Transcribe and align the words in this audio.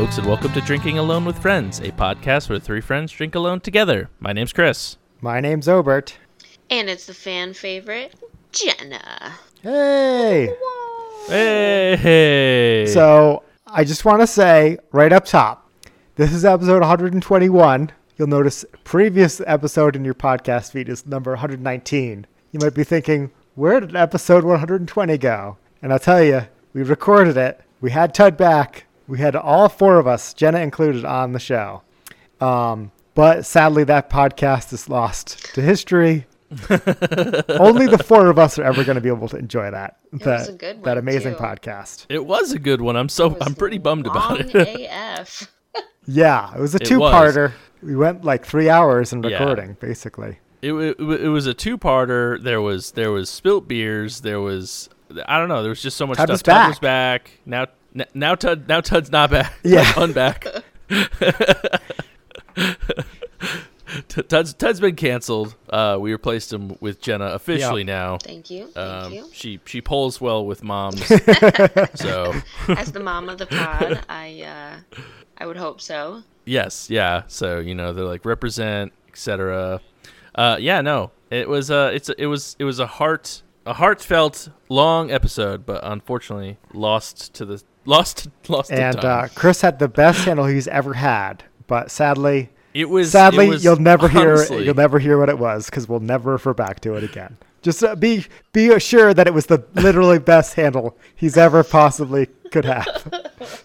Hey, 0.00 0.06
folks, 0.06 0.16
and 0.16 0.26
welcome 0.26 0.50
to 0.54 0.62
Drinking 0.62 0.96
Alone 0.96 1.26
with 1.26 1.38
Friends, 1.38 1.80
a 1.80 1.90
podcast 1.90 2.48
where 2.48 2.58
three 2.58 2.80
friends 2.80 3.12
drink 3.12 3.34
alone 3.34 3.60
together. 3.60 4.08
My 4.18 4.32
name's 4.32 4.50
Chris. 4.50 4.96
My 5.20 5.40
name's 5.40 5.68
Obert. 5.68 6.16
And 6.70 6.88
it's 6.88 7.04
the 7.04 7.12
fan 7.12 7.52
favorite, 7.52 8.14
Jenna. 8.50 9.34
Hey! 9.62 10.48
Hey! 11.26 12.86
So, 12.86 13.42
I 13.66 13.84
just 13.84 14.06
want 14.06 14.22
to 14.22 14.26
say 14.26 14.78
right 14.90 15.12
up 15.12 15.26
top 15.26 15.70
this 16.16 16.32
is 16.32 16.46
episode 16.46 16.80
121. 16.80 17.90
You'll 18.16 18.26
notice 18.26 18.64
previous 18.84 19.42
episode 19.46 19.96
in 19.96 20.06
your 20.06 20.14
podcast 20.14 20.72
feed 20.72 20.88
is 20.88 21.04
number 21.04 21.32
119. 21.32 22.26
You 22.52 22.60
might 22.60 22.72
be 22.72 22.84
thinking, 22.84 23.32
where 23.54 23.80
did 23.80 23.94
episode 23.94 24.44
120 24.44 25.18
go? 25.18 25.58
And 25.82 25.92
I'll 25.92 25.98
tell 25.98 26.22
you, 26.22 26.46
we 26.72 26.84
recorded 26.84 27.36
it. 27.36 27.60
We 27.82 27.90
had 27.90 28.14
Tud 28.14 28.38
back. 28.38 28.86
We 29.10 29.18
had 29.18 29.34
all 29.34 29.68
four 29.68 29.98
of 29.98 30.06
us, 30.06 30.32
Jenna 30.34 30.60
included, 30.60 31.04
on 31.04 31.32
the 31.32 31.40
show. 31.40 31.82
Um, 32.40 32.92
but 33.14 33.44
sadly, 33.44 33.82
that 33.84 34.08
podcast 34.08 34.72
is 34.72 34.88
lost 34.88 35.52
to 35.54 35.60
history. 35.62 36.26
Only 36.70 37.86
the 37.86 38.02
four 38.04 38.28
of 38.28 38.38
us 38.38 38.58
are 38.58 38.62
ever 38.64 38.84
going 38.84 38.94
to 38.94 39.00
be 39.00 39.08
able 39.08 39.28
to 39.28 39.36
enjoy 39.36 39.70
that. 39.70 39.96
It 40.12 40.20
that, 40.22 40.38
was 40.40 40.48
a 40.48 40.52
good 40.52 40.84
that 40.84 40.96
amazing 40.98 41.34
too. 41.34 41.40
podcast. 41.40 42.06
it 42.08 42.24
was 42.24 42.52
a 42.52 42.58
good 42.58 42.80
one. 42.80 42.96
I'm 42.96 43.08
so 43.08 43.36
I'm 43.40 43.54
pretty 43.54 43.78
bummed 43.78 44.06
about 44.06 44.40
it. 44.40 44.54
AF. 44.90 45.50
Yeah, 46.06 46.54
it 46.54 46.60
was 46.60 46.74
a 46.74 46.78
It 46.78 46.86
two-parter. 46.86 47.52
We 47.82 47.96
went 47.96 48.24
like 48.24 48.44
three 48.44 48.68
hours 48.68 49.12
in 49.12 49.22
Yeah. 49.22 49.38
recording, 49.38 49.76
basically. 49.80 50.38
it, 50.62 50.72
it, 50.72 51.00
it 51.00 51.28
was 51.28 51.46
a 51.46 51.54
two-parter. 51.54 52.42
There 52.42 52.60
was 52.60 52.92
there 52.92 53.10
was 53.12 53.28
spilt 53.30 53.66
beers. 53.68 54.20
There 54.20 54.40
was 54.40 54.88
I 55.26 55.38
don't 55.38 55.48
know. 55.48 55.62
There 55.62 55.70
was 55.70 55.82
just 55.82 55.96
so 55.96 56.06
much 56.06 56.16
Tud 56.18 56.24
stuff. 56.26 56.32
was 56.32 56.42
Tud 56.42 56.52
back. 56.52 56.68
was 56.68 56.78
back. 56.78 57.30
Now 57.46 57.66
n- 57.94 58.06
now 58.14 58.34
Tud 58.34 58.68
now 58.68 58.80
Tud's 58.80 59.10
not 59.10 59.30
back. 59.30 59.52
Yeah. 59.62 59.84
Tud's 59.92 60.14
unback. 60.14 60.62
T- 64.06 64.22
Tud's 64.22 64.54
Tud's 64.54 64.78
been 64.78 64.94
canceled. 64.94 65.56
Uh, 65.68 65.96
we 66.00 66.12
replaced 66.12 66.52
him 66.52 66.76
with 66.80 67.00
Jenna 67.00 67.26
officially 67.26 67.82
now. 67.82 68.18
Thank 68.18 68.48
you. 68.48 68.68
Thank 68.68 68.76
Um, 69.06 69.12
you. 69.12 69.28
she 69.32 69.58
she 69.64 69.80
polls 69.80 70.20
well 70.20 70.46
with 70.46 70.62
moms, 70.62 71.04
so 71.94 72.32
As 72.68 72.92
the 72.92 73.00
mom 73.02 73.28
of 73.28 73.38
the 73.38 73.46
pod, 73.46 74.04
I 74.08 74.42
uh, 74.42 75.00
I 75.38 75.46
would 75.46 75.56
hope 75.56 75.80
so. 75.80 76.22
yes, 76.44 76.88
yeah. 76.88 77.22
So 77.26 77.58
you 77.58 77.74
know 77.74 77.92
they're 77.92 78.04
like 78.04 78.24
represent, 78.24 78.92
etc. 79.08 79.80
Uh, 80.36 80.56
yeah, 80.60 80.80
no, 80.82 81.10
it 81.30 81.48
was 81.48 81.68
uh, 81.72 81.90
it's 81.92 82.08
it 82.10 82.26
was 82.26 82.54
it 82.60 82.64
was 82.64 82.78
a 82.78 82.86
heart 82.86 83.42
a 83.66 83.74
heartfelt 83.74 84.50
long 84.68 85.10
episode, 85.10 85.66
but 85.66 85.80
unfortunately 85.82 86.58
lost 86.72 87.34
to 87.34 87.44
the 87.44 87.60
lost 87.84 88.28
lost 88.48 88.72
And 88.72 88.96
uh, 88.96 89.28
Chris 89.34 89.60
had 89.60 89.78
the 89.78 89.88
best 89.88 90.24
handle 90.24 90.46
he's 90.46 90.68
ever 90.68 90.94
had, 90.94 91.44
but 91.66 91.90
sadly, 91.90 92.50
it 92.74 92.88
was 92.88 93.12
sadly, 93.12 93.46
it 93.46 93.50
was, 93.50 93.64
you'll 93.64 93.76
never 93.76 94.08
hear 94.08 94.34
honestly, 94.34 94.64
you'll 94.64 94.74
never 94.74 94.98
hear 94.98 95.18
what 95.18 95.28
it 95.28 95.38
was 95.38 95.66
because 95.66 95.88
we'll 95.88 96.00
never 96.00 96.32
refer 96.32 96.54
back 96.54 96.80
to 96.80 96.94
it 96.94 97.04
again. 97.04 97.36
Just 97.62 97.82
uh, 97.84 97.94
be 97.94 98.26
be 98.52 98.70
assured 98.70 99.16
that 99.16 99.26
it 99.26 99.34
was 99.34 99.46
the 99.46 99.64
literally 99.74 100.18
best 100.18 100.54
handle 100.54 100.96
he's 101.14 101.36
ever 101.36 101.62
possibly 101.62 102.26
could 102.50 102.64
have. 102.64 103.64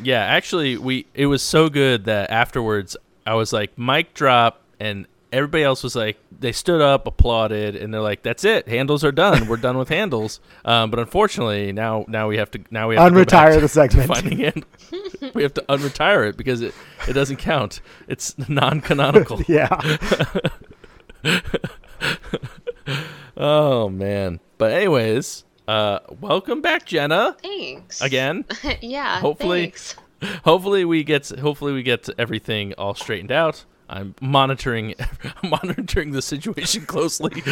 Yeah, 0.00 0.20
actually, 0.20 0.76
we 0.78 1.06
it 1.14 1.26
was 1.26 1.42
so 1.42 1.68
good 1.68 2.04
that 2.04 2.30
afterwards 2.30 2.96
I 3.26 3.34
was 3.34 3.52
like 3.52 3.76
mic 3.76 4.14
drop, 4.14 4.60
and 4.78 5.06
everybody 5.32 5.64
else 5.64 5.82
was 5.82 5.96
like 5.96 6.18
they 6.40 6.52
stood 6.52 6.80
up, 6.80 7.06
applauded, 7.06 7.74
and 7.76 7.92
they're 7.92 8.00
like, 8.00 8.22
"That's 8.22 8.44
it, 8.44 8.68
handles 8.68 9.04
are 9.04 9.12
done. 9.12 9.48
We're 9.48 9.56
done 9.56 9.76
with 9.78 9.88
handles." 9.88 10.40
Um, 10.64 10.90
but 10.90 10.98
unfortunately, 11.00 11.72
now 11.72 12.04
now 12.08 12.28
we 12.28 12.36
have 12.36 12.50
to 12.50 12.60
now 12.70 12.88
we 12.88 12.96
have 12.96 13.10
to 13.10 13.14
Unretire 13.18 13.54
to 13.54 13.60
the 13.60 13.68
segment. 13.68 14.08
Finding 14.14 14.38
hand. 14.38 14.66
we 15.34 15.42
have 15.42 15.54
to 15.54 15.62
unretire 15.68 16.28
it 16.28 16.36
because 16.36 16.60
it 16.60 16.74
it 17.08 17.14
doesn't 17.14 17.36
count. 17.38 17.80
It's 18.06 18.36
non-canonical. 18.50 19.40
Yeah, 19.48 19.68
oh 23.36 23.88
man. 23.88 24.40
But 24.58 24.72
anyways, 24.72 25.44
uh, 25.66 26.00
welcome 26.20 26.60
back, 26.60 26.84
Jenna. 26.86 27.36
Thanks. 27.42 28.00
Again. 28.00 28.44
yeah. 28.80 29.20
Hopefully- 29.20 29.62
Thanks. 29.62 29.96
hopefully 30.44 30.84
we 30.84 31.04
get 31.04 31.28
hopefully 31.40 31.72
we 31.72 31.82
get 31.82 32.08
everything 32.18 32.74
all 32.74 32.94
straightened 32.94 33.32
out. 33.32 33.64
I'm 33.88 34.14
monitoring 34.20 34.94
monitoring 35.42 36.10
the 36.12 36.22
situation 36.22 36.84
closely. 36.86 37.42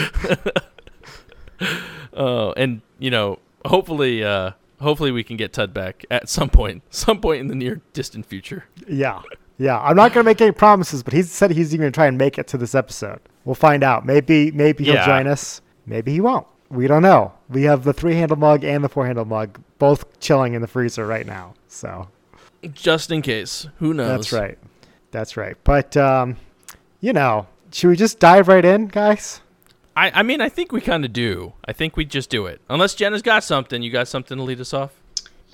Oh, 2.13 2.53
and 2.57 2.83
you 2.99 3.11
know, 3.11 3.39
hopefully 3.65 4.23
uh 4.25 4.53
hopefully 4.81 5.11
we 5.11 5.25
can 5.25 5.37
get 5.37 5.53
Tud 5.53 5.73
back 5.73 6.05
at 6.11 6.29
some 6.29 6.51
point, 6.51 6.83
some 6.91 7.21
point 7.21 7.41
in 7.41 7.49
the 7.49 7.55
near 7.55 7.81
distant 7.93 8.27
future. 8.27 8.65
yeah, 8.89 9.23
yeah. 9.59 9.79
I'm 9.81 9.97
not 9.97 10.13
gonna 10.13 10.25
make 10.25 10.41
any 10.41 10.53
promises, 10.53 11.03
but 11.03 11.13
he 11.15 11.23
said 11.23 11.51
he's 11.51 11.73
even 11.75 11.85
gonna 11.85 11.93
try 11.93 12.07
and 12.07 12.19
make 12.19 12.39
it 12.39 12.47
to 12.49 12.59
this 12.59 12.75
episode. 12.75 13.21
We'll 13.45 13.55
find 13.55 13.83
out. 13.83 14.05
Maybe 14.05 14.51
maybe 14.51 14.85
he'll 14.85 14.95
Yeah. 14.97 15.07
join 15.07 15.27
us. 15.27 15.63
Maybe 15.87 16.13
he 16.13 16.21
won't. 16.21 16.47
We 16.69 16.89
don't 16.89 17.03
know. 17.03 17.33
We 17.49 17.63
have 17.63 17.85
the 17.85 17.93
three 17.93 18.15
handle 18.17 18.37
mug 18.37 18.65
and 18.65 18.83
the 18.83 18.89
four 18.89 19.07
handle 19.07 19.25
mug 19.25 19.61
both 19.79 20.19
chilling 20.21 20.55
in 20.55 20.63
the 20.63 20.67
freezer 20.69 21.07
right 21.07 21.25
now. 21.27 21.55
So 21.69 22.09
Just 22.73 23.11
in 23.13 23.23
case. 23.23 23.69
Who 23.79 23.95
knows? 23.95 24.09
That's 24.09 24.33
right. 24.33 24.59
That's 25.17 25.35
right. 25.35 25.57
But 25.65 25.97
um, 25.97 26.37
you 27.01 27.15
know, 27.15 27.47
should 27.73 27.89
we 27.89 27.97
just 27.97 28.19
dive 28.19 28.49
right 28.49 28.67
in, 28.67 28.89
guys? 28.89 29.41
I, 29.97 30.11
I 30.11 30.23
mean 30.23 30.43
I 30.43 30.51
think 30.51 30.73
we 30.73 30.83
kinda 30.83 31.09
do. 31.09 31.55
I 31.65 31.73
think 31.73 31.97
we 31.97 32.05
just 32.05 32.29
do 32.29 32.45
it. 32.45 32.61
Unless 32.69 32.97
Jenna's 32.97 33.23
got 33.23 33.43
something. 33.43 33.81
You 33.81 33.91
got 33.91 34.09
something 34.09 34.37
to 34.37 34.43
lead 34.43 34.61
us 34.61 34.75
off? 34.75 34.93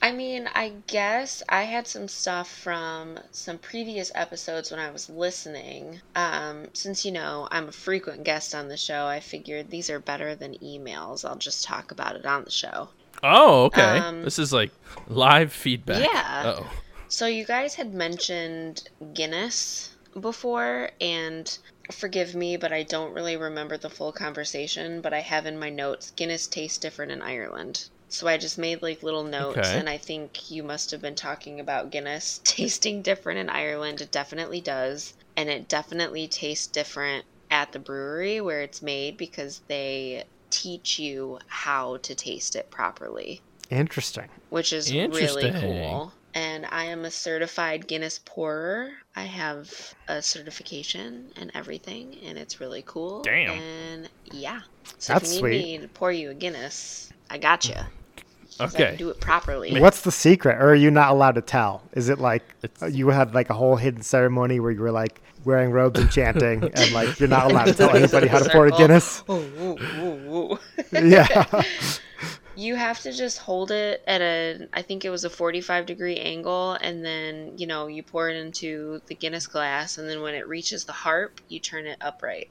I 0.03 0.11
mean, 0.11 0.49
I 0.53 0.72
guess 0.89 1.45
I 1.49 1.62
had 1.62 1.87
some 1.87 2.09
stuff 2.09 2.51
from 2.51 3.21
some 3.31 3.56
previous 3.59 4.11
episodes 4.17 4.72
when 4.72 4.81
I 4.81 4.91
was 4.91 5.09
listening. 5.09 6.01
Um, 6.17 6.67
since 6.72 7.05
you 7.05 7.12
know 7.12 7.47
I'm 7.53 7.69
a 7.69 7.72
frequent 7.72 8.25
guest 8.25 8.56
on 8.56 8.67
the 8.67 8.77
show, 8.77 9.06
I 9.06 9.21
figured 9.21 9.71
these 9.71 9.91
are 9.91 10.01
better 10.01 10.34
than 10.34 10.55
emails. 10.55 11.25
I'll 11.25 11.37
just 11.37 11.65
talk 11.65 11.93
about 11.93 12.17
it 12.17 12.27
on 12.27 12.43
the 12.43 12.51
show. 12.51 12.89
Oh, 13.22 13.67
okay. 13.67 13.99
Um, 13.99 14.25
this 14.25 14.41
is 14.41 14.53
like 14.53 14.72
live 15.06 15.53
feedback. 15.53 16.03
Yeah. 16.03 16.56
Oh. 16.59 16.71
So 17.12 17.27
you 17.27 17.45
guys 17.45 17.75
had 17.75 17.93
mentioned 17.93 18.89
Guinness 19.12 19.91
before, 20.19 20.93
and 20.99 21.59
forgive 21.91 22.34
me, 22.34 22.56
but 22.56 22.73
I 22.73 22.84
don't 22.84 23.12
really 23.12 23.37
remember 23.37 23.77
the 23.77 23.91
full 23.91 24.12
conversation. 24.12 25.03
But 25.03 25.12
I 25.12 25.21
have 25.21 25.45
in 25.45 25.59
my 25.59 25.69
notes 25.69 26.11
Guinness 26.12 26.47
tastes 26.47 26.78
different 26.78 27.12
in 27.12 27.21
Ireland. 27.21 27.84
So 28.09 28.28
I 28.28 28.39
just 28.39 28.56
made 28.56 28.81
like 28.81 29.03
little 29.03 29.25
notes, 29.25 29.59
Okay. 29.59 29.78
and 29.78 29.91
I 29.91 29.99
think 29.99 30.51
you 30.51 30.62
must 30.62 30.91
have 30.91 31.03
been 31.03 31.15
talking 31.15 31.61
about 31.61 31.91
Guinness 31.91 32.41
tasting 32.45 33.03
different 33.03 33.39
in 33.39 33.51
Ireland. 33.51 34.01
It 34.01 34.11
definitely 34.11 34.62
does, 34.62 35.12
and 35.37 35.51
it 35.51 35.69
definitely 35.69 36.28
tastes 36.28 36.67
different 36.67 37.27
at 37.51 37.72
the 37.72 37.78
brewery 37.78 38.41
where 38.41 38.62
it's 38.62 38.81
made 38.81 39.19
because 39.19 39.61
they 39.69 40.25
teach 40.49 40.99
you 40.99 41.41
how 41.47 41.99
to 41.99 42.15
taste 42.15 42.56
it 42.56 42.71
properly 42.71 43.43
Interesting. 43.69 44.31
which 44.49 44.72
is 44.72 44.91
really 44.91 45.01
Interesting. 45.01 45.53
cool. 45.61 46.15
And 46.34 46.66
I 46.70 46.84
am 46.87 47.04
a 47.04 47.10
certified 47.10 47.87
Guinness 47.87 48.19
pourer. 48.25 48.91
I 49.15 49.25
have 49.25 49.70
a 50.09 50.22
certification 50.22 51.31
and 51.37 51.50
everything, 51.54 52.16
and 52.25 52.38
it's 52.38 52.59
really 52.60 52.82
cool. 52.87 53.22
Damn. 53.22 53.50
And 53.50 54.10
yeah, 54.25 54.60
so 54.98 55.12
That's 55.12 55.28
if 55.28 55.34
you 55.34 55.41
sweet. 55.41 55.50
need 55.50 55.59
me 55.59 55.78
to 55.82 55.88
pour 55.88 56.10
you 56.10 56.31
a 56.31 56.34
Guinness, 56.34 57.12
I 57.28 57.37
got 57.38 57.69
you. 57.69 57.75
I 58.60 58.65
Okay. 58.65 58.88
can 58.88 58.97
do 58.97 59.10
it 59.10 59.21
properly. 59.21 59.78
What's 59.81 60.03
the 60.03 60.12
secret, 60.12 60.56
or 60.56 60.71
are 60.71 60.75
you 60.75 60.91
not 60.91 61.10
allowed 61.10 61.34
to 61.34 61.41
tell? 61.42 61.82
Is 61.92 62.09
it 62.09 62.19
like 62.19 62.42
It's- 62.62 62.83
uh, 62.83 62.86
you 62.86 63.09
had 63.09 63.34
like 63.34 63.51
a 63.51 63.54
whole 63.54 63.77
hidden 63.77 64.03
ceremony 64.03 64.60
where 64.60 64.71
you 64.71 64.80
were 64.80 64.91
like 64.91 65.21
wearing 65.45 65.71
robes 65.71 65.98
and 65.98 66.10
chanting, 66.10 66.62
and 66.74 66.92
like 66.92 67.18
you're 67.18 67.28
not 67.28 67.51
allowed 67.51 67.66
to 67.66 67.74
tell 67.74 67.91
anybody 67.95 68.27
how 68.28 68.39
to 68.39 68.48
pour 68.51 68.66
a 68.66 68.71
Guinness? 68.71 69.22
Ooh, 69.28 69.33
ooh, 69.34 69.78
ooh, 70.01 70.53
ooh. 70.53 70.59
Yeah. 70.92 71.45
You 72.54 72.77
have 72.77 73.01
to 73.01 73.13
just 73.13 73.39
hold 73.39 73.71
it 73.71 74.03
at 74.07 74.21
a, 74.21 74.69
I 74.72 74.83
think 74.83 75.04
it 75.04 75.10
was 75.10 75.25
a 75.25 75.31
45 75.31 75.87
degree 75.87 76.16
angle, 76.16 76.72
and 76.81 77.04
then, 77.04 77.53
you 77.57 77.66
know, 77.66 77.87
you 77.87 78.03
pour 78.03 78.28
it 78.28 78.37
into 78.37 79.01
the 79.07 79.15
Guinness 79.15 79.47
glass, 79.47 79.99
and 79.99 80.09
then 80.09 80.22
when 80.22 80.34
it 80.34 80.47
reaches 80.47 80.84
the 80.84 80.93
harp, 80.93 81.41
you 81.49 81.59
turn 81.60 81.87
it 81.87 81.99
upright. 82.01 82.51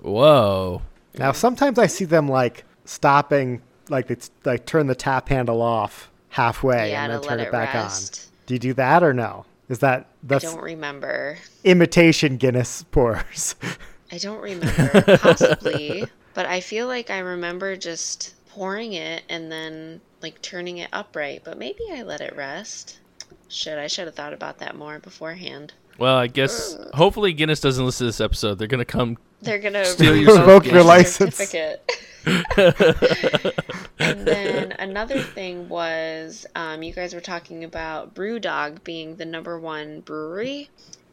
Whoa. 0.00 0.82
now 1.18 1.32
sometimes 1.32 1.78
I 1.78 1.86
see 1.86 2.04
them 2.04 2.28
like 2.28 2.64
stopping, 2.84 3.62
like 3.88 4.10
it's 4.10 4.30
like 4.44 4.66
turn 4.66 4.86
the 4.86 4.94
tap 4.94 5.28
handle 5.28 5.60
off 5.62 6.10
halfway 6.30 6.90
yeah, 6.90 7.04
and 7.04 7.12
then 7.12 7.20
turn 7.22 7.40
it 7.40 7.48
it 7.48 7.52
back 7.52 7.74
rest. 7.74 8.28
on. 8.28 8.46
Do 8.46 8.54
you 8.54 8.60
do 8.60 8.74
that 8.74 9.02
or 9.02 9.12
no? 9.12 9.44
Is 9.68 9.80
that 9.80 10.06
I 10.30 10.38
don't 10.38 10.60
remember. 10.62 11.38
imitation 11.64 12.36
Guinness 12.38 12.82
pours? 12.90 13.54
I 14.10 14.18
don't 14.18 14.40
remember. 14.40 15.18
Possibly. 15.18 16.04
But 16.34 16.46
I 16.46 16.60
feel 16.60 16.86
like 16.86 17.10
I 17.10 17.18
remember 17.18 17.74
just 17.74 18.32
pouring 18.58 18.92
it 18.92 19.22
and 19.28 19.52
then 19.52 20.00
like 20.20 20.42
turning 20.42 20.78
it 20.78 20.88
upright. 20.92 21.42
But 21.44 21.58
maybe 21.58 21.84
I 21.92 22.02
let 22.02 22.20
it 22.20 22.34
rest. 22.36 22.98
Should 23.48 23.78
I 23.78 23.86
should 23.86 24.06
have 24.06 24.16
thought 24.16 24.32
about 24.32 24.58
that 24.58 24.76
more 24.76 24.98
beforehand. 24.98 25.72
Well, 25.96 26.16
I 26.16 26.26
guess 26.26 26.76
hopefully 26.94 27.32
Guinness 27.32 27.60
doesn't 27.60 27.84
listen 27.84 28.04
to 28.06 28.08
this 28.08 28.20
episode. 28.20 28.58
They're 28.58 28.68
gonna 28.68 28.84
come. 28.84 29.16
They're 29.42 29.58
gonna 29.60 29.84
Steal 29.84 30.16
your 30.16 30.38
Revoke 30.38 30.64
your 30.66 30.74
your 30.74 30.82
license. 30.84 31.36
certificate. 31.36 31.88
and 33.98 34.26
then 34.26 34.72
another 34.72 35.20
thing 35.20 35.68
was 35.68 36.44
um, 36.56 36.82
you 36.82 36.92
guys 36.92 37.14
were 37.14 37.20
talking 37.20 37.64
about 37.64 38.14
Brewdog 38.14 38.82
being 38.84 39.16
the 39.16 39.24
number 39.24 39.58
one 39.58 40.00
brewery 40.00 40.68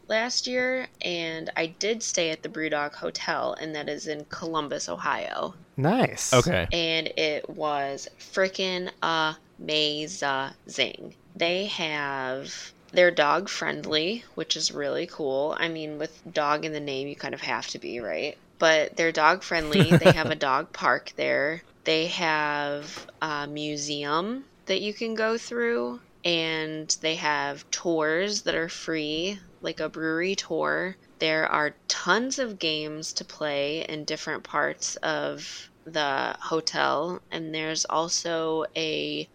last 0.08 0.48
year, 0.48 0.88
and 1.02 1.50
I 1.56 1.68
did 1.68 2.04
stay 2.04 2.30
at 2.30 2.44
the 2.44 2.50
Brewdog 2.50 2.96
Hotel, 2.96 3.56
and 3.60 3.76
that 3.76 3.90
is 3.90 4.08
in 4.08 4.26
Columbus, 4.26 4.90
Ohio. 4.90 5.56
Nice. 5.78 6.34
Okay. 6.34 6.68
And 6.72 7.08
it 7.18 7.50
was 7.50 8.08
freaking 8.20 8.92
amazing. 9.02 11.16
They 11.36 11.66
have. 11.66 12.72
They're 12.92 13.12
dog 13.12 13.50
friendly, 13.50 14.24
which 14.36 14.56
is 14.56 14.72
really 14.72 15.06
cool. 15.06 15.58
I 15.60 15.68
mean, 15.68 16.00
with 16.00 16.22
dog 16.34 16.64
in 16.64 16.72
the 16.72 16.80
name, 16.80 17.10
you 17.10 17.16
kind 17.16 17.34
of 17.34 17.42
have 17.42 17.68
to 17.68 17.80
be, 17.80 18.00
right? 18.00 18.38
But 18.58 18.96
they're 18.96 19.12
dog 19.12 19.44
friendly. 19.44 19.84
they 19.98 20.14
have 20.14 20.32
a 20.32 20.36
dog 20.36 20.72
park 20.72 21.12
there. 21.18 21.62
They 21.84 22.08
have 22.08 23.08
a 23.22 23.48
museum 23.48 24.46
that 24.66 24.82
you 24.82 24.94
can 24.94 25.14
go 25.14 25.38
through, 25.38 26.00
and 26.24 26.96
they 27.02 27.16
have 27.16 27.70
tours 27.70 28.44
that 28.44 28.56
are 28.56 28.70
free, 28.70 29.40
like 29.62 29.80
a 29.80 29.90
brewery 29.90 30.36
tour. 30.36 30.98
There 31.20 31.48
are 31.48 31.78
tons 31.88 32.40
of 32.40 32.60
games 32.60 33.14
to 33.14 33.26
play 33.26 33.86
in 33.88 34.06
different 34.06 34.44
parts 34.44 34.96
of 34.98 35.70
the 35.86 36.36
hotel, 36.42 37.22
and 37.32 37.54
there's 37.54 37.86
also 37.86 38.66
a 38.76 39.30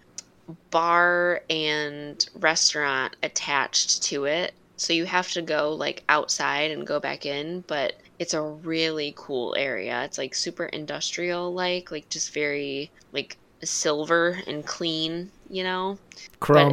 bar 0.71 1.43
and 1.49 2.25
restaurant 2.35 3.17
attached 3.23 4.03
to 4.05 4.25
it. 4.25 4.55
So 4.77 4.93
you 4.93 5.05
have 5.05 5.31
to 5.33 5.43
go 5.43 5.75
like 5.75 6.05
outside 6.09 6.71
and 6.71 6.87
go 6.87 7.01
back 7.01 7.27
in, 7.27 7.65
but 7.67 7.95
it's 8.19 8.35
a 8.35 8.43
really 8.43 9.15
cool 9.17 9.55
area. 9.57 10.05
It's 10.05 10.19
like 10.19 10.35
super 10.35 10.67
industrial 10.67 11.53
like, 11.53 11.91
like 11.91 12.09
just 12.11 12.33
very 12.35 12.91
like 13.13 13.39
silver 13.63 14.41
and 14.47 14.67
clean, 14.67 15.33
you 15.51 15.63
know? 15.65 15.99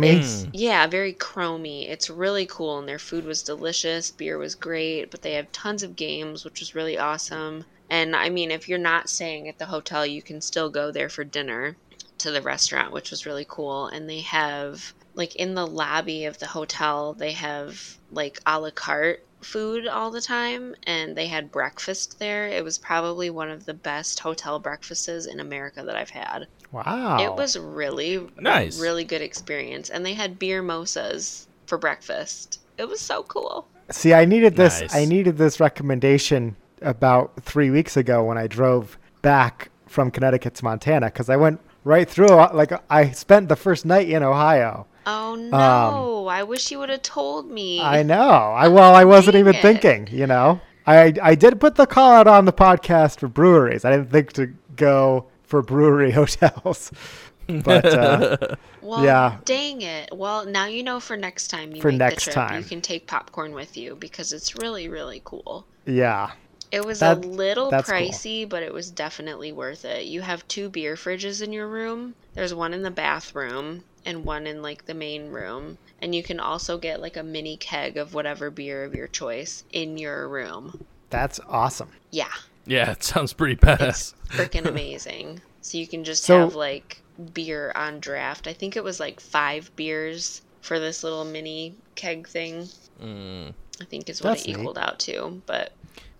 It's 0.09 0.47
yeah, 0.53 0.87
very 0.87 1.13
chromy. 1.13 1.89
It's 1.89 2.09
really 2.09 2.45
cool 2.45 2.79
and 2.79 2.87
their 2.87 2.99
food 2.99 3.25
was 3.25 3.43
delicious, 3.43 4.11
beer 4.11 4.37
was 4.37 4.55
great, 4.55 5.11
but 5.11 5.21
they 5.21 5.33
have 5.33 5.51
tons 5.51 5.83
of 5.83 5.95
games, 5.95 6.45
which 6.45 6.59
was 6.59 6.75
really 6.75 6.97
awesome. 6.97 7.65
And 7.89 8.15
I 8.15 8.29
mean, 8.29 8.51
if 8.51 8.67
you're 8.67 8.77
not 8.77 9.09
staying 9.09 9.47
at 9.47 9.57
the 9.57 9.65
hotel, 9.65 10.05
you 10.05 10.21
can 10.21 10.41
still 10.41 10.69
go 10.69 10.91
there 10.91 11.09
for 11.09 11.23
dinner 11.23 11.77
to 12.19 12.31
the 12.31 12.41
restaurant, 12.41 12.91
which 12.91 13.11
was 13.11 13.25
really 13.25 13.45
cool. 13.47 13.87
And 13.87 14.09
they 14.09 14.21
have 14.21 14.93
like 15.13 15.35
in 15.35 15.55
the 15.55 15.65
lobby 15.67 16.25
of 16.25 16.37
the 16.39 16.47
hotel, 16.47 17.13
they 17.13 17.31
have 17.31 17.97
like 18.11 18.39
a 18.45 18.59
la 18.59 18.69
carte 18.71 19.21
food 19.41 19.87
all 19.87 20.11
the 20.11 20.21
time 20.21 20.75
and 20.83 21.15
they 21.15 21.27
had 21.27 21.51
breakfast 21.51 22.19
there. 22.19 22.47
It 22.47 22.63
was 22.63 22.77
probably 22.77 23.29
one 23.29 23.49
of 23.49 23.65
the 23.65 23.73
best 23.73 24.19
hotel 24.19 24.59
breakfasts 24.59 25.25
in 25.25 25.39
America 25.39 25.83
that 25.83 25.95
I've 25.95 26.09
had. 26.09 26.47
Wow. 26.71 27.17
It 27.23 27.33
was 27.35 27.57
really 27.57 28.27
Nice. 28.39 28.79
really 28.79 29.03
good 29.03 29.21
experience, 29.21 29.89
and 29.89 30.05
they 30.05 30.13
had 30.13 30.37
beer 30.39 30.61
mosas 30.61 31.47
for 31.65 31.77
breakfast. 31.77 32.59
It 32.77 32.87
was 32.87 32.99
so 32.99 33.23
cool. 33.23 33.67
See, 33.89 34.13
I 34.13 34.25
needed 34.25 34.55
this. 34.55 34.81
Nice. 34.81 34.95
I 34.95 35.05
needed 35.05 35.37
this 35.37 35.59
recommendation 35.59 36.55
about 36.81 37.31
three 37.41 37.69
weeks 37.69 37.95
ago 37.97 38.23
when 38.23 38.37
I 38.37 38.47
drove 38.47 38.97
back 39.21 39.69
from 39.87 40.11
Connecticut 40.11 40.53
to 40.55 40.65
Montana 40.65 41.07
because 41.07 41.29
I 41.29 41.37
went 41.37 41.59
right 41.85 42.07
through. 42.09 42.27
uh, 42.27 42.51
Like 42.53 42.71
I 42.89 43.11
spent 43.11 43.47
the 43.49 43.55
first 43.55 43.85
night 43.85 44.09
in 44.09 44.21
Ohio. 44.23 44.85
Oh 45.05 45.35
no! 45.35 46.27
I 46.27 46.43
wish 46.43 46.69
you 46.69 46.79
would 46.79 46.89
have 46.89 47.01
told 47.01 47.49
me. 47.49 47.79
Um, 47.79 47.85
I 47.85 48.03
know. 48.03 48.19
I 48.29 48.67
well, 48.67 48.93
I 48.93 49.05
wasn't 49.05 49.33
Dang 49.35 49.39
even 49.39 49.55
it. 49.55 49.61
thinking. 49.61 50.09
You 50.11 50.27
know, 50.27 50.59
I 50.85 51.13
I 51.23 51.33
did 51.35 51.61
put 51.61 51.75
the 51.75 51.87
call 51.87 52.11
out 52.11 52.27
on 52.27 52.43
the 52.43 52.51
podcast 52.53 53.19
for 53.21 53.29
breweries. 53.29 53.85
I 53.85 53.91
didn't 53.91 54.11
think 54.11 54.33
to 54.33 54.47
go 54.75 55.27
for 55.47 55.61
brewery 55.63 56.11
hotels, 56.21 56.91
but 57.47 57.85
uh, 57.85 58.37
well, 58.81 59.03
yeah. 59.03 59.37
Dang 59.45 59.81
it! 59.81 60.09
Well, 60.15 60.45
now 60.45 60.65
you 60.67 60.83
know 60.83 60.99
for 60.99 61.17
next 61.17 61.47
time 61.47 61.73
you 61.75 61.81
For 61.81 61.91
make 61.91 61.99
next 61.99 62.25
the 62.25 62.31
trip, 62.31 62.47
time. 62.47 62.59
you 62.61 62.65
can 62.67 62.81
take 62.81 63.07
popcorn 63.07 63.53
with 63.53 63.75
you 63.75 63.95
because 63.95 64.31
it's 64.33 64.55
really 64.55 64.87
really 64.89 65.21
cool. 65.25 65.65
yeah, 65.85 66.31
It 66.71 66.85
was 66.85 66.99
That- 66.99 67.17
a 67.23 67.27
little 67.27 67.71
that's 67.71 67.89
cool. 67.89 67.97
pricey, 67.97 68.47
but 68.47 68.61
it 68.63 68.73
was 68.73 68.91
definitely 68.91 69.51
worth 69.53 69.85
it. 69.85 70.05
You 70.05 70.21
have 70.21 70.47
two 70.47 70.69
beer 70.69 70.95
fridges 70.95 71.41
in 71.41 71.51
your 71.53 71.67
room. 71.67 72.13
There's 72.33 72.53
one 72.53 72.73
in 72.73 72.83
the 72.83 72.91
bathroom 72.91 73.83
and 74.05 74.23
one 74.25 74.45
in 74.45 74.61
like 74.61 74.85
the 74.85 74.93
main 74.93 75.29
room. 75.31 75.77
And 76.01 76.13
you 76.13 76.21
can 76.23 76.39
also 76.39 76.77
get 76.77 77.01
like 77.01 77.17
a 77.17 77.23
mini 77.23 77.57
keg 77.57 77.97
of 77.97 78.13
whatever 78.13 78.51
beer 78.51 78.83
of 78.83 78.93
your 78.93 79.07
choice 79.07 79.63
in 79.71 79.97
your 79.97 80.27
room. 80.27 80.85
that's 81.09 81.39
awesome. 81.47 81.89
Yeah, 82.11 82.27
Yeah, 82.67 82.91
it 82.91 83.03
sounds 83.03 83.33
pretty 83.33 83.55
badass. 83.55 84.13
freaking 84.29 84.65
amazing. 84.65 85.41
So 85.61 85.77
you 85.77 85.87
can 85.87 86.03
just 86.03 86.23
So- 86.23 86.39
have 86.41 86.55
like 86.55 87.01
beer 87.33 87.71
on 87.75 87.99
draft. 87.99 88.47
I 88.47 88.53
think 88.53 88.75
it 88.75 88.83
was 88.83 88.99
like 88.99 89.19
five 89.19 89.75
beers 89.75 90.41
for 90.61 90.79
this 90.79 91.03
little 91.03 91.25
mini 91.25 91.75
keg 91.95 92.27
thing. 92.27 92.67
Mm. 93.01 93.53
I 93.81 93.85
think 93.85 94.09
is 94.09 94.21
what 94.21 94.31
That's 94.31 94.43
it 94.43 94.47
neat. 94.49 94.59
equaled 94.59 94.77
out 94.77 94.99
to. 94.99 95.41
But 95.45 95.71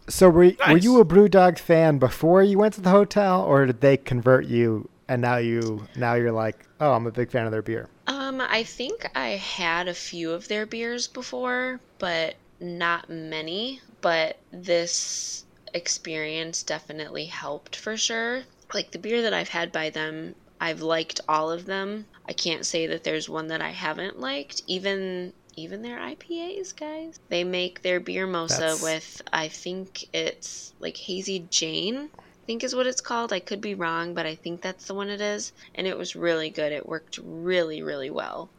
So 0.08 0.30
were 0.30 0.52
were 0.70 0.78
you 0.78 1.00
a 1.00 1.06
BrewDog 1.06 1.60
fan 1.60 1.98
before 2.00 2.42
you 2.44 2.58
went 2.58 2.74
to 2.76 2.82
the 2.82 2.90
hotel, 2.92 3.42
or 3.42 3.66
did 3.66 3.82
they 3.82 3.98
convert 3.98 4.46
you 4.46 4.90
and 5.08 5.22
now 5.22 5.38
you 5.38 5.88
now 5.96 6.14
you're 6.16 6.32
like, 6.32 6.66
oh, 6.80 6.94
I'm 6.94 7.08
a 7.08 7.12
big 7.12 7.30
fan 7.32 7.46
of 7.46 7.52
their 7.52 7.62
beer? 7.62 7.90
Um, 8.08 8.40
I 8.42 8.64
think 8.64 9.10
I 9.16 9.30
had 9.32 9.88
a 9.88 9.94
few 9.94 10.32
of 10.32 10.48
their 10.48 10.66
beers 10.66 11.08
before, 11.08 11.80
but 12.00 12.36
not 12.60 13.10
many. 13.10 13.82
But 14.02 14.38
this 14.52 15.44
experience 15.78 16.64
definitely 16.64 17.26
helped 17.26 17.76
for 17.76 17.96
sure. 17.96 18.44
Like 18.74 18.92
the 18.92 19.00
beer 19.00 19.22
that 19.22 19.34
I've 19.34 19.48
had 19.50 19.72
by 19.72 19.90
them, 19.90 20.36
I've 20.60 20.82
liked 20.82 21.22
all 21.30 21.50
of 21.52 21.66
them. 21.66 22.06
I 22.28 22.34
can't 22.34 22.66
say 22.66 22.88
that 22.88 23.04
there's 23.06 23.30
one 23.30 23.48
that 23.48 23.62
I 23.62 23.70
haven't 23.70 24.20
liked. 24.20 24.64
Even 24.68 25.32
even 25.56 25.82
their 25.82 25.98
IPAs, 25.98 26.76
guys. 26.76 27.20
They 27.30 27.44
make 27.44 27.82
their 27.82 28.00
beer 28.00 28.28
mosa 28.28 28.60
That's- 28.60 28.84
with 28.84 29.22
I 29.32 29.48
think 29.48 30.06
it's 30.14 30.74
like 30.80 30.98
Hazy 30.98 31.48
Jane. 31.50 32.10
I 32.18 32.46
think 32.48 32.64
is 32.64 32.76
what 32.76 32.88
it's 32.88 33.02
called. 33.02 33.34
I 33.34 33.40
could 33.40 33.60
be 33.62 33.74
wrong, 33.76 34.14
but 34.14 34.26
I 34.26 34.36
think 34.36 34.62
that's 34.62 34.86
the 34.88 34.94
one 34.94 35.10
it 35.10 35.20
is. 35.22 35.52
And 35.76 35.88
it 35.88 35.98
was 35.98 36.16
really 36.16 36.50
good. 36.50 36.72
It 36.72 36.88
worked 36.88 37.20
really, 37.24 37.82
really 37.82 38.10
well. 38.10 38.50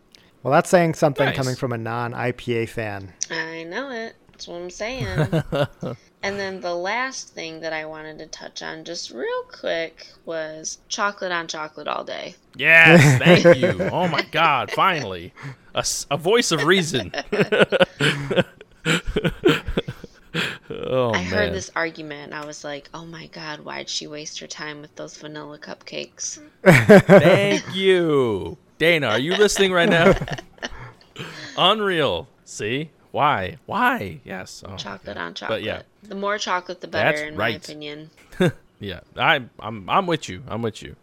Well, 0.43 0.53
that's 0.53 0.71
saying 0.71 0.95
something 0.95 1.27
Nice. 1.27 1.37
coming 1.37 1.57
from 1.57 1.73
a 1.73 1.79
non 1.79 2.13
IPA 2.13 2.69
fan. 2.69 3.13
I 3.31 3.65
know 3.65 3.91
it. 3.91 4.15
That's 4.31 4.47
what 4.49 4.61
I'm 4.61 4.71
saying. 4.71 5.43
and 6.23 6.39
then 6.39 6.61
the 6.61 6.75
last 6.75 7.35
thing 7.35 7.61
that 7.61 7.73
I 7.73 7.85
wanted 7.85 8.19
to 8.19 8.27
touch 8.27 8.63
on 8.63 8.85
just 8.85 9.11
real 9.11 9.43
quick 9.45 10.09
was 10.25 10.79
chocolate 10.89 11.33
on 11.33 11.47
chocolate 11.47 11.87
all 11.87 12.05
day. 12.05 12.35
Yes, 12.57 13.19
thank 13.45 13.57
you. 13.59 13.89
Oh 13.93 14.09
my 14.09 14.23
God, 14.23 14.71
finally, 14.73 15.33
A, 15.75 15.85
a 16.11 16.17
voice 16.17 16.51
of 16.51 16.65
reason. 16.65 17.13
oh 20.71 21.13
I 21.13 21.23
man, 21.23 21.25
heard 21.25 21.53
this 21.53 21.71
argument 21.77 22.33
and 22.33 22.35
I 22.35 22.45
was 22.45 22.65
like, 22.65 22.91
oh 22.93 23.05
my 23.05 23.29
god, 23.29 23.61
why'd 23.61 23.89
she 23.89 24.07
waste 24.09 24.41
her 24.41 24.47
time 24.49 24.81
with 24.81 24.95
those 24.97 25.17
vanilla 25.17 25.59
cupcakes? 25.59 26.41
Thank 26.65 27.63
you, 27.75 28.57
Dana. 28.79 29.07
Are 29.09 29.21
you 29.21 29.37
listening 29.37 29.73
right 29.73 29.89
now? 29.89 30.15
Unreal. 31.57 32.29
See 32.45 32.91
why? 33.11 33.57
Why? 33.67 34.21
Yes. 34.25 34.63
Oh, 34.67 34.77
Chocolate 34.77 35.17
on 35.17 35.35
chocolate. 35.35 35.59
But 35.61 35.63
yeah, 35.63 35.83
The 36.03 36.15
more 36.15 36.39
chocolate, 36.39 36.81
the 36.81 36.89
better, 36.89 37.11
That's 37.19 37.29
in 37.29 37.37
my 37.37 37.45
right. 37.45 37.57
opinion. 37.65 38.11
yeah. 38.81 39.01
I'm 39.17 39.51
I'm 39.59 39.89
I'm 39.89 40.07
with 40.07 40.29
you. 40.29 40.43
I'm 40.49 40.63
with 40.63 40.83
you. 40.83 40.97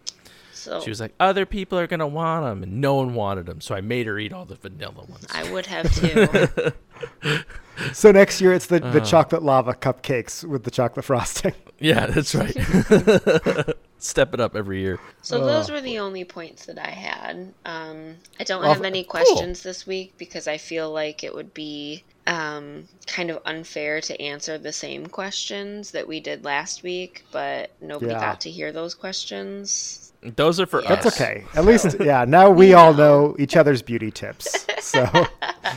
So 0.66 0.82
She 0.82 0.90
was 0.90 1.00
like, 1.00 1.14
other 1.20 1.46
people 1.46 1.78
are 1.80 1.88
gonna 1.88 2.08
want 2.08 2.44
them, 2.46 2.64
and 2.64 2.82
no 2.82 2.96
one 2.96 3.14
wanted 3.14 3.46
them, 3.46 3.62
so 3.62 3.76
I 3.76 3.82
made 3.82 4.08
her 4.08 4.18
eat 4.20 4.34
all 4.34 4.46
the 4.46 4.56
vanilla 4.56 5.06
ones. 5.08 5.28
I 5.32 5.50
would 5.52 5.66
have 5.68 5.94
too. 5.94 6.72
So 7.92 8.10
next 8.14 8.40
year 8.40 8.54
it's 8.54 8.68
the, 8.68 8.80
the 8.80 9.02
Uh. 9.02 9.06
chocolate 9.06 9.44
lava 9.44 9.74
cupcakes 9.74 10.46
with 10.46 10.64
the 10.64 10.72
chocolate 10.72 11.06
frosting. 11.06 11.54
Yeah, 11.78 12.06
that's 12.06 12.34
right. 12.34 12.56
Step 14.00 14.34
it 14.34 14.40
up 14.40 14.56
every 14.56 14.80
year. 14.80 14.98
So 15.22 15.44
those 15.44 15.70
were 15.70 15.82
the 15.82 16.00
only 16.00 16.24
points 16.24 16.66
that 16.68 16.80
I 16.80 16.90
had. 16.90 17.54
Um, 17.66 18.16
I 18.40 18.46
don't 18.46 18.62
Well, 18.62 18.74
have 18.74 18.86
any 18.86 19.04
cool. 19.04 19.10
questions 19.12 19.62
this 19.62 19.86
week 19.86 20.14
because 20.18 20.48
I 20.48 20.58
feel 20.58 20.90
like 20.94 21.22
it 21.26 21.36
would 21.36 21.54
be 21.54 22.04
um, 22.28 22.88
kind 23.08 23.30
of 23.30 23.42
unfair 23.46 24.00
to 24.02 24.20
answer 24.22 24.58
the 24.58 24.72
same 24.72 25.06
questions 25.08 25.92
that 25.92 26.08
we 26.08 26.22
did 26.22 26.46
last 26.46 26.82
week, 26.82 27.26
but 27.34 27.72
nobody 27.82 28.14
Yeah. 28.14 28.22
got 28.22 28.40
to 28.42 28.50
hear 28.50 28.72
those 28.72 28.96
questions. 28.96 30.05
Those 30.36 30.60
are 30.60 30.66
for 30.66 30.82
Yeah. 30.84 30.94
us. 30.94 31.04
That's 31.04 31.16
okay. 31.22 31.46
At 31.56 31.66
least, 31.66 31.98
yeah. 32.00 32.26
Now 32.26 32.50
we 32.50 32.74
all 32.74 32.94
know 32.94 33.36
each 33.40 33.56
other's 33.56 33.82
beauty 33.82 34.12
tips. 34.12 34.66
So 34.80 35.28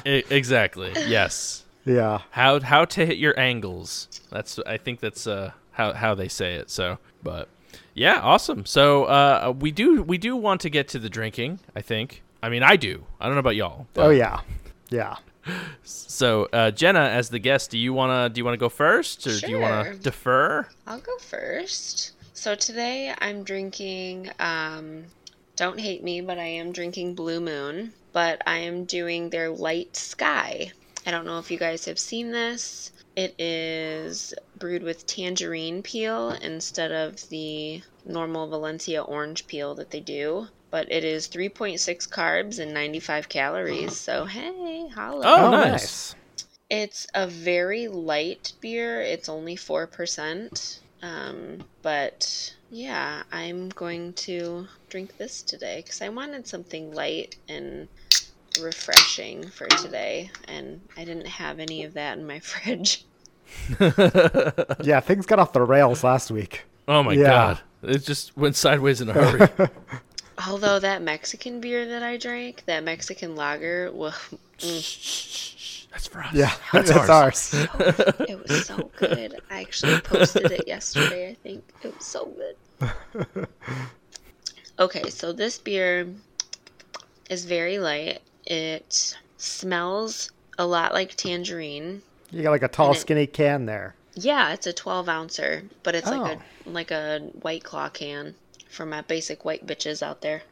exactly. 0.04 0.92
Yes. 1.06 1.64
yeah, 1.84 2.20
How 2.30 2.60
how 2.60 2.84
to 2.84 3.06
hit 3.06 3.18
your 3.18 3.38
angles. 3.38 4.08
That's 4.30 4.58
I 4.66 4.76
think 4.76 5.00
that's 5.00 5.26
uh 5.26 5.52
how 5.72 5.92
how 5.94 6.14
they 6.14 6.28
say 6.28 6.54
it. 6.54 6.70
So, 6.70 6.98
but 7.22 7.48
yeah, 7.94 8.20
awesome. 8.20 8.66
So 8.66 9.04
uh 9.04 9.54
we 9.58 9.70
do 9.70 10.02
we 10.02 10.18
do 10.18 10.36
want 10.36 10.60
to 10.62 10.70
get 10.70 10.88
to 10.88 10.98
the 10.98 11.08
drinking. 11.08 11.60
I 11.74 11.80
think. 11.80 12.22
I 12.42 12.48
mean, 12.50 12.62
I 12.62 12.76
do. 12.76 13.04
I 13.20 13.26
don't 13.26 13.34
know 13.34 13.40
about 13.40 13.56
y'all. 13.56 13.86
but- 13.94 14.06
oh 14.06 14.10
yeah, 14.10 14.40
yeah. 14.90 15.16
So, 15.82 16.46
uh, 16.52 16.70
Jenna, 16.70 17.00
as 17.00 17.30
the 17.30 17.38
guest, 17.38 17.70
do 17.70 17.78
you 17.78 17.94
wanna 17.94 18.28
do 18.28 18.38
you 18.38 18.44
wanna 18.44 18.58
go 18.58 18.68
first, 18.68 19.26
or 19.26 19.38
do 19.40 19.50
you 19.50 19.58
wanna 19.58 19.94
defer? 19.94 20.66
I'll 20.86 21.00
go 21.00 21.16
first. 21.18 22.12
So 22.38 22.54
today 22.54 23.12
I'm 23.18 23.42
drinking 23.42 24.30
um, 24.38 25.06
don't 25.56 25.80
hate 25.80 26.04
me, 26.04 26.20
but 26.20 26.38
I 26.38 26.46
am 26.46 26.70
drinking 26.70 27.16
Blue 27.16 27.40
Moon. 27.40 27.92
But 28.12 28.42
I 28.46 28.58
am 28.58 28.84
doing 28.84 29.28
their 29.28 29.50
Light 29.50 29.96
Sky. 29.96 30.70
I 31.04 31.10
don't 31.10 31.26
know 31.26 31.40
if 31.40 31.50
you 31.50 31.58
guys 31.58 31.84
have 31.86 31.98
seen 31.98 32.30
this. 32.30 32.92
It 33.16 33.34
is 33.40 34.34
brewed 34.56 34.84
with 34.84 35.04
tangerine 35.04 35.82
peel 35.82 36.30
instead 36.30 36.92
of 36.92 37.28
the 37.28 37.82
normal 38.04 38.46
Valencia 38.46 39.02
orange 39.02 39.48
peel 39.48 39.74
that 39.74 39.90
they 39.90 40.00
do. 40.00 40.46
But 40.70 40.92
it 40.92 41.02
is 41.02 41.26
3.6 41.26 42.08
carbs 42.08 42.60
and 42.60 42.72
95 42.72 43.28
calories. 43.28 43.96
So, 43.96 44.26
hey, 44.26 44.86
holla. 44.94 45.24
Oh, 45.26 45.50
nice. 45.50 46.14
It's 46.70 47.08
a 47.14 47.26
very 47.26 47.88
light 47.88 48.52
beer. 48.60 49.00
It's 49.00 49.28
only 49.28 49.56
4%. 49.56 50.78
Um, 51.02 51.64
but 51.82 52.54
yeah, 52.70 53.22
I'm 53.32 53.68
going 53.70 54.12
to 54.14 54.66
drink 54.88 55.16
this 55.16 55.42
today 55.42 55.82
because 55.84 56.02
I 56.02 56.08
wanted 56.08 56.46
something 56.46 56.92
light 56.92 57.36
and 57.48 57.88
refreshing 58.60 59.48
for 59.48 59.66
today. 59.68 60.30
And 60.46 60.80
I 60.96 61.04
didn't 61.04 61.26
have 61.26 61.60
any 61.60 61.84
of 61.84 61.94
that 61.94 62.18
in 62.18 62.26
my 62.26 62.40
fridge. 62.40 63.04
Yeah, 64.82 65.00
things 65.00 65.26
got 65.26 65.38
off 65.38 65.52
the 65.52 65.62
rails 65.62 66.04
last 66.04 66.30
week. 66.30 66.64
Oh 66.86 67.02
my 67.02 67.14
Yeah. 67.14 67.26
god. 67.26 67.60
It 67.82 67.98
just 67.98 68.36
went 68.36 68.56
sideways 68.56 69.00
in 69.00 69.08
a 69.08 69.12
hurry. 69.12 69.48
Although 70.46 70.78
that 70.80 71.02
Mexican 71.02 71.60
beer 71.60 71.86
that 71.86 72.02
I 72.02 72.16
drank, 72.16 72.64
that 72.66 72.84
Mexican 72.84 73.34
lager, 73.34 73.90
well, 73.92 74.12
mm, 74.58 75.88
That's 75.90 76.06
for 76.06 76.20
us. 76.22 76.32
Yeah, 76.34 76.52
That's 76.72 76.90
that's, 76.90 77.08
ours. 77.08 77.54
ours. 77.54 77.68
it 78.28 78.48
was 78.48 78.66
so 78.66 78.90
good. 78.98 79.40
I 79.50 79.60
actually 79.62 80.00
posted 80.00 80.50
it 80.52 80.68
yesterday, 80.68 81.30
I 81.30 81.34
think. 81.34 81.64
It 81.82 81.94
was 81.96 82.04
so 82.06 82.26
good. 82.80 83.48
Okay, 84.80 85.10
so 85.10 85.32
this 85.32 85.58
beer 85.58 86.06
is 87.28 87.44
very 87.44 87.80
light. 87.80 88.20
It 88.46 89.16
smells 89.36 90.30
a 90.56 90.64
lot 90.64 90.92
like 90.94 91.16
tangerine. 91.16 92.00
You 92.30 92.44
got 92.44 92.50
like 92.52 92.62
a 92.62 92.68
tall, 92.68 92.92
it- 92.92 92.98
skinny 92.98 93.26
can 93.26 93.66
there. 93.66 93.96
Yeah, 94.14 94.52
it's 94.52 94.68
a 94.68 94.72
12 94.72 95.08
ouncer, 95.08 95.62
but 95.82 95.96
it's 95.96 96.06
like 96.06 96.38
Oh. 96.38 96.40
a 96.66 96.70
like 96.70 96.90
a 96.92 97.18
white 97.42 97.64
claw 97.64 97.88
can 97.88 98.36
for 98.68 98.86
my 98.86 99.00
basic 99.00 99.44
white 99.44 99.66
bitches 99.66 100.02
out 100.02 100.20
there. 100.20 100.42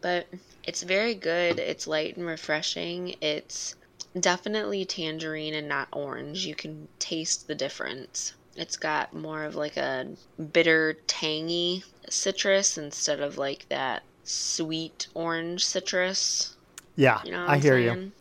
But 0.00 0.26
it's 0.64 0.82
very 0.82 1.14
good. 1.14 1.58
It's 1.58 1.86
light 1.86 2.16
and 2.16 2.26
refreshing. 2.26 3.14
It's 3.20 3.74
definitely 4.18 4.84
tangerine 4.84 5.54
and 5.54 5.68
not 5.68 5.88
orange. 5.92 6.44
You 6.44 6.54
can 6.54 6.88
taste 6.98 7.46
the 7.46 7.54
difference. 7.54 8.34
It's 8.56 8.76
got 8.76 9.14
more 9.14 9.44
of 9.44 9.54
like 9.54 9.76
a 9.76 10.08
bitter, 10.52 10.94
tangy 11.06 11.84
citrus 12.08 12.76
instead 12.76 13.20
of 13.20 13.38
like 13.38 13.68
that 13.68 14.02
sweet 14.24 15.08
orange 15.14 15.64
citrus. 15.64 16.56
Yeah, 16.96 17.20
You 17.24 17.32
know 17.32 17.46
I 17.48 17.58
hear 17.58 17.78
you. 17.78 18.12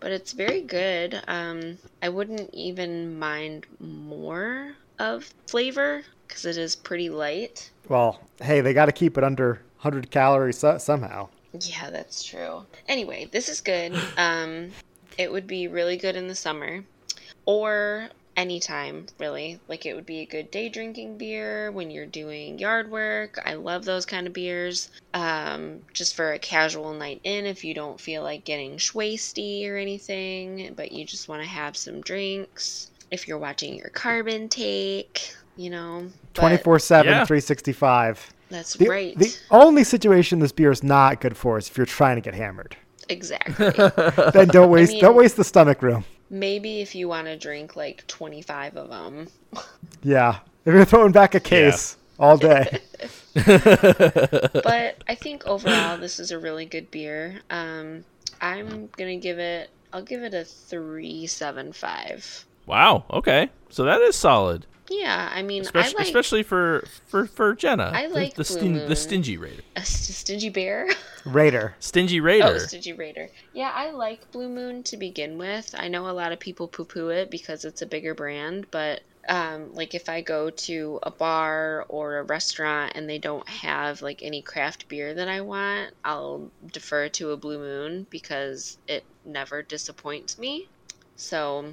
But 0.00 0.10
it's 0.10 0.32
very 0.32 0.62
good. 0.62 1.22
Um, 1.28 1.78
I 2.02 2.08
wouldn't 2.08 2.52
even 2.52 3.18
mind 3.18 3.66
more 3.78 4.74
of 4.98 5.32
flavor 5.46 6.02
because 6.32 6.46
it 6.46 6.56
is 6.56 6.74
pretty 6.74 7.10
light. 7.10 7.70
Well, 7.90 8.18
hey, 8.40 8.62
they 8.62 8.72
got 8.72 8.86
to 8.86 8.92
keep 8.92 9.18
it 9.18 9.24
under 9.24 9.60
100 9.82 10.10
calories 10.10 10.58
so- 10.58 10.78
somehow. 10.78 11.28
Yeah, 11.60 11.90
that's 11.90 12.24
true. 12.24 12.64
Anyway, 12.88 13.28
this 13.30 13.50
is 13.50 13.60
good. 13.60 13.94
Um, 14.16 14.70
it 15.18 15.30
would 15.30 15.46
be 15.46 15.68
really 15.68 15.98
good 15.98 16.16
in 16.16 16.26
the 16.26 16.34
summer 16.34 16.84
or 17.44 18.08
anytime, 18.34 19.04
really. 19.18 19.60
Like, 19.68 19.84
it 19.84 19.94
would 19.94 20.06
be 20.06 20.20
a 20.20 20.24
good 20.26 20.50
day 20.50 20.70
drinking 20.70 21.18
beer 21.18 21.70
when 21.70 21.90
you're 21.90 22.06
doing 22.06 22.58
yard 22.58 22.90
work. 22.90 23.38
I 23.44 23.52
love 23.52 23.84
those 23.84 24.06
kind 24.06 24.26
of 24.26 24.32
beers. 24.32 24.88
Um, 25.12 25.80
just 25.92 26.16
for 26.16 26.32
a 26.32 26.38
casual 26.38 26.94
night 26.94 27.20
in 27.24 27.44
if 27.44 27.62
you 27.62 27.74
don't 27.74 28.00
feel 28.00 28.22
like 28.22 28.46
getting 28.46 28.78
schwasty 28.78 29.68
or 29.68 29.76
anything, 29.76 30.72
but 30.74 30.92
you 30.92 31.04
just 31.04 31.28
want 31.28 31.42
to 31.42 31.48
have 31.48 31.76
some 31.76 32.00
drinks. 32.00 32.90
If 33.10 33.28
you're 33.28 33.36
watching 33.36 33.74
your 33.74 33.90
carb 33.90 34.30
intake, 34.30 35.34
you 35.56 35.68
know. 35.68 36.08
But 36.34 36.40
24 36.40 36.78
7, 36.78 37.06
Yeah. 37.12 37.24
365. 37.24 38.32
That's 38.50 38.74
The, 38.74 38.88
right. 38.88 39.18
the 39.18 39.34
only 39.50 39.84
situation 39.84 40.38
this 40.40 40.52
beer 40.52 40.70
is 40.70 40.82
not 40.82 41.20
good 41.20 41.36
for 41.36 41.58
is 41.58 41.68
if 41.68 41.76
you're 41.76 41.86
trying 41.86 42.16
to 42.16 42.22
get 42.22 42.34
hammered. 42.34 42.76
Exactly. 43.08 43.70
Then 44.32 44.48
don't 44.48 44.70
waste 44.70 44.92
mean- 44.92 45.00
don't 45.00 45.16
waste 45.16 45.36
the 45.36 45.44
stomach 45.44 45.82
room. 45.82 46.04
Maybe 46.30 46.80
if 46.80 46.94
you 46.94 47.08
want 47.08 47.26
to 47.26 47.36
drink 47.36 47.76
like 47.76 48.06
25 48.06 48.76
of 48.76 48.88
them. 48.88 49.28
Yeah, 50.02 50.38
if 50.64 50.72
you're 50.72 50.84
throwing 50.86 51.12
back 51.12 51.34
a 51.34 51.40
case 51.40 51.96
all 52.18 52.38
day. 52.38 52.78
But 53.34 54.96
I 55.08 55.14
think 55.18 55.46
overall, 55.46 55.96
this 55.98 56.20
is 56.20 56.30
a 56.30 56.38
really 56.38 56.64
good 56.66 56.90
beer. 56.90 57.40
Um, 57.50 58.04
I'm 58.40 58.88
going 58.96 59.18
to 59.18 59.22
give 59.22 59.38
it, 59.38 59.70
I'll 59.92 60.02
give 60.02 60.22
it 60.22 60.34
a 60.34 60.44
375. 60.44 62.44
Wow. 62.66 63.04
Okay. 63.10 63.50
So 63.70 63.84
that 63.84 64.00
is 64.02 64.16
solid, 64.16 64.66
Yeah, 64.90 65.30
I 65.32 65.42
mean, 65.42 65.62
especially, 65.62 65.94
I 65.94 65.98
like 65.98 66.06
especially 66.08 66.42
for 66.42 66.84
for 67.06 67.26
for 67.26 67.54
Jenna. 67.54 67.90
I 67.94 68.06
like 68.06 68.34
the, 68.34 68.44
Blue 68.44 68.58
stin- 68.58 68.72
Moon. 68.74 68.88
the 68.88 68.96
stingy 68.96 69.36
raider. 69.38 69.62
a 69.76 69.84
st- 69.84 70.16
Stingy 70.16 70.50
Bear. 70.50 70.88
Raider. 71.24 71.74
Stingy 71.78 72.20
raider. 72.20 72.46
Oh. 72.46 72.58
Stingy 72.58 72.92
Raider. 72.92 73.30
Yeah, 73.54 73.70
I 73.74 73.92
like 73.92 74.30
Blue 74.32 74.48
Moon 74.48 74.82
to 74.84 74.96
begin 74.96 75.38
with. 75.38 75.74
I 75.78 75.88
know 75.88 76.08
a 76.08 76.12
lot 76.12 76.32
of 76.32 76.40
people 76.40 76.68
poo 76.68 76.84
poo 76.84 77.08
it 77.08 77.30
because 77.30 77.64
it's 77.64 77.80
a 77.80 77.86
bigger 77.86 78.12
brand, 78.14 78.66
but 78.70 79.00
um, 79.28 79.72
like 79.72 79.94
if 79.94 80.08
I 80.08 80.20
go 80.20 80.50
to 80.50 80.98
a 81.02 81.10
bar 81.10 81.86
or 81.88 82.18
a 82.18 82.22
restaurant 82.24 82.92
and 82.96 83.08
they 83.08 83.18
don't 83.18 83.48
have 83.48 84.02
like 84.02 84.20
any 84.22 84.42
craft 84.42 84.88
beer 84.88 85.14
that 85.14 85.28
I 85.28 85.40
want, 85.42 85.94
I'll 86.04 86.50
defer 86.72 87.08
to 87.10 87.30
a 87.30 87.36
Blue 87.36 87.58
Moon 87.58 88.06
because 88.10 88.78
it 88.88 89.04
never 89.24 89.62
disappoints 89.62 90.38
me. 90.38 90.68
So, 91.14 91.66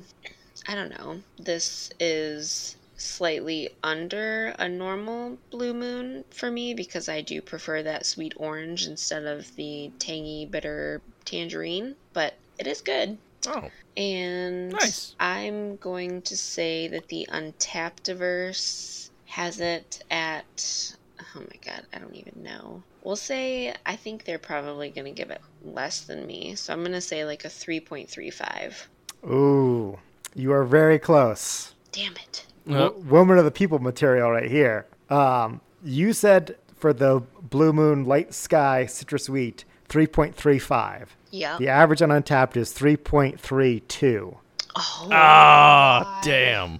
I 0.67 0.75
don't 0.75 0.89
know. 0.89 1.21
This 1.39 1.91
is 1.99 2.75
slightly 2.97 3.69
under 3.81 4.53
a 4.59 4.67
normal 4.67 5.37
blue 5.51 5.73
moon 5.73 6.25
for 6.31 6.51
me 6.51 6.73
because 6.73 7.07
I 7.07 7.21
do 7.21 7.41
prefer 7.41 7.81
that 7.83 8.05
sweet 8.05 8.33
orange 8.37 8.85
instead 8.87 9.23
of 9.25 9.55
the 9.55 9.91
tangy 9.99 10.45
bitter 10.45 11.01
tangerine, 11.25 11.95
but 12.13 12.33
it 12.57 12.67
is 12.67 12.81
good. 12.81 13.17
oh, 13.47 13.69
And 13.95 14.69
Nice. 14.73 15.15
I'm 15.19 15.77
going 15.77 16.21
to 16.23 16.35
say 16.35 16.89
that 16.89 17.07
the 17.07 17.27
Untappediverse 17.31 19.09
has 19.27 19.59
it 19.59 20.03
at 20.11 20.95
oh 21.35 21.39
my 21.39 21.59
god, 21.65 21.85
I 21.93 21.99
don't 21.99 22.15
even 22.15 22.43
know. 22.43 22.83
We'll 23.03 23.15
say 23.15 23.73
I 23.85 23.95
think 23.95 24.25
they're 24.25 24.39
probably 24.39 24.89
going 24.89 25.05
to 25.05 25.11
give 25.11 25.31
it 25.31 25.41
less 25.63 26.01
than 26.01 26.25
me, 26.25 26.55
so 26.55 26.73
I'm 26.73 26.79
going 26.79 26.91
to 26.91 27.01
say 27.01 27.23
like 27.25 27.45
a 27.45 27.49
3.35. 27.49 28.87
Ooh, 29.25 29.97
you 30.35 30.51
are 30.53 30.63
very 30.65 30.99
close. 30.99 31.73
Damn 31.91 32.13
it. 32.13 32.45
Well, 32.65 32.89
W- 32.89 33.05
woman 33.09 33.37
of 33.37 33.45
the 33.45 33.51
people 33.51 33.79
material 33.79 34.29
right 34.31 34.49
here. 34.49 34.85
Um, 35.09 35.61
you 35.83 36.13
said 36.13 36.55
for 36.75 36.93
the 36.93 37.23
Blue 37.41 37.73
Moon 37.73 38.05
Light 38.05 38.33
Sky 38.33 38.85
Citrus 38.85 39.27
Wheat, 39.29 39.65
3.35. 39.89 41.07
Yeah. 41.31 41.57
The 41.57 41.67
average 41.67 42.01
on 42.01 42.09
Untappd 42.09 42.57
is 42.57 42.71
3.32. 42.73 44.37
Oh, 44.75 45.07
ah, 45.11 46.21
damn. 46.23 46.79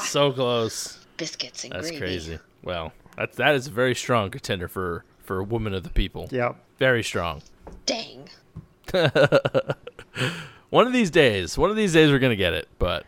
So 0.00 0.32
close. 0.32 0.98
biscuits 1.16 1.64
and 1.64 1.72
That's 1.72 1.88
gravy. 1.90 1.98
crazy. 1.98 2.38
Well, 2.62 2.92
that 3.16 3.32
that 3.34 3.54
is 3.54 3.66
a 3.66 3.70
very 3.70 3.94
strong 3.94 4.30
contender 4.30 4.68
for 4.68 5.04
for 5.18 5.38
a 5.38 5.44
woman 5.44 5.72
of 5.74 5.82
the 5.82 5.88
people. 5.90 6.28
Yep. 6.30 6.56
Very 6.78 7.02
strong. 7.02 7.42
Dang. 7.86 8.28
One 10.72 10.86
of 10.86 10.94
these 10.94 11.10
days, 11.10 11.58
one 11.58 11.68
of 11.68 11.76
these 11.76 11.92
days, 11.92 12.10
we're 12.10 12.18
gonna 12.18 12.34
get 12.34 12.54
it, 12.54 12.66
but 12.78 13.04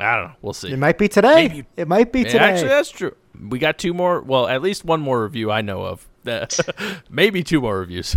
I 0.00 0.16
don't 0.16 0.24
know. 0.30 0.34
We'll 0.42 0.52
see. 0.52 0.72
It 0.72 0.78
might 0.80 0.98
be 0.98 1.06
today. 1.08 1.46
Maybe- 1.48 1.66
It 1.76 1.86
might 1.86 2.12
be 2.12 2.24
today. 2.24 2.38
Actually, 2.40 2.68
that's 2.68 2.90
true. 2.90 3.14
We 3.48 3.60
got 3.60 3.78
two 3.78 3.94
more. 3.94 4.20
Well, 4.20 4.48
at 4.48 4.62
least 4.62 4.84
one 4.84 5.00
more 5.00 5.22
review 5.22 5.48
I 5.52 5.60
know 5.60 5.82
of. 5.82 6.08
Maybe 7.10 7.44
two 7.44 7.60
more 7.60 7.78
reviews. 7.78 8.16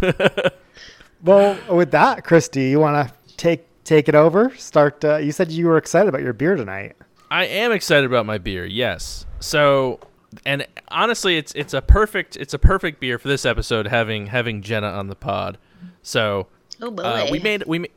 well, 1.23 1.57
with 1.69 1.91
that, 1.91 2.23
Christy, 2.23 2.69
you 2.69 2.79
want 2.79 3.07
to 3.07 3.35
take 3.37 3.65
take 3.83 4.09
it 4.09 4.15
over? 4.15 4.55
Start. 4.57 5.03
Uh, 5.05 5.17
you 5.17 5.31
said 5.31 5.51
you 5.51 5.67
were 5.67 5.77
excited 5.77 6.09
about 6.09 6.21
your 6.21 6.33
beer 6.33 6.55
tonight. 6.55 6.95
I 7.29 7.45
am 7.45 7.71
excited 7.71 8.05
about 8.05 8.25
my 8.25 8.37
beer. 8.39 8.65
Yes. 8.65 9.25
So, 9.39 9.99
and 10.45 10.65
honestly, 10.89 11.37
it's 11.37 11.53
it's 11.53 11.73
a 11.73 11.81
perfect 11.81 12.35
it's 12.35 12.53
a 12.53 12.59
perfect 12.59 12.99
beer 12.99 13.17
for 13.19 13.27
this 13.27 13.45
episode. 13.45 13.87
Having 13.87 14.27
having 14.27 14.61
Jenna 14.61 14.87
on 14.89 15.07
the 15.07 15.15
pod. 15.15 15.57
So 16.01 16.47
Oh 16.81 16.91
boy. 16.91 17.03
uh, 17.03 17.27
we 17.31 17.39
made 17.39 17.63
we 17.67 17.79
ma- 17.79 17.87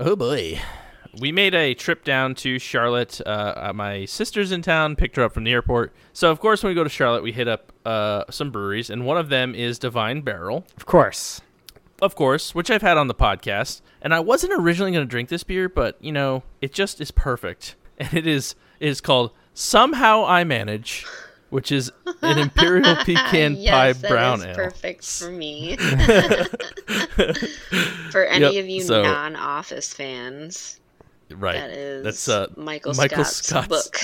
oh 0.00 0.16
boy. 0.16 0.60
We 1.20 1.30
made 1.30 1.54
a 1.54 1.74
trip 1.74 2.02
down 2.02 2.34
to 2.36 2.58
Charlotte. 2.58 3.20
Uh, 3.24 3.54
uh, 3.68 3.72
my 3.72 4.04
sister's 4.04 4.50
in 4.50 4.62
town, 4.62 4.96
picked 4.96 5.14
her 5.14 5.22
up 5.22 5.32
from 5.32 5.44
the 5.44 5.52
airport. 5.52 5.94
So, 6.12 6.30
of 6.30 6.40
course, 6.40 6.62
when 6.62 6.70
we 6.70 6.74
go 6.74 6.82
to 6.82 6.90
Charlotte, 6.90 7.22
we 7.22 7.30
hit 7.30 7.46
up 7.46 7.72
uh, 7.84 8.24
some 8.30 8.50
breweries, 8.50 8.90
and 8.90 9.06
one 9.06 9.16
of 9.16 9.28
them 9.28 9.54
is 9.54 9.78
Divine 9.78 10.22
Barrel. 10.22 10.66
Of 10.76 10.86
course. 10.86 11.40
of 12.02 12.16
course, 12.16 12.52
which 12.52 12.68
I've 12.68 12.82
had 12.82 12.96
on 12.98 13.06
the 13.06 13.14
podcast. 13.14 13.80
And 14.02 14.12
I 14.12 14.18
wasn't 14.20 14.54
originally 14.54 14.90
going 14.90 15.06
to 15.06 15.10
drink 15.10 15.28
this 15.28 15.44
beer, 15.44 15.68
but 15.68 15.96
you 16.02 16.10
know, 16.10 16.42
it 16.60 16.72
just 16.72 17.00
is 17.00 17.10
perfect. 17.10 17.76
And 17.96 18.12
it 18.12 18.26
is 18.26 18.56
it 18.80 18.88
is 18.88 19.00
called 19.00 19.30
Somehow 19.54 20.24
I 20.24 20.42
Manage 20.42 21.06
which 21.54 21.70
is 21.70 21.90
an 22.22 22.38
imperial 22.38 22.96
pecan 22.96 23.54
yes, 23.56 23.70
pie 23.72 23.92
that 23.92 24.10
brown 24.10 24.40
is 24.40 24.46
ale. 24.46 24.54
perfect 24.56 25.04
for 25.06 25.30
me. 25.30 25.76
for 28.10 28.24
any 28.24 28.54
Yep, 28.56 28.64
of 28.64 28.68
you 28.68 28.82
so- 28.82 29.02
non-office 29.02 29.94
fans, 29.94 30.80
Right. 31.30 31.54
that 31.54 31.70
is 31.70 32.02
That's 32.04 32.28
uh, 32.28 32.48
Michael, 32.56 32.94
Michael 32.94 33.24
Scott's, 33.24 33.68
Scott's 33.68 33.70
book. 33.88 34.00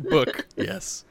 book. 0.10 0.46
yes. 0.56 1.04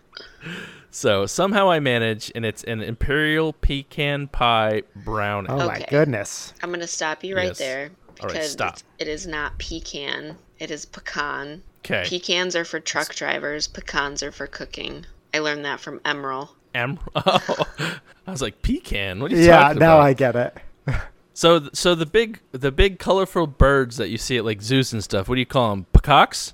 So 0.90 1.28
somehow 1.28 1.70
I 1.70 1.80
manage, 1.80 2.32
and 2.34 2.44
it's 2.44 2.64
an 2.64 2.82
imperial 2.82 3.54
pecan 3.54 4.28
pie 4.30 4.82
brown 4.96 5.46
ale. 5.48 5.62
Oh 5.62 5.68
my 5.68 5.76
Okay. 5.76 5.86
goodness. 5.90 6.54
I'm 6.64 6.72
gonna 6.72 6.88
stop 6.88 7.24
you 7.24 7.36
right 7.36 7.50
Yes. 7.50 7.58
there 7.60 7.92
All 8.20 8.28
right, 8.28 8.34
because 8.34 8.52
stop. 8.52 8.80
it 8.98 9.08
is 9.08 9.28
not 9.28 9.60
pecan. 9.60 10.38
It 10.60 10.72
is 10.72 10.86
pecan. 10.86 11.62
Okay. 11.86 12.04
Pecans 12.08 12.56
are 12.56 12.66
for 12.66 12.80
truck 12.80 13.14
drivers. 13.14 13.68
Pecans 13.68 14.24
are 14.24 14.32
for 14.32 14.48
cooking. 14.48 15.06
I 15.38 15.40
learned 15.40 15.66
that 15.66 15.80
from 15.80 16.02
Emerald. 16.04 16.50
Em- 16.74 16.98
oh, 17.16 17.66
I 18.28 18.32
was 18.32 18.42
like 18.42 18.64
pecan. 18.64 19.20
What 19.20 19.32
are 19.32 19.36
you 19.36 19.44
Yeah, 19.46 19.60
talking 19.60 19.80
now? 19.80 20.00
I 20.00 20.14
get 20.14 20.36
it. 20.36 20.58
So, 21.34 21.70
so 21.72 21.94
the 21.94 22.08
big, 22.08 22.40
the 22.52 22.72
big 22.72 22.98
colorful 22.98 23.46
birds 23.46 23.98
that 23.98 24.10
you 24.10 24.18
see 24.18 24.38
at 24.38 24.44
like 24.46 24.60
zoos 24.60 24.92
and 24.92 25.04
stuff. 25.04 25.30
What 25.30 25.36
do 25.36 25.40
you 25.40 25.46
call 25.46 25.70
them? 25.70 25.86
Peacocks? 25.94 26.54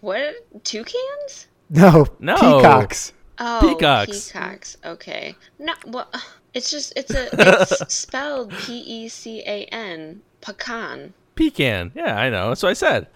What 0.00 0.34
toucans? 0.64 1.46
No, 1.70 2.06
No. 2.18 2.34
peacocks. 2.34 3.12
Oh, 3.38 3.60
Peacocks. 3.62 4.32
Peacocks. 4.32 4.76
Okay. 4.84 5.36
No, 5.60 5.74
well, 5.86 6.10
it's 6.54 6.68
just 6.68 6.94
it's 6.96 7.12
a 7.14 7.28
it's 7.32 7.94
spelled 7.94 8.50
P 8.50 8.78
E 8.78 9.08
C 9.08 9.40
A 9.46 9.66
N. 9.66 10.22
Pecan. 10.40 11.14
Pecan. 11.36 11.92
Yeah, 11.94 12.16
I 12.18 12.28
know. 12.28 12.48
That's 12.48 12.64
what 12.64 12.70
I 12.70 12.72
said. 12.72 13.06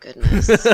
Goodness. 0.00 0.66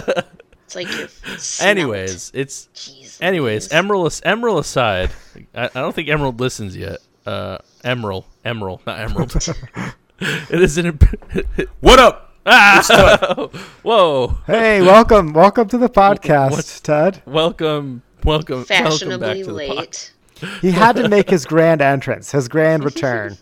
It's 0.69 0.75
like 0.77 1.61
you're. 1.61 1.67
Anyways, 1.67 2.31
it's 2.35 2.69
Jeez. 2.75 3.19
anyways. 3.23 3.65
Louise. 3.65 3.73
Emerald, 3.73 4.21
Emerald 4.23 4.59
aside, 4.59 5.11
I, 5.55 5.65
I 5.65 5.69
don't 5.81 5.95
think 5.95 6.09
Emerald 6.09 6.41
listens 6.41 6.77
yet. 6.77 6.99
Uh, 7.25 7.59
Emerald, 7.85 8.27
Emerald, 8.45 8.83
not 8.87 8.99
Emerald. 9.01 9.35
it 10.21 10.61
is 10.61 10.77
an. 10.79 10.87
imp- 10.87 11.71
What 11.81 11.99
up? 11.99 12.35
ah! 12.45 13.49
Whoa! 13.83 14.39
Hey, 14.47 14.83
welcome, 14.83 15.33
welcome 15.33 15.69
to 15.69 15.79
the 15.79 15.89
podcast, 15.89 16.51
What's- 16.53 16.81
Ted. 16.81 17.23
Welcome, 17.25 18.03
welcome, 18.25 18.57
welcome 18.57 18.65
back 18.65 18.85
fashionably 18.91 19.45
to 19.45 19.53
the 19.53 19.67
pod. 19.69 19.77
late. 19.77 20.13
He 20.61 20.71
had 20.71 20.97
to 20.97 21.09
make 21.09 21.31
his 21.31 21.47
grand 21.47 21.81
entrance, 21.83 22.31
his 22.33 22.47
grand 22.47 22.85
return. 22.85 23.37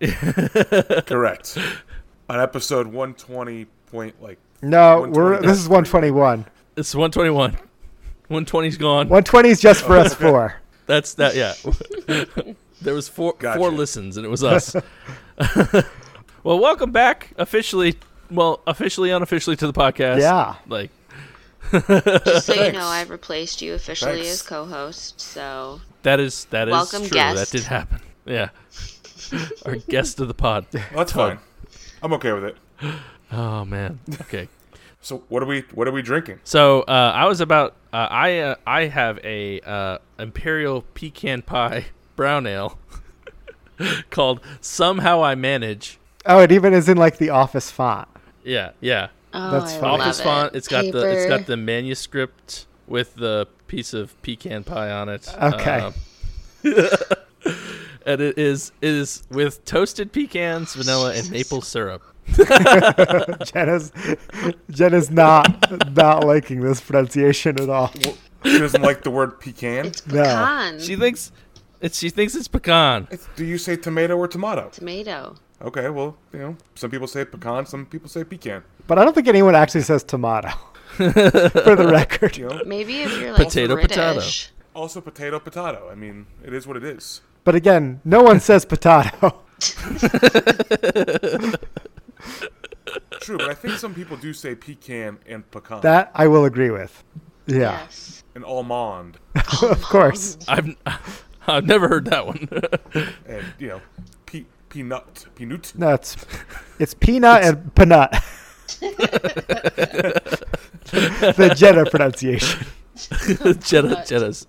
Correct. 0.00 1.56
On 2.28 2.40
episode 2.40 2.86
120 2.88 3.66
point 3.90 4.20
like 4.22 4.38
No, 4.62 5.08
we're 5.10 5.40
this 5.40 5.58
is 5.58 5.68
121. 5.68 6.46
It's 6.76 6.94
121. 6.94 7.58
120's 8.30 8.76
gone. 8.76 9.08
120 9.08 9.48
is 9.48 9.60
just 9.60 9.84
for 9.84 9.96
us 9.96 10.14
four. 10.14 10.54
That's 10.86 11.14
that. 11.14 11.34
Yeah. 11.34 11.54
there 12.80 12.94
was 12.94 13.08
four 13.08 13.34
Gotcha. 13.38 13.58
four 13.58 13.72
listens, 13.72 14.16
and 14.16 14.24
it 14.24 14.28
was 14.28 14.44
us. 14.44 14.76
well, 16.44 16.60
welcome 16.60 16.92
back 16.92 17.32
officially. 17.38 17.98
Well, 18.30 18.60
officially, 18.68 19.10
unofficially 19.10 19.56
to 19.56 19.66
the 19.66 19.72
podcast. 19.72 20.20
Yeah. 20.20 20.54
Like 20.68 20.90
Just 21.72 22.46
so 22.46 22.54
you 22.54 22.70
know, 22.72 22.86
I've 22.86 23.10
replaced 23.10 23.62
you 23.62 23.74
officially 23.74 24.12
Thanks. 24.22 24.30
as 24.30 24.42
co-host. 24.42 25.20
So 25.20 25.80
that 26.04 26.20
is 26.20 26.44
that 26.46 26.68
is 26.68 26.72
Welcome, 26.72 27.00
true. 27.02 27.10
guest. 27.10 27.50
That 27.50 27.58
did 27.58 27.66
happen. 27.66 28.00
Yeah. 28.26 28.50
Our 29.66 29.76
guest 29.76 30.20
of 30.20 30.28
the 30.28 30.34
pod. 30.34 30.66
well, 30.72 30.84
that's 30.94 31.12
fine. 31.12 31.38
I'm 32.00 32.12
okay 32.12 32.32
with 32.32 32.44
it. 32.44 32.56
Oh 33.32 33.64
man. 33.64 33.98
Okay. 34.22 34.48
So 35.04 35.24
what 35.28 35.42
are 35.42 35.46
we 35.46 35.62
what 35.74 35.88
are 35.88 35.90
we 35.90 36.00
drinking? 36.00 36.38
So 36.44 36.82
uh, 36.82 37.10
I 37.12 37.26
was 37.26 37.40
about. 37.40 37.74
Uh, 37.92 38.06
I 38.08 38.38
uh, 38.38 38.54
I 38.64 38.84
have 38.84 39.18
a 39.24 39.60
uh, 39.62 39.98
imperial 40.16 40.82
pecan 40.94 41.42
pie 41.42 41.86
brown 42.14 42.46
ale 42.46 42.78
called 44.10 44.40
Somehow 44.60 45.24
I 45.24 45.34
Manage. 45.34 45.98
Oh, 46.24 46.38
it 46.38 46.52
even 46.52 46.72
is 46.72 46.88
in 46.88 46.98
like 46.98 47.18
the 47.18 47.30
office 47.30 47.68
font. 47.68 48.06
Yeah, 48.44 48.70
yeah. 48.80 49.08
oh, 49.34 49.50
That's 49.58 49.72
I 49.74 49.80
fine. 49.80 49.90
love 49.90 50.00
Office 50.02 50.20
it. 50.20 50.22
font. 50.22 50.54
It's 50.54 50.68
got 50.68 50.82
the 50.92 50.98
it's 51.10 51.24
Paper. 51.24 51.38
got 51.38 51.46
the 51.48 51.56
manuscript 51.56 52.66
with 52.86 53.16
the 53.16 53.48
piece 53.66 53.94
of 53.94 54.14
pecan 54.22 54.62
pie 54.62 54.92
on 54.92 55.08
it. 55.08 55.28
Okay. 55.42 55.80
Um, 55.80 55.94
and 58.06 58.20
it 58.20 58.38
is 58.38 58.70
it 58.80 58.90
is 58.90 59.24
with 59.32 59.64
toasted 59.64 60.12
pecans, 60.12 60.74
vanilla, 60.74 61.12
and 61.12 61.28
maple 61.28 61.60
syrup. 61.60 62.02
Jenna's 63.44 63.92
Jenna's 64.70 65.10
not 65.10 65.92
not 65.94 66.24
liking 66.24 66.60
this 66.60 66.80
pronunciation 66.80 67.60
at 67.60 67.68
all. 67.68 67.92
She 68.44 68.58
doesn't 68.58 68.82
like 68.82 69.02
the 69.02 69.10
word 69.10 69.40
pecan. 69.40 69.86
It's 69.86 70.06
No. 70.06 70.22
pecan. 70.22 70.80
She 70.80 70.96
thinks 70.96 71.32
it's 71.80 71.98
she 71.98 72.10
thinks 72.10 72.34
it's 72.34 72.48
pecan. 72.48 73.08
It's- 73.10 73.28
do 73.36 73.44
you 73.44 73.58
say 73.58 73.76
tomato 73.76 74.16
or 74.16 74.28
tomato? 74.28 74.68
Tomato. 74.70 75.36
Okay, 75.60 75.90
well, 75.90 76.16
you 76.32 76.38
know, 76.40 76.56
some 76.74 76.90
people 76.90 77.06
say 77.06 77.24
pecan, 77.24 77.66
some 77.66 77.86
people 77.86 78.08
say 78.08 78.24
pecan. 78.24 78.62
But 78.88 78.98
I 78.98 79.04
don't 79.04 79.14
think 79.14 79.28
anyone 79.28 79.54
actually 79.54 79.82
says 79.82 80.02
tomato. 80.02 80.50
for 80.96 81.06
the 81.76 81.88
record. 81.92 82.36
You 82.36 82.48
know, 82.48 82.62
Maybe 82.66 83.02
if 83.02 83.18
you're 83.20 83.32
like 83.32 83.44
Potato, 83.44 83.76
potato. 83.76 84.20
Also 84.74 85.00
potato, 85.00 85.38
potato. 85.38 85.88
I 85.90 85.94
mean, 85.94 86.26
it 86.44 86.52
is 86.52 86.66
what 86.66 86.76
it 86.76 86.84
is. 86.84 87.20
But 87.44 87.54
again, 87.54 88.00
no 88.04 88.22
one 88.22 88.40
says 88.40 88.64
potato. 88.64 89.40
True, 93.22 93.38
but 93.38 93.48
I 93.50 93.54
think 93.54 93.74
some 93.78 93.94
people 93.94 94.16
do 94.16 94.32
say 94.32 94.54
pecan 94.54 95.18
and 95.26 95.48
pecan 95.50 95.80
That 95.82 96.10
I 96.14 96.26
will 96.28 96.44
agree 96.44 96.70
with. 96.70 97.02
Yeah, 97.46 97.56
Yes. 97.82 98.22
and 98.34 98.44
almond 98.44 99.18
of 99.62 99.82
course. 99.82 100.36
I've 100.48 100.76
I've 101.46 101.66
never 101.66 101.88
heard 101.88 102.04
that 102.06 102.26
one. 102.26 102.48
and 103.26 103.44
you 103.58 103.68
know, 103.68 103.80
pe- 104.26 104.44
peanut, 104.68 105.26
peanut. 105.34 105.72
No, 105.76 105.94
it's 105.94 106.16
it's 106.78 106.94
peanut 106.94 107.42
and 107.44 107.74
peanut. 107.74 108.12
the 110.90 111.52
Jenna 111.56 111.84
pronunciation. 111.86 112.66
Jenna 113.60 114.04
Jenna's 114.06 114.46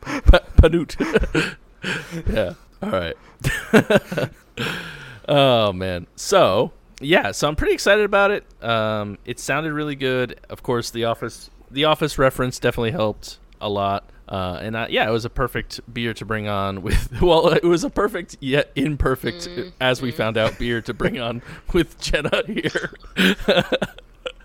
Pa- 0.00 0.40
Panut. 0.56 1.56
yeah. 2.32 2.54
All 2.82 2.90
right. 2.90 3.16
oh 5.28 5.72
man. 5.72 6.06
So 6.16 6.72
yeah, 7.00 7.32
so 7.32 7.48
I'm 7.48 7.56
pretty 7.56 7.74
excited 7.74 8.04
about 8.04 8.30
it. 8.30 8.44
Um, 8.62 9.18
it 9.24 9.38
sounded 9.38 9.72
really 9.72 9.96
good. 9.96 10.40
Of 10.48 10.62
course, 10.62 10.90
the 10.90 11.04
office 11.04 11.50
the 11.70 11.84
office 11.84 12.18
reference 12.18 12.58
definitely 12.58 12.92
helped 12.92 13.38
a 13.60 13.68
lot. 13.68 14.10
Uh, 14.28 14.58
and 14.60 14.76
I, 14.76 14.88
yeah, 14.88 15.08
it 15.08 15.12
was 15.12 15.24
a 15.24 15.30
perfect 15.30 15.80
beer 15.92 16.12
to 16.14 16.24
bring 16.24 16.48
on 16.48 16.82
with. 16.82 17.20
Well, 17.22 17.48
it 17.48 17.64
was 17.64 17.84
a 17.84 17.90
perfect 17.90 18.36
yet 18.40 18.70
imperfect, 18.76 19.48
as 19.80 20.02
we 20.02 20.10
found 20.10 20.36
out, 20.36 20.58
beer 20.58 20.82
to 20.82 20.94
bring 20.94 21.18
on 21.18 21.42
with 21.72 21.98
Jenna 22.00 22.42
here. 22.46 22.92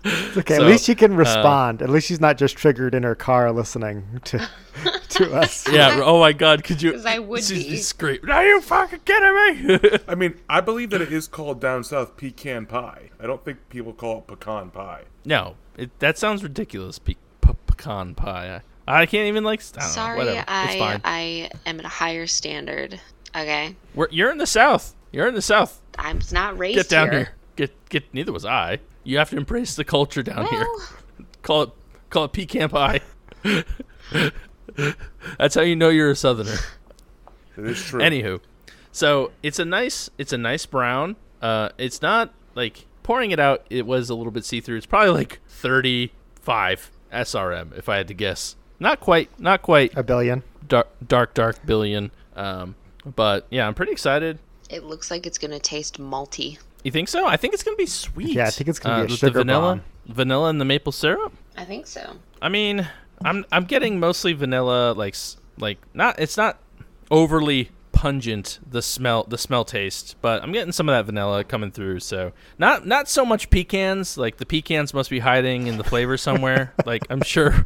It's 0.04 0.36
okay, 0.36 0.56
So, 0.56 0.62
at 0.64 0.68
least 0.68 0.84
she 0.84 0.94
can 0.94 1.12
uh, 1.14 1.16
respond. 1.16 1.80
at 1.80 1.88
least 1.88 2.06
she's 2.08 2.20
not 2.20 2.36
just 2.38 2.56
triggered 2.56 2.94
in 2.94 3.02
her 3.04 3.14
car 3.14 3.50
listening 3.52 4.20
to 4.24 4.38
to 5.10 5.34
us. 5.34 5.66
yeah. 5.72 6.00
Oh 6.04 6.20
my 6.20 6.32
God, 6.32 6.62
could 6.64 6.82
you? 6.82 6.92
'Cause 6.92 7.06
I 7.06 7.18
would 7.18 7.42
she's 7.42 7.64
be. 7.64 7.70
just 7.70 7.88
scream. 7.88 8.18
Are 8.30 8.44
you 8.46 8.60
fucking 8.60 9.00
kidding 9.04 9.66
me? 9.68 9.98
I 10.08 10.14
mean, 10.14 10.34
I 10.48 10.60
believe 10.60 10.90
that 10.90 11.00
it 11.00 11.12
is 11.12 11.26
called 11.26 11.60
down 11.60 11.84
south 11.84 12.16
pecan 12.16 12.66
pie. 12.66 13.10
I 13.18 13.26
don't 13.26 13.44
think 13.44 13.58
people 13.70 13.92
call 13.92 14.18
it 14.18 14.26
pecan 14.26 14.70
pie. 14.70 15.04
No, 15.24 15.54
it, 15.76 15.98
that 16.00 16.18
sounds 16.18 16.42
ridiculous. 16.42 16.98
Pe- 16.98 17.14
pe- 17.40 17.54
pecan 17.66 18.14
pie. 18.14 18.60
I, 18.86 19.02
I 19.02 19.06
can't 19.06 19.28
even 19.28 19.42
like. 19.44 19.60
I 19.60 19.80
don't 19.80 19.88
know, 19.88 19.92
Sorry, 19.94 20.18
whatever. 20.18 20.38
it's 20.40 20.50
I 20.50 20.78
fine. 20.78 21.00
I 21.04 21.50
am 21.64 21.78
at 21.78 21.86
a 21.86 21.88
higher 21.88 22.26
standard. 22.26 23.00
Okay, 23.34 23.74
We're, 23.94 24.08
you're 24.10 24.30
in 24.30 24.38
the 24.38 24.46
south. 24.46 24.94
You're 25.12 25.26
in 25.28 25.34
the 25.34 25.42
south. 25.42 25.80
I'm 25.98 26.20
not 26.32 26.58
raised 26.58 26.76
Get 26.76 26.88
down 26.88 27.10
here. 27.10 27.18
here. 27.18 27.34
Get 27.56 27.88
get. 27.88 28.12
Neither 28.14 28.32
was 28.32 28.44
I. 28.44 28.80
You 29.04 29.18
have 29.18 29.30
to 29.30 29.36
embrace 29.36 29.76
the 29.76 29.84
culture 29.84 30.22
down 30.22 30.46
here. 30.46 30.66
Call 31.42 31.62
it 31.62 31.70
call 32.10 32.24
it 32.24 32.32
pecan 32.32 32.68
pie. 32.70 33.00
That's 35.38 35.54
how 35.54 35.60
you 35.62 35.76
know 35.76 35.88
you're 35.90 36.10
a 36.10 36.16
southerner. 36.16 36.56
It 37.56 37.66
is 37.66 37.82
true. 37.84 38.00
Anywho, 38.00 38.40
so 38.90 39.30
it's 39.42 39.58
a 39.58 39.64
nice 39.64 40.10
it's 40.18 40.32
a 40.32 40.38
nice 40.38 40.66
brown. 40.66 41.16
Uh, 41.40 41.68
it's 41.78 42.02
not 42.02 42.32
like 42.54 42.86
pouring 43.02 43.30
it 43.30 43.38
out. 43.38 43.64
It 43.70 43.86
was 43.86 44.10
a 44.10 44.14
little 44.14 44.32
bit 44.32 44.44
see 44.44 44.60
through. 44.60 44.78
It's 44.78 44.86
probably 44.86 45.10
like 45.12 45.40
35 45.48 46.90
SRM 47.12 47.76
if 47.78 47.88
I 47.88 47.96
had 47.98 48.08
to 48.08 48.14
guess. 48.14 48.56
Not 48.80 49.00
quite. 49.00 49.38
Not 49.38 49.62
quite 49.62 49.96
A 49.96 50.02
billion. 50.02 50.42
dark 50.66 50.88
dark 51.06 51.34
dark 51.34 51.64
billion. 51.64 52.10
Um, 52.34 52.74
but 53.04 53.46
yeah, 53.50 53.66
I'm 53.66 53.74
pretty 53.74 53.92
excited. 53.92 54.38
it 54.70 54.82
looks 54.82 55.10
like 55.10 55.26
it's 55.26 55.38
gonna 55.38 55.60
taste 55.60 56.00
malty. 56.00 56.58
You 56.84 56.90
think 56.90 57.08
so? 57.08 57.26
I 57.26 57.38
think 57.38 57.54
it's 57.54 57.62
gonna 57.62 57.78
be 57.78 57.86
sweet. 57.86 58.34
Yeah, 58.34 58.46
I 58.46 58.50
think 58.50 58.68
it's 58.68 58.78
gonna 58.78 58.96
be 58.96 59.00
uh, 59.00 59.04
a 59.04 59.08
with 59.08 59.18
sugar 59.18 59.32
the 59.32 59.38
vanilla, 59.40 59.76
bomb. 59.76 60.14
vanilla 60.14 60.50
and 60.50 60.60
the 60.60 60.66
maple 60.66 60.92
syrup. 60.92 61.32
I 61.56 61.64
think 61.64 61.86
so. 61.86 62.16
I 62.42 62.50
mean, 62.50 62.86
I'm 63.24 63.46
I'm 63.50 63.64
getting 63.64 63.98
mostly 63.98 64.34
vanilla, 64.34 64.92
like 64.92 65.16
like 65.58 65.78
not 65.94 66.20
it's 66.20 66.36
not 66.36 66.58
overly 67.10 67.70
pungent 67.92 68.58
the 68.70 68.82
smell 68.82 69.24
the 69.24 69.38
smell 69.38 69.64
taste, 69.64 70.16
but 70.20 70.42
I'm 70.42 70.52
getting 70.52 70.72
some 70.72 70.90
of 70.90 70.92
that 70.92 71.06
vanilla 71.06 71.42
coming 71.42 71.70
through. 71.70 72.00
So 72.00 72.32
not 72.58 72.86
not 72.86 73.08
so 73.08 73.24
much 73.24 73.48
pecans. 73.48 74.18
Like 74.18 74.36
the 74.36 74.46
pecans 74.46 74.92
must 74.92 75.08
be 75.08 75.20
hiding 75.20 75.68
in 75.68 75.78
the 75.78 75.84
flavor 75.84 76.18
somewhere. 76.18 76.74
like 76.84 77.06
I'm 77.08 77.22
sure. 77.22 77.64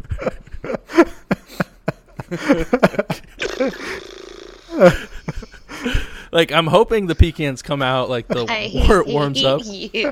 like 6.32 6.52
I'm 6.52 6.66
hoping 6.66 7.06
the 7.06 7.14
pecans 7.14 7.62
come 7.62 7.82
out 7.82 8.08
like 8.08 8.28
the 8.28 8.44
I 8.48 8.70
war 8.88 9.04
warms 9.04 9.44
up. 9.44 9.62
hate 9.62 9.94
you. 9.94 10.10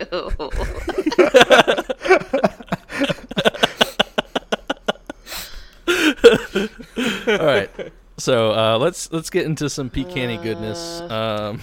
All 7.28 7.46
right. 7.46 7.70
So 8.18 8.52
uh, 8.52 8.78
let's 8.78 9.12
let's 9.12 9.30
get 9.30 9.46
into 9.46 9.68
some 9.68 9.90
pecan 9.90 10.42
goodness. 10.42 11.00
Um, 11.02 11.60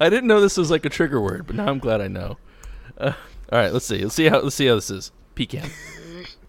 I 0.00 0.08
didn't 0.08 0.28
know 0.28 0.40
this 0.40 0.56
was 0.56 0.70
like 0.70 0.84
a 0.84 0.88
trigger 0.88 1.20
word, 1.20 1.46
but 1.46 1.56
now 1.56 1.66
I'm 1.66 1.78
glad 1.80 2.00
I 2.00 2.08
know. 2.08 2.38
Uh, 2.96 3.12
all 3.52 3.58
right, 3.58 3.72
let's 3.72 3.84
see. 3.86 4.02
Let's 4.02 4.14
see 4.14 4.28
how 4.28 4.40
let's 4.40 4.54
see 4.54 4.66
how 4.66 4.76
this 4.76 4.90
is. 4.90 5.12
Pecan. 5.34 5.68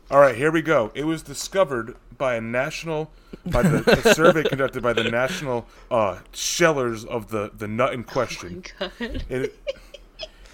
All 0.10 0.20
right, 0.20 0.36
here 0.36 0.52
we 0.52 0.62
go. 0.62 0.92
It 0.94 1.04
was 1.06 1.22
discovered 1.24 1.96
by 2.18 2.36
a 2.36 2.42
national, 2.42 3.12
by 3.46 3.62
the 3.62 4.08
a 4.08 4.14
survey 4.14 4.44
conducted 4.50 4.82
by 4.84 4.94
the 4.94 5.04
national 5.06 5.68
uh, 5.92 6.20
shellers 6.34 7.06
of 7.06 7.30
the 7.30 7.52
the 7.58 7.68
nut 7.68 7.94
in 7.94 8.04
question. 8.04 8.64
God. 8.80 8.92
It, 9.30 9.56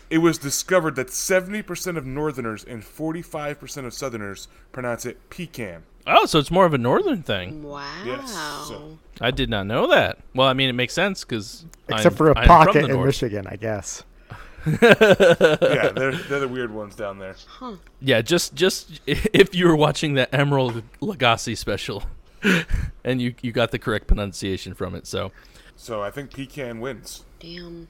it 0.09 0.17
was 0.19 0.37
discovered 0.37 0.95
that 0.97 1.07
70% 1.07 1.97
of 1.97 2.05
Northerners 2.05 2.63
and 2.63 2.83
45% 2.83 3.85
of 3.85 3.95
Southerners 3.95 4.47
pronounce 4.71 5.07
it 5.07 5.17
pecan. 5.31 5.83
Oh, 6.05 6.27
so 6.27 6.37
it's 6.37 6.51
more 6.51 6.65
of 6.65 6.73
a 6.75 6.77
northern 6.77 7.23
thing. 7.23 7.63
Wow. 7.63 8.03
Yes, 8.05 8.31
so- 8.31 8.99
I 9.21 9.31
did 9.31 9.49
not 9.49 9.65
know 9.65 9.87
that. 9.87 10.19
Well, 10.35 10.47
I 10.47 10.53
mean, 10.53 10.69
it 10.69 10.73
makes 10.73 10.93
sense 10.93 11.23
because 11.23 11.65
Except 11.89 12.15
for 12.15 12.29
a 12.29 12.37
I'm 12.37 12.45
from 12.45 12.65
pocket 12.65 12.83
in 12.85 12.91
north. 12.91 13.07
Michigan, 13.07 13.47
I 13.47 13.55
guess. 13.55 14.03
Yeah, 14.81 15.89
they're, 15.89 16.11
they're 16.13 16.39
the 16.39 16.47
weird 16.47 16.71
ones 16.73 16.95
down 16.95 17.19
there. 17.19 17.35
Yeah, 18.01 18.21
just 18.21 18.53
just 18.55 19.01
if 19.07 19.53
you 19.55 19.67
were 19.67 19.75
watching 19.75 20.13
that 20.15 20.31
Emeril 20.31 20.83
Lagasse 21.01 21.57
special, 21.57 22.03
and 23.03 23.21
you 23.21 23.35
you 23.41 23.51
got 23.51 23.71
the 23.71 23.79
correct 23.79 24.07
pronunciation 24.07 24.73
from 24.73 24.95
it. 24.95 25.07
So 25.07 25.31
So 25.75 26.01
I 26.01 26.11
think 26.11 26.33
pecan 26.33 26.79
wins. 26.79 27.23
Damn. 27.39 27.87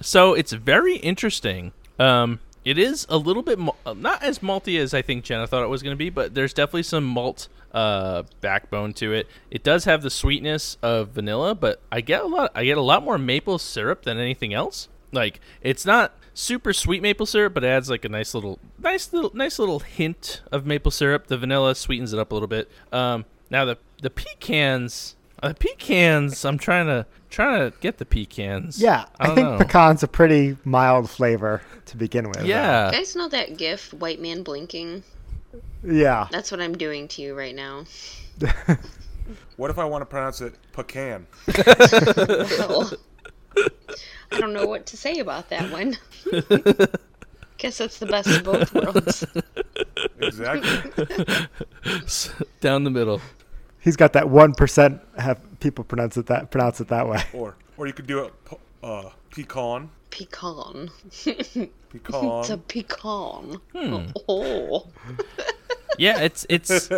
so 0.00 0.34
it's 0.34 0.52
very 0.52 0.96
interesting. 0.96 1.72
Um, 1.98 2.40
it 2.64 2.78
is 2.78 3.06
a 3.08 3.16
little 3.18 3.42
bit 3.42 3.58
mal- 3.58 3.76
uh, 3.86 3.92
not 3.94 4.22
as 4.22 4.40
malty 4.40 4.78
as 4.78 4.92
I 4.94 5.02
think 5.02 5.24
Jenna 5.24 5.46
thought 5.46 5.62
it 5.62 5.68
was 5.68 5.82
going 5.82 5.94
to 5.94 5.98
be, 5.98 6.10
but 6.10 6.34
there's 6.34 6.52
definitely 6.52 6.82
some 6.82 7.04
malt 7.04 7.48
uh, 7.72 8.24
backbone 8.40 8.92
to 8.94 9.12
it. 9.12 9.28
It 9.50 9.62
does 9.62 9.84
have 9.84 10.02
the 10.02 10.10
sweetness 10.10 10.76
of 10.82 11.10
vanilla, 11.10 11.54
but 11.54 11.80
I 11.92 12.00
get 12.00 12.22
a 12.22 12.26
lot. 12.26 12.50
I 12.54 12.64
get 12.64 12.76
a 12.78 12.82
lot 12.82 13.04
more 13.04 13.18
maple 13.18 13.58
syrup 13.58 14.02
than 14.02 14.18
anything 14.18 14.52
else. 14.54 14.88
Like 15.16 15.40
it's 15.62 15.84
not 15.84 16.14
super 16.34 16.72
sweet 16.72 17.02
maple 17.02 17.26
syrup, 17.26 17.54
but 17.54 17.64
it 17.64 17.68
adds 17.68 17.90
like 17.90 18.04
a 18.04 18.08
nice 18.08 18.34
little, 18.34 18.58
nice 18.78 19.12
little, 19.12 19.34
nice 19.34 19.58
little 19.58 19.80
hint 19.80 20.42
of 20.52 20.66
maple 20.66 20.90
syrup. 20.90 21.26
The 21.26 21.38
vanilla 21.38 21.74
sweetens 21.74 22.12
it 22.12 22.18
up 22.18 22.30
a 22.30 22.34
little 22.34 22.48
bit. 22.48 22.70
Um, 22.92 23.24
now 23.50 23.64
the 23.64 23.78
the 24.02 24.10
pecans, 24.10 25.16
uh, 25.42 25.48
the 25.48 25.54
pecans. 25.54 26.44
I'm 26.44 26.58
trying 26.58 26.86
to 26.86 27.06
trying 27.30 27.70
to 27.70 27.76
get 27.80 27.98
the 27.98 28.04
pecans. 28.04 28.80
Yeah, 28.80 29.06
I, 29.18 29.26
don't 29.26 29.34
think 29.34 29.48
know. 29.48 29.58
pecan's 29.58 30.02
a 30.02 30.08
pretty 30.08 30.56
mild 30.64 31.10
flavor 31.10 31.62
to 31.86 31.96
begin 31.96 32.28
with. 32.28 32.44
Yeah. 32.44 32.86
You 32.86 32.92
guys 32.92 33.16
know 33.16 33.28
that 33.28 33.56
gif, 33.56 33.92
white 33.94 34.20
man 34.20 34.42
blinking? 34.42 35.02
Yeah. 35.82 36.28
That's 36.30 36.50
what 36.50 36.60
I'm 36.60 36.76
doing 36.76 37.08
to 37.08 37.22
you 37.22 37.34
right 37.34 37.54
now. 37.54 37.84
What 39.56 39.70
if 39.70 39.78
I 39.78 39.84
want 39.84 40.02
to 40.02 40.06
pronounce 40.06 40.40
it 40.40 40.54
pecan? 40.72 41.26
Well, 43.56 43.66
I 44.32 44.40
don't 44.40 44.52
know 44.52 44.66
what 44.66 44.86
to 44.86 44.96
say 44.96 45.18
about 45.18 45.48
that 45.50 45.70
one. 45.70 45.96
Guess 47.58 47.78
that's 47.78 47.98
the 47.98 48.06
best 48.06 48.28
of 48.28 48.44
both 48.44 48.74
worlds. 48.74 49.24
Exactly. 50.20 51.48
down 52.60 52.84
the 52.84 52.90
middle. 52.90 53.20
He's 53.80 53.96
got 53.96 54.12
that 54.14 54.28
one 54.28 54.52
percent 54.52 55.00
have 55.18 55.40
people 55.60 55.84
pronounce 55.84 56.16
it 56.16 56.26
that 56.26 56.50
pronounce 56.50 56.80
it 56.80 56.88
that 56.88 57.08
way. 57.08 57.22
or 57.32 57.56
or 57.76 57.86
you 57.86 57.92
could 57.92 58.06
do 58.06 58.24
it 58.24 58.34
uh, 58.82 59.10
pecan. 59.30 59.90
Pecan. 60.10 60.90
Pecan. 61.24 61.70
It's 62.40 62.50
a 62.50 62.58
pecan. 62.58 63.60
Oh. 63.74 64.86
Yeah, 65.98 66.20
it's 66.20 66.44
it's. 66.50 66.90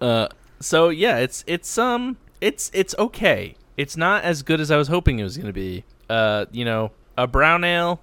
uh, 0.00 0.28
so 0.60 0.88
yeah, 0.90 1.18
it's 1.18 1.44
it's 1.46 1.76
um 1.78 2.16
it's 2.40 2.70
it's 2.74 2.94
okay. 2.98 3.56
It's 3.76 3.96
not 3.96 4.24
as 4.24 4.42
good 4.42 4.60
as 4.60 4.70
I 4.70 4.76
was 4.76 4.88
hoping 4.88 5.18
it 5.18 5.24
was 5.24 5.36
gonna 5.36 5.52
be. 5.52 5.84
Uh, 6.08 6.46
you 6.50 6.64
know, 6.64 6.90
a 7.16 7.26
brown 7.26 7.62
ale. 7.64 8.00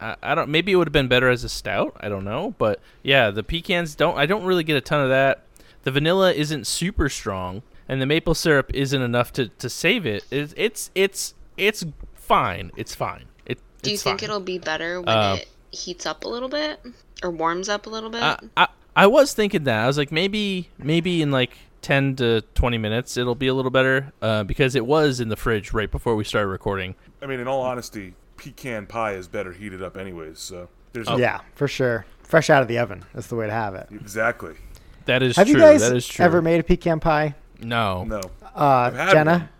I, 0.00 0.16
I 0.22 0.34
don't. 0.34 0.48
Maybe 0.48 0.72
it 0.72 0.76
would 0.76 0.88
have 0.88 0.92
been 0.92 1.08
better 1.08 1.28
as 1.28 1.44
a 1.44 1.48
stout. 1.48 1.94
I 2.00 2.08
don't 2.08 2.24
know, 2.24 2.54
but 2.58 2.80
yeah, 3.02 3.30
the 3.30 3.42
pecans 3.42 3.94
don't. 3.94 4.16
I 4.16 4.26
don't 4.26 4.44
really 4.44 4.64
get 4.64 4.76
a 4.76 4.80
ton 4.80 5.02
of 5.02 5.10
that. 5.10 5.44
The 5.82 5.90
vanilla 5.90 6.32
isn't 6.32 6.66
super 6.66 7.08
strong, 7.08 7.62
and 7.88 8.00
the 8.00 8.06
maple 8.06 8.34
syrup 8.34 8.70
isn't 8.74 9.00
enough 9.00 9.32
to, 9.34 9.48
to 9.48 9.68
save 9.68 10.06
it. 10.06 10.24
It's 10.30 10.54
it's 10.56 10.90
it's 10.94 11.34
it's 11.56 11.84
fine. 12.14 12.72
It's 12.76 12.94
fine. 12.94 13.26
It. 13.46 13.58
Do 13.82 13.90
you 13.90 13.98
think 13.98 14.20
fine. 14.20 14.24
it'll 14.30 14.40
be 14.40 14.58
better 14.58 15.00
when 15.00 15.08
Uh, 15.08 15.36
it 15.40 15.48
heats 15.70 16.06
up 16.06 16.24
a 16.24 16.28
little 16.28 16.48
bit? 16.48 16.80
Or 17.22 17.30
warms 17.30 17.68
up 17.68 17.86
a 17.86 17.90
little 17.90 18.10
bit? 18.10 18.22
I, 18.22 18.38
I 18.56 18.68
I 18.96 19.06
was 19.06 19.34
thinking 19.34 19.64
that 19.64 19.84
I 19.84 19.86
was 19.86 19.98
like 19.98 20.10
maybe 20.10 20.70
maybe 20.78 21.22
in 21.22 21.30
like 21.30 21.56
ten 21.82 22.14
to 22.16 22.42
twenty 22.54 22.78
minutes 22.78 23.16
it'll 23.16 23.34
be 23.34 23.46
a 23.48 23.54
little 23.54 23.70
better 23.70 24.12
uh, 24.22 24.44
because 24.44 24.74
it 24.74 24.84
was 24.86 25.20
in 25.20 25.28
the 25.28 25.36
fridge 25.36 25.72
right 25.72 25.90
before 25.90 26.14
we 26.16 26.24
started 26.24 26.48
recording. 26.48 26.94
I 27.22 27.26
mean, 27.26 27.40
in 27.40 27.48
all 27.48 27.62
honesty, 27.62 28.14
pecan 28.36 28.86
pie 28.86 29.12
is 29.14 29.28
better 29.28 29.52
heated 29.52 29.82
up 29.82 29.96
anyways. 29.96 30.38
So 30.38 30.68
there's 30.92 31.08
Oh. 31.08 31.16
Yeah, 31.16 31.40
for 31.54 31.68
sure. 31.68 32.04
Fresh 32.22 32.48
out 32.50 32.62
of 32.62 32.68
the 32.68 32.78
oven. 32.78 33.04
That's 33.14 33.26
the 33.26 33.36
way 33.36 33.46
to 33.46 33.52
have 33.52 33.74
it. 33.74 33.88
exactly 33.90 34.54
That 35.06 35.22
is 35.22 35.36
Have 35.36 35.46
true. 35.48 35.56
you 35.56 35.60
guys 35.60 35.80
that 35.80 35.96
is 35.96 36.06
true. 36.06 36.24
ever 36.24 36.40
made 36.42 36.60
a 36.60 36.62
pecan 36.62 37.00
pie? 37.00 37.34
no. 37.60 38.04
no. 38.04 38.20
Uh, 38.54 38.90
had 38.90 39.10
Jenna, 39.12 39.50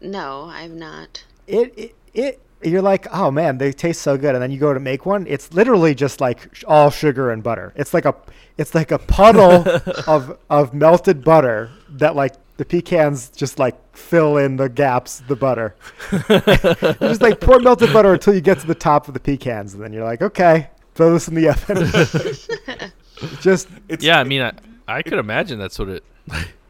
no, 0.00 0.44
I've 0.44 0.70
not. 0.72 1.24
it, 1.46 1.72
it 1.76 1.94
it 2.14 2.40
you're 2.62 2.82
like, 2.82 3.06
oh 3.12 3.30
man, 3.30 3.58
they 3.58 3.72
taste 3.72 4.02
so 4.02 4.16
good, 4.16 4.34
and 4.34 4.42
then 4.42 4.50
you 4.50 4.58
go 4.58 4.74
to 4.74 4.80
make 4.80 5.06
one. 5.06 5.26
It's 5.26 5.52
literally 5.52 5.94
just 5.94 6.20
like 6.20 6.54
sh- 6.54 6.64
all 6.66 6.90
sugar 6.90 7.30
and 7.30 7.42
butter. 7.42 7.72
It's 7.76 7.94
like 7.94 8.04
a 8.04 8.14
it's 8.56 8.74
like 8.74 8.90
a 8.90 8.98
puddle 8.98 9.64
of 10.06 10.38
of 10.50 10.74
melted 10.74 11.24
butter 11.24 11.70
that 11.90 12.16
like 12.16 12.34
the 12.56 12.64
pecans 12.64 13.30
just 13.30 13.58
like 13.60 13.76
fill 13.96 14.36
in 14.36 14.56
the 14.56 14.68
gaps 14.68 15.22
the 15.28 15.36
butter. 15.36 15.76
you 16.12 16.18
just 17.08 17.22
like 17.22 17.40
pour 17.40 17.60
melted 17.60 17.92
butter 17.92 18.12
until 18.14 18.34
you 18.34 18.40
get 18.40 18.58
to 18.58 18.66
the 18.66 18.74
top 18.74 19.08
of 19.08 19.14
the 19.14 19.20
pecans, 19.20 19.74
and 19.74 19.82
then 19.82 19.92
you're 19.92 20.04
like, 20.04 20.22
okay, 20.22 20.68
throw 20.94 21.12
this 21.12 21.28
in 21.28 21.34
the 21.34 21.48
oven. 21.48 21.76
just 23.40 23.68
It's, 23.88 24.04
Yeah, 24.04 24.18
I 24.18 24.24
mean 24.24 24.42
I, 24.42 24.52
I 24.88 25.02
could 25.02 25.18
imagine 25.18 25.58
that's 25.58 25.78
what 25.78 25.88
it. 25.88 26.04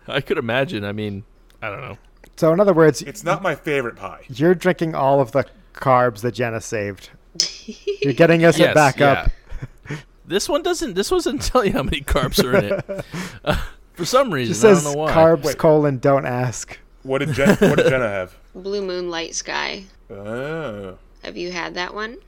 I 0.06 0.20
could 0.20 0.38
imagine. 0.38 0.84
I 0.84 0.92
mean 0.92 1.24
I 1.62 1.70
don't 1.70 1.80
know. 1.80 1.98
so 2.36 2.52
in 2.52 2.60
other 2.60 2.74
words, 2.74 3.00
it's 3.02 3.24
not 3.24 3.42
my 3.42 3.54
favorite 3.54 3.96
pie. 3.96 4.24
you're 4.28 4.54
drinking 4.54 4.94
all 4.94 5.20
of 5.20 5.32
the 5.32 5.46
carbs 5.78 6.20
that 6.20 6.32
Jenna 6.32 6.60
saved. 6.60 7.10
You're 8.02 8.12
getting 8.14 8.44
us 8.44 8.58
Yes, 8.58 8.70
it 8.70 8.74
back 8.74 9.00
up. 9.00 9.28
yeah. 9.90 9.96
This 10.26 10.46
one 10.46 10.62
doesn't. 10.62 10.92
This 10.92 11.08
doesn't 11.08 11.38
tell 11.42 11.64
you 11.64 11.72
how 11.72 11.82
many 11.82 12.02
carbs 12.02 12.44
are 12.44 12.54
in 12.58 12.64
it. 12.74 13.04
Uh, 13.42 13.56
for 13.94 14.04
some 14.04 14.30
reason, 14.32 14.52
Just 14.52 14.62
I 14.64 14.74
says 14.74 14.84
don't 14.84 14.92
know 14.92 14.98
why. 15.00 15.12
carbs 15.12 15.44
Wait. 15.44 15.56
colon 15.58 15.98
don't 15.98 16.26
ask. 16.26 16.78
What 17.02 17.18
did 17.20 17.32
Jen, 17.32 17.56
what 17.56 17.76
did 17.78 17.88
Jenna 17.88 18.08
have? 18.08 18.36
Blue 18.54 18.82
Moon 18.82 19.08
Light 19.08 19.34
Sky. 19.34 19.84
Oh, 20.10 20.98
Have 21.22 21.36
you 21.38 21.50
had 21.50 21.74
that 21.76 21.94
one? 21.94 22.18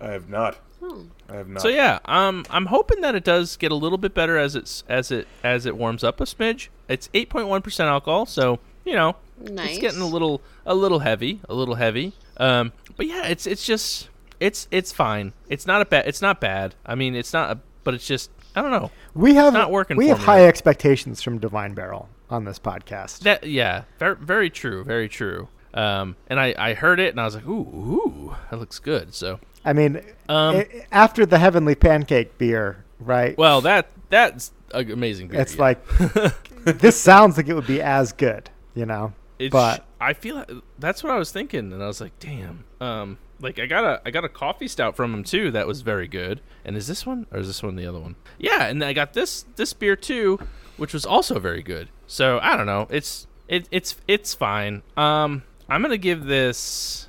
I 0.00 0.12
have 0.12 0.28
not. 0.28 0.58
Oh. 0.80 1.06
I 1.28 1.34
have 1.36 1.48
not. 1.48 1.60
So 1.62 1.68
yeah, 1.68 1.98
um, 2.04 2.44
I'm 2.50 2.66
hoping 2.66 3.00
that 3.00 3.16
it 3.16 3.24
does 3.24 3.56
get 3.56 3.72
a 3.72 3.74
little 3.74 3.98
bit 3.98 4.14
better 4.14 4.38
as 4.38 4.54
it's 4.54 4.84
as 4.88 5.10
it 5.10 5.26
as 5.42 5.66
it 5.66 5.76
warms 5.76 6.04
up 6.04 6.20
a 6.20 6.24
smidge. 6.24 6.68
It's 6.88 7.08
8.1 7.08 7.64
percent 7.64 7.88
alcohol, 7.88 8.26
so 8.26 8.60
you 8.84 8.94
know 8.94 9.16
Nice. 9.40 9.70
it's 9.70 9.78
getting 9.80 10.00
a 10.02 10.06
little 10.06 10.40
a 10.64 10.74
little 10.76 11.00
heavy, 11.00 11.40
a 11.48 11.54
little 11.54 11.74
heavy. 11.74 12.12
Um, 12.36 12.72
but 12.96 13.06
yeah, 13.06 13.26
it's 13.26 13.46
it's 13.46 13.64
just 13.64 14.08
it's 14.40 14.68
it's 14.70 14.92
fine. 14.92 15.32
It's 15.48 15.66
not 15.66 15.82
a 15.82 15.84
bad. 15.84 16.06
It's 16.06 16.22
not 16.22 16.40
bad. 16.40 16.74
I 16.84 16.94
mean, 16.94 17.14
it's 17.14 17.32
not. 17.32 17.50
A, 17.50 17.60
but 17.84 17.94
it's 17.94 18.06
just 18.06 18.30
I 18.54 18.62
don't 18.62 18.70
know. 18.70 18.90
We 19.14 19.34
have 19.34 19.52
not 19.52 19.70
working 19.70 19.96
we 19.96 20.08
have 20.08 20.18
me. 20.18 20.24
high 20.24 20.46
expectations 20.46 21.22
from 21.22 21.38
Divine 21.38 21.74
Barrel 21.74 22.08
on 22.30 22.44
this 22.44 22.58
podcast. 22.58 23.20
That 23.20 23.46
yeah, 23.46 23.84
very 23.98 24.16
very 24.16 24.50
true, 24.50 24.84
very 24.84 25.08
true. 25.08 25.48
Um, 25.72 26.16
and 26.28 26.38
I 26.38 26.54
I 26.58 26.74
heard 26.74 27.00
it 27.00 27.10
and 27.10 27.20
I 27.20 27.24
was 27.24 27.34
like, 27.34 27.46
ooh, 27.46 27.60
ooh, 27.60 28.36
that 28.50 28.58
looks 28.58 28.78
good. 28.78 29.14
So 29.14 29.40
I 29.64 29.72
mean, 29.72 30.02
um, 30.28 30.56
i- 30.56 30.86
after 30.92 31.26
the 31.26 31.38
Heavenly 31.38 31.74
Pancake 31.74 32.38
beer, 32.38 32.84
right? 33.00 33.36
well 33.36 33.60
that 33.62 33.88
that's 34.08 34.52
amazing. 34.72 35.28
Beer, 35.28 35.40
it's 35.40 35.56
yeah. 35.56 35.60
like 35.62 35.86
this 36.64 37.00
sounds 37.00 37.36
like 37.36 37.48
it 37.48 37.54
would 37.54 37.66
be 37.66 37.82
as 37.82 38.12
good, 38.12 38.50
you 38.74 38.86
know. 38.86 39.12
It's, 39.38 39.52
but 39.52 39.84
I 40.00 40.12
feel 40.12 40.44
that's 40.78 41.02
what 41.02 41.12
I 41.12 41.18
was 41.18 41.32
thinking, 41.32 41.72
and 41.72 41.82
I 41.82 41.86
was 41.86 42.00
like, 42.00 42.18
damn. 42.20 42.64
Um, 42.80 43.18
like 43.40 43.58
I 43.58 43.66
got 43.66 43.84
a 43.84 44.00
I 44.06 44.10
got 44.10 44.24
a 44.24 44.28
coffee 44.28 44.68
stout 44.68 44.94
from 44.96 45.12
him 45.12 45.24
too 45.24 45.50
that 45.50 45.66
was 45.66 45.82
very 45.82 46.06
good. 46.08 46.40
And 46.64 46.76
is 46.76 46.86
this 46.86 47.04
one 47.04 47.26
or 47.32 47.38
is 47.40 47.46
this 47.48 47.62
one 47.62 47.76
the 47.76 47.86
other 47.86 47.98
one? 47.98 48.14
Yeah, 48.38 48.66
and 48.66 48.82
I 48.84 48.92
got 48.92 49.12
this 49.12 49.44
this 49.56 49.72
beer 49.72 49.96
too, 49.96 50.38
which 50.76 50.92
was 50.94 51.04
also 51.04 51.38
very 51.40 51.62
good. 51.62 51.88
So 52.06 52.38
I 52.42 52.56
don't 52.56 52.66
know. 52.66 52.86
It's 52.90 53.26
it 53.48 53.66
it's 53.70 53.96
it's 54.06 54.34
fine. 54.34 54.82
Um, 54.96 55.42
I'm 55.68 55.82
gonna 55.82 55.98
give 55.98 56.24
this. 56.26 57.08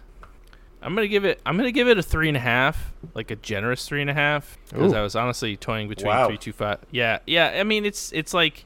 I'm 0.81 0.93
gonna 0.95 1.07
give 1.07 1.25
it. 1.25 1.39
I'm 1.45 1.57
gonna 1.57 1.71
give 1.71 1.87
it 1.87 1.97
a 1.97 2.03
three 2.03 2.27
and 2.27 2.37
a 2.37 2.41
half, 2.41 2.91
like 3.13 3.31
a 3.31 3.35
generous 3.35 3.87
three 3.87 4.01
and 4.01 4.09
a 4.09 4.13
half, 4.13 4.57
because 4.69 4.93
I 4.93 5.01
was 5.01 5.15
honestly 5.15 5.55
toying 5.57 5.89
between 5.89 6.07
Wow. 6.07 6.27
three 6.27 6.37
two 6.37 6.53
five. 6.53 6.79
Yeah, 6.91 7.19
yeah. 7.27 7.53
I 7.59 7.63
mean, 7.63 7.85
it's 7.85 8.11
it's 8.13 8.33
like, 8.33 8.65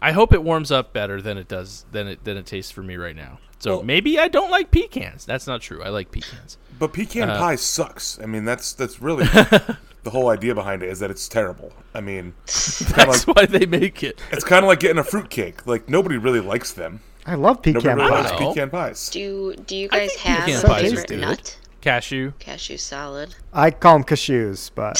I 0.00 0.12
hope 0.12 0.32
it 0.32 0.42
warms 0.42 0.72
up 0.72 0.92
better 0.92 1.20
than 1.22 1.38
it 1.38 1.48
does 1.48 1.84
than 1.92 2.08
it 2.08 2.24
than 2.24 2.36
it 2.36 2.46
tastes 2.46 2.72
for 2.72 2.82
me 2.82 2.96
right 2.96 3.16
now. 3.16 3.38
So 3.58 3.76
Well- 3.76 3.84
maybe 3.84 4.18
I 4.18 4.28
don't 4.28 4.50
like 4.50 4.70
pecans. 4.70 5.24
That's 5.24 5.46
not 5.46 5.60
true. 5.60 5.82
I 5.82 5.88
like 5.88 6.10
pecans. 6.10 6.58
But 6.78 6.92
pecan 6.92 7.30
Uh, 7.30 7.38
pie 7.38 7.54
sucks. 7.56 8.18
I 8.22 8.26
mean, 8.26 8.44
that's 8.44 8.72
that's 8.74 9.00
really 9.00 9.24
the 9.26 10.10
whole 10.10 10.28
idea 10.28 10.54
behind 10.54 10.82
it 10.82 10.90
is 10.90 10.98
that 11.00 11.10
it's 11.10 11.26
terrible. 11.28 11.72
I 11.94 12.00
mean, 12.02 12.34
it's 12.44 12.84
kind 12.92 13.08
of 13.08 13.14
That's 13.14 13.26
like 13.28 13.36
why 13.36 13.46
they 13.46 13.64
make 13.66 14.02
it. 14.02 14.20
it's 14.30 14.44
kind 14.44 14.62
of 14.64 14.68
like 14.68 14.80
getting 14.80 14.98
a 14.98 15.04
fruit 15.04 15.30
cake. 15.30 15.66
Like 15.66 15.88
nobody 15.88 16.16
really 16.18 16.40
likes 16.40 16.72
them. 16.72 17.00
I 17.24 17.34
love 17.34 17.56
Nobody 17.64 17.72
pecan 17.74 17.96
really 17.96 18.10
pie. 18.10 18.20
likes 18.22 18.32
pecan 18.38 18.70
pies. 18.70 19.08
Do 19.10 19.54
do 19.66 19.76
you 19.76 19.88
guys 19.88 20.14
have 20.16 20.44
pecan 20.44 20.64
a 20.64 20.68
pie 20.68 20.82
favorite 20.82 21.08
good. 21.08 21.20
nut? 21.20 21.58
Cashew. 21.80 22.32
Cashew 22.38 22.76
salad. 22.76 23.34
I 23.52 23.70
call 23.70 23.94
them 23.98 24.04
cashews, 24.04 24.70
but 24.74 24.98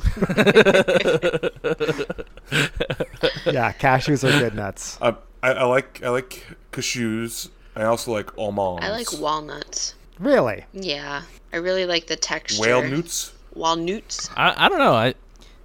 yeah, 3.46 3.72
cashews 3.72 4.24
are 4.24 4.38
good 4.38 4.54
nuts. 4.54 4.98
I, 5.00 5.16
I, 5.42 5.52
I 5.52 5.64
like 5.64 6.02
I 6.02 6.10
like 6.10 6.46
cashews. 6.72 7.48
I 7.76 7.84
also 7.84 8.12
like 8.12 8.36
almonds. 8.36 8.84
I 8.84 8.90
like 8.90 9.12
walnuts. 9.18 9.94
Really? 10.18 10.64
Yeah, 10.72 11.22
I 11.52 11.56
really 11.56 11.86
like 11.86 12.06
the 12.06 12.16
texture. 12.16 12.60
whale 12.60 12.82
newts. 12.82 13.32
Walnuts. 13.54 14.30
I, 14.36 14.66
I 14.66 14.68
don't 14.68 14.78
know. 14.78 14.94
I 14.94 15.14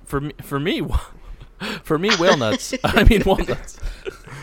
for 0.06 0.22
me 0.22 0.34
for 0.42 0.60
me 0.60 0.82
for 1.84 1.98
me 1.98 2.10
whale 2.18 2.38
nuts. 2.38 2.74
I 2.84 3.04
mean 3.04 3.24
walnuts. 3.26 3.80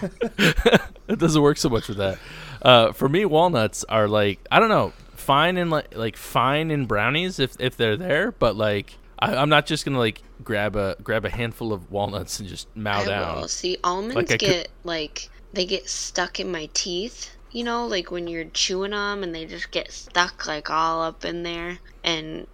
it 0.02 1.18
doesn't 1.18 1.42
work 1.42 1.56
so 1.58 1.68
much 1.68 1.88
with 1.88 1.98
that. 1.98 2.18
Uh, 2.62 2.92
for 2.92 3.08
me, 3.08 3.24
walnuts 3.24 3.84
are 3.88 4.08
like 4.08 4.38
I 4.50 4.60
don't 4.60 4.68
know, 4.68 4.92
fine 5.14 5.56
in 5.56 5.70
like 5.70 5.96
like 5.96 6.16
fine 6.16 6.70
in 6.70 6.86
brownies 6.86 7.38
if 7.38 7.56
if 7.58 7.76
they're 7.76 7.96
there, 7.96 8.32
but 8.32 8.56
like 8.56 8.98
I, 9.22 9.36
I'm 9.36 9.48
not 9.48 9.66
just 9.66 9.84
gonna 9.84 9.98
like 9.98 10.22
grab 10.42 10.76
a 10.76 10.96
grab 11.02 11.24
a 11.24 11.30
handful 11.30 11.72
of 11.72 11.90
walnuts 11.90 12.40
and 12.40 12.48
just 12.48 12.74
mow 12.76 12.90
I 12.92 13.04
down. 13.04 13.40
will. 13.42 13.48
See, 13.48 13.76
almonds 13.84 14.16
Like 14.16 14.26
I 14.30 14.36
could- 14.36 14.40
get 14.40 14.68
like 14.84 15.28
they 15.52 15.64
get 15.66 15.88
stuck 15.88 16.40
in 16.40 16.50
my 16.50 16.68
teeth. 16.74 17.30
You 17.50 17.64
know, 17.64 17.86
like 17.86 18.10
when 18.10 18.26
you're 18.28 18.46
chewing 18.46 18.92
them 18.92 19.22
and 19.22 19.34
they 19.34 19.44
just 19.44 19.70
get 19.70 19.92
stuck 19.92 20.46
like 20.46 20.70
all 20.70 21.02
up 21.02 21.24
in 21.24 21.42
there. 21.42 21.78
And 22.02 22.46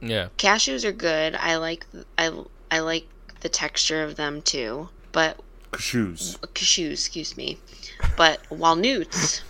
Yeah, 0.00 0.28
cashews 0.38 0.84
are 0.84 0.92
good. 0.92 1.34
I 1.36 1.56
like 1.56 1.86
I 2.18 2.30
I 2.70 2.80
like 2.80 3.06
the 3.40 3.48
texture 3.48 4.02
of 4.04 4.16
them 4.16 4.42
too. 4.42 4.88
But 5.12 5.38
Cashews. 5.72 6.38
cashews, 6.54 6.92
excuse 6.92 7.36
me. 7.36 7.58
But 8.16 8.40
walnuts, 8.50 9.40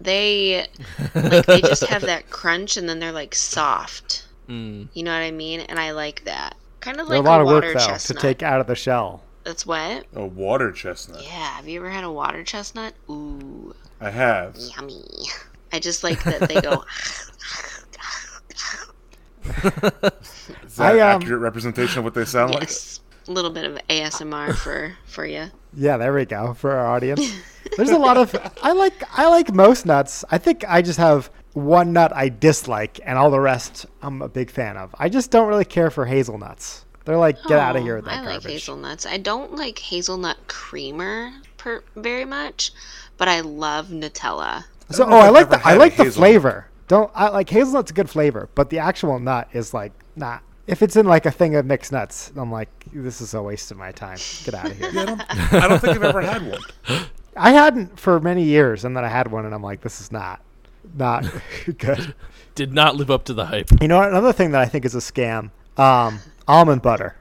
they 0.00 0.66
like 1.14 1.44
they 1.46 1.60
just 1.60 1.84
have 1.84 2.02
that 2.12 2.30
crunch 2.30 2.76
and 2.78 2.88
then 2.88 3.00
they're 3.00 3.12
like 3.12 3.34
soft. 3.34 4.24
Mm, 4.48 4.88
You 4.92 5.02
know 5.02 5.12
what 5.12 5.22
I 5.22 5.30
mean? 5.30 5.60
And 5.60 5.78
I 5.78 5.92
like 5.92 6.24
that. 6.24 6.56
Kind 6.80 7.00
of 7.00 7.08
like 7.08 7.18
a 7.18 7.22
lot 7.22 7.40
a 7.40 7.42
of 7.42 7.46
work 7.48 7.64
water 7.64 7.74
though 7.74 7.86
chestnut. 7.86 8.20
to 8.20 8.26
take 8.26 8.42
out 8.42 8.60
of 8.60 8.66
the 8.66 8.74
shell. 8.76 9.22
That's 9.44 9.64
what? 9.66 10.06
A 10.14 10.26
water 10.26 10.70
chestnut. 10.72 11.22
Yeah. 11.22 11.56
Have 11.56 11.66
you 11.68 11.80
ever 11.80 11.90
had 11.90 12.04
a 12.04 12.12
water 12.12 12.44
chestnut? 12.44 12.94
Ooh, 13.10 13.74
I 14.00 14.10
have. 14.10 14.56
yummy. 14.56 15.04
I 15.72 15.78
just 15.80 16.02
like 16.04 16.22
that 16.24 16.48
they 16.48 16.60
go. 16.60 16.84
Is 20.64 20.76
that 20.76 20.94
I, 20.96 21.00
um, 21.00 21.22
accurate 21.22 21.40
representation 21.40 21.98
of 21.98 22.04
what 22.04 22.14
they 22.14 22.24
sound 22.24 22.54
yes, 22.54 23.00
a 23.26 23.32
little 23.32 23.50
bit 23.50 23.64
of 23.64 23.78
ASMR 23.88 24.54
for 24.54 24.94
for 25.06 25.24
you. 25.26 25.46
Yeah, 25.74 25.96
there 25.96 26.12
we 26.12 26.24
go 26.24 26.54
for 26.54 26.72
our 26.72 26.86
audience. 26.86 27.32
There's 27.76 27.90
a 27.90 27.98
lot 27.98 28.16
of 28.16 28.34
I 28.62 28.72
like 28.72 29.02
I 29.18 29.28
like 29.28 29.52
most 29.52 29.86
nuts. 29.86 30.24
I 30.30 30.38
think 30.38 30.64
I 30.68 30.82
just 30.82 30.98
have 30.98 31.30
one 31.58 31.92
nut 31.92 32.12
I 32.14 32.28
dislike, 32.28 33.00
and 33.04 33.18
all 33.18 33.30
the 33.30 33.40
rest 33.40 33.86
I'm 34.02 34.22
a 34.22 34.28
big 34.28 34.50
fan 34.50 34.76
of. 34.76 34.94
I 34.98 35.08
just 35.08 35.30
don't 35.30 35.48
really 35.48 35.64
care 35.64 35.90
for 35.90 36.06
hazelnuts. 36.06 36.84
They're 37.04 37.16
like 37.16 37.42
get 37.44 37.58
out 37.58 37.74
of 37.76 37.82
Oh, 37.82 37.84
here 37.84 37.96
with 37.96 38.04
that 38.04 38.24
oh, 38.24 38.28
I 38.28 38.34
like 38.34 38.42
hazelnuts. 38.42 39.06
I 39.06 39.16
don't 39.16 39.54
like 39.54 39.78
hazelnut 39.78 40.36
creamer 40.46 41.32
per, 41.56 41.82
very 41.96 42.24
much, 42.26 42.72
but 43.16 43.28
I 43.28 43.40
love 43.40 43.88
Nutella. 43.88 44.64
So 44.90 45.04
don't 45.04 45.12
oh, 45.14 45.16
I 45.18 45.30
like 45.30 45.48
the 45.50 45.60
I 45.66 45.74
like 45.74 45.96
the 45.96 46.04
hazelnut. 46.04 46.14
flavor. 46.14 46.68
Don't 46.86 47.10
I 47.14 47.28
like 47.28 47.48
hazelnut's 47.50 47.90
a 47.90 47.94
good 47.94 48.10
flavor, 48.10 48.48
but 48.54 48.70
the 48.70 48.78
actual 48.78 49.18
nut 49.18 49.48
is 49.52 49.72
like 49.72 49.92
not. 50.16 50.42
If 50.66 50.82
it's 50.82 50.96
in 50.96 51.06
like 51.06 51.24
a 51.24 51.30
thing 51.30 51.54
of 51.56 51.64
mixed 51.64 51.92
nuts, 51.92 52.30
I'm 52.36 52.52
like, 52.52 52.68
this 52.92 53.22
is 53.22 53.32
a 53.32 53.42
waste 53.42 53.70
of 53.70 53.78
my 53.78 53.90
time. 53.90 54.18
Get 54.44 54.52
out 54.52 54.66
of 54.70 54.76
here. 54.76 54.90
like. 54.92 55.18
I 55.54 55.66
don't 55.68 55.78
think 55.78 55.96
I've 55.96 56.02
ever 56.04 56.20
had 56.20 56.42
one. 56.46 57.06
I 57.34 57.52
hadn't 57.52 57.98
for 57.98 58.20
many 58.20 58.42
years, 58.44 58.84
and 58.84 58.94
then 58.94 59.02
I 59.04 59.08
had 59.08 59.30
one, 59.32 59.46
and 59.46 59.54
I'm 59.54 59.62
like, 59.62 59.80
this 59.80 60.00
is 60.02 60.12
not 60.12 60.42
not 60.96 61.24
good. 61.78 62.14
did 62.54 62.72
not 62.72 62.96
live 62.96 63.10
up 63.10 63.24
to 63.24 63.34
the 63.34 63.46
hype. 63.46 63.68
You 63.80 63.88
know 63.88 63.98
what? 63.98 64.08
Another 64.08 64.32
thing 64.32 64.50
that 64.52 64.60
I 64.60 64.66
think 64.66 64.84
is 64.84 64.94
a 64.94 64.98
scam: 64.98 65.50
um, 65.76 66.20
almond 66.46 66.82
butter. 66.82 67.16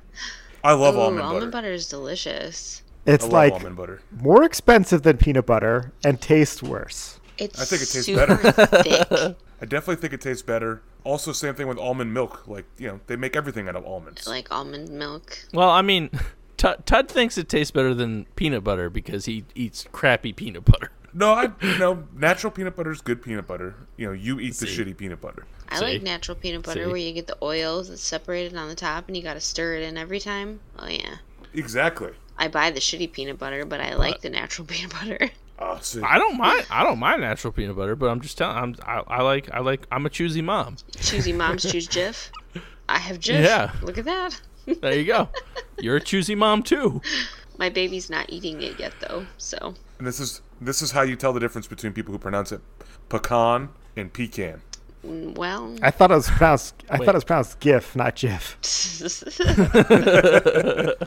I 0.63 0.73
love 0.73 0.95
Ooh, 0.95 0.99
almond, 0.99 1.21
almond 1.21 1.39
butter. 1.41 1.51
butter 1.51 1.71
is 1.73 1.88
delicious. 1.88 2.84
It's 3.06 3.23
I 3.23 3.27
love 3.27 3.34
like 3.34 3.53
almond 3.53 3.75
butter. 3.77 4.01
more 4.19 4.43
expensive 4.43 5.03
than 5.03 5.17
peanut 5.17 5.45
butter 5.45 5.93
and 6.03 6.19
tastes 6.19 6.62
worse. 6.62 7.19
It's 7.38 7.62
I 7.62 7.65
think 7.65 7.82
it 7.84 7.86
tastes 7.86 8.10
better. 8.10 8.36
thick. 8.38 9.38
I 9.62 9.65
definitely 9.65 9.95
think 9.97 10.13
it 10.13 10.21
tastes 10.21 10.43
better. 10.43 10.82
Also, 11.03 11.32
same 11.32 11.56
thing 11.56 11.67
with 11.67 11.77
almond 11.77 12.13
milk. 12.13 12.47
Like 12.47 12.65
you 12.77 12.88
know, 12.88 12.99
they 13.08 13.15
make 13.15 13.36
everything 13.36 13.69
out 13.69 13.75
of 13.75 13.86
almonds. 13.86 14.27
I 14.27 14.32
like 14.32 14.51
almond 14.51 14.89
milk. 14.89 15.45
Well, 15.53 15.69
I 15.69 15.82
mean, 15.82 16.10
Tut 16.58 16.86
Tud 16.86 17.08
thinks 17.08 17.38
it 17.38 17.47
tastes 17.47 17.71
better 17.71 17.93
than 17.93 18.25
peanut 18.36 18.63
butter 18.63 18.89
because 18.89 19.25
he 19.25 19.45
eats 19.56 19.86
crappy 19.91 20.34
peanut 20.34 20.65
butter. 20.65 20.91
No, 21.17 21.34
I 21.34 21.51
no 21.80 22.03
natural 22.15 22.51
peanut 22.51 22.75
butter 22.75 22.91
is 22.91 23.01
good 23.01 23.21
peanut 23.21 23.47
butter. 23.47 23.75
You 23.97 24.08
know, 24.08 24.13
you 24.13 24.39
eat 24.39 24.56
the 24.56 24.67
See. 24.67 24.84
shitty 24.84 24.95
peanut 24.95 25.19
butter. 25.19 25.45
I 25.69 25.80
See? 25.80 25.86
like 25.86 26.03
natural 26.03 26.36
peanut 26.36 26.63
butter 26.63 26.84
See? 26.84 26.88
where 26.88 26.97
you 26.97 27.12
get 27.13 27.27
the 27.27 27.38
oils 27.41 27.89
that's 27.89 28.03
separated 28.03 28.56
on 28.56 28.67
the 28.67 28.75
top 28.75 29.08
and 29.08 29.17
you 29.17 29.23
gotta 29.23 29.41
stir 29.41 29.75
it 29.75 29.84
in 29.84 29.97
every 29.97 30.19
time. 30.19 30.60
Oh 30.77 30.88
yeah. 30.88 31.15
Exactly. 31.53 32.12
I 32.38 32.47
buy 32.47 32.69
the 32.69 32.80
shitty 32.80 33.12
peanut 33.12 33.39
butter, 33.39 33.65
but 33.65 33.82
I 33.82 33.95
like 33.95 34.21
the 34.21 34.30
natural 34.30 34.67
peanut 34.67 34.91
butter. 34.91 35.30
Ah, 35.60 35.80
see, 35.80 36.01
I 36.01 36.19
don't 36.19 36.38
mind. 36.38 36.67
I 36.69 36.84
don't 36.84 36.99
mind 36.99 37.21
natural 37.21 37.51
peanut 37.51 37.75
butter, 37.75 37.95
but 37.95 38.10
I'm 38.10 38.21
just 38.21 38.38
telling. 38.38 38.58
I'm. 38.58 38.75
I, 38.86 39.01
I 39.08 39.21
like. 39.23 39.49
I 39.51 39.60
like. 39.60 39.88
I'm 39.91 40.06
a 40.06 40.10
choosy 40.10 40.43
mom. 40.43 40.77
Choosy 40.99 41.34
moms 41.34 41.63
choose 41.63 41.88
Jif. 41.88 42.30
I 42.88 42.99
have 42.99 43.19
Jif. 43.19 43.43
Yeah. 43.43 43.71
Look 43.82 43.97
at 43.97 44.06
that. 44.06 44.39
There 44.82 44.93
you 44.93 45.06
go. 45.06 45.30
You're 45.80 45.95
a 45.95 46.01
choosy 46.01 46.36
mom 46.36 46.62
too. 46.62 47.01
My 47.58 47.69
baby's 47.69 48.08
not 48.08 48.30
eating 48.30 48.62
it 48.62 48.80
yet 48.80 48.93
though, 48.99 49.25
so 49.39 49.73
and 49.97 50.06
this 50.06 50.19
is 50.19 50.41
this 50.61 50.81
is 50.81 50.91
how 50.91 51.01
you 51.01 51.15
tell 51.15 51.33
the 51.33 51.39
difference 51.39 51.67
between 51.67 51.93
people 51.93 52.11
who 52.11 52.19
pronounce 52.19 52.51
it 52.51 52.61
pecan 53.09 53.69
and 53.95 54.11
pecan. 54.13 54.61
well. 55.03 55.75
I 55.81 55.91
thought 55.91 56.11
it 56.11 56.15
was 56.15 56.29
pronounced. 56.29 56.83
I 56.89 56.97
Wait. 56.97 57.05
thought 57.05 57.15
it 57.15 57.17
was 57.17 57.23
pronounced 57.23 57.59
GIF, 57.59 57.95
not 57.95 58.15
GIF. 58.15 58.57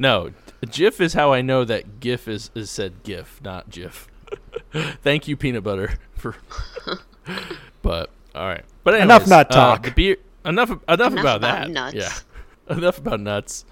No, 0.00 0.30
GIF 0.70 1.00
is 1.00 1.14
how 1.14 1.32
I 1.32 1.42
know 1.42 1.64
that 1.64 1.98
GIF 1.98 2.28
is 2.28 2.50
is 2.54 2.70
said 2.70 3.02
GIF, 3.02 3.40
not 3.42 3.68
GIF. 3.70 4.06
Thank 5.02 5.26
you, 5.26 5.36
peanut 5.36 5.64
butter, 5.64 5.94
for. 6.14 6.36
but 7.82 8.10
all 8.34 8.46
right, 8.46 8.64
but 8.84 8.94
anyways, 8.94 9.04
Enough 9.06 9.28
nut 9.28 9.46
uh, 9.50 9.54
talk. 9.54 9.82
the 9.82 9.90
beer. 9.90 10.16
Enough. 10.44 10.70
Enough, 10.70 10.82
Enough 10.88 11.12
about, 11.14 11.36
about 11.38 11.40
that. 11.40 11.70
nuts. 11.70 11.94
Yeah. 11.96 12.76
Enough 12.76 12.98
about 12.98 13.20
nuts. 13.20 13.64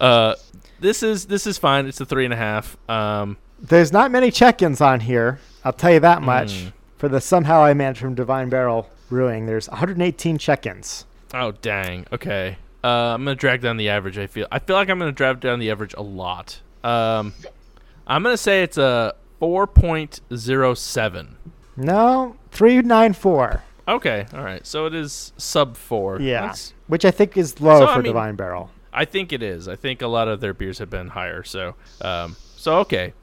uh, 0.00 0.34
this 0.82 1.02
is 1.02 1.26
this 1.26 1.46
is 1.46 1.56
fine. 1.58 1.86
It's 1.86 2.00
a 2.00 2.04
three 2.06 2.24
and 2.24 2.34
a 2.34 2.36
half. 2.36 2.76
Um, 2.90 3.38
There's 3.60 3.92
not 3.92 4.10
many 4.10 4.30
check-ins 4.30 4.80
on 4.80 5.00
here. 5.00 5.38
I'll 5.64 5.72
tell 5.72 5.92
you 5.92 6.00
that 6.00 6.20
much. 6.22 6.60
Hmm. 6.60 6.68
For 6.98 7.08
the 7.08 7.20
somehow 7.20 7.62
I 7.64 7.72
managed 7.74 8.00
from 8.00 8.14
Divine 8.14 8.48
Barrel 8.48 8.88
Brewing, 9.08 9.46
there's 9.46 9.68
118 9.68 10.38
check-ins. 10.38 11.06
oh 11.34 11.52
dang. 11.52 12.06
Okay. 12.12 12.58
Uh, 12.84 12.88
I'm 13.14 13.24
gonna 13.24 13.34
drag 13.36 13.60
down 13.62 13.76
the 13.76 13.88
average. 13.88 14.18
I 14.18 14.26
feel. 14.26 14.46
I 14.52 14.58
feel 14.58 14.76
like 14.76 14.88
I'm 14.90 14.98
gonna 14.98 15.12
drag 15.12 15.40
down 15.40 15.58
the 15.60 15.70
average 15.70 15.94
a 15.94 16.02
lot. 16.02 16.60
Um, 16.84 17.32
I'm 18.06 18.22
gonna 18.22 18.36
say 18.36 18.62
it's 18.62 18.76
a 18.78 19.14
four 19.38 19.66
point 19.66 20.20
zero 20.34 20.74
seven. 20.74 21.36
No, 21.76 22.36
394. 22.50 23.62
Okay, 23.88 24.26
all 24.34 24.42
right. 24.44 24.64
So 24.66 24.86
it 24.86 24.94
is 24.94 25.32
sub 25.36 25.76
four. 25.76 26.20
Yeah, 26.20 26.40
That's- 26.42 26.74
which 26.86 27.04
I 27.04 27.10
think 27.10 27.36
is 27.36 27.60
low 27.60 27.80
So, 27.80 27.86
for 27.86 27.92
I 27.92 27.96
mean- 27.96 28.04
Divine 28.04 28.34
Barrel. 28.36 28.70
I 28.92 29.04
think 29.04 29.32
it 29.32 29.42
is. 29.42 29.68
I 29.68 29.76
think 29.76 30.02
a 30.02 30.06
lot 30.06 30.28
of 30.28 30.40
their 30.40 30.52
beers 30.54 30.78
have 30.78 30.90
been 30.90 31.08
higher. 31.08 31.42
So, 31.44 31.74
um, 32.02 32.36
so 32.56 32.78
okay. 32.80 33.14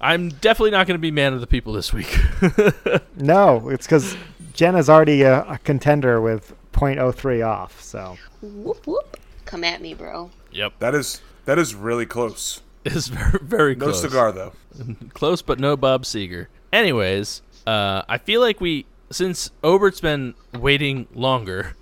I'm 0.00 0.28
definitely 0.28 0.72
not 0.72 0.86
going 0.86 0.96
to 0.96 1.00
be 1.02 1.10
man 1.10 1.32
of 1.32 1.40
the 1.40 1.46
people 1.46 1.72
this 1.72 1.92
week. 1.92 2.18
No, 3.16 3.68
it's 3.70 3.86
because 3.86 4.16
Jenna's 4.52 4.90
already 4.90 5.22
a, 5.22 5.42
a 5.44 5.58
contender 5.64 6.20
with 6.20 6.52
0.03 6.72 7.46
off. 7.46 7.80
So 7.80 8.18
whoop 8.42 8.86
whoop. 8.86 9.18
Come 9.44 9.62
at 9.64 9.80
me, 9.80 9.94
bro. 9.94 10.30
yep, 10.50 10.74
That 10.80 10.94
is 10.94 11.22
that 11.44 11.58
is 11.58 11.74
really 11.74 12.06
close. 12.06 12.60
it's 12.84 13.06
very 13.08 13.38
very 13.40 13.74
No 13.76 13.86
close. 13.86 14.00
cigar 14.02 14.32
though. 14.32 14.52
Close, 15.14 15.40
but 15.42 15.60
no 15.60 15.76
Bob 15.76 16.02
Seger. 16.02 16.48
Anyways, 16.72 17.40
uh, 17.66 18.02
I 18.08 18.18
feel 18.18 18.40
like 18.40 18.60
we 18.60 18.84
since 19.10 19.50
Obert's 19.62 20.00
been 20.00 20.34
waiting 20.52 21.06
longer 21.14 21.76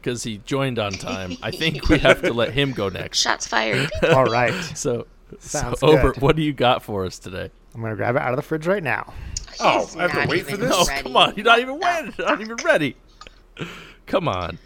because 0.00 0.22
he 0.22 0.38
joined 0.38 0.78
on 0.78 0.92
time. 0.92 1.36
I 1.42 1.50
think 1.50 1.88
we 1.88 1.98
have 2.00 2.22
to 2.22 2.32
let 2.32 2.52
him 2.52 2.72
go 2.72 2.88
next. 2.88 3.20
Shots 3.20 3.46
fired. 3.46 3.90
all 4.10 4.24
right, 4.24 4.52
So, 4.76 5.06
so 5.38 5.74
Obert, 5.82 6.20
what 6.20 6.36
do 6.36 6.42
you 6.42 6.52
got 6.52 6.82
for 6.82 7.04
us 7.04 7.18
today? 7.18 7.50
I'm 7.74 7.80
gonna 7.82 7.96
grab 7.96 8.16
it 8.16 8.22
out 8.22 8.30
of 8.30 8.36
the 8.36 8.42
fridge 8.42 8.66
right 8.66 8.82
now. 8.82 9.12
Oh, 9.60 9.86
He's 9.86 9.96
I 9.96 10.08
have 10.08 10.22
to 10.24 10.28
wait 10.28 10.44
for 10.44 10.52
even 10.52 10.60
this? 10.60 10.72
Oh, 10.74 10.86
come 11.02 11.16
on. 11.16 11.34
You're 11.36 11.44
not 11.44 11.58
even 11.60 11.78
What 11.78 12.06
the 12.06 12.12
ready. 12.12 12.14
You're 12.18 12.26
not 12.28 12.40
even 12.40 12.56
ready. 12.64 12.96
Come 14.06 14.26
on. 14.26 14.58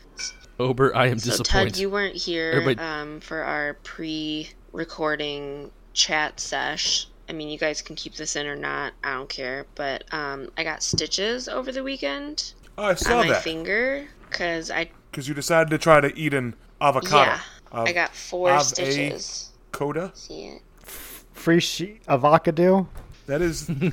Ober, 0.58 0.94
I 0.94 1.08
am 1.08 1.18
So 1.18 1.30
disappointed. 1.30 1.74
Ted, 1.74 1.78
you 1.78 1.90
weren't 1.90 2.14
here 2.16 2.52
Everybody- 2.52 2.78
um, 2.88 3.20
for 3.20 3.42
our 3.42 3.74
pre-recording 3.82 5.70
chat 5.92 6.38
sesh. 6.40 7.08
I 7.28 7.32
mean, 7.32 7.48
you 7.48 7.58
guys 7.58 7.82
can 7.82 7.96
keep 7.96 8.14
this 8.14 8.36
in 8.36 8.46
or 8.46 8.56
not. 8.56 8.92
I 9.02 9.14
don't 9.14 9.28
care. 9.28 9.66
But 9.74 10.04
um, 10.12 10.50
I 10.56 10.64
got 10.64 10.82
stitches 10.82 11.48
over 11.48 11.72
the 11.72 11.82
weekend 11.82 12.52
Oh, 12.76 12.84
I 12.86 12.94
saw 12.94 13.18
on 13.20 13.26
my 13.28 13.32
that 13.34 13.42
finger 13.42 14.06
because 14.28 14.70
I 14.70 14.90
because 15.14 15.28
you 15.28 15.34
decided 15.34 15.70
to 15.70 15.78
try 15.78 16.00
to 16.00 16.16
eat 16.18 16.34
an 16.34 16.56
avocado. 16.80 17.30
yeah 17.30 17.40
Av- 17.72 17.86
I 17.86 17.92
got 17.92 18.14
four 18.14 18.50
av- 18.50 18.62
a- 18.62 18.64
stitches. 18.64 19.50
coda. 19.70 20.10
See 20.14 20.46
it? 20.46 20.62
Free 21.32 21.60
sheet 21.60 22.02
avocado. 22.08 22.88
That 23.26 23.40
is 23.40 23.64
pretty 23.64 23.90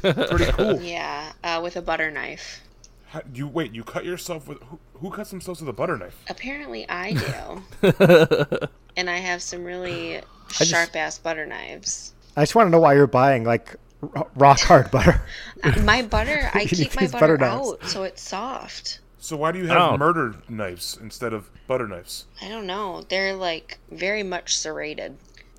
cool. 0.54 0.82
Yeah, 0.82 1.32
uh, 1.44 1.60
with 1.64 1.76
a 1.78 1.82
butter 1.82 2.10
knife. 2.10 2.62
How, 3.08 3.22
you 3.34 3.48
wait. 3.48 3.74
You 3.74 3.84
cut 3.84 4.04
yourself 4.06 4.48
with 4.48 4.62
who, 4.64 4.80
who 4.96 5.12
cuts 5.12 5.30
themselves 5.30 5.60
with 5.62 5.70
a 5.70 5.74
butter 5.74 5.98
knife? 5.98 6.18
Apparently, 6.30 6.90
I 6.90 7.14
do, 7.82 8.68
and 8.96 9.10
I 9.10 9.18
have 9.18 9.42
some 9.44 9.64
really 9.64 10.22
sharp 10.50 10.96
ass 10.96 11.20
butter 11.20 11.46
knives. 11.46 12.14
I 12.38 12.42
just 12.44 12.56
want 12.56 12.68
to 12.68 12.72
know 12.72 12.80
why 12.80 12.94
you're 12.94 13.08
buying 13.08 13.44
like 13.44 13.76
r- 14.16 14.28
rock 14.36 14.60
hard 14.62 14.90
butter. 14.92 15.22
My 15.84 16.02
butter, 16.04 16.50
I 16.54 16.66
keep 16.66 16.96
my 16.96 17.08
butter, 17.08 17.38
butter 17.38 17.44
out 17.44 17.84
so 17.86 18.04
it's 18.04 18.22
soft. 18.22 19.01
So 19.24 19.38
why 19.38 19.52
do 19.52 19.60
you 19.60 19.68
have 19.68 19.94
Oh. 19.94 19.98
murder 19.98 20.34
knives 20.50 20.98
instead 21.00 21.32
of 21.32 21.50
butter 21.68 21.88
knives? 21.88 22.26
I 22.42 22.50
don't 22.50 22.66
know. 22.66 23.04
They're 23.08 23.36
like 23.36 23.78
very 23.92 24.24
much 24.24 24.58
serrated. 24.58 25.16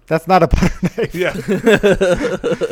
That's 0.09 0.27
not 0.27 0.43
a 0.43 0.47
butter 0.55 0.75
knife. 0.83 1.15
Yeah. 1.15 1.33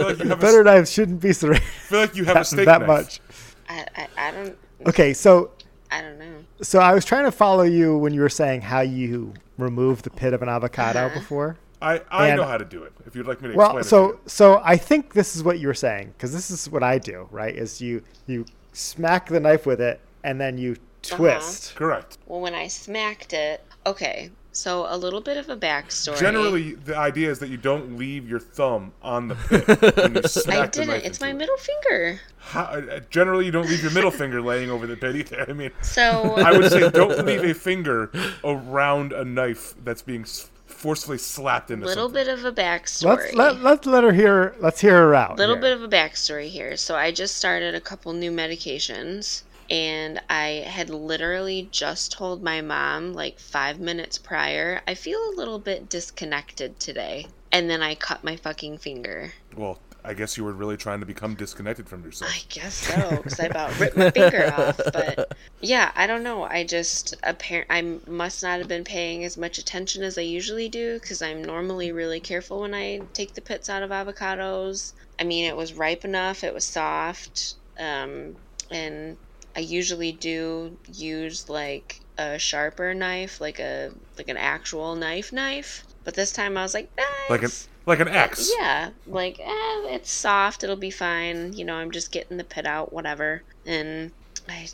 Like 0.01 0.19
you 0.19 0.33
a, 0.33 0.37
Butter 0.37 0.61
s- 0.61 0.65
knives 0.65 0.91
shouldn't 0.93 1.21
be 1.21 1.33
serrated 1.33 1.63
I 1.63 1.67
feel 1.89 2.01
like 2.01 2.17
you 2.17 2.25
have 2.25 2.37
a 2.37 2.41
that, 2.41 2.47
steak 2.47 2.67
that 2.67 2.81
knife. 2.81 2.89
much. 2.89 3.21
I, 3.69 3.87
I, 3.97 4.09
I 4.19 4.31
don't 4.33 4.59
Okay, 4.89 5.15
so 5.15 5.53
I 5.93 6.03
don't 6.03 6.19
know. 6.19 6.45
so 6.61 6.81
I 6.81 6.93
was 6.93 7.05
trying 7.05 7.25
to 7.25 7.33
follow 7.33 7.63
you 7.63 7.97
when 7.97 8.13
you 8.13 8.21
were 8.21 8.29
saying 8.29 8.63
how 8.63 8.81
you 8.81 9.33
remove 9.59 10.03
the 10.03 10.11
pit 10.11 10.33
of 10.35 10.43
an 10.43 10.49
avocado 10.49 11.07
Uh-huh. 11.07 11.19
before. 11.19 11.57
I, 11.81 12.01
I 12.11 12.29
And- 12.29 12.37
know 12.39 12.45
how 12.47 12.59
to 12.59 12.65
do 12.65 12.83
it. 12.83 12.93
If 13.07 13.15
you'd 13.15 13.27
like 13.29 13.41
me 13.41 13.51
to 13.51 13.55
Well, 13.57 13.79
explain 13.79 13.85
so 13.85 14.05
it. 14.05 14.09
to 14.09 14.13
you. 14.15 14.21
so 14.27 14.61
I 14.65 14.77
think 14.77 15.15
this 15.15 15.37
is 15.37 15.45
what 15.45 15.61
you 15.61 15.69
were 15.69 15.75
saying 15.75 16.09
because 16.17 16.33
this 16.33 16.51
is 16.51 16.69
what 16.69 16.83
I 16.83 16.99
do, 16.99 17.29
right? 17.31 17.55
Is 17.55 17.81
you 17.81 18.03
you 18.27 18.45
smack 18.73 19.29
the 19.29 19.39
knife 19.41 19.67
with 19.67 19.81
it 19.81 20.01
and 20.25 20.41
then 20.41 20.59
you 20.59 20.73
Uh-huh. 20.73 21.17
twist. 21.17 21.75
Correct. 21.77 22.19
Well, 22.27 22.41
when 22.41 22.55
I 22.55 22.69
smacked 22.69 23.33
it, 23.33 23.65
okay. 23.87 24.31
So 24.53 24.85
a 24.89 24.97
little 24.97 25.21
bit 25.21 25.37
of 25.37 25.49
a 25.49 25.57
backstory. 25.57 26.19
Generally, 26.19 26.75
the 26.75 26.97
idea 26.97 27.31
is 27.31 27.39
that 27.39 27.49
you 27.51 27.57
don't 27.57 27.97
leave 27.97 28.29
your 28.29 28.41
thumb 28.41 28.93
on 29.01 29.29
the 29.29 29.35
pit 29.49 29.97
when 29.97 30.15
you 30.17 30.23
smack 30.25 30.59
I 30.59 30.67
didn't. 30.67 31.05
It's 31.05 31.21
my 31.21 31.31
it. 31.31 31.35
middle 31.35 31.57
finger. 31.57 32.21
How, 32.39 32.63
uh, 32.65 33.01
generally, 33.11 33.47
you 33.47 33.53
don't 33.53 33.69
leave 33.69 33.81
your 33.83 33.93
middle 33.93 34.11
finger 34.11 34.43
laying 34.43 34.69
over 34.69 34.87
the 34.89 34.97
pit 34.97 35.15
either. 35.17 35.47
I 35.49 35.53
mean, 35.53 35.71
So 35.83 36.35
I 36.37 36.51
would 36.53 36.69
say 36.71 36.91
don't 36.91 37.25
leave 37.25 37.45
a 37.45 37.55
finger 37.55 38.11
around 38.43 39.13
a 39.13 39.25
knife 39.25 39.75
that's 39.85 40.03
being 40.03 40.25
forcefully 40.67 41.19
slapped 41.19 41.71
into 41.71 41.87
A 41.87 41.87
little 41.87 42.09
something. 42.09 42.25
bit 42.25 42.29
of 42.37 42.45
a 42.45 42.51
backstory. 42.53 43.05
Let's 43.17 43.35
let 43.35 43.61
let's 43.63 43.87
let 43.87 44.03
her 44.03 44.13
hear. 44.13 44.57
Let's 44.59 44.81
hear 44.81 44.97
her 44.97 45.15
out. 45.15 45.33
A 45.33 45.35
little 45.35 45.55
here. 45.55 45.63
bit 45.63 45.73
of 45.75 45.83
a 45.85 45.89
backstory 45.89 46.49
here. 46.49 46.77
So 46.77 46.97
I 46.97 47.13
just 47.13 47.37
started 47.37 47.75
a 47.77 47.81
couple 47.81 48.13
new 48.15 48.33
medications 48.33 49.43
and 49.71 50.21
I 50.29 50.65
had 50.67 50.91
literally 50.91 51.69
just 51.71 52.13
told 52.13 52.43
my 52.43 52.61
mom 52.61 53.13
like 53.13 53.39
5 53.39 53.79
minutes 53.79 54.19
prior, 54.19 54.83
I 54.87 54.95
feel 54.95 55.19
a 55.19 55.37
little 55.37 55.61
bit 55.61 55.89
disconnected 55.89 56.81
today. 56.81 57.27
And 57.53 57.71
then 57.71 57.83
I 57.83 57.95
cut 57.95 58.23
my 58.23 58.37
fucking 58.37 58.79
finger. 58.79 59.33
Well, 59.57 59.79
I 60.05 60.15
guess 60.15 60.37
you 60.37 60.45
were 60.45 60.53
really 60.53 60.77
trying 60.77 61.01
to 61.01 61.07
become 61.07 61.35
disconnected 61.35 61.89
from 61.89 62.03
yourself. 62.05 62.33
I 62.35 62.41
guess 62.49 62.75
so, 62.75 63.17
because 63.17 63.39
I 63.39 63.47
about 63.47 63.79
ripped 63.79 63.97
my 63.97 64.11
finger 64.11 64.53
off. 64.53 64.81
But 64.93 65.37
yeah, 65.61 65.93
I 65.95 66.07
don't 66.07 66.23
know. 66.23 66.45
I 66.45 66.65
just 66.65 67.15
apparent 67.23 67.67
I 67.71 67.83
must 68.11 68.43
not 68.43 68.59
have 68.59 68.69
been 68.69 68.85
paying 68.85 69.25
as 69.25 69.37
much 69.37 69.59
attention 69.59 70.03
as 70.03 70.17
I 70.17 70.23
usually 70.23 70.69
do, 70.69 70.99
because 70.99 71.23
I'm 71.23 71.43
normally 71.43 71.93
really 71.93 72.21
careful 72.21 72.61
when 72.61 72.75
I 72.75 73.03
take 73.13 73.35
the 73.35 73.41
pits 73.41 73.69
out 73.69 73.83
of 73.83 73.91
avocados. 73.91 74.95
I 75.19 75.25
mean, 75.25 75.45
it 75.45 75.57
was 75.57 75.75
ripe 75.75 76.05
enough, 76.05 76.45
it 76.45 76.55
was 76.55 76.65
soft, 76.65 77.55
um, 77.79 78.37
and 78.71 79.17
I 79.61 79.63
usually 79.63 80.13
do 80.13 80.75
use 80.95 81.51
like 81.51 82.01
a 82.17 82.39
sharper 82.39 82.95
knife, 82.95 83.43
like 83.43 83.59
a 83.61 83.91
like 84.17 84.31
an 84.31 84.39
actual 84.39 84.95
knife 84.97 85.35
knife. 85.35 85.85
But 86.03 86.15
this 86.15 86.33
time 86.33 86.57
I 86.57 86.63
was 86.63 86.73
like, 86.73 86.91
ah, 86.99 87.27
Like 87.29 87.43
an 87.43 87.51
like 87.85 88.01
an 88.01 88.09
X. 88.09 88.51
yeah, 88.59 88.89
like 89.07 89.39
eh, 89.39 89.95
it's 89.95 90.11
soft. 90.11 90.65
It'll 90.65 90.77
be 90.77 90.91
fine. 90.91 91.53
You 91.53 91.67
know, 91.67 91.75
I'm 91.75 91.91
just 91.91 92.11
getting 92.11 92.39
the 92.39 92.45
pit 92.45 92.65
out, 92.65 92.91
whatever. 92.91 93.43
And 93.67 94.13
I, 94.49 94.67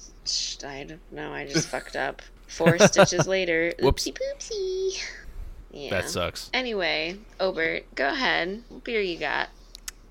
I 0.65 0.85
don't 0.85 1.01
know. 1.13 1.33
I 1.33 1.49
just 1.49 1.67
fucked 1.75 1.97
up. 1.97 2.23
Four 2.47 2.79
stitches 2.79 3.27
later. 3.37 3.73
Whoops. 3.83 4.07
Oopsie 4.07 4.17
poopsie. 4.17 5.03
Yeah. 5.73 5.91
That 5.91 6.09
sucks. 6.09 6.49
Anyway, 6.55 7.17
Obert, 7.41 7.93
go 7.97 8.07
ahead. 8.07 8.63
What 8.69 8.85
beer 8.85 9.01
you 9.01 9.19
got? 9.19 9.49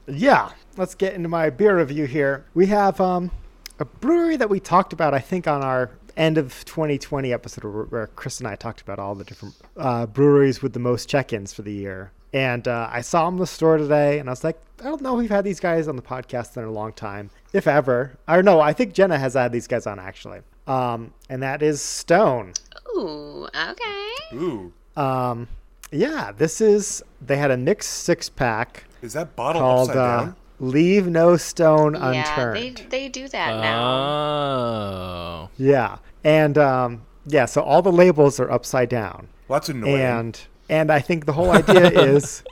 Yeah, 0.06 0.52
let's 0.76 0.96
get 0.96 1.14
into 1.14 1.30
my 1.30 1.50
beer 1.50 1.78
review 1.78 2.08
here. 2.08 2.44
We 2.54 2.66
have 2.66 3.00
um, 3.00 3.32
a 3.80 3.86
brewery 3.86 4.38
that 4.38 4.50
we 4.50 4.60
talked 4.60 4.94
about, 4.94 5.14
I 5.14 5.20
think, 5.20 5.48
on 5.48 5.62
our 5.64 5.92
end 6.18 6.38
of 6.38 6.64
2020 6.66 7.34
episode 7.34 7.64
where, 7.66 7.84
where 7.84 8.08
Chris 8.08 8.40
and 8.40 8.48
I 8.48 8.56
talked 8.56 8.82
about 8.82 9.00
all 9.00 9.16
the 9.16 9.24
different 9.26 9.56
uh, 9.78 10.06
breweries 10.06 10.62
with 10.62 10.74
the 10.74 10.80
most 10.80 11.10
check-ins 11.10 11.54
for 11.54 11.62
the 11.62 11.74
year. 11.74 12.12
And 12.34 12.68
uh, 12.68 12.90
I 12.92 13.02
saw 13.02 13.26
them 13.26 13.36
in 13.36 13.40
the 13.40 13.48
store 13.48 13.78
today, 13.78 14.20
and 14.20 14.30
I 14.30 14.32
was 14.32 14.44
like, 14.44 14.60
I 14.82 14.84
don't 14.86 15.02
know 15.02 15.14
if 15.16 15.20
we've 15.20 15.30
had 15.30 15.46
these 15.46 15.60
guys 15.60 15.88
on 15.88 15.96
the 15.96 16.02
podcast 16.02 16.58
in 16.58 16.64
a 16.64 16.72
long 16.72 16.92
time, 16.94 17.30
if 17.54 17.66
ever. 17.68 18.18
Or 18.28 18.44
no, 18.44 18.60
I 18.60 18.74
think 18.74 18.94
Jenna 18.94 19.18
has 19.18 19.36
had 19.36 19.52
these 19.52 19.68
guys 19.68 19.88
on 19.88 20.00
actually. 20.00 20.40
Um, 20.68 21.14
and 21.30 21.42
that 21.44 21.62
is 21.62 21.82
Stone. 21.82 22.54
Ooh, 22.98 23.48
okay. 23.56 24.12
Ooh, 24.34 24.74
Um, 24.98 25.48
yeah, 25.92 26.32
this 26.32 26.60
is 26.60 27.04
they 27.22 27.38
had 27.38 27.52
a 27.52 27.58
mixed 27.58 27.90
six 27.92 28.28
pack 28.28 28.84
is 29.02 29.14
that 29.14 29.36
bottle 29.36 29.62
called 29.62 29.90
upside 29.92 29.98
uh, 29.98 30.26
down? 30.26 30.36
"Leave 30.60 31.08
No 31.08 31.38
Stone 31.38 31.94
Yeah, 31.96 32.10
Unturned." 32.30 32.78
they 32.90 33.00
they 33.02 33.10
do 33.10 33.28
that 33.30 33.60
now. 33.62 33.84
Oh. 33.84 35.50
Yeah, 35.58 35.98
and 36.24 36.58
um, 36.58 37.02
yeah, 37.26 37.46
so 37.46 37.62
all 37.62 37.82
the 37.82 37.92
labels 37.92 38.40
are 38.40 38.50
upside 38.52 38.90
down, 38.90 39.28
Well, 39.48 39.60
that's 39.60 39.70
annoying. 39.70 39.96
and 40.02 40.40
and 40.70 40.92
I 40.92 41.00
think 41.00 41.26
the 41.26 41.34
whole 41.34 41.52
idea 41.52 41.90
is 42.14 42.44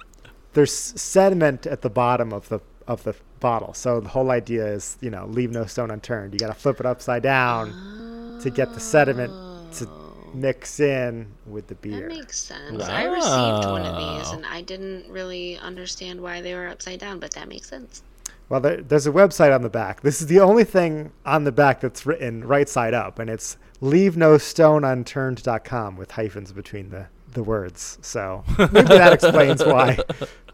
there's 0.53 0.73
sediment 0.73 1.65
at 1.65 1.81
the 1.81 1.89
bottom 1.89 2.31
of 2.33 2.49
the 2.49 2.59
of 2.87 3.03
the 3.03 3.15
bottle. 3.39 3.73
So 3.73 3.99
the 3.99 4.09
whole 4.09 4.31
idea 4.31 4.65
is 4.67 4.97
you 5.01 5.09
know 5.09 5.25
leave 5.25 5.51
no 5.51 5.65
stone 5.65 5.91
unturned. 5.91 6.33
You 6.33 6.39
got 6.39 6.47
to 6.47 6.53
flip 6.53 6.79
it 6.79 6.85
upside 6.85 7.23
down 7.23 8.39
to 8.41 8.49
get 8.49 8.73
the 8.73 8.79
sediment 8.79 9.31
to 9.75 9.87
mix 10.33 10.79
in 10.79 11.27
with 11.45 11.67
the 11.67 11.75
beer. 11.75 12.07
That 12.09 12.15
makes 12.15 12.39
sense. 12.39 12.83
I 12.83 13.05
received 13.05 13.69
one 13.69 13.85
of 13.85 13.97
these 13.97 14.31
and 14.31 14.45
I 14.45 14.61
didn't 14.61 15.09
really 15.09 15.57
understand 15.57 16.21
why 16.21 16.41
they 16.41 16.53
were 16.55 16.67
upside 16.67 16.99
down, 16.99 17.19
but 17.19 17.31
that 17.33 17.47
makes 17.47 17.69
sense. 17.69 18.03
Well, 18.49 18.59
there, 18.59 18.81
there's 18.81 19.07
a 19.07 19.11
website 19.11 19.53
on 19.53 19.61
the 19.61 19.69
back. 19.69 20.01
This 20.01 20.21
is 20.21 20.27
the 20.27 20.39
only 20.39 20.63
thing 20.63 21.11
on 21.25 21.43
the 21.43 21.51
back 21.51 21.81
that's 21.81 22.05
written 22.05 22.45
right 22.45 22.67
side 22.67 22.93
up, 22.93 23.17
and 23.19 23.29
it's 23.29 23.57
leave 23.81 24.17
no 24.17 24.37
stone 24.37 24.83
unturned.com 24.83 25.95
with 25.95 26.11
hyphens 26.11 26.51
between 26.51 26.89
the, 26.89 27.07
the 27.31 27.43
words. 27.43 27.97
So 28.01 28.43
maybe 28.57 28.81
that 28.83 29.13
explains 29.13 29.63
why. 29.63 29.97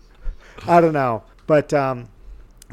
I 0.67 0.81
don't 0.81 0.93
know. 0.93 1.23
But 1.47 1.73
um, 1.73 2.09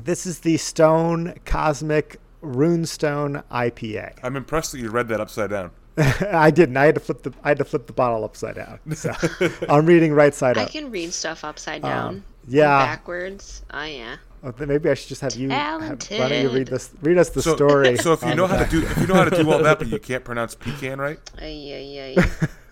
this 0.00 0.26
is 0.26 0.40
the 0.40 0.58
Stone 0.58 1.34
Cosmic 1.44 2.20
Runestone 2.42 3.42
IPA. 3.50 4.18
I'm 4.22 4.36
impressed 4.36 4.72
that 4.72 4.78
you 4.78 4.90
read 4.90 5.08
that 5.08 5.20
upside 5.20 5.50
down. 5.50 5.70
I 6.32 6.50
didn't. 6.50 6.76
I 6.76 6.86
had 6.86 6.94
to 6.96 7.00
flip 7.00 7.22
the 7.22 7.32
I 7.42 7.48
had 7.48 7.58
to 7.58 7.64
flip 7.64 7.86
the 7.86 7.92
bottle 7.92 8.24
upside 8.24 8.56
down. 8.56 8.78
So 8.94 9.12
I'm 9.68 9.86
reading 9.86 10.12
right 10.12 10.34
side 10.34 10.58
I 10.58 10.62
up. 10.62 10.68
I 10.68 10.70
can 10.72 10.90
read 10.90 11.12
stuff 11.12 11.44
upside 11.44 11.82
down. 11.82 12.08
Um, 12.16 12.24
yeah. 12.48 12.84
Backwards. 12.86 13.62
Oh 13.72 13.84
yeah. 13.84 14.16
Oh, 14.44 14.52
maybe 14.64 14.90
I 14.90 14.94
should 14.94 15.08
just 15.08 15.22
have 15.22 15.34
you. 15.34 15.48
Have, 15.48 15.80
why 16.10 16.28
don't 16.28 16.42
you 16.42 16.50
read 16.50 16.68
this? 16.68 16.90
Read 17.00 17.18
us 17.18 17.30
the 17.30 17.42
So, 17.42 17.56
story. 17.56 17.96
so 17.96 18.12
if 18.12 18.22
you 18.22 18.34
know 18.34 18.46
how 18.46 18.62
to 18.62 18.70
do 18.70 18.82
if 18.86 18.96
you 18.98 19.06
know 19.06 19.14
how 19.14 19.24
to 19.24 19.30
do 19.42 19.50
all 19.50 19.60
that, 19.62 19.78
but 19.78 19.88
you 19.88 19.98
can't 19.98 20.22
pronounce 20.22 20.54
pecan 20.54 21.00
right, 21.00 21.18
Ay, 21.40 22.14
ay, 22.14 22.22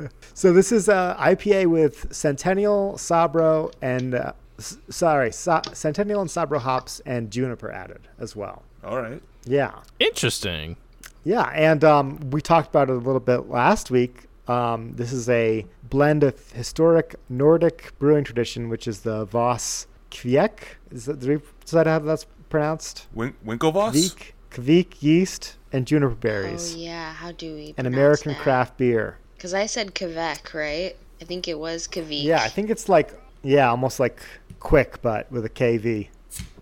ay. 0.01 0.09
So 0.35 0.53
this 0.53 0.71
is 0.71 0.89
a 0.89 1.17
IPA 1.19 1.67
with 1.67 2.15
Centennial, 2.15 2.93
Sabro, 2.97 3.73
and 3.83 4.15
uh, 4.15 4.33
s- 4.59 4.77
sorry, 4.91 5.33
Sa- 5.33 5.63
Centennial 5.73 6.21
and 6.21 6.31
Sabro 6.31 6.59
hops 6.61 7.01
and 7.07 7.31
juniper 7.31 7.73
added 7.73 8.07
as 8.21 8.37
well. 8.37 8.63
all 8.85 9.01
right. 9.01 9.23
Yeah, 9.47 9.73
Interesting. 9.99 10.77
Yeah, 11.25 11.45
and 11.55 11.83
um, 11.85 12.31
we 12.31 12.41
talked 12.41 12.69
about 12.69 12.91
it 12.91 12.93
a 12.93 12.99
little 12.99 13.21
bit 13.21 13.49
last 13.49 13.91
week. 13.91 14.29
Um, 14.47 14.93
this 14.95 15.13
is 15.13 15.29
a 15.29 15.65
blend 15.89 16.23
of 16.23 16.53
historic 16.53 17.17
Nordic 17.31 17.93
brewing 17.99 18.25
tradition, 18.25 18.69
which 18.69 18.87
is 18.87 19.01
the 19.01 19.25
Voss 19.25 19.87
Kveik. 20.11 20.59
Is 20.91 21.07
that, 21.07 21.23
is 21.23 21.71
that 21.71 21.87
how 21.87 21.99
that's 22.01 22.27
pronounced? 22.51 23.07
Win- 23.15 23.35
Winklevoss. 23.45 23.93
Kveik, 23.93 24.33
Kveik 24.51 25.03
yeast 25.03 25.57
and 25.73 25.87
juniper 25.87 26.15
berries. 26.15 26.45
oh 26.45 26.75
berries. 26.75 26.77
yeah. 26.77 27.13
How 27.15 27.33
do 27.33 27.55
we? 27.55 27.75
An 27.79 27.87
American 27.87 28.35
craft 28.35 28.77
beer. 28.77 29.19
Because 29.35 29.55
I 29.55 29.67
said 29.67 29.95
Quebec, 29.95 30.53
right? 30.53 30.95
I 31.21 31.25
think 31.25 31.49
it 31.49 31.59
was 31.59 31.87
Quebec. 31.87 32.23
Yeah, 32.23 32.43
I 32.43 32.49
think 32.49 32.69
it's 32.71 32.89
like 32.89 33.13
yeah, 33.43 33.71
almost 33.71 33.99
like 34.01 34.21
quick, 34.61 35.01
but 35.03 35.31
with 35.31 35.45
a 35.45 35.51
KV. 35.51 36.09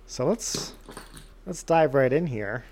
So 0.06 0.26
let's 0.26 0.74
let's 1.46 1.62
dive 1.62 1.94
right 1.94 2.12
in 2.12 2.26
here. 2.28 2.64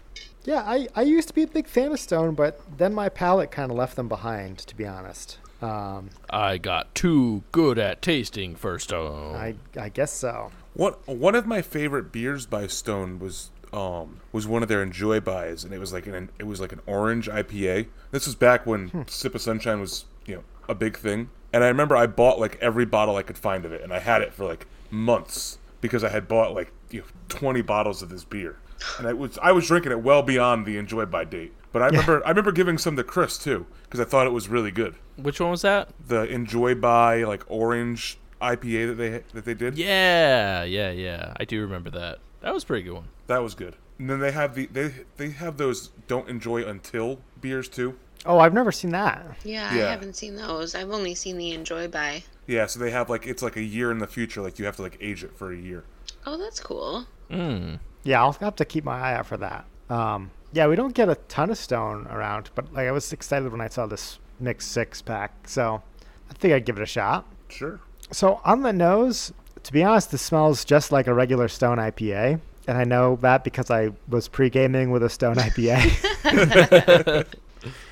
Yeah, 0.45 0.63
I, 0.67 0.89
I 0.95 1.03
used 1.03 1.29
to 1.29 1.35
be 1.35 1.43
a 1.43 1.47
big 1.47 1.67
fan 1.67 1.93
of 1.93 2.01
Stone, 2.01 2.35
but 2.35 2.61
then 2.79 2.95
my 2.95 3.09
palate 3.09 3.51
kind 3.51 3.71
of 3.71 3.77
left 3.77 3.97
them 3.97 4.09
behind, 4.09 4.59
to 4.59 4.75
be 4.77 4.87
honest. 4.87 5.39
Um, 5.63 6.11
I 6.31 6.57
got 6.59 6.95
too 6.95 7.43
good 7.53 7.79
at 7.79 8.01
tasting 8.01 8.55
first. 8.55 8.93
Oh, 8.93 9.35
I 9.37 9.55
I 9.79 9.91
guess 9.91 10.13
so. 10.13 10.51
One 10.73 10.95
one 11.05 11.35
of 11.35 11.47
my 11.47 11.61
favorite 11.61 12.13
beers 12.13 12.47
by 12.47 12.67
Stone 12.67 13.19
was 13.19 13.51
um 13.73 14.21
was 14.33 14.47
one 14.47 14.63
of 14.63 14.71
their 14.71 14.83
enjoy 14.83 15.21
buys, 15.21 15.63
and 15.63 15.75
it 15.75 15.79
was 15.79 15.93
like 15.93 16.07
an 16.07 16.31
it 16.39 16.45
was 16.45 16.61
like 16.61 16.73
an 16.73 16.81
orange 16.87 17.29
IPA. 17.29 17.89
This 18.11 18.25
was 18.27 18.35
back 18.35 18.65
when 18.65 19.05
Sip 19.07 19.35
of 19.35 19.43
Sunshine 19.43 19.81
was 19.81 20.07
you 20.25 20.37
know 20.37 20.45
a 20.67 20.75
big 20.75 20.97
thing, 20.97 21.29
and 21.53 21.63
I 21.63 21.69
remember 21.69 21.95
I 21.95 22.07
bought 22.07 22.41
like 22.41 22.57
every 22.63 22.87
bottle 22.87 23.17
I 23.17 23.23
could 23.23 23.37
find 23.39 23.67
of 23.67 23.73
it, 23.73 23.83
and 23.83 23.93
I 23.93 23.99
had 23.99 24.23
it 24.23 24.33
for 24.33 24.47
like 24.47 24.67
months 24.91 25.59
because 25.83 26.03
I 26.03 26.09
had 26.09 26.27
bought 26.27 26.55
like 26.55 26.73
you 26.91 27.01
know, 27.01 27.07
twenty 27.29 27.61
bottles 27.61 28.01
of 28.01 28.09
this 28.09 28.25
beer, 28.25 28.57
and 28.99 29.07
I 29.07 29.13
was 29.13 29.39
I 29.43 29.53
was 29.53 29.67
drinking 29.67 29.93
it 29.93 30.01
well 30.03 30.23
beyond 30.23 30.67
the 30.67 30.77
enjoy 30.79 31.07
by 31.07 31.25
date. 31.25 31.53
But 31.73 31.83
I 31.83 31.87
remember 31.87 32.25
I 32.27 32.31
remember 32.31 32.53
giving 32.53 32.79
some 32.79 32.97
to 32.97 33.05
Chris 33.05 33.39
too 33.39 33.67
because 33.85 34.01
I 34.01 34.05
thought 34.05 34.27
it 34.27 34.33
was 34.33 34.49
really 34.49 34.71
good. 34.71 34.95
which 35.17 35.41
one 35.41 35.51
was 35.51 35.63
that? 35.63 35.89
The 36.07 36.23
enjoy 36.25 36.75
by 36.75 37.23
like 37.25 37.45
orange 37.49 38.19
IPA 38.41 38.89
that 38.89 38.95
they 38.95 39.11
that 39.35 39.45
they 39.45 39.55
did. 39.55 39.77
Yeah, 39.79 40.65
yeah, 40.65 40.91
yeah. 40.91 41.35
I 41.39 41.45
do 41.45 41.61
remember 41.61 41.91
that. 41.91 42.19
That 42.41 42.55
was 42.55 42.65
a 42.65 42.67
pretty 42.67 42.83
good 42.85 42.95
one. 42.95 43.09
That 43.27 43.43
was 43.43 43.55
good. 43.55 43.77
And 43.99 44.09
then 44.09 44.19
they 44.21 44.33
have 44.33 44.55
the 44.55 44.67
they 44.67 44.95
they 45.17 45.31
have 45.31 45.59
those 45.59 45.89
don't 46.09 46.29
enjoy 46.29 46.65
until 46.65 47.21
beers 47.41 47.69
too. 47.69 47.97
Oh, 48.27 48.39
I've 48.39 48.53
never 48.53 48.73
seen 48.73 48.91
that. 48.91 49.25
Yeah, 49.45 49.75
Yeah. 49.75 49.87
I 49.87 49.91
haven't 49.93 50.15
seen 50.17 50.37
those. 50.37 50.75
I've 50.75 50.91
only 50.91 51.15
seen 51.15 51.39
the 51.39 51.53
Enjoy 51.53 51.89
by. 51.89 52.23
Yeah, 52.47 52.67
so 52.67 52.79
they 52.79 52.91
have 52.91 53.09
like 53.09 53.27
it's 53.27 53.43
like 53.43 53.57
a 53.57 53.63
year 53.63 53.91
in 53.91 53.99
the 53.99 54.07
future. 54.07 54.43
Like 54.43 54.59
you 54.59 54.65
have 54.67 54.77
to 54.77 54.83
like 54.83 54.99
age 55.01 55.23
it 55.25 55.37
for 55.37 55.53
a 55.53 55.57
year. 55.57 55.85
Oh, 56.27 56.37
that's 56.37 56.61
cool. 56.61 57.07
Mm. 57.31 57.79
Yeah, 58.03 58.23
I'll 58.23 58.33
have 58.35 58.57
to 58.57 58.65
keep 58.65 58.85
my 58.85 58.99
eye 58.99 59.15
out 59.15 59.27
for 59.27 59.37
that. 59.37 59.65
Um, 59.89 60.31
yeah, 60.53 60.67
we 60.67 60.77
don't 60.77 60.95
get 60.95 61.09
a 61.09 61.15
ton 61.29 61.51
of 61.51 61.59
Stone 61.59 62.07
around, 62.11 62.51
but 62.55 62.73
like 62.73 62.89
I 62.89 62.93
was 62.93 63.13
excited 63.13 63.51
when 63.53 63.61
I 63.61 63.69
saw 63.69 63.87
this 63.87 64.19
mixed 64.39 64.73
six 64.73 65.03
pack, 65.03 65.33
so 65.49 65.83
I 66.31 66.33
think 66.35 66.55
I'd 66.55 66.65
give 66.65 66.79
it 66.79 66.83
a 66.83 66.87
shot. 66.87 67.27
Sure. 67.49 67.81
So 68.11 68.41
on 68.45 68.63
the 68.63 68.73
nose, 68.73 69.33
to 69.63 69.73
be 69.73 69.85
honest, 69.85 70.11
this 70.11 70.23
smells 70.23 70.65
just 70.65 70.91
like 70.93 71.07
a 71.07 71.15
regular 71.15 71.47
Stone 71.49 71.79
IPA, 71.79 72.41
and 72.67 72.79
I 72.79 72.85
know 72.85 73.17
that 73.17 73.45
because 73.45 73.71
I 73.71 73.91
was 74.09 74.29
pre-gaming 74.29 74.91
with 74.91 75.03
a 75.03 75.09
Stone 75.11 75.37
IPA, 75.47 77.27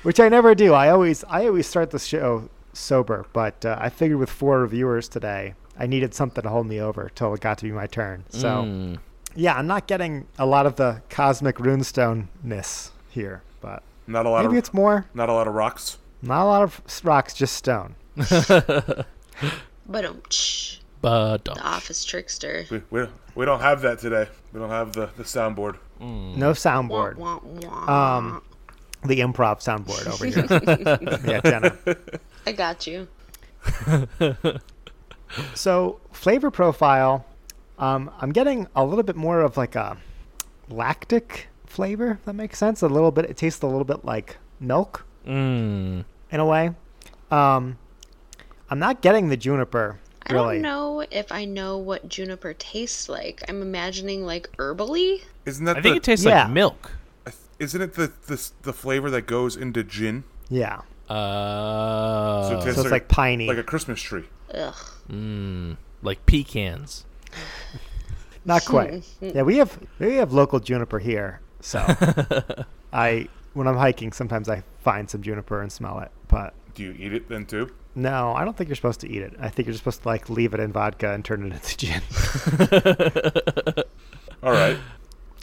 which 0.03 0.19
I 0.19 0.29
never 0.29 0.55
do. 0.55 0.73
I 0.73 0.89
always 0.89 1.23
I 1.25 1.45
always 1.47 1.67
start 1.67 1.91
the 1.91 1.99
show 1.99 2.49
sober, 2.73 3.25
but 3.33 3.63
uh, 3.65 3.77
I 3.79 3.89
figured 3.89 4.19
with 4.19 4.29
four 4.29 4.59
reviewers 4.61 5.07
today, 5.07 5.53
I 5.77 5.85
needed 5.87 6.13
something 6.13 6.41
to 6.41 6.49
hold 6.49 6.67
me 6.67 6.79
over 6.81 7.11
till 7.15 7.33
it 7.33 7.41
got 7.41 7.57
to 7.59 7.65
be 7.65 7.71
my 7.71 7.87
turn. 7.87 8.23
So 8.29 8.47
Mm. 8.63 8.97
Yeah, 9.39 9.55
I'm 9.55 9.67
not 9.67 9.87
getting 9.87 10.27
a 10.37 10.45
lot 10.45 10.65
of 10.65 10.75
the 10.75 11.01
cosmic 11.09 11.55
runestone 11.57 12.27
ness 12.43 12.91
here, 13.09 13.41
but 13.61 13.83
Not 14.07 14.25
a 14.25 14.29
lot 14.29 14.43
maybe 14.43 14.57
of 14.57 14.59
it's 14.59 14.73
more. 14.73 15.05
not 15.13 15.29
a 15.29 15.33
lot 15.33 15.47
of 15.47 15.53
rocks. 15.53 15.97
Not 16.21 16.43
a 16.43 16.45
lot 16.45 16.61
of 16.63 16.81
rocks, 17.03 17.33
just 17.33 17.55
stone. 17.55 17.95
But 19.87 20.05
um, 20.05 20.21
But 21.01 21.45
the 21.45 21.59
office 21.63 22.03
trickster. 22.05 22.65
We, 22.69 22.81
we 22.91 23.07
we 23.33 23.45
don't 23.45 23.61
have 23.61 23.81
that 23.81 23.99
today. 23.99 24.27
We 24.53 24.59
don't 24.59 24.69
have 24.69 24.93
the 24.93 25.09
the 25.17 25.23
soundboard. 25.23 25.77
No 25.99 26.49
Wah, 26.49 26.53
soundboard. 26.53 27.15
wah, 27.15 27.39
wah. 27.41 28.17
Um, 28.17 28.41
the 29.05 29.21
improv 29.21 29.63
soundboard 29.63 30.05
over 30.07 30.25
here. 30.27 31.19
yeah, 31.25 31.41
Jenna. 31.41 31.77
I 32.45 32.51
got 32.51 32.85
you. 32.85 33.07
So 35.53 35.99
flavor 36.11 36.49
profile, 36.49 37.23
um, 37.79 38.11
I'm 38.19 38.31
getting 38.31 38.67
a 38.75 38.85
little 38.85 39.03
bit 39.03 39.15
more 39.15 39.41
of 39.41 39.57
like 39.57 39.75
a 39.75 39.97
lactic 40.69 41.47
flavor. 41.65 42.11
If 42.11 42.25
that 42.25 42.33
makes 42.33 42.57
sense. 42.57 42.81
A 42.81 42.87
little 42.87 43.11
bit. 43.11 43.25
It 43.25 43.37
tastes 43.37 43.61
a 43.63 43.67
little 43.67 43.85
bit 43.85 44.05
like 44.05 44.37
milk 44.59 45.05
mm. 45.25 46.03
in 46.31 46.39
a 46.39 46.45
way. 46.45 46.71
Um, 47.31 47.77
I'm 48.69 48.79
not 48.79 49.01
getting 49.01 49.29
the 49.29 49.37
juniper. 49.37 49.99
I 50.25 50.33
don't 50.33 50.61
know 50.61 51.03
if 51.09 51.31
I 51.31 51.45
know 51.45 51.77
what 51.77 52.07
juniper 52.07 52.53
tastes 52.53 53.09
like. 53.09 53.41
I'm 53.49 53.61
imagining 53.63 54.25
like 54.25 54.49
herbally. 54.57 55.23
Isn't 55.45 55.65
that 55.65 55.77
I 55.77 55.81
think 55.81 55.97
it 55.97 56.03
tastes 56.03 56.25
Yeah. 56.25 56.43
like 56.43 56.51
milk. 56.51 56.91
isn't 57.57 57.81
it 57.81 57.93
the, 57.93 58.11
the 58.27 58.51
the 58.61 58.73
flavor 58.73 59.09
that 59.09 59.23
goes 59.23 59.55
into 59.55 59.83
gin? 59.83 60.23
Yeah. 60.49 60.81
Uh, 61.09 62.47
So 62.47 62.57
it 62.59 62.75
So 62.75 62.81
it's 62.81 62.91
like 62.91 63.07
piney. 63.07 63.47
like 63.47 63.57
a 63.57 63.63
Christmas 63.63 63.99
tree. 64.01 64.25
Ugh. 64.53 64.75
mm, 65.09 65.77
like 66.03 66.25
pecans. 66.25 67.05
Not 68.45 68.65
quite. 68.65 69.03
yeah, 69.21 69.41
we 69.43 69.57
have 69.57 69.77
we 69.99 70.15
have 70.15 70.31
local 70.33 70.59
juniper 70.59 70.99
here, 70.99 71.41
so 71.59 71.79
I 72.93 73.27
when 73.53 73.67
I'm 73.67 73.77
hiking, 73.77 74.11
sometimes 74.13 74.47
I 74.49 74.63
find 74.81 75.09
some 75.09 75.21
juniper 75.21 75.61
and 75.61 75.71
smell 75.71 75.99
it. 75.99 76.11
But 76.27 76.53
Do 76.75 76.83
you 76.83 76.95
eat 76.97 77.13
it 77.13 77.27
then 77.29 77.45
too? 77.45 77.71
no, 77.95 78.33
I 78.33 78.45
don't 78.45 78.55
think 78.55 78.69
you're 78.69 78.75
supposed 78.77 79.01
to 79.01 79.09
eat 79.09 79.21
it. 79.21 79.33
I 79.39 79.49
think 79.49 79.65
you're 79.67 79.73
just 79.73 79.83
supposed 79.83 80.03
to 80.03 80.07
like 80.07 80.29
leave 80.29 80.53
it 80.53 80.59
in 80.59 80.71
vodka 80.71 81.11
and 81.11 81.25
turn 81.25 81.45
it 81.45 81.53
into 81.53 81.77
gin. 81.77 82.01
All 84.41 84.51
right. 84.53 84.77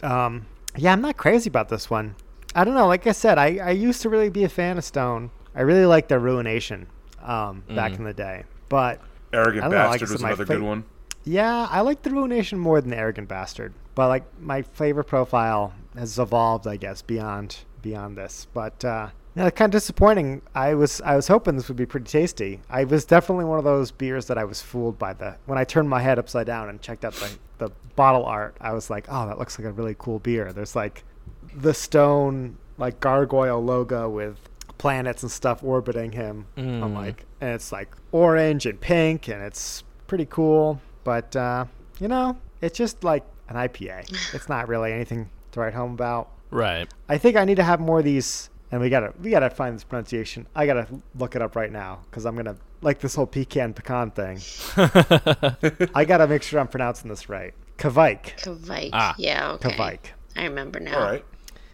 um, 0.01 0.45
yeah, 0.75 0.91
I'm 0.91 1.01
not 1.01 1.17
crazy 1.17 1.49
about 1.49 1.69
this 1.69 1.89
one. 1.89 2.15
I 2.55 2.63
don't 2.63 2.73
know. 2.73 2.87
Like 2.87 3.05
I 3.05 3.11
said, 3.11 3.37
I, 3.37 3.57
I 3.57 3.71
used 3.71 4.01
to 4.01 4.09
really 4.09 4.29
be 4.29 4.43
a 4.43 4.49
fan 4.49 4.77
of 4.77 4.83
Stone. 4.83 5.29
I 5.53 5.61
really 5.61 5.85
liked 5.85 6.09
their 6.09 6.19
Ruination 6.19 6.87
um, 7.21 7.63
back 7.69 7.93
in 7.93 8.03
the 8.03 8.13
day. 8.13 8.45
But 8.69 9.01
Arrogant 9.33 9.65
I 9.65 9.67
don't 9.67 9.77
know, 9.77 9.85
I 9.85 9.91
bastard 9.91 10.09
was 10.09 10.21
another 10.23 10.45
fa- 10.45 10.53
good 10.53 10.63
one. 10.63 10.83
Yeah, 11.27 11.67
I 11.69 11.81
like 11.81 12.01
the 12.03 12.09
Ruination 12.11 12.57
more 12.57 12.79
than 12.81 12.91
the 12.91 12.97
Arrogant 12.97 13.27
Bastard. 13.27 13.73
But 13.95 14.07
like 14.07 14.23
my 14.39 14.61
flavor 14.61 15.03
profile 15.03 15.73
has 15.97 16.17
evolved, 16.19 16.67
I 16.67 16.77
guess, 16.77 17.01
beyond 17.01 17.57
beyond 17.81 18.17
this. 18.17 18.47
But 18.53 18.83
uh 18.85 19.09
yeah, 19.35 19.49
kind 19.51 19.71
of 19.73 19.79
disappointing. 19.79 20.41
I 20.55 20.73
was 20.73 21.01
I 21.01 21.15
was 21.15 21.27
hoping 21.27 21.55
this 21.57 21.67
would 21.67 21.77
be 21.77 21.85
pretty 21.85 22.07
tasty. 22.07 22.61
I 22.69 22.85
was 22.85 23.05
definitely 23.05 23.45
one 23.45 23.57
of 23.59 23.65
those 23.65 23.91
beers 23.91 24.25
that 24.27 24.37
I 24.37 24.45
was 24.45 24.61
fooled 24.61 24.97
by 24.97 25.13
the 25.13 25.35
when 25.45 25.57
I 25.57 25.63
turned 25.63 25.89
my 25.89 26.01
head 26.01 26.17
upside 26.17 26.47
down 26.47 26.69
and 26.69 26.81
checked 26.81 27.03
out 27.05 27.13
the, 27.13 27.29
the 27.57 27.69
bottle 27.95 28.25
art. 28.25 28.55
I 28.61 28.73
was 28.73 28.89
like, 28.89 29.05
oh, 29.09 29.27
that 29.27 29.37
looks 29.37 29.59
like 29.59 29.67
a 29.67 29.71
really 29.71 29.95
cool 29.99 30.19
beer. 30.19 30.53
There's 30.53 30.75
like 30.75 31.03
the 31.55 31.73
stone 31.73 32.57
like 32.77 32.99
gargoyle 32.99 33.63
logo 33.63 34.09
with 34.09 34.37
planets 34.77 35.23
and 35.23 35.31
stuff 35.31 35.63
orbiting 35.63 36.11
him. 36.11 36.45
I'm 36.55 36.63
Mm. 36.81 36.93
like, 36.93 37.25
and 37.41 37.51
it's 37.51 37.71
like 37.71 37.95
orange 38.11 38.65
and 38.67 38.79
pink, 38.79 39.27
and 39.27 39.41
it's 39.41 39.83
pretty 40.05 40.25
cool. 40.25 40.79
But 41.07 41.33
uh, 41.37 41.67
you 42.01 42.09
know, 42.09 42.35
it's 42.59 42.77
just 42.77 43.05
like 43.05 43.23
an 43.47 43.55
IPA. 43.55 44.33
it's 44.33 44.49
not 44.49 44.67
really 44.67 44.91
anything 44.91 45.29
to 45.53 45.61
write 45.61 45.73
home 45.73 45.93
about. 45.93 46.27
Right. 46.51 46.85
I 47.07 47.17
think 47.17 47.37
I 47.37 47.45
need 47.45 47.55
to 47.55 47.63
have 47.63 47.79
more 47.79 47.99
of 47.99 48.03
these, 48.03 48.49
and 48.73 48.81
we 48.81 48.89
gotta 48.89 49.13
we 49.23 49.29
gotta 49.29 49.49
find 49.49 49.73
this 49.73 49.85
pronunciation. 49.85 50.47
I 50.53 50.65
gotta 50.65 50.85
look 51.15 51.37
it 51.37 51.41
up 51.41 51.55
right 51.55 51.71
now 51.71 52.01
because 52.09 52.25
I'm 52.25 52.35
gonna 52.35 52.57
like 52.81 52.99
this 52.99 53.15
whole 53.15 53.25
pecan 53.25 53.73
pecan 53.73 54.11
thing. 54.11 54.41
I 55.95 56.03
gotta 56.03 56.27
make 56.27 56.43
sure 56.43 56.59
I'm 56.59 56.67
pronouncing 56.67 57.09
this 57.09 57.29
right. 57.29 57.53
Kveik. 57.77 58.41
Kveik. 58.41 58.89
Ah. 58.91 59.15
Yeah, 59.17 59.51
okay. 59.53 59.69
Kveik. 59.69 59.99
I 60.35 60.43
remember 60.43 60.81
now. 60.81 60.99
All 60.99 61.05
right. 61.09 61.25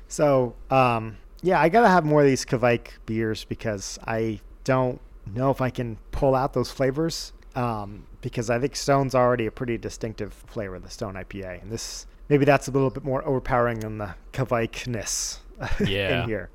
So, 0.10 0.54
um, 0.70 1.18
yeah, 1.42 1.60
I 1.60 1.70
gotta 1.70 1.90
have 1.90 2.06
more 2.06 2.22
of 2.22 2.28
these 2.28 2.46
Kveik 2.46 2.90
beers 3.08 3.46
because 3.46 3.98
I 4.06 4.42
don't 4.64 5.02
know 5.26 5.50
if 5.50 5.60
I 5.60 5.72
can 5.72 5.98
pull 6.12 6.36
out 6.36 6.54
those 6.54 6.70
flavors. 6.70 7.34
Um, 7.56 8.08
because 8.22 8.50
I 8.50 8.60
think 8.60 8.76
Stone's 8.76 9.14
already 9.14 9.46
a 9.46 9.52
pretty 9.52 9.78
distinctive 9.78 10.34
flavor, 10.34 10.76
of 10.76 10.84
the 10.84 10.90
Stone 10.90 11.14
IPA, 11.16 11.62
and 11.62 11.72
this 11.72 12.08
maybe 12.30 12.46
that's 12.46 12.68
a 12.68 12.72
little 12.72 12.90
bit 12.90 13.04
more 13.04 13.24
overpowering 13.28 13.80
than 13.82 13.98
the 14.00 14.16
Kveik-ness 14.34 15.40
Yeah. 15.86 16.24
in 16.24 16.30
here. 16.30 16.50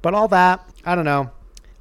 But 0.00 0.14
all 0.14 0.28
that, 0.28 0.64
I 0.84 0.94
don't 0.94 1.04
know. 1.04 1.30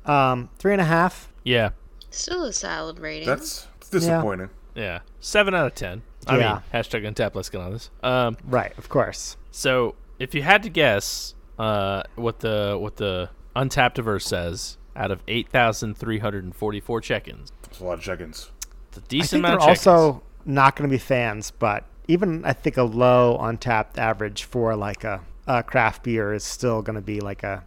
Um, 0.05 0.49
three 0.57 0.73
and 0.73 0.81
a 0.81 0.85
half. 0.85 1.31
Yeah. 1.43 1.69
Still 2.09 2.43
a 2.43 2.51
solid 2.53 2.99
rating. 2.99 3.27
That's 3.27 3.67
disappointing. 3.89 4.49
Yeah. 4.75 4.99
Seven 5.21 5.53
out 5.55 5.67
of 5.67 5.75
ten. 5.75 6.01
I 6.27 6.37
Yeah. 6.37 6.53
mean, 6.53 6.61
hashtag 6.73 7.09
untap. 7.09 7.35
Let's 7.35 7.49
get 7.49 7.61
on 7.61 7.71
this. 7.71 7.89
Um. 8.03 8.35
Right, 8.45 8.77
of 8.77 8.89
course. 8.89 9.37
So 9.51 9.95
if 10.19 10.35
you 10.35 10.41
had 10.41 10.61
to 10.63 10.69
guess, 10.69 11.35
uh, 11.57 12.03
what 12.15 12.39
the 12.39 12.77
what 12.79 12.97
the 12.97 13.29
Untappd 13.55 14.03
verse 14.03 14.25
says 14.25 14.77
out 14.95 15.09
of 15.11 15.21
eight 15.27 15.47
thousand 15.49 15.95
three 15.97 16.19
hundred 16.19 16.43
and 16.43 16.55
forty 16.55 16.79
four 16.79 16.99
check-ins, 17.01 17.51
That's 17.71 17.79
a 17.79 17.85
lot 17.85 17.93
of 17.93 18.01
check-ins. 18.01 18.51
it's 18.89 18.97
a 18.97 18.99
I 18.99 19.03
decent 19.07 19.29
think 19.29 19.45
they're 19.45 19.55
of 19.55 19.61
also 19.61 20.23
not 20.43 20.75
going 20.75 20.89
to 20.89 20.93
be 20.93 20.99
fans, 20.99 21.51
but 21.51 21.85
even 22.09 22.43
I 22.43 22.51
think 22.51 22.75
a 22.75 22.83
low 22.83 23.37
Untappd 23.39 23.97
average 23.97 24.43
for 24.43 24.75
like 24.75 25.05
a, 25.05 25.21
a 25.47 25.63
craft 25.63 26.03
beer 26.03 26.33
is 26.33 26.43
still 26.43 26.81
going 26.81 26.97
to 26.97 27.01
be 27.01 27.21
like 27.21 27.43
a. 27.43 27.63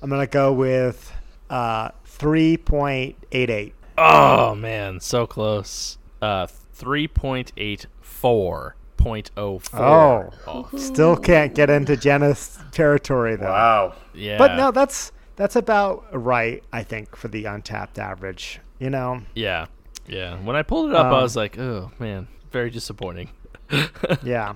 I'm 0.00 0.08
going 0.08 0.20
to 0.20 0.30
go 0.30 0.52
with 0.52 1.12
uh, 1.50 1.88
3.88. 2.06 3.72
Oh 3.98 4.54
man, 4.54 5.00
so 5.00 5.26
close. 5.26 5.98
Uh, 6.22 6.46
three 6.46 7.08
point 7.08 7.52
eight 7.56 7.86
four 8.00 8.76
point 8.96 9.32
oh 9.36 9.58
four. 9.58 10.32
Oh. 10.46 10.68
Still 10.76 11.16
can't 11.16 11.54
get 11.56 11.70
into 11.70 11.96
Jenna's 11.96 12.56
territory 12.70 13.34
though. 13.34 13.46
Wow. 13.46 13.94
yeah. 14.14 14.38
But 14.38 14.54
no, 14.54 14.70
that's 14.70 15.10
that's 15.34 15.56
about 15.56 16.06
right. 16.12 16.62
I 16.72 16.84
think 16.84 17.16
for 17.16 17.26
the 17.26 17.44
Untappd 17.44 17.98
average. 17.98 18.60
You 18.84 18.90
know, 18.90 19.22
Yeah, 19.34 19.64
yeah. 20.06 20.36
When 20.44 20.56
I 20.56 20.62
pulled 20.62 20.90
it 20.90 20.94
up, 20.94 21.06
I 21.06 21.16
Um, 21.16 21.22
was 21.22 21.36
like, 21.36 21.58
oh 21.58 21.90
man, 21.98 22.28
very 22.52 22.68
disappointing. 22.68 23.30
yeah. 24.22 24.54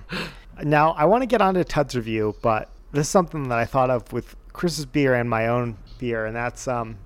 Now 0.61 0.91
I 0.91 1.05
want 1.05 1.23
to 1.23 1.25
get 1.25 1.41
on 1.41 1.55
to 1.55 1.63
Tud's 1.63 1.95
review, 1.95 2.35
but 2.43 2.69
this 2.91 3.07
is 3.07 3.09
something 3.09 3.49
that 3.49 3.57
I 3.57 3.65
thought 3.65 3.89
of 3.89 4.13
with 4.13 4.35
Chris's 4.53 4.85
beer 4.85 5.15
and 5.15 5.27
my 5.27 5.47
own 5.47 5.77
beer, 5.97 6.27
and 6.27 6.35
that's 6.35 6.67
um, 6.67 6.97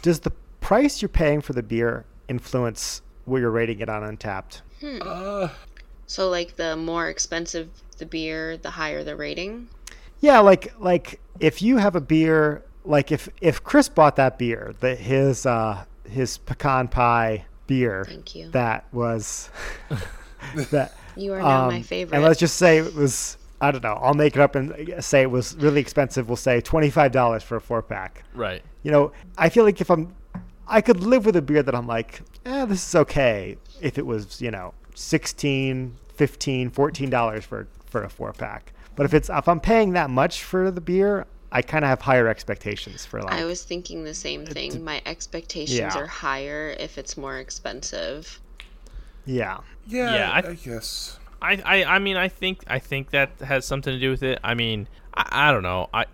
does 0.00 0.20
the 0.20 0.30
price 0.62 1.02
you're 1.02 1.10
paying 1.10 1.42
for 1.42 1.52
the 1.52 1.62
beer 1.62 2.06
influence 2.28 3.02
what 3.26 3.42
you're 3.42 3.50
rating 3.50 3.80
it 3.80 3.90
on 3.90 4.02
Untappd? 4.16 4.62
Uh, 5.02 5.48
So, 6.06 6.30
like, 6.30 6.56
the 6.56 6.76
more 6.76 7.08
expensive 7.10 7.68
the 7.98 8.06
beer, 8.06 8.56
the 8.56 8.70
higher 8.70 9.04
the 9.04 9.16
rating. 9.16 9.68
Yeah, 10.20 10.38
like 10.40 10.72
like 10.80 11.20
if 11.40 11.60
you 11.60 11.76
have 11.76 11.94
a 11.94 12.00
beer, 12.00 12.62
like 12.86 13.12
if 13.12 13.28
if 13.42 13.62
Chris 13.62 13.90
bought 13.90 14.16
that 14.16 14.38
beer, 14.38 14.74
that 14.80 14.98
his 14.98 15.44
uh 15.44 15.84
his 16.10 16.38
pecan 16.38 16.88
pie 16.88 17.46
beer, 17.66 18.04
Thank 18.04 18.34
you. 18.34 18.50
that 18.50 18.86
was 18.92 19.50
that 20.70 20.94
You 21.16 21.32
are 21.34 21.38
now 21.38 21.68
my 21.68 21.76
um, 21.76 21.82
favorite. 21.82 22.16
And 22.16 22.24
let's 22.24 22.40
just 22.40 22.56
say 22.56 22.78
it 22.78 22.94
was 22.94 23.36
I 23.60 23.70
don't 23.70 23.82
know. 23.82 23.98
I'll 24.00 24.14
make 24.14 24.34
it 24.34 24.40
up 24.40 24.54
and 24.54 25.04
say 25.04 25.22
it 25.22 25.30
was 25.30 25.54
really 25.56 25.80
expensive. 25.80 26.28
We'll 26.28 26.36
say 26.36 26.60
twenty 26.60 26.90
five 26.90 27.12
dollars 27.12 27.42
for 27.42 27.56
a 27.56 27.60
four 27.60 27.82
pack. 27.82 28.24
Right. 28.34 28.62
You 28.82 28.90
know, 28.90 29.12
I 29.36 29.50
feel 29.50 29.64
like 29.64 29.80
if 29.80 29.90
I'm, 29.90 30.14
I 30.66 30.80
could 30.80 31.02
live 31.02 31.26
with 31.26 31.36
a 31.36 31.42
beer 31.42 31.62
that 31.62 31.74
I'm 31.74 31.86
like, 31.86 32.22
eh, 32.46 32.64
this 32.64 32.88
is 32.88 32.94
okay. 32.94 33.58
If 33.82 33.98
it 33.98 34.06
was, 34.06 34.40
you 34.40 34.50
know, 34.50 34.72
16 34.94 35.96
15 36.14 36.70
14 36.70 37.10
dollars 37.10 37.44
for 37.44 37.68
for 37.86 38.04
a 38.04 38.08
four 38.08 38.32
pack. 38.32 38.72
But 38.96 39.06
if 39.06 39.14
it's 39.14 39.28
if 39.28 39.48
I'm 39.48 39.60
paying 39.60 39.92
that 39.92 40.10
much 40.10 40.42
for 40.42 40.70
the 40.70 40.80
beer, 40.80 41.26
I 41.52 41.62
kind 41.62 41.84
of 41.84 41.88
have 41.88 42.00
higher 42.00 42.28
expectations 42.28 43.04
for 43.04 43.20
like. 43.22 43.32
I 43.34 43.44
was 43.44 43.62
thinking 43.64 44.04
the 44.04 44.14
same 44.14 44.46
thing. 44.46 44.84
My 44.84 45.02
expectations 45.06 45.78
Yeah. 45.78 45.96
are 45.98 46.06
higher 46.06 46.74
if 46.78 46.96
it's 46.98 47.16
more 47.16 47.38
expensive. 47.38 48.40
yeah. 49.24 49.58
yeah, 49.86 50.14
Yeah, 50.14 50.30
I- 50.30 50.48
I, 50.50 50.54
guess. 50.54 51.18
I, 51.42 51.62
I 51.64 51.84
I 51.96 51.98
mean 51.98 52.16
I 52.16 52.28
think 52.28 52.64
I 52.66 52.78
think 52.78 53.10
that 53.10 53.30
has 53.40 53.64
something 53.64 53.92
to 53.92 53.98
do 53.98 54.10
with 54.10 54.22
it. 54.22 54.38
I 54.44 54.54
mean 54.54 54.88
I, 55.14 55.48
I 55.48 55.52
don't 55.52 55.62
know. 55.62 55.88
I 55.94 56.04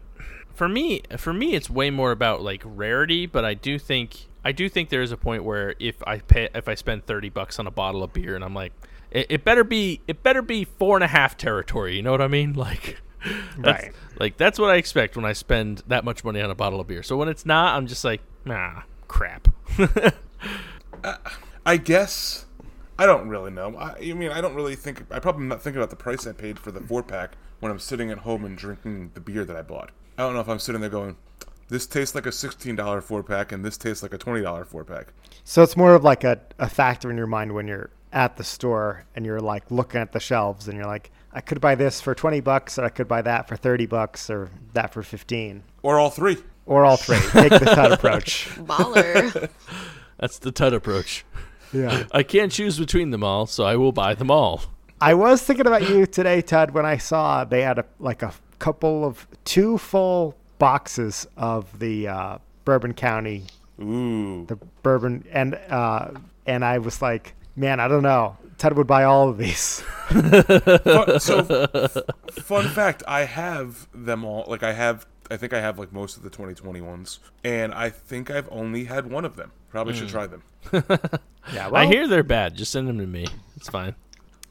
for 0.55 0.69
me 0.69 1.03
for 1.17 1.33
me 1.33 1.55
it's 1.55 1.69
way 1.69 1.91
more 1.91 2.13
about 2.13 2.43
like 2.43 2.63
rarity, 2.65 3.27
but 3.27 3.45
I 3.45 3.55
do 3.55 3.79
think 3.79 4.27
I 4.45 4.53
do 4.53 4.69
think 4.69 4.89
there 4.89 5.03
is 5.03 5.11
a 5.13 5.17
point 5.17 5.43
where 5.45 5.75
if 5.81 5.97
I 6.07 6.19
pay 6.19 6.49
if 6.55 6.69
I 6.69 6.75
spend 6.77 7.07
thirty 7.07 7.29
bucks 7.29 7.59
on 7.59 7.67
a 7.67 7.71
bottle 7.73 8.03
of 8.05 8.13
beer 8.13 8.37
and 8.37 8.45
I'm 8.45 8.55
like 8.55 8.73
it, 9.11 9.27
it 9.29 9.45
better 9.45 9.65
be 9.65 10.01
it 10.07 10.23
better 10.23 10.43
be 10.43 10.65
four 10.65 10.97
and 10.97 11.03
a 11.05 11.09
half 11.09 11.37
territory. 11.37 11.97
You 11.97 12.03
know 12.03 12.13
what 12.13 12.23
I 12.23 12.29
mean? 12.29 12.53
Like 12.67 12.99
that's, 13.25 13.85
Right. 13.85 13.93
Like 14.19 14.37
that's 14.37 14.59
what 14.59 14.71
I 14.71 14.77
expect 14.77 15.17
when 15.17 15.25
I 15.25 15.33
spend 15.33 15.83
that 15.89 16.05
much 16.05 16.25
money 16.25 16.41
on 16.41 16.51
a 16.51 16.55
bottle 16.55 16.81
of 16.81 16.87
beer. 16.87 17.03
So 17.03 17.17
when 17.17 17.29
it's 17.29 17.47
not, 17.47 17.77
I'm 17.77 17.87
just 17.87 18.05
like 18.05 18.23
nah 18.45 18.83
crap. 19.09 19.49
Uh, 21.05 21.17
I 21.65 21.77
guess. 21.77 22.47
I 22.99 23.05
don't 23.05 23.29
really 23.29 23.51
know. 23.51 23.77
I, 23.77 23.97
I 24.01 24.13
mean, 24.15 24.31
I 24.31 24.41
don't 24.41 24.55
really 24.55 24.75
think. 24.75 25.05
I 25.11 25.19
probably 25.19 25.45
not 25.45 25.63
thinking 25.63 25.79
about 25.79 25.91
the 25.91 25.97
price 25.97 26.27
I 26.27 26.33
paid 26.33 26.59
for 26.59 26.73
the 26.73 26.81
four 26.81 27.03
pack 27.03 27.37
when 27.61 27.71
I'm 27.71 27.79
sitting 27.79 28.11
at 28.11 28.19
home 28.19 28.45
and 28.45 28.57
drinking 28.57 29.11
the 29.15 29.21
beer 29.21 29.45
that 29.45 29.57
I 29.57 29.63
bought. 29.63 29.91
I 30.17 30.23
don't 30.23 30.35
know 30.35 30.41
if 30.41 30.49
I'm 30.49 30.59
sitting 30.59 30.81
there 30.81 30.89
going, 30.89 31.17
"This 31.69 31.87
tastes 31.87 32.15
like 32.15 32.25
a 32.25 32.33
sixteen 32.33 32.77
dollar 32.77 33.03
four 33.03 33.23
pack, 33.23 33.53
and 33.53 33.65
this 33.65 33.77
tastes 33.77 34.03
like 34.03 34.15
a 34.15 34.19
twenty 34.19 34.43
dollar 34.43 34.65
four 34.65 34.85
pack." 34.85 35.09
So 35.45 35.63
it's 35.63 35.77
more 35.77 35.95
of 35.95 36.03
like 36.05 36.25
a, 36.25 36.41
a 36.59 36.69
factor 36.69 37.11
in 37.11 37.19
your 37.19 37.27
mind 37.27 37.53
when 37.53 37.69
you're 37.69 37.91
at 38.13 38.37
the 38.37 38.45
store 38.45 39.05
and 39.15 39.27
you're 39.27 39.41
like 39.41 39.71
looking 39.71 40.01
at 40.01 40.13
the 40.13 40.21
shelves 40.21 40.67
and 40.67 40.77
you're 40.77 40.87
like, 40.87 41.11
I 41.37 41.41
could 41.43 41.61
buy 41.61 41.75
this 41.75 42.01
for 42.01 42.15
20 42.15 42.41
bucks 42.41 42.79
or 42.79 42.85
I 42.87 42.89
could 42.89 43.07
buy 43.07 43.21
that 43.21 43.47
for 43.47 43.57
30 43.57 43.85
bucks 43.87 44.31
or 44.31 44.49
that 44.73 44.93
for 44.95 45.03
15 45.03 45.63
Or 45.83 45.99
all 46.01 46.09
three. 46.09 46.39
or 46.65 46.87
all 46.87 46.97
three. 46.97 47.19
Take 47.31 47.51
the 47.51 47.59
Tud 47.75 47.93
approach. 47.93 48.49
Baller. 48.57 49.51
that's 50.19 50.39
the 50.39 50.51
Tut 50.51 50.73
approach. 50.73 51.27
Yeah. 51.75 52.05
I 52.11 52.23
can't 52.23 52.51
choose 52.51 52.79
between 52.79 53.11
them 53.11 53.23
all, 53.23 53.47
so 53.47 53.65
I 53.65 53.77
will 53.77 53.93
buy 53.93 54.15
them 54.15 54.31
all. 54.31 54.63
I 54.99 55.13
was 55.13 55.43
thinking 55.43 55.67
about 55.67 55.87
you 55.91 56.07
today, 56.07 56.41
Tud, 56.41 56.71
when 56.71 56.87
I 56.87 56.97
saw 56.97 57.45
they 57.45 57.61
had 57.61 57.79
a 57.79 57.85
like 57.99 58.23
a 58.23 58.33
couple 58.59 59.05
of 59.05 59.27
two 59.45 59.77
full 59.77 60.35
boxes 60.59 61.27
of 61.37 61.79
the 61.79 62.09
uh, 62.09 62.39
Bourbon 62.65 62.95
County, 62.95 63.45
Ooh. 63.79 64.47
the 64.47 64.57
bourbon, 64.83 65.27
and 65.31 65.55
uh, 65.69 66.13
and 66.47 66.65
I 66.65 66.79
was 66.79 67.03
like, 67.03 67.35
man, 67.57 67.79
I 67.79 67.89
don't 67.89 68.03
know. 68.03 68.39
Tud 68.59 68.77
would 68.77 68.87
buy 68.87 69.05
all 69.05 69.29
of 69.29 69.39
these. 69.39 69.81
Fun, 70.09 71.21
so, 71.21 71.39
f- 71.49 72.43
fun 72.45 72.69
fact: 72.69 73.03
I 73.09 73.25
have 73.25 73.89
them 73.95 74.25
all. 74.25 74.45
Like, 74.49 74.63
I 74.63 74.73
have. 74.73 75.07
I 75.31 75.37
think 75.37 75.53
I 75.53 75.61
have 75.61 75.79
like 75.79 75.93
most 75.93 76.17
of 76.17 76.23
the 76.23 76.31
2020 76.31 76.81
ones, 76.81 77.19
and 77.43 77.75
I 77.75 77.91
think 77.91 78.31
I've 78.31 78.49
only 78.53 78.85
had 78.85 79.11
one 79.11 79.25
of 79.25 79.35
them. 79.37 79.51
Probably 79.71 79.93
should 79.95 80.09
try 80.09 80.27
them. 80.27 80.43
Yeah, 81.53 81.71
I 81.73 81.87
hear 81.87 82.09
they're 82.09 82.25
bad. 82.25 82.57
Just 82.57 82.73
send 82.73 82.89
them 82.89 82.99
to 82.99 83.07
me. 83.07 83.25
It's 83.57 83.69
fine. 83.69 83.95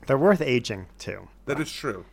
they're 0.07 0.17
worth 0.17 0.39
aging 0.41 0.85
too. 0.97 1.27
That 1.45 1.59
is 1.59 1.69
true. 1.69 2.05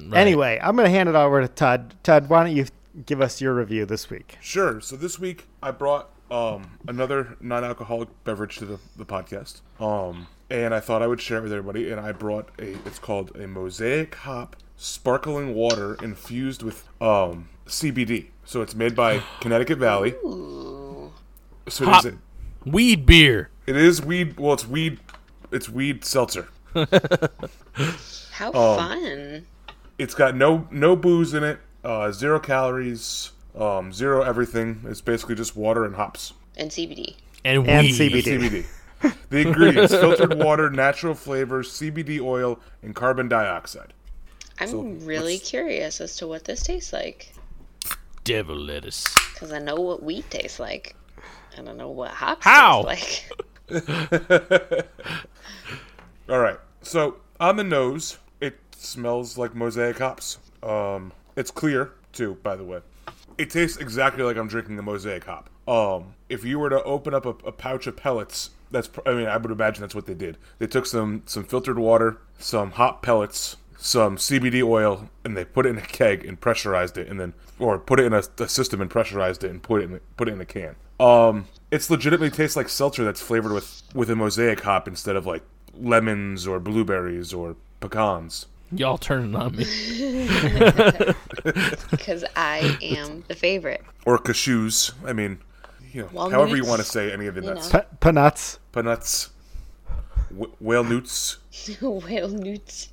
Right. 0.00 0.16
Anyway, 0.16 0.60
I'm 0.62 0.76
going 0.76 0.84
to 0.86 0.90
hand 0.92 1.08
it 1.08 1.16
over 1.16 1.40
to 1.40 1.48
Tud. 1.48 1.94
Tud, 2.04 2.28
why 2.28 2.44
don't 2.44 2.54
you 2.54 2.66
give 3.04 3.20
us 3.20 3.40
your 3.40 3.52
review 3.54 3.84
this 3.84 4.08
week? 4.10 4.38
Sure. 4.40 4.80
So 4.80 4.94
this 4.94 5.18
week 5.18 5.46
I 5.60 5.72
brought 5.72 6.10
um, 6.30 6.78
another 6.86 7.36
non-alcoholic 7.40 8.08
beverage 8.22 8.58
to 8.58 8.64
the, 8.64 8.78
the 8.96 9.04
podcast, 9.04 9.60
um, 9.80 10.28
and 10.50 10.74
I 10.74 10.80
thought 10.80 11.02
I 11.02 11.06
would 11.06 11.20
share 11.20 11.38
it 11.38 11.42
with 11.42 11.52
everybody. 11.52 11.90
And 11.90 12.00
I 12.00 12.12
brought 12.12 12.48
a. 12.58 12.72
It's 12.86 12.98
called 12.98 13.34
a 13.36 13.46
mosaic 13.46 14.14
hop 14.14 14.56
sparkling 14.76 15.54
water 15.54 15.96
infused 16.02 16.62
with 16.62 16.88
um, 17.00 17.48
CBD. 17.66 18.26
So 18.44 18.62
it's 18.62 18.74
made 18.74 18.94
by 18.96 19.22
Connecticut 19.40 19.78
Valley. 19.78 20.12
Ooh. 20.24 21.12
So 21.68 21.84
it 21.84 21.88
Hop. 21.88 22.04
is, 22.06 22.14
weed 22.64 23.04
beer. 23.06 23.50
it 23.66 23.76
is 23.76 24.00
weed. 24.02 24.38
Well, 24.38 24.54
it's 24.54 24.66
weed. 24.66 25.00
It's 25.52 25.68
weed 25.68 26.04
seltzer. 26.04 26.48
How 28.32 28.48
Um, 28.52 28.52
fun. 28.78 29.46
It's 29.98 30.14
got 30.14 30.36
no 30.36 30.66
no 30.70 30.94
booze 30.96 31.34
in 31.34 31.42
it. 31.44 31.58
Uh, 31.84 32.10
zero 32.12 32.38
calories. 32.38 33.32
Um, 33.56 33.92
zero 33.92 34.22
everything. 34.22 34.82
It's 34.86 35.00
basically 35.00 35.34
just 35.34 35.56
water 35.56 35.84
and 35.84 35.96
hops. 35.96 36.32
And 36.56 36.70
CBD. 36.70 37.16
And, 37.44 37.68
And 37.68 37.86
weed. 37.86 37.94
CBD. 37.94 38.22
CBD. 38.22 38.66
The 39.30 39.40
ingredients: 39.46 39.92
filtered 39.94 40.38
water, 40.38 40.70
natural 40.70 41.14
flavors, 41.14 41.70
CBD 41.70 42.20
oil, 42.20 42.58
and 42.82 42.94
carbon 42.94 43.28
dioxide. 43.28 43.92
I'm 44.60 44.68
So, 44.68 44.80
really 44.82 45.34
let's- 45.34 45.48
curious 45.50 46.00
as 46.00 46.16
to 46.16 46.26
what 46.26 46.44
this 46.44 46.62
tastes 46.62 46.92
like. 46.92 47.32
Devil 48.24 48.56
lettuce. 48.56 49.04
Because 49.34 49.52
I 49.52 49.58
know 49.58 49.76
what 49.76 50.02
wheat 50.02 50.28
tastes 50.30 50.58
like. 50.58 50.94
I 51.56 51.62
don't 51.62 51.76
know 51.76 51.90
what 51.90 52.10
hops 52.10 52.44
How? 52.44 52.82
taste 52.84 53.24
like. 53.70 54.86
All 56.28 56.38
right. 56.38 56.58
So 56.82 57.16
on 57.40 57.56
the 57.56 57.64
nose, 57.64 58.18
it 58.40 58.58
smells 58.76 59.38
like 59.38 59.54
mosaic 59.54 59.98
hops. 59.98 60.38
Um, 60.62 61.12
it's 61.36 61.50
clear 61.50 61.92
too, 62.12 62.36
by 62.42 62.56
the 62.56 62.64
way. 62.64 62.80
It 63.38 63.50
tastes 63.50 63.78
exactly 63.78 64.22
like 64.24 64.36
I'm 64.36 64.48
drinking 64.48 64.78
a 64.78 64.82
mosaic 64.82 65.24
hop. 65.24 65.48
Um, 65.68 66.14
if 66.28 66.44
you 66.44 66.58
were 66.58 66.70
to 66.70 66.82
open 66.82 67.14
up 67.14 67.24
a, 67.26 67.30
a 67.46 67.52
pouch 67.52 67.86
of 67.86 67.96
pellets, 67.96 68.50
that's 68.70 68.88
I 69.06 69.12
mean 69.14 69.26
I 69.26 69.36
would 69.36 69.50
imagine 69.50 69.80
that's 69.82 69.94
what 69.94 70.06
they 70.06 70.14
did. 70.14 70.38
They 70.58 70.66
took 70.66 70.86
some 70.86 71.22
some 71.26 71.44
filtered 71.44 71.78
water, 71.78 72.18
some 72.38 72.72
hot 72.72 73.02
pellets, 73.02 73.56
some 73.76 74.16
CBD 74.16 74.62
oil, 74.62 75.08
and 75.24 75.36
they 75.36 75.44
put 75.44 75.66
it 75.66 75.70
in 75.70 75.78
a 75.78 75.82
keg 75.82 76.24
and 76.24 76.40
pressurized 76.40 76.96
it, 76.98 77.08
and 77.08 77.18
then 77.20 77.34
or 77.58 77.78
put 77.78 78.00
it 78.00 78.06
in 78.06 78.12
a, 78.12 78.22
a 78.38 78.48
system 78.48 78.80
and 78.80 78.90
pressurized 78.90 79.42
it 79.44 79.50
and 79.50 79.62
put 79.62 79.82
it 79.82 79.90
in 79.90 80.00
put 80.16 80.28
it 80.28 80.32
in 80.32 80.40
a 80.40 80.44
can. 80.44 80.76
Um, 81.00 81.46
it's 81.70 81.90
legitimately 81.90 82.30
tastes 82.30 82.56
like 82.56 82.68
seltzer 82.68 83.04
that's 83.04 83.20
flavored 83.20 83.52
with 83.52 83.82
with 83.94 84.10
a 84.10 84.16
mosaic 84.16 84.60
hop 84.60 84.88
instead 84.88 85.16
of 85.16 85.26
like 85.26 85.42
lemons 85.74 86.46
or 86.46 86.58
blueberries 86.58 87.32
or 87.32 87.56
pecans. 87.80 88.46
Y'all 88.70 88.98
turning 88.98 89.34
on 89.34 89.56
me. 89.56 89.64
Because 91.90 92.24
I 92.36 92.76
am 92.82 93.24
the 93.28 93.34
favorite. 93.34 93.82
or 94.04 94.18
cashews. 94.18 94.92
I 95.06 95.12
mean, 95.12 95.38
you 95.92 96.02
know, 96.02 96.08
Walnuts, 96.12 96.34
however 96.34 96.56
you 96.56 96.64
want 96.64 96.80
to 96.80 96.86
say 96.86 97.12
any 97.12 97.26
of 97.26 97.34
the 97.34 97.42
you 97.42 97.48
nuts, 97.54 97.72
know. 97.72 97.80
P- 97.80 97.86
peanuts. 98.00 98.58
peanuts, 98.72 99.30
wh- 100.38 100.60
whale 100.62 100.84
newts. 100.84 101.38
Whale 101.82 102.28
newts. 102.28 102.92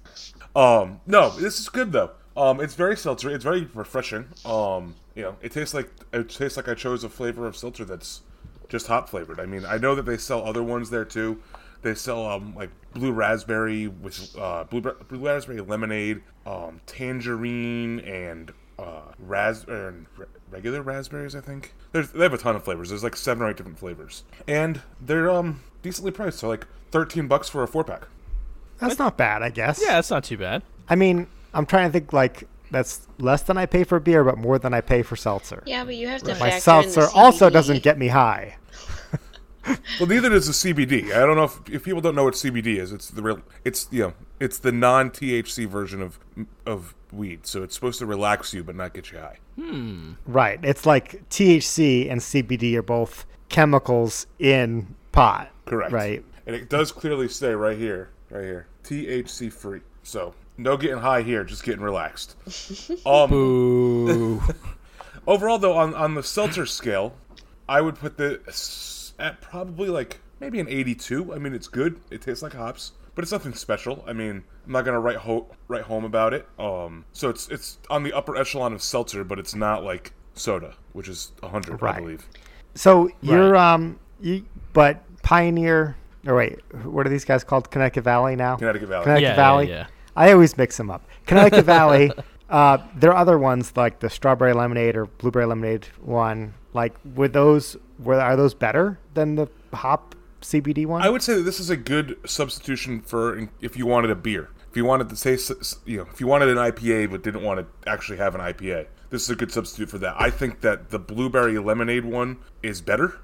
Um, 0.56 1.00
no, 1.06 1.30
this 1.32 1.60
is 1.60 1.70
good 1.70 1.92
though. 1.92 2.12
Um, 2.36 2.60
it's 2.60 2.74
very 2.76 2.98
seltzer. 2.98 3.30
It's 3.30 3.44
very 3.44 3.68
refreshing. 3.74 4.26
Um, 4.44 4.96
you 5.16 5.24
know, 5.24 5.38
it 5.42 5.52
tastes 5.52 5.74
like 5.74 5.90
it 6.14 6.30
tastes 6.30 6.58
like 6.58 6.68
I 6.68 6.74
chose 6.74 7.04
a 7.04 7.10
flavor 7.10 7.48
of 7.48 7.56
seltzer 7.56 7.86
that's 7.86 8.22
just 8.68 8.88
hop 8.88 9.08
flavored. 9.10 9.40
I 9.40 9.46
mean, 9.46 9.66
I 9.66 9.78
know 9.78 9.96
that 9.96 10.06
they 10.06 10.18
sell 10.18 10.44
other 10.46 10.64
ones 10.64 10.90
there 10.90 11.06
too. 11.06 11.42
They 11.84 11.94
sell 11.94 12.26
um 12.26 12.56
like 12.56 12.72
blue 12.94 13.12
raspberry 13.12 13.88
with 13.88 14.36
uh 14.38 14.64
blue, 14.66 14.82
blue 14.82 15.26
raspberry 15.26 15.62
lemonade, 15.62 16.24
um 16.46 16.82
tangerine 16.86 18.00
and 18.00 18.52
uh 18.80 19.02
ras 19.20 19.66
uh, 19.68 19.92
re- 20.18 20.26
regular 20.56 20.82
raspberries. 20.82 21.36
I 21.36 21.42
think 21.42 21.74
There's, 21.92 22.12
they 22.12 22.24
have 22.24 22.34
a 22.34 22.38
ton 22.38 22.56
of 22.56 22.64
flavors. 22.64 22.88
There's 22.90 23.04
like 23.04 23.18
seven 23.18 23.44
or 23.44 23.50
eight 23.50 23.58
different 23.58 23.78
flavors, 23.78 24.24
and 24.48 24.82
they're 25.02 25.30
um 25.30 25.60
decently 25.82 26.12
priced. 26.12 26.40
So 26.40 26.48
like 26.48 26.66
thirteen 26.92 27.28
bucks 27.28 27.50
for 27.50 27.62
a 27.62 27.68
four 27.68 27.84
pack. 27.84 28.08
That's 28.78 28.98
not 28.98 29.18
bad, 29.18 29.44
I 29.44 29.50
guess. 29.50 29.82
Yeah, 29.82 29.96
that's 29.96 30.10
not 30.10 30.24
too 30.24 30.38
bad. 30.38 30.64
I 30.88 30.96
mean, 30.96 31.28
I'm 31.54 31.66
trying 31.66 31.90
to 31.90 31.92
think 31.92 32.14
like 32.14 32.48
that's 32.72 33.06
less 33.20 33.44
than 33.44 33.58
I 33.58 33.66
pay 33.66 33.84
for 33.84 34.00
beer, 34.00 34.24
but 34.24 34.38
more 34.38 34.58
than 34.58 34.74
I 34.74 34.80
pay 34.80 35.02
for 35.02 35.18
seltzer. 35.18 35.62
Yeah, 35.66 35.84
but 35.84 35.96
you 35.96 36.08
have 36.08 36.24
to 36.24 36.36
My 36.36 36.58
seltzer 36.58 37.02
in 37.02 37.08
the 37.08 37.12
also 37.14 37.50
doesn't 37.50 37.84
get 37.84 37.98
me 37.98 38.08
high. 38.08 38.58
Well, 40.00 40.08
neither 40.08 40.30
does 40.30 40.46
the 40.46 40.74
CBD. 40.74 41.06
I 41.12 41.26
don't 41.26 41.36
know 41.36 41.46
if, 41.46 41.60
if 41.72 41.84
people 41.84 42.00
don't 42.00 42.14
know 42.14 42.24
what 42.24 42.36
CBD 42.36 42.78
is. 42.78 42.92
It's 42.92 43.10
the 43.10 43.24
real. 43.24 43.42
It's 43.64 43.88
you 43.90 44.04
know 44.04 44.14
It's 44.40 44.58
the 44.60 44.72
non 44.72 45.12
THC 45.12 45.68
version 45.68 46.02
of 46.02 46.20
of 46.66 46.94
weed, 47.12 47.46
so 47.48 47.64
it's 47.64 47.76
supposed 47.76 48.00
to 48.00 48.06
relax 48.06 48.54
you 48.54 48.64
but 48.64 48.76
not 48.76 48.94
get 48.94 49.12
you 49.12 49.20
high. 49.20 49.38
Right. 50.26 50.60
It's 50.64 50.86
like 50.86 51.28
THC 51.30 52.12
and 52.12 52.20
CBD 52.20 52.76
are 52.76 52.82
both 52.82 53.26
chemicals 53.50 54.28
in 54.40 54.96
pot. 55.12 55.50
Correct. 55.66 55.92
Right. 55.92 56.24
And 56.46 56.56
it 56.56 56.70
does 56.70 56.92
clearly 56.92 57.30
say 57.30 57.54
right 57.54 57.78
here, 57.78 58.10
right 58.30 58.44
here, 58.44 58.68
THC 58.84 59.52
free. 59.52 59.82
So 60.04 60.34
no 60.58 60.78
getting 60.78 60.98
high 60.98 61.22
here, 61.22 61.44
just 61.44 61.64
getting 61.64 61.82
relaxed. 61.82 62.36
Um, 63.06 63.30
Boo. 63.30 64.42
overall, 65.28 65.58
though, 65.58 65.78
on 65.78 65.94
on 65.94 66.16
the 66.16 66.24
seltzer 66.24 66.66
scale, 66.66 67.16
I 67.68 67.82
would 67.82 67.96
put 67.96 68.18
this 68.18 69.14
at 69.20 69.42
probably 69.42 69.90
like 69.90 70.20
maybe 70.40 70.60
an 70.60 70.68
82. 70.68 71.34
I 71.34 71.38
mean, 71.38 71.54
it's 71.54 71.68
good. 71.68 72.00
It 72.12 72.22
tastes 72.22 72.44
like 72.44 72.54
hops, 72.54 72.92
but 73.16 73.24
it's 73.24 73.32
nothing 73.32 73.54
special. 73.54 74.04
I 74.08 74.14
mean, 74.14 74.44
I'm 74.66 74.72
not 74.72 74.86
gonna 74.86 75.00
write 75.00 75.18
ho- 75.18 75.48
write 75.68 75.84
home 75.84 76.06
about 76.06 76.34
it. 76.34 76.48
Um, 76.60 77.06
so 77.14 77.30
it's 77.30 77.48
it's 77.50 77.80
on 77.90 78.04
the 78.04 78.14
upper 78.14 78.36
echelon 78.36 78.74
of 78.74 78.82
seltzer, 78.82 79.24
but 79.24 79.40
it's 79.40 79.56
not 79.56 79.84
like 79.84 80.14
soda, 80.34 80.74
which 80.94 81.08
is 81.08 81.32
100, 81.42 81.74
I 81.74 81.78
Right. 81.86 81.98
believe. 82.02 82.28
So 82.76 83.10
you're 83.22 83.56
um 83.56 84.00
you 84.20 84.46
but 84.74 85.04
Pioneer 85.24 85.96
or 86.28 86.36
wait, 86.36 86.60
what 86.84 87.06
are 87.06 87.10
these 87.10 87.26
guys 87.26 87.44
called? 87.44 87.72
Connecticut 87.72 88.04
Valley 88.04 88.36
now? 88.36 88.56
Connecticut 88.58 88.90
Valley. 88.90 89.04
Connecticut 89.04 89.24
Yeah, 89.24 89.30
yeah, 89.32 89.36
Valley. 89.36 89.70
yeah. 89.70 89.88
I 90.16 90.32
always 90.32 90.58
mix 90.58 90.78
them 90.78 90.90
up. 90.92 91.04
Connecticut 91.26 91.66
Valley. 91.66 92.12
Uh, 92.48 92.78
there 92.96 93.10
are 93.12 93.18
other 93.18 93.40
ones 93.40 93.74
like 93.76 94.02
the 94.02 94.08
strawberry 94.08 94.54
lemonade 94.54 94.96
or 94.96 95.08
blueberry 95.08 95.48
lemonade 95.48 95.88
one. 96.00 96.54
Like, 96.74 96.94
were 97.16 97.28
those 97.28 97.76
were 97.98 98.22
are 98.22 98.36
those 98.36 98.54
better 98.54 99.00
than 99.16 99.34
the 99.34 99.48
hop 99.74 100.14
CBD 100.46 100.86
one? 100.86 101.02
I 101.02 101.10
would 101.10 101.22
say 101.22 101.36
that 101.36 101.44
this 101.44 101.60
is 101.60 101.70
a 101.70 101.78
good 101.78 102.18
substitution 102.26 103.02
for 103.02 103.50
if 103.62 103.76
you 103.76 103.86
wanted 103.86 104.12
a 104.12 104.16
beer. 104.16 104.50
If 104.70 104.78
you 104.78 104.86
wanted 104.86 105.10
to 105.10 105.16
say, 105.16 105.38
you 105.86 105.98
know, 105.98 106.08
if 106.12 106.20
you 106.20 106.28
wanted 106.28 106.50
an 106.50 106.58
IPA 106.58 107.10
but 107.12 107.24
didn't 107.24 107.44
want 107.44 107.60
to 107.60 107.90
actually 107.90 108.18
have 108.18 108.36
an 108.36 108.42
IPA, 108.42 108.88
this 109.10 109.24
is 109.24 109.30
a 109.30 109.36
good 109.36 109.52
substitute 109.52 109.90
for 109.90 109.98
that. 110.00 110.16
I 110.20 110.30
think 110.30 110.62
that 110.62 110.90
the 110.90 111.00
blueberry 111.00 111.58
lemonade 111.58 112.04
one 112.06 112.38
is 112.62 112.82
better, 112.82 113.18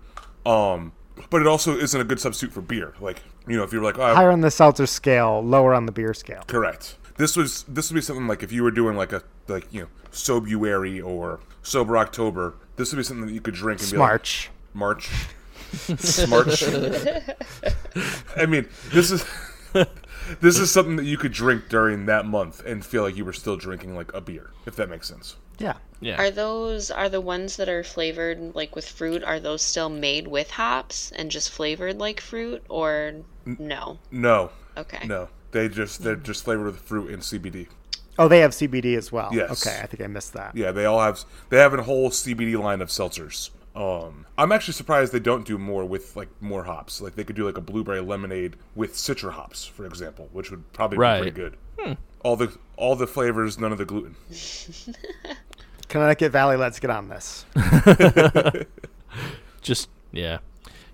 um, 0.46 0.94
but 1.30 1.42
it 1.42 1.48
also 1.48 1.78
isn't 1.78 2.00
a 2.00 2.06
good 2.06 2.20
substitute 2.20 2.54
for 2.54 2.62
beer. 2.62 2.94
Like, 3.02 3.22
you 3.48 3.58
know, 3.58 3.64
if 3.64 3.74
you're 3.74 3.84
like, 3.84 4.00
oh, 4.00 4.16
Higher 4.16 4.32
on 4.32 4.42
the 4.42 4.52
seltzer 4.52 4.86
scale, 4.86 5.42
lower 5.42 5.74
on 5.74 5.86
the 5.86 5.92
beer 5.92 6.14
scale. 6.14 6.44
correct. 6.48 6.98
This 7.18 7.36
was 7.36 7.64
this 7.64 7.92
would 7.92 7.96
be 7.96 8.02
something 8.02 8.26
like 8.28 8.42
if 8.42 8.52
you 8.52 8.64
were 8.64 8.72
doing 8.72 8.96
like 8.96 9.12
a 9.12 9.22
like 9.48 9.72
you 9.72 9.82
know 9.82 9.88
Sobuary 10.12 11.06
or 11.06 11.42
Sober 11.62 11.98
October. 11.98 12.56
This 12.78 12.92
would 12.92 12.98
be 12.98 13.04
something 13.04 13.28
that 13.28 13.34
you 13.34 13.42
could 13.42 13.54
drink 13.54 13.82
and 13.82 13.92
be 13.92 13.98
like, 13.98 14.24
Smarch. 14.24 15.28
March. 16.30 16.68
March. 16.70 17.24
I 18.36 18.46
mean, 18.46 18.68
this 18.92 19.12
is 19.12 19.26
this 20.40 20.58
is 20.60 20.72
something 20.72 20.96
that 20.98 21.06
you 21.06 21.18
could 21.18 21.32
drink 21.34 21.70
during 21.70 22.06
that 22.06 22.26
month 22.26 22.64
and 22.66 22.86
feel 22.86 23.04
like 23.04 23.16
you 23.18 23.26
were 23.26 23.34
still 23.34 23.58
drinking 23.58 23.96
like 23.96 24.14
a 24.14 24.22
beer, 24.22 24.52
if 24.66 24.76
that 24.76 24.90
makes 24.90 25.08
sense. 25.08 25.36
Yeah. 25.60 25.76
Yeah. 26.00 26.20
Are 26.20 26.32
those 26.32 26.90
are 26.90 27.10
the 27.10 27.22
ones 27.22 27.58
that 27.58 27.70
are 27.70 27.84
flavored 27.84 28.56
like 28.56 28.76
with 28.76 28.88
fruit? 28.88 29.24
Are 29.24 29.40
those 29.40 29.62
still 29.62 29.90
made 29.90 30.28
with 30.28 30.50
hops 30.52 31.12
and 31.16 31.30
just 31.30 31.52
flavored 31.52 32.00
like 32.00 32.20
fruit, 32.20 32.64
or 32.70 33.14
no? 33.46 34.00
No, 34.10 34.50
Okay. 34.78 35.06
no, 35.06 35.30
they 35.52 35.70
just 35.70 36.04
they're 36.04 36.16
just 36.16 36.44
flavored 36.44 36.66
with 36.66 36.80
fruit 36.82 37.12
and 37.12 37.22
CBD. 37.22 37.68
Oh, 38.18 38.28
they 38.28 38.40
have 38.40 38.52
CBD 38.52 38.98
as 38.98 39.12
well. 39.12 39.30
Yes. 39.32 39.66
Okay, 39.66 39.80
I 39.82 39.86
think 39.86 40.02
I 40.04 40.08
missed 40.08 40.34
that. 40.34 40.56
Yeah, 40.56 40.72
they 40.72 40.86
all 40.86 41.00
have 41.02 41.24
they 41.50 41.58
have 41.60 41.74
a 41.74 41.84
whole 41.84 42.10
CBD 42.10 42.60
line 42.60 42.82
of 42.82 42.90
seltzers. 42.90 43.52
Um, 43.76 44.26
I'm 44.38 44.52
actually 44.52 44.74
surprised 44.74 45.14
they 45.14 45.20
don't 45.20 45.46
do 45.46 45.58
more 45.58 45.86
with 45.86 46.16
like 46.16 46.28
more 46.42 46.64
hops. 46.66 47.00
Like 47.02 47.16
they 47.16 47.24
could 47.24 47.36
do 47.38 47.46
like 47.46 47.58
a 47.58 47.62
blueberry 47.62 48.02
lemonade 48.02 48.58
with 48.76 48.94
citra 48.94 49.32
hops, 49.32 49.66
for 49.66 49.86
example, 49.86 50.28
which 50.34 50.52
would 50.52 50.72
probably 50.74 50.98
Right. 50.98 51.24
be 51.24 51.32
pretty 51.32 51.56
good. 51.80 51.98
All 52.24 52.36
the 52.36 52.56
all 52.78 52.96
the 52.96 53.08
flavors, 53.08 53.58
none 53.58 53.72
of 53.72 53.78
the 53.78 53.86
gluten. 53.86 54.16
Connecticut 55.88 56.32
Valley, 56.32 56.56
let's 56.58 56.80
get 56.80 56.90
on 56.90 57.10
this. 57.10 57.46
just 59.62 59.90
yeah 60.12 60.40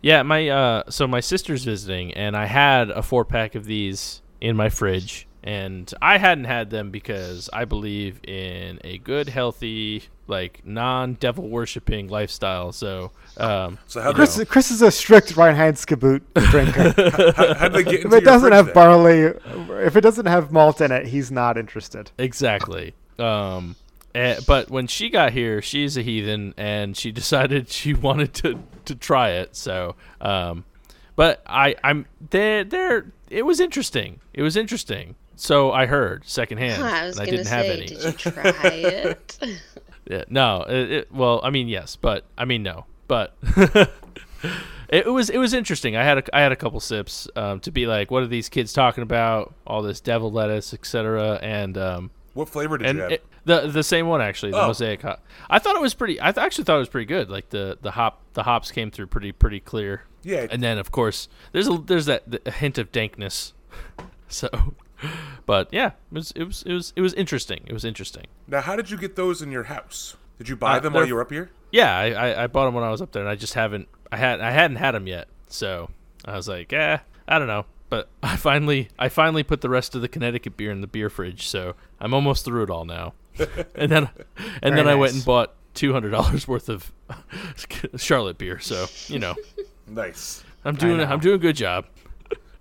yeah 0.01 0.21
my 0.23 0.47
uh 0.49 0.83
so 0.89 1.07
my 1.07 1.19
sister's 1.19 1.63
visiting 1.63 2.13
and 2.15 2.35
i 2.35 2.45
had 2.45 2.89
a 2.89 3.01
four 3.01 3.23
pack 3.23 3.55
of 3.55 3.65
these 3.65 4.21
in 4.41 4.55
my 4.55 4.69
fridge 4.69 5.26
and 5.47 5.93
i 6.01 6.17
hadn't 6.17 6.43
had 6.43 6.69
them 6.69 6.91
because 6.91 7.49
i 7.53 7.63
believe 7.63 8.19
in 8.27 8.79
a 8.83 8.97
good 8.97 9.29
healthy 9.29 10.03
like 10.27 10.59
non-devil 10.65 11.47
worshipping 11.47 12.09
lifestyle 12.09 12.73
so 12.73 13.11
um 13.37 13.77
So 13.87 14.01
how 14.01 14.11
Chris, 14.11 14.35
did, 14.35 14.49
Chris 14.49 14.71
is 14.71 14.81
a 14.81 14.91
strict 14.91 15.35
Reinheitsgebot 15.35 16.21
drinker. 16.51 17.31
how, 17.31 17.53
how 17.53 17.67
did 17.69 17.85
they 17.85 17.97
if 17.99 18.11
it 18.13 18.25
doesn't 18.25 18.51
have 18.51 18.65
then? 18.65 18.73
barley, 18.73 19.19
if 19.85 19.95
it 19.95 20.01
doesn't 20.01 20.25
have 20.25 20.51
malt 20.51 20.81
in 20.81 20.91
it, 20.91 21.07
he's 21.07 21.31
not 21.31 21.57
interested. 21.57 22.11
exactly 22.17 22.93
um 23.17 23.75
eh, 24.13 24.39
but 24.45 24.69
when 24.69 24.85
she 24.87 25.09
got 25.09 25.31
here 25.31 25.61
she's 25.61 25.95
a 25.95 26.01
heathen 26.01 26.53
and 26.57 26.97
she 26.97 27.09
decided 27.21 27.69
she 27.69 27.93
wanted 27.93 28.33
to 28.33 28.59
to 28.83 28.95
try 28.95 29.29
it 29.29 29.55
so 29.55 29.95
um 30.19 30.65
but 31.15 31.41
i 31.47 31.73
i'm 31.85 32.05
there 32.31 32.65
there 32.65 33.05
it 33.29 33.43
was 33.43 33.61
interesting 33.61 34.19
it 34.33 34.41
was 34.41 34.57
interesting 34.57 35.15
so 35.37 35.71
i 35.71 35.85
heard 35.85 36.23
secondhand 36.27 36.83
I 36.83 37.05
was 37.05 37.17
and 37.17 37.21
i 37.21 37.25
gonna 37.25 37.37
didn't 37.37 37.47
have 37.47 37.65
say, 37.65 37.71
any 37.77 37.85
did 37.85 38.03
you 38.03 38.11
try 38.11 38.69
it? 38.69 39.39
Yeah, 40.09 40.23
no, 40.29 40.61
it, 40.69 40.91
it, 40.91 41.11
well, 41.11 41.41
I 41.43 41.49
mean, 41.49 41.67
yes, 41.67 41.97
but 41.97 42.23
I 42.37 42.45
mean, 42.45 42.63
no, 42.63 42.85
but 43.09 43.35
it, 43.67 43.89
it 44.89 45.11
was 45.11 45.29
it 45.29 45.37
was 45.37 45.53
interesting. 45.53 45.97
I 45.97 46.03
had 46.05 46.19
a 46.19 46.35
I 46.35 46.39
had 46.39 46.53
a 46.53 46.55
couple 46.55 46.79
sips 46.79 47.27
um, 47.35 47.59
to 47.59 47.71
be 47.71 47.87
like, 47.87 48.09
what 48.09 48.23
are 48.23 48.27
these 48.27 48.47
kids 48.47 48.71
talking 48.71 49.01
about? 49.03 49.53
All 49.65 49.81
this 49.81 49.99
devil 49.99 50.31
lettuce, 50.31 50.73
etc. 50.73 51.39
And 51.41 51.77
um, 51.77 52.11
What 52.35 52.47
flavor 52.47 52.77
did 52.77 52.87
and 52.87 52.95
you 52.97 53.03
have? 53.03 53.11
it, 53.11 53.25
the 53.43 53.67
the 53.67 53.83
same 53.83 54.07
one 54.07 54.21
actually, 54.21 54.53
the 54.53 54.61
Oh. 54.61 54.67
mosaic 54.67 55.01
hop. 55.01 55.25
I 55.49 55.59
thought 55.59 55.75
it 55.75 55.81
was 55.81 55.93
pretty. 55.93 56.21
I 56.21 56.31
th- 56.31 56.37
actually 56.37 56.63
thought 56.63 56.77
it 56.77 56.79
was 56.79 56.89
pretty 56.89 57.05
good. 57.07 57.29
Like 57.29 57.49
the 57.49 57.77
the 57.81 57.91
hop 57.91 58.21
the 58.31 58.43
hops 58.43 58.71
came 58.71 58.89
through 58.91 59.07
pretty 59.07 59.33
pretty 59.33 59.59
clear. 59.59 60.03
yeah, 60.23 60.47
And 60.49 60.63
then 60.63 60.77
of 60.77 60.89
course 60.89 61.27
there's 61.51 61.67
a 61.67 61.77
there's 61.79 62.05
that 62.05 62.23
a 62.45 62.51
hint 62.51 62.77
of 62.77 62.93
dankness. 62.93 63.53
So, 64.29 64.47
but 65.45 65.67
yeah, 65.71 65.87
it 65.87 65.93
was 66.11 66.31
it 66.31 66.43
was 66.43 66.63
it 66.63 66.73
was 66.73 66.93
it 66.95 67.01
was 67.01 67.13
interesting. 67.13 67.61
It 67.65 67.73
was 67.73 67.85
interesting. 67.85 68.25
now 68.47 68.61
how 68.61 68.75
did 68.75 68.89
you 68.89 68.97
get 68.97 69.15
those 69.15 69.41
in 69.41 69.51
your 69.51 69.63
house? 69.63 70.15
Did 70.37 70.49
you 70.49 70.55
buy 70.55 70.77
Uh, 70.77 70.79
them 70.81 70.93
while 70.93 71.05
you 71.07 71.15
were 71.15 71.21
up 71.21 71.31
here? 71.31 71.49
Yeah, 71.71 71.95
I, 71.97 72.11
I, 72.11 72.43
I 72.43 72.47
bought 72.47 72.65
them 72.65 72.73
when 72.75 72.83
I 72.83 72.89
was 72.91 73.01
up 73.01 73.11
there, 73.11 73.21
and 73.21 73.29
I 73.29 73.35
just 73.35 73.55
haven't. 73.55 73.87
I 74.11 74.17
had 74.17 74.39
I 74.39 74.51
hadn't 74.51 74.77
had 74.77 74.93
them 74.95 75.07
yet, 75.07 75.27
so 75.47 75.89
I 76.25 76.35
was 76.35 76.47
like, 76.47 76.71
eh, 76.73 76.97
I 77.27 77.39
don't 77.39 77.47
know. 77.47 77.65
But 77.89 78.09
I 78.23 78.35
finally 78.35 78.89
I 78.99 79.09
finally 79.09 79.43
put 79.43 79.61
the 79.61 79.69
rest 79.69 79.95
of 79.95 80.01
the 80.01 80.07
Connecticut 80.07 80.57
beer 80.57 80.71
in 80.71 80.81
the 80.81 80.87
beer 80.87 81.09
fridge, 81.09 81.47
so 81.47 81.75
I'm 81.99 82.13
almost 82.13 82.45
through 82.45 82.63
it 82.63 82.69
all 82.69 82.85
now. 82.85 83.13
and 83.75 83.91
then 83.91 84.09
and 84.61 84.73
Very 84.73 84.75
then 84.75 84.87
I 84.87 84.95
went 84.95 85.13
and 85.13 85.23
bought 85.25 85.53
two 85.73 85.91
hundred 85.93 86.09
dollars 86.11 86.47
worth 86.47 86.69
of 86.69 86.91
Charlotte 87.97 88.37
beer. 88.37 88.59
So 88.59 88.85
you 89.07 89.19
know 89.19 89.35
Nice, 89.87 90.43
I'm 90.65 90.75
doing. 90.75 90.99
I'm 90.99 91.19
doing 91.19 91.35
a 91.35 91.39
good 91.39 91.55
job. 91.55 91.85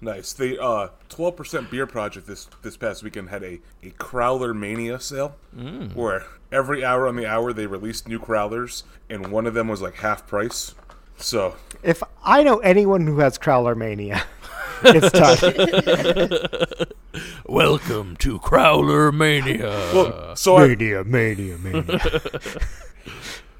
Nice. 0.01 0.33
The 0.33 0.63
uh, 0.63 0.89
12% 1.11 1.71
beer 1.71 1.87
project 1.87 2.27
this 2.27 2.49
this 2.63 2.77
past 2.77 3.03
weekend 3.03 3.29
had 3.31 3.43
a 3.43 3.61
a 3.83 3.91
Crowler 3.99 4.55
Mania 4.57 5.01
sale, 5.01 5.37
Mm. 5.57 5.95
where 5.95 6.27
every 6.53 6.85
hour 6.85 7.07
on 7.07 7.17
the 7.17 7.27
hour 7.27 7.53
they 7.53 7.67
released 7.67 8.07
new 8.09 8.19
Crowlers, 8.19 8.83
and 9.11 9.31
one 9.33 9.47
of 9.47 9.55
them 9.55 9.69
was 9.69 9.81
like 9.83 9.95
half 9.97 10.27
price. 10.27 10.75
So 11.19 11.57
If 11.83 12.03
I 12.25 12.43
know 12.43 12.59
anyone 12.59 13.07
who 13.07 13.19
has 13.21 13.39
Crowler 13.39 13.75
mania, 13.77 14.23
it's 14.85 15.11
Todd. 15.13 16.93
Welcome 17.49 18.17
to 18.19 18.39
Crowler 18.41 19.13
Mania. 19.15 19.71
well, 19.95 20.37
so 20.37 20.57
I 20.59 20.69
mania, 20.69 21.05
mania, 21.05 21.57
mania. 21.59 22.01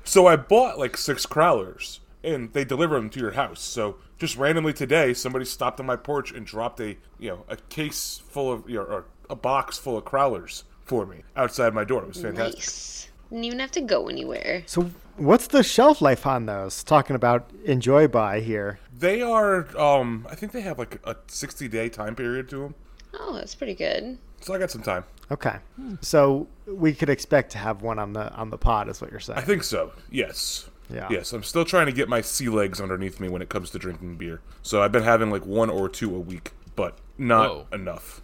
So 0.05 0.27
I 0.29 0.37
bought 0.37 0.79
like 0.79 0.97
six 0.97 1.27
crowlers, 1.27 1.99
and 2.27 2.53
they 2.53 2.65
deliver 2.65 2.97
them 2.97 3.09
to 3.11 3.21
your 3.21 3.31
house. 3.31 3.61
So 3.61 3.97
just 4.19 4.37
randomly 4.37 4.73
today, 4.73 5.15
somebody 5.15 5.45
stopped 5.45 5.81
on 5.81 5.87
my 5.87 5.97
porch 5.97 6.33
and 6.33 6.45
dropped 6.45 6.81
a 6.81 6.97
you 7.19 7.31
know 7.31 7.45
a 7.49 7.57
case 7.57 8.21
full 8.29 8.53
of 8.53 8.69
you 8.69 8.77
know, 8.77 8.83
or 8.83 9.05
a 9.31 9.37
box 9.37 9.79
full 9.79 9.97
of 9.97 10.05
crowlers 10.05 10.65
for 10.85 11.07
me 11.07 11.23
outside 11.37 11.73
my 11.73 11.85
door. 11.85 12.03
It 12.03 12.09
was 12.09 12.21
fantastic. 12.21 12.59
nice. 12.59 13.09
Didn't 13.31 13.45
even 13.45 13.59
have 13.59 13.73
to 13.73 13.81
go 13.81 14.09
anywhere. 14.09 14.63
So, 14.67 14.91
what's 15.17 15.49
the 15.49 15.65
shelf 15.65 16.01
life 16.01 16.27
on 16.27 16.47
those? 16.47 16.85
Talking 16.85 17.17
about 17.17 17.51
enjoy 17.65 18.07
by 18.07 18.39
here. 18.39 18.79
They 18.97 19.21
are, 19.21 19.67
um, 19.77 20.29
I 20.31 20.37
think 20.37 20.53
they 20.53 20.61
have 20.61 20.79
like 20.79 21.01
a 21.05 21.17
sixty 21.27 21.67
day 21.69 21.89
time 21.89 22.15
period 22.15 22.49
to 22.51 22.59
them. 22.59 22.75
Oh, 23.19 23.33
that's 23.33 23.55
pretty 23.55 23.75
good. 23.75 24.19
So 24.43 24.55
I 24.55 24.59
got 24.59 24.71
some 24.71 24.83
time. 24.83 25.05
Okay, 25.31 25.57
so 26.03 26.47
we 26.67 26.95
could 26.95 27.09
expect 27.09 27.51
to 27.53 27.59
have 27.59 27.83
one 27.83 27.99
on 27.99 28.13
the 28.13 28.33
on 28.35 28.51
the 28.51 28.59
pod, 28.59 28.89
is 28.89 29.01
what 29.01 29.11
you're 29.11 29.19
saying. 29.19 29.39
I 29.39 29.43
think 29.43 29.65
so. 29.65 29.93
Yes. 30.11 30.69
Yeah. 30.91 31.09
Yes, 31.11 31.33
I'm 31.33 31.43
still 31.43 31.65
trying 31.65 31.87
to 31.87 31.93
get 31.93 32.09
my 32.09 32.21
sea 32.21 32.49
legs 32.49 32.81
underneath 32.81 33.21
me 33.21 33.29
when 33.29 33.43
it 33.43 33.49
comes 33.49 33.71
to 33.71 33.79
drinking 33.79 34.17
beer. 34.17 34.41
So 34.63 34.83
I've 34.83 34.93
been 34.93 35.03
having 35.03 35.31
like 35.31 35.45
one 35.45 35.71
or 35.71 35.89
two 35.89 36.15
a 36.15 36.21
week, 36.21 36.53
but 36.75 36.99
not 37.19 37.49
Whoa. 37.49 37.67
enough. 37.73 38.23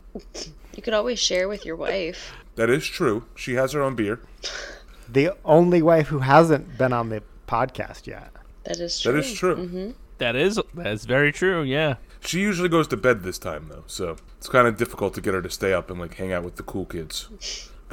You 0.74 0.82
could 0.82 0.94
always 0.94 1.18
share 1.18 1.48
with 1.48 1.64
your 1.64 1.76
wife. 1.76 2.32
That 2.54 2.70
is 2.70 2.86
true. 2.86 3.24
She 3.34 3.54
has 3.54 3.72
her 3.72 3.82
own 3.82 3.94
beer. 3.94 4.20
The 5.08 5.34
only 5.44 5.82
wife 5.82 6.06
who 6.06 6.20
hasn't 6.20 6.78
been 6.78 6.94
on 6.94 7.10
the 7.10 7.22
podcast 7.46 8.06
yet. 8.06 8.30
That 8.64 8.78
is 8.78 8.98
true. 8.98 9.12
That 9.12 9.18
is 9.18 9.34
true. 9.34 9.56
Mm-hmm. 9.56 9.90
That 10.16 10.36
is 10.36 10.58
that's 10.72 11.04
very 11.04 11.32
true. 11.32 11.62
Yeah. 11.62 11.96
She 12.20 12.40
usually 12.40 12.70
goes 12.70 12.88
to 12.88 12.96
bed 12.96 13.22
this 13.22 13.38
time 13.38 13.66
though, 13.68 13.84
so 13.86 14.16
it's 14.38 14.48
kind 14.48 14.66
of 14.66 14.78
difficult 14.78 15.12
to 15.14 15.20
get 15.20 15.34
her 15.34 15.42
to 15.42 15.50
stay 15.50 15.74
up 15.74 15.90
and 15.90 16.00
like 16.00 16.14
hang 16.14 16.32
out 16.32 16.44
with 16.44 16.56
the 16.56 16.62
cool 16.62 16.86
kids 16.86 17.28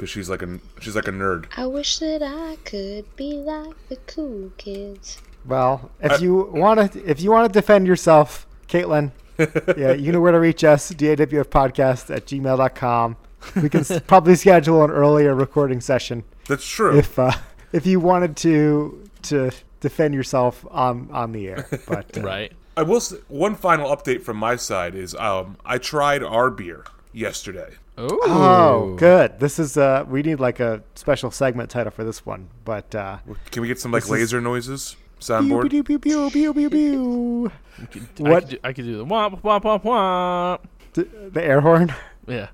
because 0.00 0.08
she's 0.08 0.30
like 0.30 0.40
a 0.40 0.58
she's 0.80 0.96
like 0.96 1.06
a 1.06 1.12
nerd. 1.12 1.44
I 1.58 1.66
wish 1.66 1.98
that 1.98 2.22
I 2.22 2.56
could 2.64 3.04
be 3.16 3.34
like 3.34 3.76
the 3.90 3.96
cool 3.96 4.50
kids. 4.56 5.18
Well, 5.44 5.90
if 6.00 6.22
you 6.22 6.50
want 6.54 6.92
to, 6.92 7.04
if 7.04 7.20
you 7.20 7.30
want 7.30 7.52
to 7.52 7.60
defend 7.60 7.86
yourself, 7.86 8.46
Caitlin, 8.66 9.12
yeah, 9.76 9.92
you 9.92 10.10
know 10.10 10.20
where 10.20 10.32
to 10.32 10.40
reach 10.40 10.64
us. 10.64 10.90
dawfpodcast 10.90 12.14
at 12.14 12.24
gmail.com. 12.24 13.16
We 13.62 13.68
can 13.68 13.84
probably 14.06 14.36
schedule 14.36 14.82
an 14.84 14.90
earlier 14.90 15.34
recording 15.34 15.82
session 15.82 16.24
That's 16.48 16.66
true. 16.66 16.96
if 16.98 17.18
uh, 17.18 17.32
if 17.72 17.84
you 17.84 18.00
wanted 18.00 18.36
to 18.38 19.06
to 19.24 19.50
defend 19.80 20.14
yourself 20.14 20.64
on 20.70 21.10
on 21.12 21.32
the 21.32 21.48
air. 21.48 21.68
But 21.86 22.16
uh, 22.16 22.20
Right. 22.22 22.52
I 22.74 22.84
will. 22.84 23.00
Say, 23.00 23.16
one 23.28 23.54
final 23.54 23.94
update 23.94 24.22
from 24.22 24.38
my 24.38 24.56
side 24.56 24.94
is 24.94 25.14
um, 25.16 25.58
I 25.62 25.76
tried 25.76 26.22
our 26.22 26.48
beer 26.50 26.84
yesterday. 27.12 27.74
Ooh. 27.98 28.18
Oh, 28.22 28.94
good. 28.98 29.38
This 29.40 29.58
is 29.58 29.76
uh, 29.76 30.04
we 30.08 30.22
need 30.22 30.40
like 30.40 30.60
a 30.60 30.82
special 30.94 31.30
segment 31.30 31.70
title 31.70 31.90
for 31.90 32.04
this 32.04 32.24
one. 32.24 32.48
But 32.64 32.94
uh, 32.94 33.18
Can 33.50 33.62
we 33.62 33.68
get 33.68 33.78
some 33.80 33.92
like 33.92 34.02
This 34.02 34.06
is- 34.10 34.12
laser 34.12 34.40
noises? 34.40 34.96
Soundboard. 35.20 35.68
pew, 35.68 35.82
pew, 35.84 35.98
pew, 35.98 36.30
pew, 36.30 36.54
pew, 36.54 36.70
pew. 36.70 37.52
I 37.78 37.82
What- 38.22 38.42
could 38.44 38.48
do, 38.50 38.58
I 38.64 38.72
could 38.72 38.84
do 38.86 38.96
the 38.96 39.04
womp 39.04 39.42
womp 39.42 39.62
womp 39.64 39.82
womp. 39.82 40.60
D- 40.94 41.02
the 41.30 41.42
air 41.44 41.60
horn. 41.60 41.94
Yeah. 42.26 42.48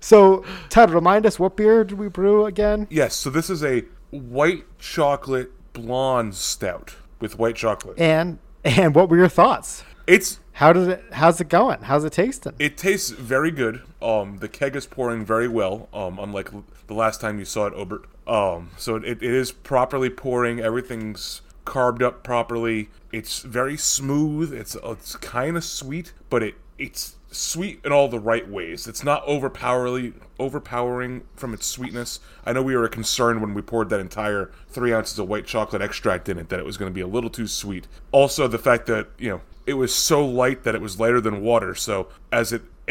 So, 0.00 0.44
Ted, 0.68 0.90
remind 0.90 1.26
us 1.26 1.38
what 1.40 1.56
beer 1.56 1.82
did 1.82 1.98
we 1.98 2.08
brew 2.08 2.46
again? 2.46 2.86
Yes. 2.90 3.16
So 3.16 3.30
this 3.30 3.50
is 3.50 3.64
a 3.64 3.82
white 4.10 4.64
chocolate 4.78 5.50
blonde 5.72 6.34
stout 6.36 6.94
with 7.20 7.38
white 7.38 7.56
chocolate. 7.56 7.98
And 7.98 8.38
and 8.64 8.94
what 8.94 9.08
were 9.08 9.16
your 9.16 9.28
thoughts? 9.28 9.82
It's 10.06 10.38
How 10.58 10.72
did 10.72 10.88
it? 10.88 11.04
How's 11.12 11.40
it 11.40 11.48
going? 11.48 11.82
How's 11.82 12.02
it 12.02 12.12
tasting? 12.12 12.52
It 12.58 12.76
tastes 12.76 13.10
very 13.10 13.52
good. 13.52 13.80
Um, 14.02 14.38
the 14.38 14.48
keg 14.48 14.74
is 14.74 14.86
pouring 14.86 15.24
very 15.24 15.46
well. 15.46 15.88
Um, 15.94 16.18
unlike 16.18 16.50
the 16.88 16.94
last 16.94 17.20
time 17.20 17.38
you 17.38 17.44
saw 17.44 17.66
it, 17.66 17.74
Obert. 17.74 18.06
Um, 18.26 18.70
so 18.76 18.96
it, 18.96 19.04
it 19.04 19.22
is 19.22 19.52
properly 19.52 20.10
pouring. 20.10 20.58
Everything's 20.58 21.42
carved 21.64 22.02
up 22.02 22.24
properly. 22.24 22.90
It's 23.12 23.42
very 23.42 23.76
smooth. 23.76 24.52
It's 24.52 24.76
it's 24.82 25.14
kind 25.14 25.56
of 25.56 25.62
sweet, 25.62 26.12
but 26.28 26.42
it 26.42 26.56
it's 26.76 27.14
sweet 27.30 27.80
in 27.84 27.92
all 27.92 28.08
the 28.08 28.18
right 28.18 28.48
ways. 28.48 28.88
It's 28.88 29.04
not 29.04 29.24
overpowerly 29.28 30.14
overpowering 30.40 31.22
from 31.36 31.54
its 31.54 31.66
sweetness. 31.66 32.18
I 32.44 32.52
know 32.52 32.62
we 32.62 32.74
were 32.74 32.88
concerned 32.88 33.42
when 33.42 33.54
we 33.54 33.62
poured 33.62 33.90
that 33.90 34.00
entire 34.00 34.50
three 34.68 34.92
ounces 34.92 35.20
of 35.20 35.28
white 35.28 35.46
chocolate 35.46 35.82
extract 35.82 36.28
in 36.28 36.36
it 36.36 36.48
that 36.48 36.58
it 36.58 36.66
was 36.66 36.76
going 36.76 36.90
to 36.90 36.94
be 36.94 37.00
a 37.00 37.06
little 37.06 37.30
too 37.30 37.46
sweet. 37.46 37.86
Also, 38.10 38.48
the 38.48 38.58
fact 38.58 38.86
that 38.86 39.06
you 39.18 39.28
know 39.30 39.40
it 39.68 39.74
was 39.74 39.94
so 39.94 40.26
light 40.26 40.64
that 40.64 40.74
it 40.74 40.80
was 40.80 40.98
lighter 40.98 41.20
than 41.20 41.42
water. 41.42 41.74
So 41.74 42.08
as 42.32 42.52
it 42.52 42.62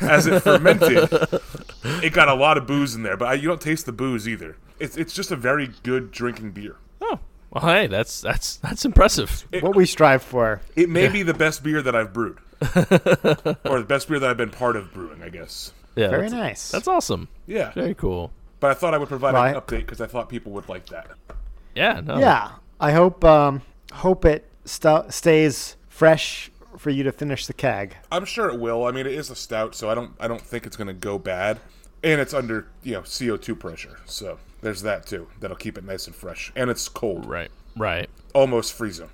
as 0.00 0.26
it 0.26 0.40
fermented, 0.40 1.08
it 1.84 2.12
got 2.12 2.28
a 2.28 2.34
lot 2.34 2.56
of 2.56 2.66
booze 2.66 2.94
in 2.94 3.02
there. 3.02 3.16
But 3.16 3.28
I, 3.28 3.34
you 3.34 3.48
don't 3.48 3.60
taste 3.60 3.86
the 3.86 3.92
booze 3.92 4.28
either. 4.28 4.56
It's 4.78 4.96
it's 4.96 5.12
just 5.12 5.30
a 5.30 5.36
very 5.36 5.70
good 5.82 6.10
drinking 6.10 6.52
beer. 6.52 6.76
Oh. 7.00 7.18
Well, 7.50 7.64
hey, 7.64 7.86
that's 7.88 8.20
that's 8.20 8.56
that's 8.56 8.84
impressive. 8.84 9.46
what 9.60 9.74
we 9.74 9.84
strive 9.84 10.22
for. 10.22 10.60
It 10.76 10.88
may 10.88 11.08
be 11.08 11.22
the 11.22 11.34
best 11.34 11.62
beer 11.62 11.82
that 11.82 11.96
I've 11.96 12.12
brewed, 12.12 12.38
or 12.62 13.80
the 13.80 13.84
best 13.86 14.08
beer 14.08 14.18
that 14.20 14.30
I've 14.30 14.36
been 14.36 14.50
part 14.50 14.76
of 14.76 14.92
brewing. 14.94 15.22
I 15.22 15.28
guess. 15.30 15.72
Yeah. 15.96 16.08
Very 16.10 16.22
that's, 16.22 16.32
nice. 16.32 16.70
That's 16.70 16.86
awesome. 16.86 17.26
Yeah, 17.48 17.72
Very 17.72 17.94
cool. 17.94 18.30
but 18.60 18.70
I 18.70 18.74
thought 18.74 18.94
I 18.94 18.98
would 18.98 19.08
provide 19.08 19.34
Right. 19.34 19.56
an 19.56 19.60
update 19.60 19.80
because 19.80 20.00
I 20.00 20.06
thought 20.06 20.28
people 20.28 20.52
would 20.52 20.68
like 20.68 20.86
that. 20.86 21.08
Yeah. 21.74 22.00
No. 22.00 22.18
yeah. 22.20 22.52
I 22.78 22.92
hope 22.92 23.24
um 23.24 23.62
hope 23.92 24.24
it 24.24 24.48
st- 24.64 25.12
stays 25.12 25.76
fresh 26.00 26.50
for 26.78 26.88
you 26.88 27.02
to 27.02 27.12
finish 27.12 27.46
the 27.46 27.52
keg. 27.52 27.94
I'm 28.10 28.24
sure 28.24 28.48
it 28.48 28.58
will. 28.58 28.86
I 28.86 28.90
mean, 28.90 29.06
it 29.06 29.12
is 29.12 29.28
a 29.28 29.34
stout, 29.36 29.74
so 29.74 29.90
I 29.90 29.94
don't 29.94 30.12
I 30.18 30.28
don't 30.28 30.40
think 30.40 30.64
it's 30.64 30.74
going 30.76 30.88
to 30.88 30.94
go 30.94 31.18
bad, 31.18 31.60
and 32.02 32.18
it's 32.22 32.32
under 32.32 32.68
you 32.82 32.92
know 32.94 33.02
CO2 33.02 33.58
pressure, 33.58 33.98
so 34.06 34.38
there's 34.62 34.80
that 34.80 35.04
too. 35.06 35.28
That'll 35.40 35.58
keep 35.58 35.76
it 35.76 35.84
nice 35.84 36.06
and 36.06 36.16
fresh, 36.16 36.52
and 36.56 36.70
it's 36.70 36.88
cold, 36.88 37.26
Right. 37.26 37.50
Right. 37.76 38.08
almost 38.34 38.72
freezing. 38.72 39.10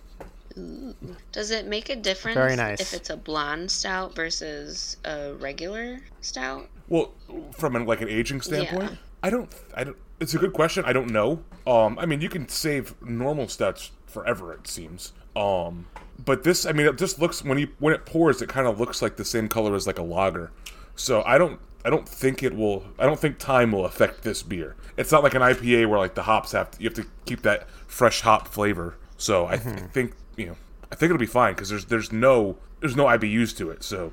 Does 1.33 1.51
it 1.51 1.67
make 1.67 1.91
a 1.91 1.97
difference 1.97 2.37
Very 2.37 2.55
nice. 2.57 2.81
if 2.81 2.95
it's 2.95 3.11
a 3.11 3.17
blonde 3.17 3.71
stout 3.71 4.15
versus 4.15 4.97
a 5.05 5.35
regular 5.35 6.01
stout? 6.23 6.69
Well, 6.89 7.13
from 7.53 7.75
an, 7.77 7.85
like 7.85 8.01
an 8.01 8.09
aging 8.09 8.41
standpoint, 8.43 8.93
Yeah. 8.93 8.97
I 9.25 9.31
don't. 9.31 9.53
I 9.75 9.83
don't. 9.85 9.97
It's 10.21 10.35
a 10.35 10.39
good 10.39 10.53
question. 10.53 10.85
I 10.87 10.93
don't 10.95 11.11
know. 11.11 11.43
Um, 11.67 11.99
I 11.99 12.07
mean, 12.07 12.21
you 12.21 12.29
can 12.31 12.49
save 12.49 12.95
normal 13.03 13.49
stouts 13.49 13.91
forever. 14.07 14.53
It 14.55 14.69
seems. 14.69 15.13
Um, 15.35 15.87
but 16.25 16.43
this, 16.45 16.67
I 16.67 16.73
mean, 16.73 16.87
it 16.87 16.99
just 16.99 17.19
looks 17.19 17.45
when 17.45 17.59
you 17.59 17.69
when 17.79 17.95
it 17.95 18.07
pours, 18.07 18.41
it 18.43 18.49
kind 18.49 18.67
of 18.67 18.81
looks 18.81 19.03
like 19.03 19.17
the 19.17 19.25
same 19.25 19.49
color 19.49 19.75
as 19.75 19.87
like 19.87 19.99
a 19.99 20.03
lager. 20.03 20.51
So 20.95 21.23
I 21.25 21.39
don't. 21.39 21.61
I 21.85 21.91
don't 21.91 22.09
think 22.09 22.43
it 22.43 22.57
will. 22.57 22.85
I 22.99 23.07
don't 23.07 23.21
think 23.21 23.39
time 23.39 23.71
will 23.71 23.85
affect 23.87 24.23
this 24.23 24.43
beer. 24.43 24.75
It's 24.97 25.13
not 25.13 25.23
like 25.23 25.35
an 25.35 25.43
IPA 25.43 25.89
where 25.89 26.01
like 26.01 26.17
the 26.17 26.25
hops 26.25 26.51
have 26.51 26.73
to, 26.73 26.83
you 26.83 26.89
have 26.89 26.97
to 26.97 27.07
keep 27.27 27.43
that 27.43 27.71
fresh 27.87 28.23
hop 28.23 28.49
flavor. 28.49 28.97
So 29.17 29.47
I, 29.47 29.57
th- 29.57 29.77
I 29.77 29.87
think 29.87 30.13
you 30.37 30.47
know. 30.47 30.57
I 30.91 30.95
think 30.95 31.11
it'll 31.11 31.19
be 31.19 31.27
fine 31.27 31.55
because 31.55 31.69
there's 31.69 31.85
there's 31.85 32.13
no 32.13 32.57
there's 32.81 32.97
no 32.97 33.05
IBUs 33.05 33.57
to 33.59 33.71
it. 33.71 33.83
So 33.85 34.13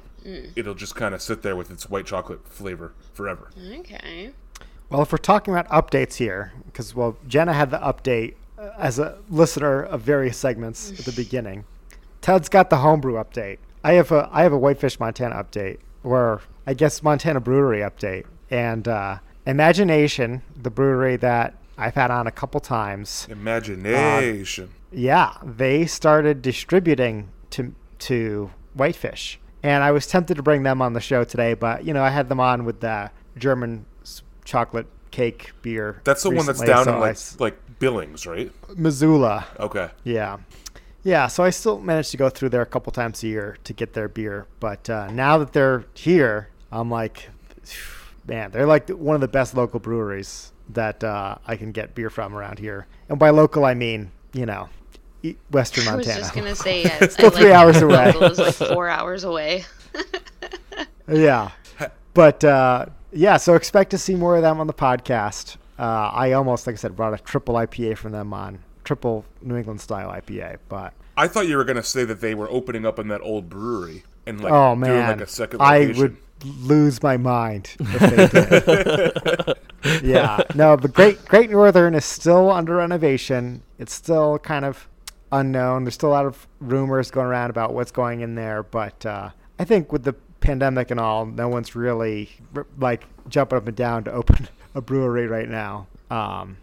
it'll 0.55 0.75
just 0.75 0.95
kind 0.95 1.13
of 1.15 1.21
sit 1.21 1.41
there 1.41 1.55
with 1.55 1.71
its 1.71 1.89
white 1.89 2.05
chocolate 2.05 2.47
flavor 2.47 2.93
forever. 3.13 3.49
Okay. 3.79 4.31
Well, 4.89 5.01
if 5.01 5.11
we're 5.11 5.17
talking 5.17 5.53
about 5.53 5.67
updates 5.69 6.15
here, 6.15 6.53
because 6.65 6.93
well, 6.93 7.17
Jenna 7.27 7.53
had 7.53 7.71
the 7.71 7.79
update 7.79 8.35
uh, 8.57 8.69
as 8.77 8.99
a 8.99 9.17
listener 9.29 9.81
of 9.81 10.01
various 10.01 10.37
segments 10.37 10.91
at 10.91 11.05
the 11.05 11.11
beginning. 11.15 11.65
Ted's 12.23 12.47
got 12.49 12.69
the 12.69 12.77
homebrew 12.77 13.15
update. 13.15 13.57
I 13.83 13.93
have 13.93 14.11
a 14.11 14.29
I 14.31 14.43
have 14.43 14.53
a 14.53 14.57
Whitefish 14.57 14.97
Montana 14.99 15.35
update, 15.35 15.79
or 16.03 16.41
I 16.65 16.73
guess 16.73 17.03
Montana 17.03 17.41
Brewery 17.41 17.79
update, 17.81 18.25
and 18.49 18.87
uh, 18.87 19.17
Imagine 19.45 19.89
Nation, 19.89 20.41
the 20.55 20.69
brewery 20.69 21.17
that 21.17 21.53
I've 21.77 21.95
had 21.95 22.09
on 22.11 22.25
a 22.25 22.31
couple 22.31 22.61
times. 22.61 23.27
Imagine 23.29 23.83
Nation. 23.83 24.69
Yeah, 24.91 25.33
they 25.43 25.85
started 25.85 26.41
distributing 26.41 27.29
to 27.51 27.75
to 27.99 28.51
Whitefish, 28.73 29.37
and 29.61 29.83
I 29.83 29.91
was 29.91 30.07
tempted 30.07 30.35
to 30.35 30.43
bring 30.43 30.63
them 30.63 30.81
on 30.81 30.93
the 30.93 31.01
show 31.01 31.25
today, 31.25 31.55
but 31.55 31.83
you 31.83 31.93
know 31.93 32.03
I 32.03 32.09
had 32.09 32.29
them 32.29 32.39
on 32.39 32.63
with 32.63 32.79
the 32.79 33.11
German 33.37 33.85
chocolate 34.45 34.87
cake 35.11 35.51
beer. 35.61 35.99
That's 36.05 36.23
the 36.23 36.29
one 36.31 36.45
that's 36.45 36.61
down 36.61 36.85
so 36.85 36.93
in 36.93 36.99
like 37.01 37.11
s- 37.11 37.37
like 37.37 37.57
Billings, 37.79 38.25
right? 38.25 38.49
Missoula. 38.77 39.45
Okay. 39.59 39.89
Yeah, 40.05 40.37
yeah. 41.03 41.27
So 41.27 41.43
I 41.43 41.49
still 41.49 41.79
managed 41.79 42.11
to 42.11 42.17
go 42.17 42.29
through 42.29 42.49
there 42.49 42.61
a 42.61 42.65
couple 42.65 42.91
times 42.91 43.23
a 43.23 43.27
year 43.27 43.57
to 43.63 43.73
get 43.73 43.93
their 43.93 44.07
beer, 44.07 44.47
but 44.59 44.89
uh, 44.89 45.09
now 45.11 45.37
that 45.37 45.53
they're 45.53 45.85
here, 45.93 46.49
I'm 46.71 46.89
like, 46.89 47.29
man, 48.27 48.51
they're 48.51 48.65
like 48.65 48.89
one 48.89 49.15
of 49.15 49.21
the 49.21 49.27
best 49.27 49.55
local 49.55 49.79
breweries 49.79 50.51
that 50.69 51.03
uh, 51.03 51.35
I 51.45 51.55
can 51.57 51.71
get 51.71 51.93
beer 51.93 52.09
from 52.09 52.35
around 52.35 52.59
here. 52.59 52.87
And 53.09 53.19
by 53.19 53.29
local, 53.31 53.65
I 53.65 53.73
mean 53.73 54.11
you 54.33 54.45
know, 54.47 54.67
Western 55.51 55.85
Montana. 55.85 55.93
I 55.93 55.97
was 55.97 56.07
Montana. 56.07 56.19
just 56.21 56.33
gonna 56.33 56.55
say 56.55 56.83
yeah, 57.01 57.07
Still 57.07 57.29
three 57.29 57.51
hours 57.51 57.81
away. 57.81 58.09
is 58.09 58.39
like 58.39 58.55
four 58.55 58.89
hours 58.89 59.23
away. 59.23 59.65
Yeah. 61.07 61.51
But 62.13 62.43
uh, 62.43 62.85
yeah, 63.11 63.35
so 63.37 63.55
expect 63.55 63.91
to 63.91 63.97
see 63.97 64.15
more 64.15 64.37
of 64.37 64.41
them 64.41 64.59
on 64.61 64.67
the 64.67 64.73
podcast. 64.73 65.57
Uh, 65.77 66.09
I 66.13 66.31
almost, 66.31 66.65
like 66.65 66.75
I 66.75 66.77
said, 66.77 66.95
brought 66.95 67.13
a 67.13 67.17
triple 67.17 67.55
IPA 67.55 67.97
from 67.97 68.13
them 68.13 68.33
on 68.33 68.59
triple 68.83 69.25
New 69.41 69.55
England 69.55 69.81
style 69.81 70.09
IPA. 70.09 70.57
But 70.69 70.93
I 71.17 71.27
thought 71.27 71.47
you 71.47 71.57
were 71.57 71.63
gonna 71.63 71.83
say 71.83 72.05
that 72.05 72.21
they 72.21 72.35
were 72.35 72.49
opening 72.49 72.85
up 72.85 72.99
in 72.99 73.07
that 73.09 73.21
old 73.21 73.49
brewery 73.49 74.03
and 74.25 74.41
like 74.41 74.51
oh 74.51 74.75
doing 74.75 74.79
man, 74.79 75.09
like 75.17 75.21
a 75.21 75.29
second 75.29 75.61
I 75.61 75.93
would 75.97 76.17
lose 76.45 77.01
my 77.01 77.17
mind 77.17 77.75
if 77.79 79.13
they 79.83 79.93
did. 79.93 80.03
yeah, 80.03 80.43
no, 80.55 80.77
but 80.77 80.93
Great 80.93 81.23
Great 81.25 81.49
Northern 81.49 81.95
is 81.95 82.05
still 82.05 82.51
under 82.51 82.75
renovation. 82.75 83.63
It's 83.79 83.93
still 83.93 84.39
kind 84.39 84.65
of 84.65 84.87
unknown. 85.31 85.83
There's 85.83 85.95
still 85.95 86.09
a 86.09 86.11
lot 86.11 86.25
of 86.25 86.47
rumors 86.59 87.11
going 87.11 87.27
around 87.27 87.49
about 87.49 87.73
what's 87.73 87.91
going 87.91 88.21
in 88.21 88.35
there, 88.35 88.63
but 88.63 89.05
uh, 89.05 89.29
I 89.59 89.65
think 89.65 89.91
with 89.91 90.03
the 90.03 90.13
pandemic 90.39 90.91
and 90.91 90.99
all, 90.99 91.25
no 91.25 91.47
one's 91.47 91.75
really 91.75 92.29
like 92.77 93.05
jumping 93.29 93.57
up 93.57 93.67
and 93.67 93.75
down 93.75 94.03
to 94.05 94.11
open 94.11 94.47
a 94.75 94.81
brewery 94.81 95.27
right 95.27 95.49
now. 95.49 95.87
Um, 96.09 96.57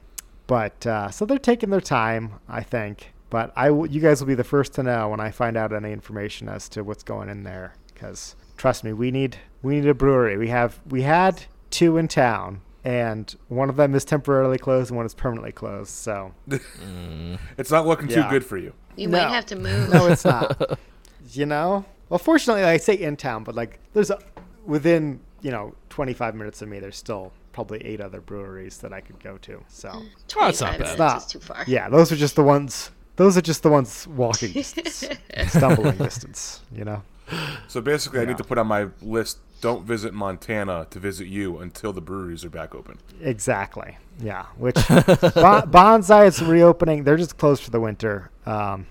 but 0.50 0.84
uh, 0.84 1.08
so 1.10 1.24
they're 1.24 1.38
taking 1.38 1.70
their 1.70 1.80
time, 1.80 2.32
I 2.48 2.62
think. 2.64 3.12
But 3.30 3.52
I, 3.56 3.68
you 3.68 4.00
guys 4.00 4.20
will 4.20 4.26
be 4.26 4.34
the 4.34 4.42
first 4.42 4.74
to 4.74 4.82
know 4.82 5.08
when 5.10 5.20
I 5.20 5.30
find 5.30 5.56
out 5.56 5.72
any 5.72 5.92
information 5.92 6.48
as 6.48 6.68
to 6.70 6.82
what's 6.82 7.04
going 7.04 7.28
in 7.28 7.44
there. 7.44 7.74
Because 7.94 8.34
trust 8.56 8.82
me, 8.82 8.92
we 8.92 9.12
need 9.12 9.36
we 9.62 9.76
need 9.76 9.86
a 9.88 9.94
brewery. 9.94 10.36
We 10.36 10.48
have 10.48 10.80
we 10.88 11.02
had 11.02 11.44
two 11.70 11.96
in 11.98 12.08
town, 12.08 12.62
and 12.82 13.32
one 13.46 13.68
of 13.68 13.76
them 13.76 13.94
is 13.94 14.04
temporarily 14.04 14.58
closed 14.58 14.90
and 14.90 14.96
one 14.96 15.06
is 15.06 15.14
permanently 15.14 15.52
closed. 15.52 15.90
So 15.92 16.34
It's 17.56 17.70
not 17.70 17.86
looking 17.86 18.08
Yeah. 18.10 18.24
too 18.24 18.30
good 18.30 18.44
for 18.44 18.58
you. 18.58 18.72
You 18.96 19.06
No. 19.06 19.18
might 19.18 19.28
have 19.32 19.46
to 19.46 19.56
move. 19.56 19.88
no, 19.88 20.06
it's 20.08 20.24
not. 20.24 20.78
you 21.30 21.46
know. 21.46 21.84
Well, 22.08 22.18
fortunately, 22.18 22.64
I 22.64 22.76
say 22.78 22.94
in 22.94 23.16
town, 23.16 23.44
but 23.44 23.54
like 23.54 23.78
there's 23.92 24.10
a, 24.10 24.18
within 24.66 25.20
you 25.42 25.52
know 25.52 25.74
25 25.90 26.34
minutes 26.34 26.60
of 26.62 26.68
me, 26.68 26.80
there's 26.80 26.96
still 26.96 27.32
probably 27.52 27.84
eight 27.84 28.00
other 28.00 28.20
breweries 28.20 28.78
that 28.78 28.92
I 28.92 29.00
could 29.00 29.18
go 29.22 29.38
to. 29.38 29.62
So 29.68 29.90
hmm, 29.90 30.06
Oh, 30.38 30.48
it's 30.48 30.60
not 30.60 30.72
bad. 30.78 30.80
minutes 30.80 30.92
Stop. 30.94 31.28
too 31.28 31.38
far. 31.40 31.64
yeah, 31.66 31.88
those 31.88 32.10
are 32.12 32.16
just 32.16 32.36
the 32.36 32.42
ones 32.44 32.90
those 33.16 33.36
are 33.36 33.42
just 33.42 33.62
the 33.62 33.68
ones 33.68 34.06
walking 34.08 34.52
distance, 34.54 35.04
stumbling 35.48 35.98
distance. 35.98 36.60
You 36.74 36.84
know. 36.84 37.02
So 37.68 37.80
basically, 37.80 38.20
I 38.20 38.24
need 38.24 38.38
to 38.38 38.44
put 38.44 38.58
on 38.58 38.66
my 38.66 38.88
list. 39.02 39.38
Don't 39.60 39.84
visit 39.84 40.14
Montana 40.14 40.86
to 40.88 40.98
visit 40.98 41.26
you 41.26 41.58
until 41.58 41.92
the 41.92 42.00
breweries 42.00 42.44
are 42.46 42.50
back 42.50 42.74
open. 42.74 42.96
Exactly. 43.20 43.98
Yeah. 44.18 44.46
Which 44.56 44.74
bon- 44.88 45.70
Bonsai 45.70 46.26
is 46.28 46.42
reopening. 46.42 47.04
They're 47.04 47.18
just 47.18 47.36
closed 47.36 47.62
for 47.62 47.70
the 47.70 47.78
winter 47.78 48.30
um, 48.46 48.86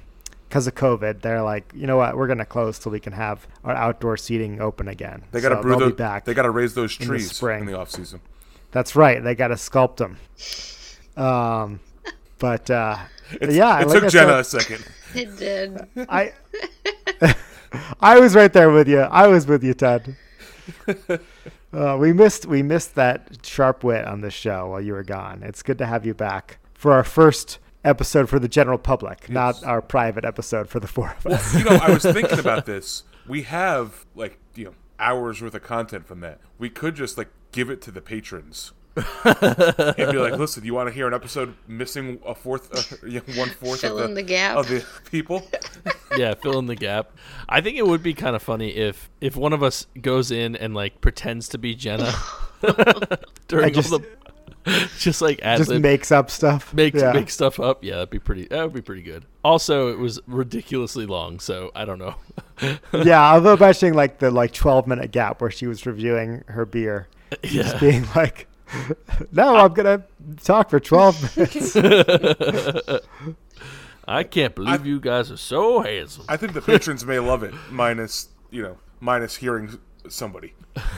because 0.47 0.67
of 0.67 0.75
COVID. 0.75 1.21
They're 1.21 1.41
like, 1.41 1.71
you 1.75 1.87
know 1.87 1.97
what? 1.97 2.15
We're 2.15 2.27
gonna 2.27 2.45
close 2.45 2.77
till 2.77 2.91
we 2.91 2.99
can 2.99 3.13
have 3.13 3.47
our 3.63 3.73
outdoor 3.73 4.15
seating 4.15 4.61
open 4.61 4.87
again. 4.87 5.23
They 5.31 5.41
got 5.41 5.49
to 5.49 5.55
So 5.55 5.61
brew 5.63 5.71
they'll 5.71 5.89
those. 5.89 5.97
back. 5.97 6.25
They 6.25 6.35
got 6.35 6.43
to 6.43 6.51
raise 6.51 6.75
those 6.75 6.95
trees 6.95 7.29
in 7.29 7.33
spring. 7.33 7.65
the 7.65 7.77
off 7.77 7.89
season. 7.89 8.21
That's 8.71 8.95
right. 8.95 9.23
They 9.23 9.35
got 9.35 9.47
to 9.49 9.55
sculpt 9.55 9.97
them. 9.97 10.17
Um, 11.21 11.79
but 12.37 12.69
uh, 12.69 12.97
yeah, 13.41 13.81
it 13.81 13.87
like 13.87 13.95
took 13.95 14.03
I 14.05 14.09
Jenna 14.09 14.43
said- 14.43 14.61
a 14.61 14.63
second. 14.63 14.85
It 15.15 15.37
did. 15.37 15.87
I 16.09 16.33
I 17.99 18.19
was 18.19 18.35
right 18.35 18.51
there 18.53 18.69
with 18.69 18.87
you. 18.87 18.99
I 18.99 19.27
was 19.27 19.47
with 19.47 19.63
you, 19.63 19.73
Ted. 19.73 20.15
Uh, 21.71 21.95
we 21.99 22.11
missed 22.11 22.47
we 22.47 22.63
missed 22.63 22.95
that 22.95 23.45
sharp 23.45 23.83
wit 23.83 24.03
on 24.03 24.21
this 24.21 24.33
show 24.33 24.69
while 24.69 24.81
you 24.81 24.91
were 24.91 25.03
gone. 25.03 25.43
It's 25.43 25.61
good 25.61 25.77
to 25.77 25.85
have 25.85 26.03
you 26.03 26.15
back 26.15 26.57
for 26.73 26.93
our 26.93 27.03
first 27.03 27.59
episode 27.85 28.27
for 28.27 28.39
the 28.39 28.47
general 28.47 28.79
public, 28.79 29.29
not 29.29 29.63
our 29.63 29.79
private 29.79 30.25
episode 30.25 30.67
for 30.67 30.79
the 30.79 30.87
four 30.87 31.15
of 31.19 31.27
us. 31.27 31.53
you 31.55 31.63
know, 31.63 31.75
I 31.79 31.91
was 31.91 32.01
thinking 32.01 32.39
about 32.39 32.65
this. 32.65 33.03
We 33.27 33.43
have 33.43 34.07
like 34.15 34.39
you 34.55 34.65
know 34.65 34.73
hours 34.99 35.43
worth 35.43 35.53
of 35.53 35.61
content 35.61 36.07
from 36.07 36.21
that. 36.21 36.39
We 36.57 36.71
could 36.71 36.95
just 36.95 37.19
like 37.19 37.27
give 37.51 37.69
it 37.69 37.81
to 37.83 37.91
the 37.91 38.01
patrons. 38.01 38.71
and 39.23 40.11
be 40.11 40.17
like, 40.17 40.37
listen, 40.37 40.65
you 40.65 40.73
want 40.73 40.89
to 40.89 40.93
hear 40.93 41.07
an 41.07 41.13
episode 41.13 41.53
missing 41.67 42.19
a 42.25 42.35
fourth, 42.35 42.69
uh, 43.03 43.19
one 43.35 43.49
fourth 43.49 43.81
Fill 43.81 43.99
of 43.99 44.05
in 44.05 44.13
the, 44.13 44.21
the 44.21 44.27
gap. 44.27 44.57
of 44.57 44.67
the 44.67 44.85
people? 45.09 45.47
yeah, 46.17 46.33
fill 46.33 46.59
in 46.59 46.65
the 46.65 46.75
gap. 46.75 47.11
I 47.47 47.61
think 47.61 47.77
it 47.77 47.87
would 47.87 48.03
be 48.03 48.13
kind 48.13 48.35
of 48.35 48.43
funny 48.43 48.69
if 48.75 49.09
if 49.21 49.35
one 49.37 49.53
of 49.53 49.63
us 49.63 49.87
goes 50.01 50.31
in 50.31 50.55
and 50.55 50.73
like 50.73 50.99
pretends 51.01 51.47
to 51.49 51.57
be 51.57 51.75
Jenna 51.75 52.13
during 53.47 53.73
just- 53.73 53.93
all 53.93 53.99
the 53.99 54.07
just 54.97 55.21
like 55.21 55.39
ad 55.41 55.57
Just 55.59 55.69
lib, 55.69 55.81
makes 55.81 56.11
up 56.11 56.29
stuff. 56.29 56.73
makes 56.73 57.01
yeah. 57.01 57.13
make 57.13 57.29
stuff 57.29 57.59
up. 57.59 57.83
Yeah, 57.83 57.95
that'd 57.95 58.09
be 58.09 58.19
pretty. 58.19 58.45
That 58.47 58.63
would 58.63 58.73
be 58.73 58.81
pretty 58.81 59.01
good. 59.01 59.25
Also, 59.43 59.87
it 59.91 59.97
was 59.97 60.19
ridiculously 60.27 61.05
long, 61.05 61.39
so 61.39 61.71
I 61.73 61.85
don't 61.85 61.97
know. 61.97 62.15
yeah, 62.91 63.31
although 63.31 63.55
mentioning 63.55 63.93
like 63.93 64.19
the 64.19 64.29
like 64.29 64.51
twelve 64.53 64.85
minute 64.85 65.11
gap 65.11 65.41
where 65.41 65.49
she 65.49 65.65
was 65.65 65.85
reviewing 65.85 66.43
her 66.47 66.65
beer, 66.65 67.07
yeah, 67.43 67.77
being 67.79 68.05
like, 68.15 68.47
"No, 69.31 69.55
I'm 69.55 69.73
gonna 69.73 70.03
talk 70.43 70.69
for 70.69 70.79
twelve 70.79 71.21
minutes." 71.37 71.75
I 74.07 74.23
can't 74.23 74.55
believe 74.55 74.85
you 74.87 74.99
guys 74.99 75.31
are 75.31 75.37
so 75.37 75.81
handsome. 75.81 76.25
I 76.27 76.35
think 76.37 76.53
the 76.53 76.61
patrons 76.61 77.05
may 77.05 77.19
love 77.19 77.43
it, 77.43 77.53
minus 77.69 78.29
you 78.49 78.63
know, 78.63 78.77
minus 78.99 79.35
hearing 79.35 79.77
somebody. 80.07 80.53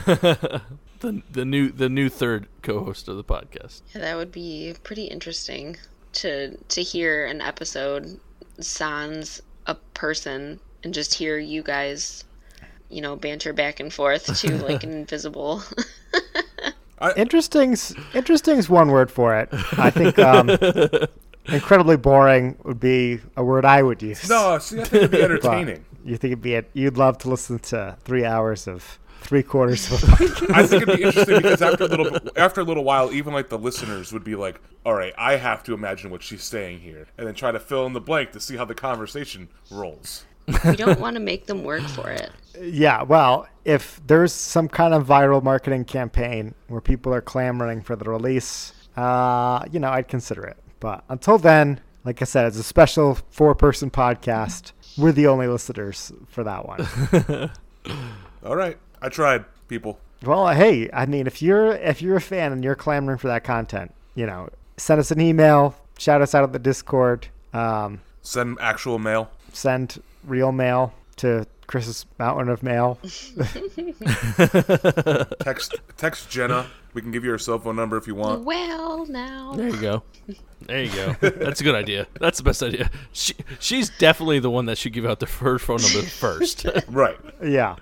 the 0.06 1.22
the 1.30 1.44
new 1.44 1.70
the 1.70 1.88
new 1.88 2.08
third 2.08 2.48
co-host 2.62 3.08
of 3.08 3.16
the 3.16 3.24
podcast. 3.24 3.82
Yeah, 3.94 4.00
that 4.00 4.16
would 4.16 4.32
be 4.32 4.74
pretty 4.82 5.04
interesting 5.04 5.76
to 6.14 6.56
to 6.56 6.82
hear 6.82 7.26
an 7.26 7.40
episode 7.40 8.18
sans 8.60 9.42
a 9.66 9.74
person 9.94 10.60
and 10.84 10.92
just 10.94 11.14
hear 11.14 11.38
you 11.38 11.62
guys, 11.62 12.24
you 12.92 13.00
know, 13.00 13.16
banter 13.16 13.52
back 13.52 13.80
and 13.80 13.92
forth 13.92 14.26
to 14.40 14.56
like 14.62 14.84
an 14.84 14.92
invisible. 15.00 15.62
Interesting's 17.16 17.94
interesting's 18.14 18.68
one 18.68 18.90
word 18.90 19.10
for 19.10 19.36
it. 19.36 19.48
I 19.78 19.90
think 19.90 20.18
um, 20.18 20.50
incredibly 21.46 21.96
boring 21.96 22.56
would 22.64 22.78
be 22.78 23.20
a 23.36 23.42
word 23.42 23.64
I 23.64 23.82
would 23.82 24.02
use. 24.02 24.28
No, 24.28 24.58
see, 24.58 24.80
I 24.80 24.84
think 24.84 24.94
it'd 24.94 25.10
be 25.10 25.22
entertaining. 25.22 25.84
you 26.04 26.16
think 26.16 26.32
it'd 26.32 26.42
be 26.42 26.54
it? 26.54 26.70
You'd 26.74 26.96
love 26.96 27.18
to 27.18 27.30
listen 27.30 27.58
to 27.60 27.96
three 28.04 28.24
hours 28.24 28.68
of 28.68 28.98
three 29.22 29.42
quarters 29.42 29.90
of 29.90 30.02
a 30.02 30.06
podcast. 30.06 30.54
I 30.54 30.66
think 30.66 30.82
it'd 30.82 30.96
be 30.96 31.02
interesting 31.02 31.36
because 31.36 31.62
after 31.62 31.84
a 31.84 31.88
little 31.88 32.18
after 32.36 32.60
a 32.60 32.64
little 32.64 32.84
while, 32.84 33.12
even 33.12 33.32
like 33.32 33.48
the 33.48 33.58
listeners 33.58 34.12
would 34.12 34.24
be 34.24 34.36
like, 34.36 34.60
"All 34.86 34.94
right, 34.94 35.14
I 35.18 35.36
have 35.36 35.64
to 35.64 35.74
imagine 35.74 36.10
what 36.10 36.22
she's 36.22 36.44
saying 36.44 36.80
here," 36.80 37.08
and 37.18 37.26
then 37.26 37.34
try 37.34 37.50
to 37.50 37.58
fill 37.58 37.84
in 37.86 37.94
the 37.94 38.00
blank 38.00 38.30
to 38.32 38.40
see 38.40 38.56
how 38.56 38.64
the 38.64 38.74
conversation 38.76 39.48
rolls. 39.70 40.24
We 40.64 40.76
don't 40.76 41.00
want 41.00 41.14
to 41.14 41.20
make 41.20 41.46
them 41.46 41.64
work 41.64 41.82
for 41.82 42.10
it. 42.10 42.30
Yeah, 42.60 43.02
well, 43.02 43.46
if 43.64 44.00
there's 44.06 44.32
some 44.32 44.68
kind 44.68 44.94
of 44.94 45.06
viral 45.06 45.42
marketing 45.42 45.84
campaign 45.84 46.54
where 46.68 46.80
people 46.80 47.12
are 47.14 47.20
clamoring 47.22 47.82
for 47.82 47.96
the 47.96 48.04
release, 48.04 48.72
uh, 48.96 49.64
you 49.70 49.80
know, 49.80 49.90
I'd 49.90 50.08
consider 50.08 50.44
it. 50.44 50.56
But 50.80 51.04
until 51.08 51.38
then, 51.38 51.80
like 52.04 52.20
I 52.20 52.24
said, 52.24 52.46
it's 52.46 52.58
a 52.58 52.62
special 52.62 53.14
four-person 53.30 53.90
podcast. 53.90 54.72
We're 54.98 55.12
the 55.12 55.26
only 55.28 55.46
listeners 55.46 56.12
for 56.28 56.44
that 56.44 56.66
one. 56.66 57.50
All 58.44 58.56
right, 58.56 58.78
I 59.00 59.08
tried, 59.08 59.44
people. 59.68 59.98
Well, 60.24 60.48
hey, 60.48 60.88
I 60.92 61.06
mean, 61.06 61.26
if 61.26 61.42
you're 61.42 61.72
if 61.72 62.00
you're 62.02 62.16
a 62.16 62.20
fan 62.20 62.52
and 62.52 62.62
you're 62.62 62.74
clamoring 62.76 63.18
for 63.18 63.28
that 63.28 63.42
content, 63.44 63.92
you 64.14 64.26
know, 64.26 64.48
send 64.76 65.00
us 65.00 65.10
an 65.10 65.20
email, 65.20 65.74
shout 65.98 66.22
us 66.22 66.34
out 66.34 66.44
at 66.44 66.52
the 66.52 66.58
Discord, 66.58 67.28
um, 67.52 68.00
Send 68.22 68.58
actual 68.60 68.98
mail. 68.98 69.30
send 69.52 70.00
real 70.24 70.52
mail 70.52 70.92
to 71.16 71.46
Chris's 71.66 72.06
mountain 72.18 72.48
of 72.48 72.62
mail. 72.62 72.98
Text 75.40 75.74
text 75.96 76.30
Jenna. 76.30 76.66
We 76.94 77.00
can 77.00 77.10
give 77.10 77.24
you 77.24 77.30
her 77.30 77.38
cell 77.38 77.58
phone 77.58 77.76
number 77.76 77.96
if 77.96 78.06
you 78.06 78.14
want. 78.14 78.44
Well, 78.44 79.06
now. 79.06 79.54
There 79.54 79.68
you 79.68 79.80
go. 79.80 80.02
There 80.66 80.82
you 80.82 80.92
go. 80.92 81.16
That's 81.20 81.60
a 81.60 81.64
good 81.64 81.74
idea. 81.74 82.06
That's 82.20 82.38
the 82.38 82.44
best 82.44 82.62
idea. 82.62 82.90
She 83.12 83.34
she's 83.58 83.88
definitely 83.88 84.40
the 84.40 84.50
one 84.50 84.66
that 84.66 84.76
should 84.76 84.92
give 84.92 85.06
out 85.06 85.20
the 85.20 85.26
her 85.26 85.58
phone 85.58 85.80
number 85.80 86.02
first. 86.02 86.66
Right. 86.88 87.16
Yeah. 87.42 87.76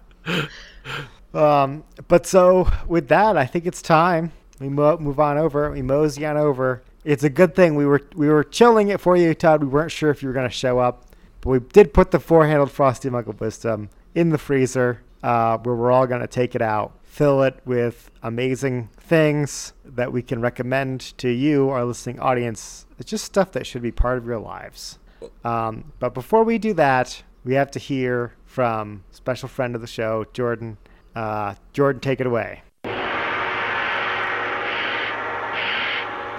Um, 1.34 1.84
but 2.08 2.26
so 2.26 2.70
with 2.86 3.08
that, 3.08 3.36
I 3.36 3.46
think 3.46 3.66
it's 3.66 3.82
time 3.82 4.32
we 4.60 4.68
mo- 4.68 4.98
move 4.98 5.18
on 5.18 5.38
over. 5.38 5.70
We 5.70 5.82
mosey 5.82 6.24
on 6.26 6.36
over. 6.36 6.82
It's 7.04 7.24
a 7.24 7.30
good 7.30 7.56
thing 7.56 7.74
we 7.74 7.86
were 7.86 8.02
we 8.14 8.28
were 8.28 8.44
chilling 8.44 8.88
it 8.88 9.00
for 9.00 9.16
you, 9.16 9.34
Todd. 9.34 9.62
We 9.62 9.68
weren't 9.68 9.90
sure 9.90 10.10
if 10.10 10.22
you 10.22 10.28
were 10.28 10.34
going 10.34 10.48
to 10.48 10.54
show 10.54 10.78
up, 10.78 11.04
but 11.40 11.50
we 11.50 11.60
did 11.60 11.94
put 11.94 12.10
the 12.10 12.20
four-handled 12.20 12.70
frosty 12.70 13.10
mug 13.10 13.28
of 13.28 13.40
wisdom 13.40 13.90
in 14.14 14.30
the 14.30 14.38
freezer, 14.38 15.02
uh, 15.22 15.58
where 15.58 15.74
we're 15.74 15.92
all 15.92 16.06
going 16.06 16.20
to 16.20 16.26
take 16.26 16.54
it 16.54 16.62
out, 16.62 16.92
fill 17.02 17.42
it 17.42 17.60
with 17.64 18.10
amazing 18.22 18.88
things 18.98 19.72
that 19.84 20.12
we 20.12 20.22
can 20.22 20.40
recommend 20.40 21.00
to 21.18 21.28
you, 21.28 21.70
our 21.70 21.84
listening 21.84 22.20
audience. 22.20 22.86
It's 22.98 23.10
just 23.10 23.24
stuff 23.24 23.52
that 23.52 23.66
should 23.66 23.82
be 23.82 23.92
part 23.92 24.18
of 24.18 24.26
your 24.26 24.38
lives. 24.38 24.98
Um, 25.44 25.92
but 25.98 26.14
before 26.14 26.44
we 26.44 26.58
do 26.58 26.72
that, 26.74 27.22
we 27.44 27.54
have 27.54 27.70
to 27.72 27.78
hear 27.78 28.34
from 28.44 29.04
special 29.10 29.48
friend 29.48 29.74
of 29.74 29.80
the 29.80 29.86
show, 29.86 30.26
Jordan. 30.32 30.76
Uh, 31.14 31.54
Jordan, 31.72 32.00
take 32.00 32.20
it 32.20 32.26
away. 32.26 32.62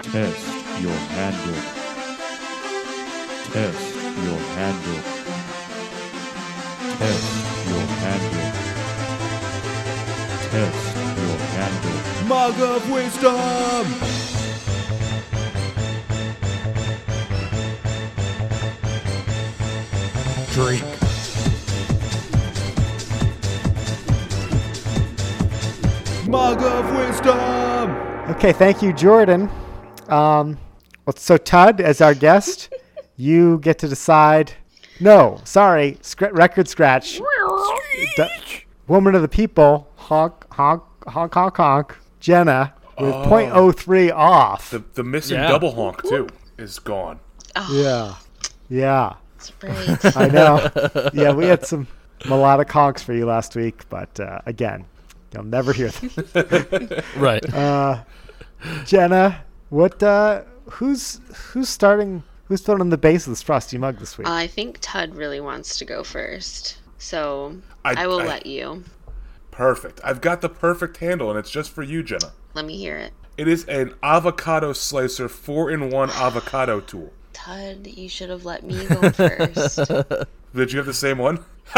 Test 0.03 0.45
your 0.81 0.91
handle. 0.91 1.55
Test 3.51 3.90
your 4.17 4.39
handle. 4.55 5.01
Test 6.97 7.67
your 7.67 7.85
handle. 8.03 8.47
Test 10.51 10.95
your 11.17 11.37
handle. 11.55 11.97
Mug 12.27 12.59
of 12.61 12.91
wisdom! 12.91 13.85
Drink. 20.53 20.85
Mug 26.27 26.61
of 26.61 26.95
wisdom! 26.95 27.91
Okay, 28.35 28.53
thank 28.53 28.81
you, 28.81 28.93
Jordan. 28.93 29.49
Um, 30.07 30.57
well, 31.05 31.15
so 31.15 31.37
Todd, 31.37 31.81
as 31.81 31.99
our 31.99 32.13
guest, 32.13 32.73
you 33.15 33.59
get 33.59 33.79
to 33.79 33.87
decide. 33.87 34.53
No, 34.99 35.41
sorry, 35.45 35.97
scr- 36.01 36.27
record 36.31 36.67
scratch. 36.67 37.19
D- 38.15 38.27
woman 38.87 39.15
of 39.15 39.21
the 39.21 39.27
people, 39.27 39.87
honk, 39.95 40.33
honk, 40.53 40.83
honk, 41.07 41.33
honk, 41.33 41.57
honk. 41.57 41.97
Jenna 42.19 42.73
with 42.99 43.13
.03 43.15 44.11
off. 44.13 44.69
The 44.69 44.83
the 44.93 45.03
missing 45.03 45.37
Yeah. 45.37 45.47
double 45.47 45.73
honk 45.73 46.03
too 46.03 46.27
is 46.57 46.77
gone. 46.79 47.19
yeah, 47.71 48.15
yeah. 48.69 49.15
That's 49.37 50.03
right. 50.03 50.15
I 50.17 50.27
know. 50.27 50.69
yeah, 51.13 51.31
we 51.33 51.45
had 51.45 51.65
some 51.65 51.87
melodic 52.27 52.71
honks 52.71 53.01
for 53.01 53.13
you 53.13 53.25
last 53.25 53.55
week, 53.55 53.89
but 53.89 54.19
uh, 54.19 54.39
again, 54.45 54.85
you'll 55.33 55.43
never 55.45 55.73
hear 55.73 55.89
them. 55.89 56.89
right. 57.17 57.51
Uh, 57.53 58.03
Jenna, 58.85 59.43
what? 59.69 60.01
Uh, 60.03 60.43
who's 60.69 61.19
who's 61.53 61.69
starting? 61.69 62.21
Who's 62.51 62.59
filling 62.59 62.81
in 62.81 62.89
the 62.89 62.97
base 62.97 63.27
of 63.27 63.31
this 63.31 63.41
frosty 63.41 63.77
mug 63.77 63.97
this 63.99 64.17
week? 64.17 64.27
I 64.27 64.45
think 64.45 64.79
Tud 64.81 65.15
really 65.15 65.39
wants 65.39 65.77
to 65.79 65.85
go 65.85 66.03
first. 66.03 66.79
So 66.97 67.55
I- 67.85 68.03
I, 68.03 68.07
will 68.07 68.19
I- 68.19 68.25
let 68.25 68.45
you. 68.45 68.83
Perfect. 69.51 70.01
I've 70.03 70.19
got 70.19 70.41
the 70.41 70.49
perfect 70.49 70.97
handle, 70.97 71.29
and 71.29 71.39
it's 71.39 71.49
just 71.49 71.71
for 71.71 71.81
you, 71.81 72.03
Jenna. 72.03 72.33
Let 72.53 72.65
me 72.65 72.75
hear 72.77 72.97
it. 72.97 73.13
It 73.37 73.47
is 73.47 73.63
an 73.69 73.93
avocado 74.03 74.73
slicer 74.73 75.29
four 75.29 75.71
in 75.71 75.89
one 75.91 76.09
avocado 76.13 76.81
tool. 76.81 77.13
Tud, 77.31 77.87
you 77.87 78.09
should 78.09 78.29
have 78.29 78.43
let 78.43 78.63
me 78.65 78.85
go 78.85 79.09
first. 79.11 79.77
Did 80.53 80.73
you 80.73 80.77
have 80.79 80.85
the 80.87 80.93
same 80.93 81.19
one? 81.19 81.45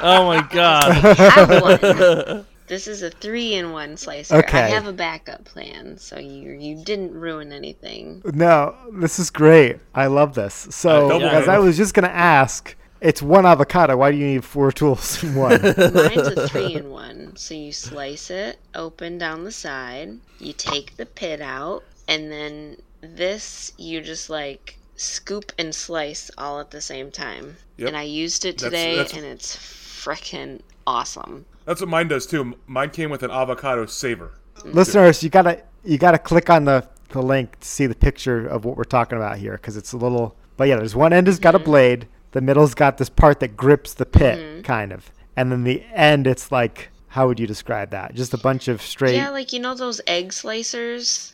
Oh 0.00 0.26
my 0.26 0.46
god. 0.52 2.44
have 2.68 2.70
one. 2.70 2.74
This 2.74 2.86
is 2.88 3.02
a 3.02 3.10
three-in-one 3.10 3.96
slicer. 3.96 4.36
Okay. 4.36 4.62
I 4.62 4.68
have 4.68 4.86
a 4.86 4.92
backup 4.92 5.44
plan, 5.44 5.98
so 5.98 6.18
you 6.18 6.52
you 6.52 6.82
didn't 6.84 7.12
ruin 7.12 7.52
anything. 7.52 8.22
No, 8.34 8.74
this 8.92 9.18
is 9.18 9.30
great. 9.30 9.78
I 9.94 10.06
love 10.06 10.34
this. 10.34 10.68
So, 10.70 11.08
double 11.08 11.26
as 11.26 11.48
I 11.48 11.52
handle. 11.52 11.66
was 11.66 11.76
just 11.76 11.94
gonna 11.94 12.08
ask, 12.08 12.74
it's 13.00 13.22
one 13.22 13.46
avocado. 13.46 13.96
Why 13.96 14.10
do 14.10 14.16
you 14.18 14.26
need 14.26 14.44
four 14.44 14.72
tools 14.72 15.22
in 15.22 15.34
one? 15.34 15.60
Mine's 15.62 16.28
a 16.28 16.48
three-in-one. 16.48 17.36
So 17.36 17.54
you 17.54 17.72
slice 17.72 18.30
it 18.30 18.58
open 18.74 19.18
down 19.18 19.44
the 19.44 19.52
side, 19.52 20.18
you 20.38 20.52
take 20.52 20.96
the 20.96 21.06
pit 21.06 21.40
out, 21.40 21.84
and 22.08 22.30
then 22.30 22.76
this 23.00 23.72
you 23.78 24.00
just 24.00 24.28
like 24.30 24.76
scoop 24.96 25.52
and 25.58 25.72
slice 25.72 26.28
all 26.36 26.58
at 26.58 26.72
the 26.72 26.80
same 26.80 27.10
time. 27.12 27.56
Yep. 27.76 27.88
And 27.88 27.96
I 27.96 28.02
used 28.02 28.44
it 28.44 28.58
today, 28.58 28.96
that's- 28.96 29.14
and 29.16 29.24
it's 29.24 29.56
frickin' 29.56 30.60
awesome. 30.86 31.44
That's 31.68 31.82
what 31.82 31.90
mine 31.90 32.08
does 32.08 32.26
too. 32.26 32.54
Mine 32.66 32.88
came 32.88 33.10
with 33.10 33.22
an 33.22 33.30
avocado 33.30 33.84
saver. 33.84 34.32
Listeners, 34.64 35.22
you 35.22 35.28
gotta 35.28 35.62
you 35.84 35.98
gotta 35.98 36.18
click 36.18 36.48
on 36.48 36.64
the 36.64 36.88
the 37.10 37.20
link 37.20 37.60
to 37.60 37.68
see 37.68 37.84
the 37.84 37.94
picture 37.94 38.46
of 38.46 38.64
what 38.64 38.78
we're 38.78 38.84
talking 38.84 39.18
about 39.18 39.36
here 39.36 39.52
because 39.52 39.76
it's 39.76 39.92
a 39.92 39.98
little. 39.98 40.34
But 40.56 40.68
yeah, 40.68 40.76
there's 40.76 40.96
one 40.96 41.12
end 41.12 41.26
has 41.26 41.38
got 41.38 41.54
a 41.54 41.58
mm-hmm. 41.58 41.66
blade. 41.66 42.08
The 42.32 42.40
middle's 42.40 42.74
got 42.74 42.96
this 42.96 43.10
part 43.10 43.40
that 43.40 43.54
grips 43.54 43.92
the 43.92 44.06
pit, 44.06 44.38
mm-hmm. 44.38 44.62
kind 44.62 44.92
of, 44.92 45.12
and 45.36 45.52
then 45.52 45.64
the 45.64 45.84
end, 45.92 46.26
it's 46.26 46.50
like. 46.50 46.88
How 47.12 47.26
would 47.26 47.40
you 47.40 47.46
describe 47.46 47.92
that? 47.92 48.14
Just 48.14 48.34
a 48.34 48.38
bunch 48.38 48.68
of 48.68 48.82
straight. 48.82 49.14
Yeah, 49.14 49.30
like 49.30 49.54
you 49.54 49.60
know 49.60 49.74
those 49.74 49.98
egg 50.06 50.28
slicers? 50.28 51.32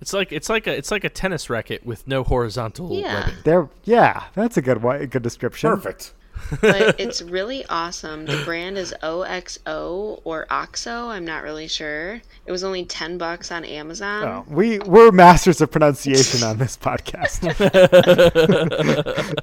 It's 0.00 0.14
like 0.14 0.32
it's 0.32 0.48
like 0.48 0.66
a 0.66 0.74
it's 0.74 0.90
like 0.90 1.04
a 1.04 1.10
tennis 1.10 1.50
racket 1.50 1.84
with 1.84 2.08
no 2.08 2.24
horizontal 2.24 2.90
Yeah. 2.90 3.20
webbing. 3.20 3.34
There, 3.44 3.68
yeah, 3.84 4.24
that's 4.34 4.56
a 4.56 4.62
good 4.62 4.82
one, 4.82 5.02
a 5.02 5.06
good 5.06 5.22
description. 5.22 5.68
Perfect. 5.68 6.14
But 6.60 6.98
it's 7.00 7.22
really 7.22 7.64
awesome. 7.66 8.26
The 8.26 8.42
brand 8.44 8.78
is 8.78 8.94
OXO 9.02 10.20
or 10.24 10.46
OXO. 10.50 11.08
I'm 11.08 11.24
not 11.24 11.42
really 11.42 11.68
sure. 11.68 12.20
It 12.46 12.52
was 12.52 12.64
only 12.64 12.84
ten 12.84 13.18
bucks 13.18 13.50
on 13.52 13.64
Amazon. 13.64 14.24
Oh, 14.24 14.44
we 14.48 14.78
we're 14.80 15.10
masters 15.12 15.60
of 15.60 15.70
pronunciation 15.70 16.42
on 16.42 16.58
this 16.58 16.76
podcast, 16.76 17.42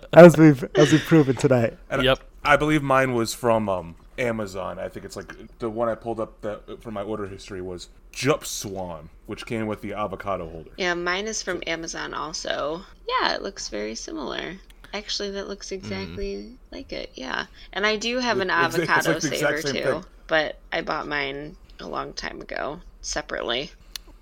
as 0.13 0.37
we've 0.37 0.63
as 0.75 0.91
we've 0.91 1.03
proven 1.03 1.35
tonight. 1.35 1.77
And 1.89 2.03
Yep. 2.03 2.19
I 2.45 2.57
believe 2.57 2.83
mine 2.83 3.13
was 3.13 3.33
from 3.33 3.69
um, 3.69 3.95
Amazon. 4.17 4.77
I 4.79 4.89
think 4.89 5.05
it's 5.05 5.15
like 5.15 5.33
the 5.59 5.69
one 5.69 5.87
I 5.89 5.95
pulled 5.95 6.19
up 6.19 6.41
that, 6.41 6.81
from 6.81 6.93
my 6.93 7.01
order 7.01 7.25
history 7.27 7.61
was 7.61 7.89
Jup 8.11 8.45
Swan, 8.45 9.09
which 9.25 9.45
came 9.45 9.65
with 9.67 9.81
the 9.81 9.93
avocado 9.93 10.49
holder. 10.49 10.71
Yeah, 10.77 10.93
mine 10.93 11.27
is 11.27 11.41
from 11.41 11.63
Amazon 11.67 12.13
also. 12.13 12.81
Yeah, 13.07 13.33
it 13.33 13.41
looks 13.41 13.69
very 13.69 13.95
similar. 13.95 14.55
Actually, 14.93 15.31
that 15.31 15.47
looks 15.47 15.69
mm. 15.69 15.73
exactly 15.73 16.57
like 16.71 16.93
it. 16.93 17.11
Yeah, 17.15 17.47
and 17.73 17.85
I 17.85 17.97
do 17.97 18.19
have 18.19 18.39
an 18.39 18.49
It's- 18.49 18.75
it's 18.75 18.89
avocado 18.89 19.13
like 19.13 19.21
saver 19.23 19.61
too, 19.61 19.71
thing. 19.71 20.05
but 20.27 20.59
I 20.71 20.81
bought 20.81 21.07
mine 21.07 21.57
a 21.79 21.87
long 21.87 22.13
time 22.13 22.39
ago 22.41 22.79
separately. 23.01 23.71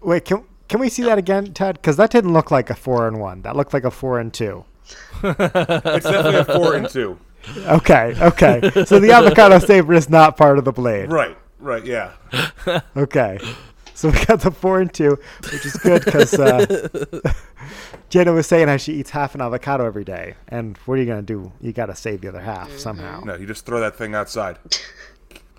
Wait, 0.01 0.25
can 0.25 0.43
can 0.69 0.79
we 0.79 0.87
see 0.87 1.03
that 1.03 1.17
again, 1.17 1.53
Ted? 1.53 1.75
Because 1.75 1.97
that 1.97 2.09
didn't 2.11 2.33
look 2.33 2.49
like 2.49 2.69
a 2.69 2.75
four 2.75 3.07
and 3.07 3.19
one. 3.19 3.41
That 3.41 3.55
looked 3.57 3.73
like 3.73 3.83
a 3.83 3.91
four 3.91 4.19
and 4.19 4.33
two. 4.33 4.63
It's 5.23 6.05
definitely 6.05 6.35
a 6.35 6.45
four 6.45 6.75
and 6.75 6.89
two. 6.89 7.19
Okay, 7.57 8.15
okay. 8.21 8.85
So 8.85 8.99
the 8.99 9.11
avocado 9.11 9.59
saver 9.67 9.93
is 9.93 10.09
not 10.09 10.37
part 10.37 10.57
of 10.57 10.65
the 10.65 10.71
blade. 10.71 11.11
Right, 11.11 11.37
right, 11.59 11.85
yeah. 11.85 12.11
Okay. 12.95 13.39
So 13.95 14.09
we 14.09 14.25
got 14.25 14.39
the 14.41 14.51
four 14.51 14.79
and 14.81 14.91
two, 14.91 15.17
which 15.51 15.65
is 15.65 15.73
good 15.73 16.03
because 16.05 16.33
uh, 16.33 16.87
Jenna 18.09 18.31
was 18.33 18.47
saying 18.47 18.67
how 18.67 18.77
she 18.77 18.93
eats 18.93 19.09
half 19.11 19.35
an 19.35 19.41
avocado 19.41 19.85
every 19.85 20.03
day, 20.03 20.35
and 20.47 20.77
what 20.85 20.95
are 20.95 20.97
you 21.01 21.05
gonna 21.05 21.21
do? 21.21 21.51
You 21.61 21.71
got 21.71 21.87
to 21.87 21.95
save 21.95 22.21
the 22.21 22.27
other 22.29 22.39
half 22.41 22.71
somehow. 22.77 23.21
No, 23.23 23.35
you 23.35 23.45
just 23.45 23.65
throw 23.65 23.79
that 23.79 23.95
thing 23.97 24.15
outside. 24.15 24.57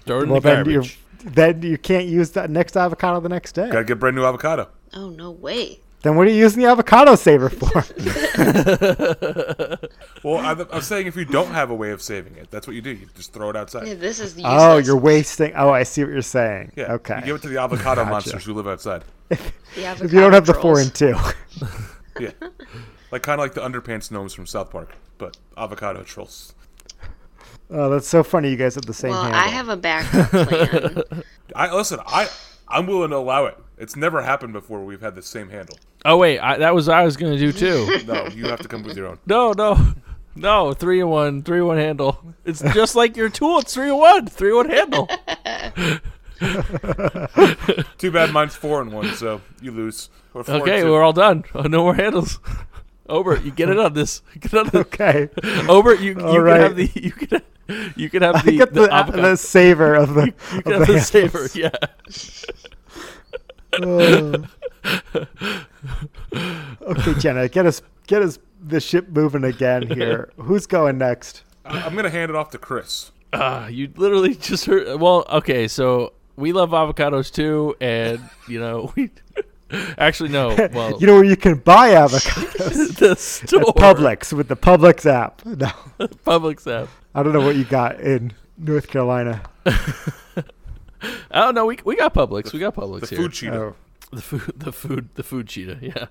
Throw 0.05 0.19
it 0.19 0.23
in 0.25 0.31
Well, 0.31 0.41
the 0.41 0.49
then 0.49 0.67
you 0.67 0.73
garbage. 0.81 0.99
then 1.25 1.63
you 1.63 1.79
can't 1.79 2.07
use 2.07 2.31
that 2.33 2.51
next 2.51 2.77
avocado 2.77 3.21
the 3.21 3.29
next 3.29 3.53
day. 3.53 3.71
Gotta 3.71 3.85
get 3.85 4.01
brand 4.01 4.17
new 4.17 4.25
avocado. 4.25 4.69
Oh 4.95 5.11
no 5.11 5.31
way! 5.31 5.79
Then 6.03 6.17
what 6.17 6.27
are 6.27 6.31
you 6.31 6.37
using 6.37 6.63
the 6.63 6.69
avocado 6.69 7.15
saver 7.15 7.49
for? 7.49 7.85
Well, 10.23 10.37
I, 10.37 10.53
I 10.53 10.77
was 10.77 10.87
saying 10.87 11.09
if 11.09 11.17
you 11.17 11.25
don't 11.25 11.51
have 11.51 11.71
a 11.71 11.75
way 11.75 11.91
of 11.91 12.01
saving 12.01 12.37
it, 12.37 12.49
that's 12.51 12.67
what 12.69 12.77
you 12.77 12.83
do. 12.83 12.91
You 12.91 13.09
just 13.17 13.33
throw 13.33 13.51
it 13.51 13.57
outside. 13.57 13.89
Yeah, 13.89 13.95
this 13.95 14.21
is 14.21 14.35
oh, 14.35 14.37
useless. 14.37 14.63
oh, 14.63 14.77
you're 14.79 14.97
wasting. 14.97 15.53
Oh, 15.57 15.71
I 15.71 15.83
see 15.83 16.05
what 16.05 16.13
you're 16.13 16.23
saying. 16.23 16.73
Yeah. 16.77 16.93
Okay. 16.93 17.17
You 17.19 17.25
give 17.25 17.37
it 17.37 17.43
to 17.43 17.49
the 17.49 17.61
avocado 17.61 18.03
Gotcha. 18.03 18.11
monsters 18.11 18.45
who 18.45 18.55
live 18.55 18.69
outside. 18.69 19.03
The 19.75 19.87
if 20.05 20.13
you 20.13 20.21
don't 20.21 20.35
have 20.35 20.45
the 20.45 20.53
four 20.53 20.75
trolls. 20.75 20.81
and 20.83 20.95
two. 20.95 21.17
Yeah. 22.21 22.31
like 23.11 23.23
kind 23.23 23.41
of 23.41 23.45
like 23.45 23.55
the 23.55 23.63
underpants 23.63 24.11
gnomes 24.11 24.35
from 24.35 24.47
South 24.47 24.71
Park, 24.71 24.95
but 25.17 25.39
avocado 25.57 26.03
trolls. 26.03 26.53
Oh, 27.71 27.89
that's 27.89 28.07
so 28.07 28.23
funny. 28.23 28.51
You 28.51 28.57
guys 28.57 28.75
have 28.75 28.85
the 28.85 28.93
same 28.93 29.13
Well, 29.13 29.23
handle. 29.23 29.41
I 29.41 29.47
have 29.49 29.69
a 29.71 29.77
backup 29.79 30.29
plan. 30.31 31.23
I 31.57 31.75
listen. 31.75 32.01
I 32.07 32.29
I'm 32.69 32.87
willing 32.87 33.11
to 33.11 33.17
allow 33.17 33.47
it. 33.47 33.57
It's 33.83 33.97
never 33.97 34.23
happened 34.23 34.53
before. 34.53 34.85
We've 34.85 35.01
had 35.01 35.17
the 35.17 35.23
same 35.23 35.49
handle. 35.49 35.77
Oh 36.05 36.17
wait, 36.17 36.39
I, 36.39 36.57
that 36.59 36.73
was 36.73 36.87
what 36.87 36.97
I 36.99 37.05
was 37.05 37.17
gonna 37.17 37.37
do 37.37 37.51
too. 37.53 37.99
No, 38.07 38.29
you 38.29 38.47
have 38.47 38.61
to 38.61 38.69
come 38.69 38.85
with 38.85 38.97
your 38.97 39.09
own. 39.09 39.19
no, 39.27 39.51
no, 39.53 39.77
no. 40.37 40.73
Three 40.73 41.01
in 41.01 41.09
one, 41.09 41.43
three 41.43 41.59
in 41.59 41.67
one 41.67 41.79
handle. 41.79 42.17
It's 42.45 42.61
just 42.75 42.95
like 42.95 43.17
your 43.17 43.29
tool. 43.29 43.59
It's 43.59 43.75
three 43.75 43.89
in 43.89 43.97
one, 43.97 44.29
three 44.29 44.51
in 44.51 44.57
one 44.57 44.71
handle. 44.71 45.09
Too 47.99 48.11
bad 48.13 48.33
mine's 48.33 48.55
four 48.55 48.81
and 48.83 48.93
one, 48.93 49.15
so 49.15 49.41
you 49.61 49.73
lose. 49.73 50.11
Or 50.33 50.45
four 50.45 50.55
and 50.55 50.63
Okay, 50.63 50.85
we're 50.85 51.03
all 51.03 51.13
done. 51.13 51.43
Oh, 51.53 51.63
no 51.63 51.83
more 51.83 51.95
handles. 51.95 52.39
Obert, 53.09 53.43
you 53.43 53.51
get 53.51 53.69
it 53.69 53.79
on 53.81 53.95
this. 53.95 54.23
Get 54.41 54.55
on 54.55 54.69
the, 54.69 54.79
okay. 54.79 55.29
Obert, 55.69 55.99
you 56.01 56.13
you 56.13 56.21
All 56.21 56.35
can 56.35 56.47
have 56.47 56.77
the 56.77 56.89
you 56.95 57.11
can 57.11 57.43
you 57.97 58.09
can 58.11 58.23
have 58.23 58.37
I 58.37 58.43
the 58.43 58.57
get 58.59 58.73
the, 58.75 58.87
the, 58.87 59.13
the 59.21 59.37
saver 59.37 59.95
of 59.95 60.15
the. 60.15 60.27
you 60.53 60.59
of 60.73 60.87
have 60.87 60.87
the 60.87 60.93
the 60.93 61.01
handles. 61.01 61.07
saver. 61.09 61.49
Yeah. 61.53 61.71
Oh. 63.81 64.45
okay, 66.83 67.15
Jenna, 67.19 67.49
get 67.49 67.67
us 67.67 67.83
get 68.07 68.23
us 68.23 68.39
the 68.63 68.81
ship 68.81 69.09
moving 69.09 69.45
again 69.45 69.87
here. 69.89 70.31
Who's 70.37 70.67
going 70.67 70.99
next? 70.99 71.43
I- 71.65 71.81
I'm 71.83 71.95
gonna 71.95 72.11
hand 72.11 72.31
it 72.31 72.37
off 72.37 72.51
to 72.51 72.59
Chris. 72.59 73.13
Uh, 73.33 73.67
you 73.71 73.91
literally 73.97 74.35
just 74.35 74.67
heard. 74.67 75.01
Well, 75.01 75.25
okay, 75.31 75.67
so 75.69 76.13
we 76.37 76.53
love 76.53 76.71
avocados 76.71 77.33
too, 77.33 77.75
and 77.81 78.21
you 78.49 78.61
know 78.61 78.93
we. 78.97 79.11
Actually, 79.97 80.29
no. 80.29 80.55
Well, 80.75 80.99
You 81.01 81.07
know 81.07 81.15
where 81.15 81.25
you 81.25 81.37
can 81.37 81.55
buy 81.55 81.91
avocados? 81.95 82.99
the 82.99 83.17
store, 83.17 83.73
Publix 83.73 84.31
with 84.35 84.49
the 84.49 84.57
Publix 84.57 85.07
app. 85.07 85.43
No, 85.47 85.69
Publix 86.27 86.71
app. 86.71 86.91
I 87.15 87.23
don't 87.23 87.33
know 87.33 87.41
what 87.41 87.57
you 87.57 87.65
got 87.65 87.99
in 87.99 88.35
North 88.59 88.89
Carolina. 88.89 89.41
Oh 91.31 91.51
no, 91.51 91.67
we 91.67 91.79
we 91.85 91.97
got 91.97 92.15
Publix. 92.15 92.53
We 92.53 92.59
got 92.59 92.75
Publix 92.75 93.01
The 93.01 93.07
here. 93.09 93.19
food 93.19 93.33
cheetah. 93.33 93.55
Oh, 93.61 93.75
the 94.13 94.21
food 94.23 94.53
the 94.57 94.73
food 94.73 95.09
the 95.15 95.23
food 95.23 95.49
cheetah 95.49 95.79
yeah 95.83 96.07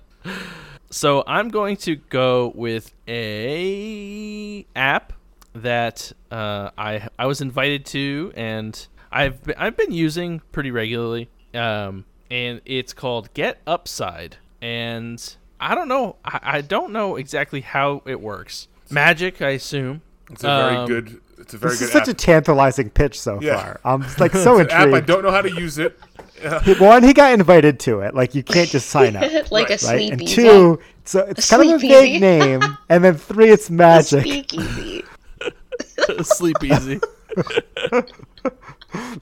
so 0.90 1.22
i'm 1.28 1.50
going 1.50 1.76
to 1.76 1.94
go 1.94 2.50
with 2.56 2.92
a 3.06 4.66
app 4.74 5.12
that 5.54 6.12
uh, 6.32 6.70
i 6.76 7.08
i 7.18 7.26
was 7.26 7.40
invited 7.40 7.86
to 7.86 8.32
and 8.34 8.88
i've 9.12 9.42
been, 9.44 9.54
i've 9.56 9.76
been 9.76 9.92
using 9.92 10.40
pretty 10.50 10.70
regularly 10.72 11.30
um, 11.54 12.04
and 12.30 12.60
it's 12.64 12.92
called 12.92 13.32
get 13.34 13.60
upside 13.68 14.36
and 14.60 15.36
i 15.60 15.74
don't 15.76 15.88
know 15.88 16.16
I, 16.24 16.40
I 16.42 16.60
don't 16.60 16.92
know 16.92 17.14
exactly 17.16 17.60
how 17.60 18.02
it 18.04 18.20
works 18.20 18.66
magic 18.90 19.40
i 19.40 19.50
assume 19.50 20.02
It's 20.30 20.44
a 20.44 20.46
very 20.46 20.76
Um, 20.76 20.86
good. 20.88 21.20
It's 21.38 21.54
a 21.54 21.58
very 21.58 21.70
this 21.72 21.80
good 21.80 21.86
is 21.86 21.92
such 21.92 22.02
app. 22.02 22.08
a 22.08 22.14
tantalizing 22.14 22.90
pitch 22.90 23.20
so 23.20 23.40
Yeah. 23.40 23.56
far. 23.60 23.80
I'm 23.84 24.04
like 24.18 24.32
so 24.32 24.58
It's 24.58 24.72
an 24.72 24.88
app. 24.88 24.94
I 24.94 25.00
don't 25.00 25.22
know 25.22 25.30
how 25.30 25.42
to 25.42 25.50
use 25.50 25.78
it. 25.78 25.98
One, 26.80 27.02
he 27.02 27.12
got 27.12 27.32
invited 27.32 27.78
to 27.80 28.00
it. 28.00 28.14
Like 28.14 28.34
you 28.34 28.42
can't 28.42 28.68
just 28.68 28.88
sign 28.90 29.16
up, 29.16 29.22
like 29.50 29.68
a 29.68 29.72
right? 29.72 29.80
sleepy. 29.80 30.10
And 30.12 30.28
two, 30.28 30.78
so 31.04 31.20
it's 31.20 31.48
kind 31.50 31.62
of 31.62 31.68
a 31.68 31.78
Sleepy. 31.78 31.88
vague 31.88 32.20
name. 32.20 32.60
And 32.88 33.04
then 33.04 33.14
three, 33.16 33.50
it's 33.50 33.70
magic. 33.70 34.20
speakeasy. 34.20 35.04
sleep 36.22 36.56
easy 36.62 37.00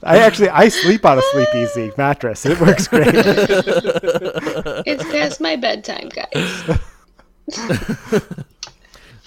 I 0.03 0.17
actually 0.19 0.49
I 0.49 0.67
sleep 0.67 1.05
on 1.05 1.17
a 1.17 1.21
sleep 1.31 1.47
easy 1.55 1.91
mattress. 1.97 2.45
It 2.45 2.59
works 2.59 2.87
great. 2.87 3.07
It's 4.85 5.03
past 5.11 5.39
my 5.41 5.55
bedtime, 5.55 6.09
guys. 6.09 6.79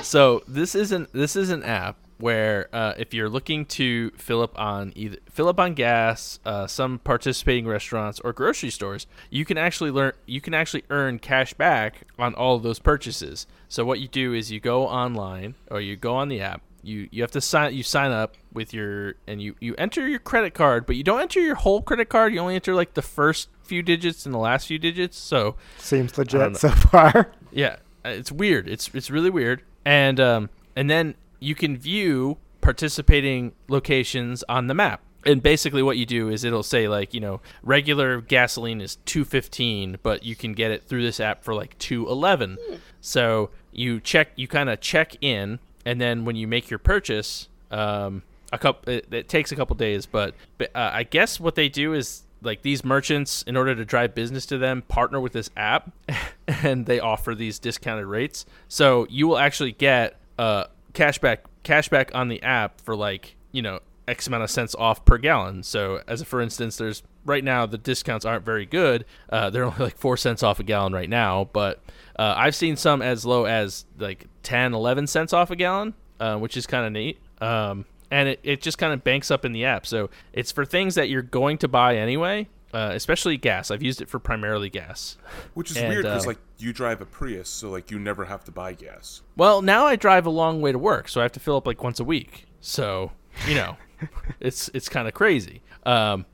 So 0.04 0.42
this 0.46 0.74
isn't 0.74 1.12
this 1.12 1.34
is 1.36 1.50
an 1.50 1.62
app 1.62 1.96
where 2.18 2.68
uh, 2.72 2.94
if 2.96 3.12
you're 3.12 3.28
looking 3.28 3.66
to 3.66 4.10
fill 4.10 4.40
up 4.40 4.56
on 4.58 4.92
either 4.94 5.16
fill 5.30 5.48
up 5.48 5.58
on 5.58 5.74
gas, 5.74 6.38
uh, 6.44 6.66
some 6.66 6.98
participating 7.00 7.66
restaurants 7.66 8.20
or 8.20 8.32
grocery 8.32 8.70
stores, 8.70 9.06
you 9.30 9.44
can 9.44 9.58
actually 9.58 9.90
learn 9.90 10.12
you 10.26 10.40
can 10.40 10.54
actually 10.54 10.84
earn 10.90 11.18
cash 11.18 11.54
back 11.54 12.06
on 12.18 12.34
all 12.34 12.56
of 12.56 12.62
those 12.62 12.78
purchases. 12.78 13.46
So 13.68 13.84
what 13.84 14.00
you 14.00 14.08
do 14.08 14.32
is 14.32 14.52
you 14.52 14.60
go 14.60 14.86
online 14.86 15.54
or 15.70 15.80
you 15.80 15.96
go 15.96 16.14
on 16.14 16.28
the 16.28 16.40
app. 16.40 16.62
You 16.82 17.08
you 17.10 17.22
have 17.22 17.30
to 17.32 17.40
sign 17.40 17.74
you 17.74 17.82
sign 17.82 18.12
up 18.12 18.34
with 18.52 18.72
your 18.74 19.14
and 19.26 19.40
you 19.42 19.56
you 19.58 19.74
enter 19.76 20.06
your 20.06 20.18
credit 20.20 20.54
card, 20.54 20.86
but 20.86 20.96
you 20.96 21.02
don't 21.02 21.20
enter 21.20 21.40
your 21.40 21.56
whole 21.56 21.80
credit 21.82 22.08
card. 22.10 22.32
You 22.34 22.40
only 22.40 22.54
enter 22.54 22.74
like 22.74 22.94
the 22.94 23.02
first 23.02 23.48
few 23.62 23.82
digits 23.82 24.26
and 24.26 24.34
the 24.34 24.38
last 24.38 24.66
few 24.66 24.78
digits. 24.78 25.18
So 25.18 25.56
Seems 25.78 26.16
legit 26.18 26.58
so 26.58 26.68
far. 26.68 27.32
yeah, 27.50 27.76
It's 28.04 28.30
weird. 28.30 28.68
It's 28.68 28.90
it's 28.94 29.10
really 29.10 29.30
weird. 29.30 29.62
And 29.84 30.20
um 30.20 30.50
and 30.76 30.88
then 30.90 31.14
you 31.40 31.54
can 31.54 31.76
view 31.76 32.38
participating 32.60 33.52
locations 33.68 34.42
on 34.48 34.66
the 34.66 34.74
map. 34.74 35.02
And 35.26 35.42
basically 35.42 35.82
what 35.82 35.96
you 35.96 36.04
do 36.06 36.28
is 36.28 36.44
it'll 36.44 36.62
say 36.62 36.86
like, 36.88 37.14
you 37.14 37.20
know, 37.20 37.40
regular 37.62 38.20
gasoline 38.20 38.80
is 38.80 38.96
215, 39.06 39.98
but 40.02 40.22
you 40.22 40.36
can 40.36 40.52
get 40.52 40.70
it 40.70 40.84
through 40.84 41.02
this 41.02 41.20
app 41.20 41.44
for 41.44 41.54
like 41.54 41.78
211. 41.78 42.58
So 43.00 43.50
you 43.72 44.00
check 44.00 44.28
you 44.36 44.48
kind 44.48 44.68
of 44.70 44.80
check 44.80 45.16
in 45.20 45.58
and 45.86 46.00
then 46.00 46.24
when 46.24 46.36
you 46.36 46.46
make 46.46 46.70
your 46.70 46.78
purchase, 46.78 47.48
um 47.70 48.22
a 48.52 48.58
couple 48.58 48.92
it, 48.92 49.12
it 49.12 49.28
takes 49.28 49.50
a 49.52 49.56
couple 49.56 49.74
days, 49.76 50.06
but, 50.06 50.34
but 50.58 50.70
uh, 50.74 50.90
I 50.92 51.02
guess 51.02 51.40
what 51.40 51.56
they 51.56 51.68
do 51.68 51.92
is 51.92 52.22
like 52.44 52.62
these 52.62 52.84
merchants 52.84 53.42
in 53.42 53.56
order 53.56 53.74
to 53.74 53.84
drive 53.84 54.14
business 54.14 54.46
to 54.46 54.58
them 54.58 54.82
partner 54.82 55.20
with 55.20 55.32
this 55.32 55.50
app 55.56 55.92
and 56.48 56.86
they 56.86 57.00
offer 57.00 57.34
these 57.34 57.58
discounted 57.58 58.06
rates. 58.06 58.46
So 58.68 59.06
you 59.10 59.26
will 59.26 59.38
actually 59.38 59.72
get 59.72 60.20
uh 60.38 60.64
cashback 60.92 61.38
cashback 61.64 62.14
on 62.14 62.28
the 62.28 62.42
app 62.42 62.80
for 62.80 62.94
like 62.94 63.36
you 63.52 63.62
know 63.62 63.80
x 64.06 64.26
amount 64.26 64.42
of 64.42 64.50
cents 64.50 64.74
off 64.76 65.04
per 65.04 65.18
gallon. 65.18 65.62
So 65.62 66.02
as 66.06 66.20
a 66.20 66.24
for 66.24 66.40
instance 66.40 66.76
there's 66.76 67.02
right 67.24 67.42
now 67.42 67.66
the 67.66 67.78
discounts 67.78 68.24
aren't 68.24 68.44
very 68.44 68.66
good. 68.66 69.04
Uh, 69.30 69.50
they're 69.50 69.64
only 69.64 69.78
like 69.78 69.96
four 69.96 70.16
cents 70.16 70.42
off 70.42 70.60
a 70.60 70.64
gallon 70.64 70.92
right 70.92 71.08
now. 71.08 71.48
But 71.52 71.82
uh, 72.16 72.34
i've 72.36 72.54
seen 72.54 72.76
some 72.76 73.02
as 73.02 73.26
low 73.26 73.44
as 73.44 73.86
like 73.98 74.26
10 74.44 74.72
11 74.72 75.08
cents 75.08 75.32
off 75.32 75.50
a 75.50 75.56
gallon 75.56 75.94
uh, 76.20 76.38
which 76.38 76.56
is 76.56 76.66
kind 76.66 76.86
of 76.86 76.92
neat. 76.92 77.18
Um, 77.40 77.84
and 78.14 78.28
it, 78.28 78.40
it 78.44 78.62
just 78.62 78.78
kind 78.78 78.92
of 78.92 79.02
banks 79.02 79.32
up 79.32 79.44
in 79.44 79.52
the 79.52 79.64
app. 79.64 79.84
So 79.84 80.08
it's 80.32 80.52
for 80.52 80.64
things 80.64 80.94
that 80.94 81.08
you're 81.08 81.20
going 81.20 81.58
to 81.58 81.66
buy 81.68 81.96
anyway, 81.96 82.48
uh, 82.72 82.90
especially 82.92 83.36
gas. 83.36 83.72
I've 83.72 83.82
used 83.82 84.00
it 84.00 84.08
for 84.08 84.20
primarily 84.20 84.70
gas. 84.70 85.16
Which 85.54 85.72
is 85.72 85.78
And, 85.78 85.88
weird 85.88 86.04
because 86.04 86.24
uh, 86.24 86.28
like 86.28 86.38
you 86.58 86.72
drive 86.72 87.00
a 87.00 87.06
Prius, 87.06 87.48
so 87.48 87.70
like 87.70 87.90
you 87.90 87.98
never 87.98 88.24
have 88.26 88.44
to 88.44 88.52
buy 88.52 88.72
gas. 88.74 89.22
Well, 89.36 89.62
now 89.62 89.86
I 89.86 89.96
drive 89.96 90.26
a 90.26 90.30
long 90.30 90.60
way 90.60 90.70
to 90.70 90.78
work, 90.78 91.08
so 91.08 91.20
I 91.20 91.24
have 91.24 91.32
to 91.32 91.40
fill 91.40 91.56
up 91.56 91.66
like 91.66 91.82
once 91.82 91.98
a 91.98 92.04
week. 92.04 92.46
So 92.60 93.10
you 93.48 93.56
know, 93.56 93.76
it's 94.40 94.70
it's 94.72 94.88
kind 94.88 95.08
of 95.08 95.14
crazy. 95.14 95.60
Um, 95.84 96.24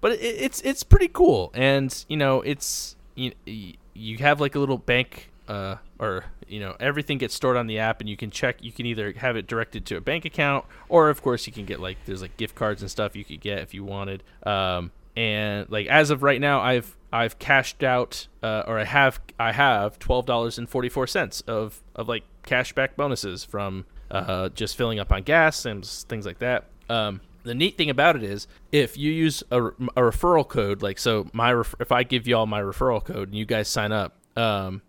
but 0.00 0.12
it, 0.12 0.22
it's 0.22 0.62
it's 0.62 0.82
pretty 0.84 1.08
cool, 1.08 1.50
and 1.52 2.02
you 2.08 2.16
know, 2.16 2.40
it's 2.40 2.96
you 3.14 3.32
you 3.44 4.16
have 4.18 4.40
like 4.40 4.54
a 4.54 4.58
little 4.58 4.78
bank. 4.78 5.30
Uh, 5.46 5.76
or 5.98 6.24
you 6.46 6.60
know 6.60 6.76
everything 6.78 7.18
gets 7.18 7.34
stored 7.34 7.56
on 7.56 7.66
the 7.66 7.78
app 7.78 8.00
and 8.00 8.08
you 8.08 8.16
can 8.16 8.30
check 8.30 8.62
you 8.62 8.72
can 8.72 8.86
either 8.86 9.12
have 9.12 9.36
it 9.36 9.46
directed 9.46 9.84
to 9.86 9.96
a 9.96 10.00
bank 10.00 10.24
account 10.24 10.64
or 10.88 11.08
of 11.10 11.22
course 11.22 11.46
you 11.46 11.52
can 11.52 11.64
get 11.64 11.80
like 11.80 11.96
there's 12.06 12.22
like 12.22 12.36
gift 12.36 12.54
cards 12.54 12.82
and 12.82 12.90
stuff 12.90 13.16
you 13.16 13.24
could 13.24 13.40
get 13.40 13.58
if 13.58 13.74
you 13.74 13.84
wanted. 13.84 14.22
Um 14.44 14.90
and 15.16 15.68
like 15.70 15.86
as 15.86 16.10
of 16.10 16.22
right 16.22 16.40
now 16.40 16.60
i've 16.60 16.94
i've 17.10 17.38
cashed 17.38 17.82
out 17.82 18.26
uh, 18.42 18.62
or 18.66 18.78
i 18.78 18.84
have 18.84 19.18
i 19.40 19.50
have 19.50 19.98
$12.44 19.98 21.48
of 21.48 21.82
of 21.94 22.08
like 22.08 22.22
cashback 22.44 22.96
bonuses 22.96 23.44
from 23.44 23.86
uh 24.10 24.50
just 24.50 24.76
filling 24.76 24.98
up 24.98 25.10
on 25.12 25.22
gas 25.22 25.64
and 25.64 25.84
things 25.84 26.26
like 26.26 26.38
that. 26.38 26.66
Um 26.88 27.20
the 27.44 27.54
neat 27.54 27.78
thing 27.78 27.90
about 27.90 28.16
it 28.16 28.24
is 28.24 28.46
if 28.72 28.98
you 28.98 29.10
use 29.12 29.42
a, 29.50 29.66
a 29.66 29.70
referral 30.02 30.46
code 30.46 30.82
like 30.82 30.98
so 30.98 31.28
my 31.32 31.52
ref- 31.52 31.76
if 31.80 31.92
i 31.92 32.02
give 32.02 32.26
you 32.26 32.36
all 32.36 32.46
my 32.46 32.60
referral 32.60 33.02
code 33.02 33.28
and 33.28 33.36
you 33.38 33.46
guys 33.46 33.68
sign 33.68 33.92
up 33.92 34.16
um 34.36 34.82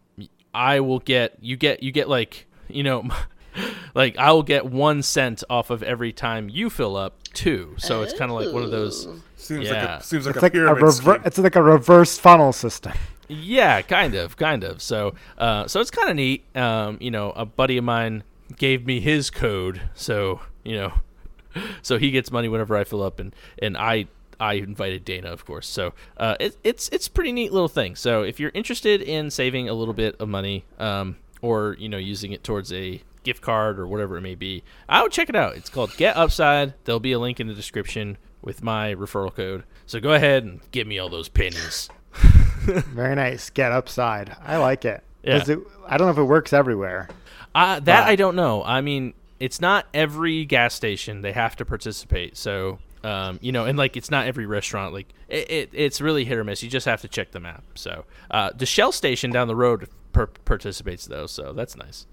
I 0.57 0.79
will 0.79 0.99
get 0.99 1.37
you 1.41 1.55
get 1.55 1.83
you 1.83 1.91
get 1.91 2.09
like 2.09 2.47
you 2.67 2.83
know 2.83 3.07
like 3.95 4.17
I 4.17 4.31
will 4.31 4.43
get 4.43 4.65
one 4.65 5.01
cent 5.03 5.43
off 5.49 5.69
of 5.69 5.83
every 5.83 6.11
time 6.11 6.49
you 6.49 6.69
fill 6.69 6.95
up 6.97 7.21
too. 7.33 7.75
So 7.77 8.01
it's 8.01 8.13
kind 8.13 8.31
of 8.31 8.37
like 8.39 8.51
one 8.53 8.63
of 8.63 8.71
those. 8.71 9.07
Seems 9.35 9.65
Yeah. 9.67 9.73
like 9.73 10.01
a 10.01 10.03
seems 10.03 10.25
like 10.25 10.35
It's 10.35 10.41
a 10.41 10.45
like 10.45 10.55
a 10.55 10.73
rever- 10.75 11.21
it's 11.23 11.37
like 11.37 11.55
a 11.55 11.61
reverse 11.63 12.17
funnel 12.17 12.51
system. 12.53 12.93
Yeah, 13.29 13.81
kind 13.81 14.15
of, 14.15 14.35
kind 14.37 14.63
of. 14.63 14.81
So 14.81 15.13
uh, 15.37 15.67
so 15.67 15.79
it's 15.79 15.91
kind 15.91 16.09
of 16.09 16.15
neat. 16.15 16.43
Um, 16.55 16.97
you 16.99 17.11
know, 17.11 17.31
a 17.31 17.45
buddy 17.45 17.77
of 17.77 17.83
mine 17.83 18.23
gave 18.57 18.85
me 18.85 18.99
his 18.99 19.29
code, 19.29 19.81
so 19.93 20.39
you 20.63 20.75
know, 20.77 20.93
so 21.81 21.97
he 21.97 22.09
gets 22.11 22.31
money 22.31 22.47
whenever 22.47 22.75
I 22.75 22.83
fill 22.83 23.03
up, 23.03 23.19
and 23.19 23.35
and 23.61 23.77
I. 23.77 24.07
I 24.39 24.53
invited 24.55 25.03
Dana, 25.05 25.29
of 25.31 25.45
course. 25.45 25.67
So 25.67 25.93
uh, 26.17 26.35
it, 26.39 26.57
it's 26.63 26.89
it's 26.89 27.07
pretty 27.07 27.31
neat 27.31 27.51
little 27.51 27.67
thing. 27.69 27.95
So 27.95 28.23
if 28.23 28.39
you're 28.39 28.51
interested 28.53 29.01
in 29.01 29.31
saving 29.31 29.67
a 29.69 29.73
little 29.73 29.93
bit 29.93 30.15
of 30.19 30.29
money, 30.29 30.65
um, 30.79 31.17
or 31.41 31.75
you 31.79 31.89
know 31.89 31.97
using 31.97 32.31
it 32.31 32.43
towards 32.43 32.71
a 32.73 33.01
gift 33.23 33.41
card 33.41 33.77
or 33.79 33.87
whatever 33.87 34.17
it 34.17 34.21
may 34.21 34.35
be, 34.35 34.63
I 34.87 35.01
would 35.03 35.11
check 35.11 35.29
it 35.29 35.35
out. 35.35 35.55
It's 35.57 35.69
called 35.69 35.95
Get 35.97 36.15
Upside. 36.15 36.73
There'll 36.85 36.99
be 36.99 37.11
a 37.11 37.19
link 37.19 37.39
in 37.39 37.47
the 37.47 37.53
description 37.53 38.17
with 38.41 38.63
my 38.63 38.95
referral 38.95 39.33
code. 39.33 39.63
So 39.85 39.99
go 39.99 40.13
ahead 40.13 40.43
and 40.43 40.61
give 40.71 40.87
me 40.87 40.97
all 40.99 41.09
those 41.09 41.27
pennies. 41.27 41.89
Very 42.13 43.15
nice. 43.15 43.49
Get 43.49 43.71
upside. 43.71 44.35
I 44.43 44.57
like 44.57 44.85
it. 44.85 45.03
Yeah. 45.23 45.43
it- 45.45 45.59
I 45.87 45.97
don't 45.97 46.07
know 46.07 46.11
if 46.11 46.17
it 46.17 46.23
works 46.23 46.53
everywhere. 46.53 47.09
Uh, 47.55 47.75
that 47.81 48.03
But- 48.03 48.09
I 48.09 48.15
don't 48.15 48.35
know. 48.35 48.63
I 48.63 48.81
mean, 48.81 49.13
it's 49.39 49.59
not 49.61 49.85
every 49.93 50.45
gas 50.45 50.73
station 50.73 51.21
they 51.21 51.33
have 51.33 51.55
to 51.57 51.65
participate. 51.65 52.37
So, 52.37 52.79
um, 53.03 53.39
you 53.41 53.51
know, 53.51 53.65
and 53.65 53.77
like 53.77 53.97
it's 53.97 54.11
not 54.11 54.27
every 54.27 54.45
restaurant. 54.45 54.93
Like 54.93 55.13
it, 55.27 55.49
it, 55.51 55.69
it's 55.73 56.01
really 56.01 56.25
hit 56.25 56.37
or 56.37 56.43
miss. 56.43 56.63
You 56.63 56.69
just 56.69 56.85
have 56.85 57.01
to 57.01 57.07
check 57.07 57.31
the 57.31 57.39
map. 57.39 57.63
So, 57.75 58.05
uh, 58.31 58.51
the 58.55 58.65
Shell 58.65 58.91
station 58.91 59.31
down 59.31 59.47
the 59.47 59.55
road 59.55 59.89
per- 60.11 60.27
participates 60.27 61.05
though, 61.05 61.27
so 61.27 61.53
that's 61.53 61.75
nice. 61.75 62.07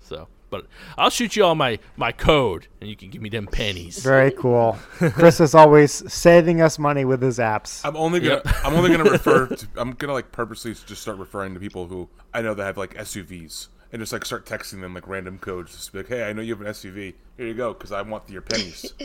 So, 0.00 0.28
but 0.50 0.66
I'll 0.98 1.10
shoot 1.10 1.34
you 1.34 1.44
all 1.44 1.54
my 1.54 1.78
my 1.96 2.12
code, 2.12 2.68
and 2.80 2.88
you 2.88 2.96
can 2.96 3.10
give 3.10 3.22
me 3.22 3.28
them 3.28 3.46
pennies. 3.46 4.02
Very 4.02 4.30
cool. 4.30 4.78
Chris 4.98 5.40
is 5.40 5.54
always 5.54 6.12
saving 6.12 6.60
us 6.60 6.78
money 6.78 7.04
with 7.04 7.22
his 7.22 7.38
apps. 7.38 7.84
I'm 7.84 7.96
only 7.96 8.20
gonna 8.20 8.42
I'm 8.62 8.74
only 8.74 8.90
gonna 8.90 9.10
refer 9.10 9.46
to 9.56 9.68
I'm 9.76 9.92
gonna 9.92 10.12
like 10.12 10.30
purposely 10.30 10.74
just 10.74 11.02
start 11.02 11.18
referring 11.18 11.54
to 11.54 11.60
people 11.60 11.86
who 11.86 12.08
I 12.32 12.42
know 12.42 12.54
that 12.54 12.64
have 12.64 12.76
like 12.76 12.94
SUVs 12.94 13.68
and 13.94 14.00
just 14.02 14.12
like 14.12 14.24
start 14.24 14.44
texting 14.44 14.80
them 14.80 14.92
like 14.92 15.06
random 15.06 15.38
codes. 15.38 15.70
Just 15.70 15.92
be 15.92 15.98
like, 16.00 16.08
hey, 16.08 16.28
I 16.28 16.32
know 16.32 16.42
you 16.42 16.52
have 16.56 16.60
an 16.60 16.66
SUV. 16.66 17.14
Here 17.36 17.46
you 17.46 17.54
go, 17.54 17.72
because 17.72 17.92
I 17.92 18.02
want 18.02 18.28
your 18.28 18.42
pennies. 18.42 18.92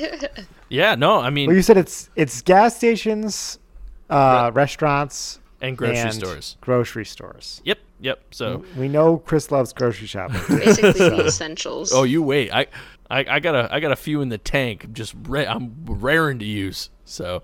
Yeah, 0.72 0.94
no, 0.96 1.20
I 1.20 1.30
mean, 1.32 1.48
Well, 1.48 1.56
you 1.56 1.62
said 1.64 1.78
it's 1.78 2.10
it's 2.16 2.42
gas 2.42 2.76
stations, 2.76 3.58
uh, 4.10 4.52
restaurants, 4.54 5.40
and 5.62 5.76
grocery 5.78 5.98
and 6.00 6.14
stores. 6.14 6.58
Grocery 6.62 7.06
stores. 7.06 7.62
Yep, 7.66 7.80
yep. 8.00 8.24
So, 8.32 8.64
We 8.78 8.88
know 8.88 9.18
Chris 9.18 9.52
loves 9.52 9.74
grocery 9.74 10.06
shopping. 10.08 10.42
Basically 10.58 10.92
the 11.10 11.26
essentials. 11.26 11.92
oh, 11.92 12.04
you 12.04 12.22
wait. 12.22 12.52
I, 12.52 12.68
I, 13.10 13.26
I 13.28 13.40
got 13.40 13.56
a, 13.56 13.74
I 13.74 13.80
got 13.80 13.92
a 13.92 13.96
few 13.96 14.22
in 14.22 14.30
the 14.30 14.38
tank. 14.38 14.84
I'm 14.84 14.94
just, 14.94 15.16
ra- 15.24 15.46
I'm 15.48 15.76
raring 15.88 16.38
to 16.40 16.46
use. 16.46 16.92
So, 17.06 17.42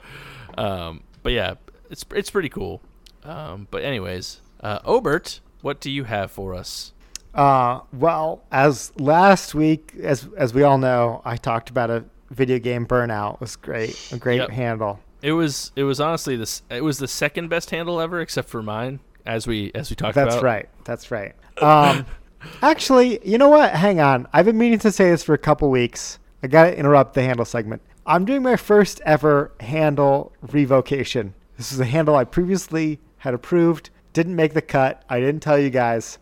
um, 0.58 1.02
but 1.24 1.32
yeah, 1.32 1.56
it's 1.89 2.06
it's 2.14 2.30
pretty 2.30 2.50
cool. 2.50 2.82
Um, 3.24 3.68
but 3.72 3.84
anyways, 3.84 4.39
uh, 4.62 4.80
Obert, 4.86 5.41
what 5.62 5.80
do 5.82 5.89
you 5.89 6.04
have 6.04 6.30
for 6.32 6.54
us? 6.54 6.93
Uh, 7.36 7.82
well, 7.94 8.41
as 8.52 8.91
last 8.98 9.53
week, 9.53 9.94
as 10.02 10.28
as 10.38 10.53
we 10.53 10.64
all 10.64 10.78
know, 10.78 11.22
I 11.26 11.36
talked 11.38 11.70
about 11.70 11.90
a 11.90 12.06
video 12.32 12.60
game 12.60 12.86
burnout. 12.86 13.36
It 13.36 13.41
was 13.41 13.56
great, 13.56 14.10
a 14.12 14.18
great 14.18 14.38
Yep. 14.38 14.49
handle. 14.52 14.99
It 15.22 15.32
was, 15.32 15.72
it 15.76 15.84
was 15.84 15.99
honestly 15.99 16.36
this, 16.36 16.62
it 16.70 16.84
was 16.84 16.99
the 16.99 17.07
second 17.07 17.49
best 17.49 17.72
handle 17.72 17.99
ever, 17.99 18.22
except 18.22 18.48
for 18.48 18.62
mine, 18.62 18.99
as 19.26 19.48
we, 19.48 19.72
as 19.74 19.90
we 19.90 19.95
talked 19.95 20.16
about. 20.16 20.26
That's 20.26 20.36
about. 20.36 20.44
right. 20.45 20.70
That's 20.84 21.12
right. 21.12 21.34
Um, 21.62 22.06
actually, 22.62 23.20
you 23.28 23.38
know 23.40 23.49
what? 23.49 23.72
Hang 23.74 23.99
on. 23.99 24.28
I've 24.34 24.45
been 24.45 24.57
meaning 24.57 24.80
to 24.80 24.91
say 24.91 25.10
this 25.10 25.24
for 25.24 25.34
a 25.34 25.38
couple 25.40 25.70
weeks. 25.72 26.20
I 26.44 26.48
gotta 26.48 26.78
interrupt 26.78 27.16
the 27.16 27.24
handle 27.24 27.45
segment. 27.45 27.82
I'm 28.06 28.24
doing 28.26 28.44
my 28.44 28.56
first 28.56 29.02
ever 29.03 29.52
handle 29.62 30.32
revocation. 30.41 31.34
This 31.57 31.72
is 31.72 31.80
a 31.80 31.86
handle 31.86 32.16
I 32.16 32.24
previously 32.24 32.99
had 33.18 33.34
approved, 33.34 33.90
didn't 34.14 34.36
make 34.36 34.53
the 34.53 34.62
cut. 34.62 35.03
I 35.10 35.20
didn't 35.20 35.41
tell 35.41 35.57
you 35.57 35.72
guys. 35.72 36.20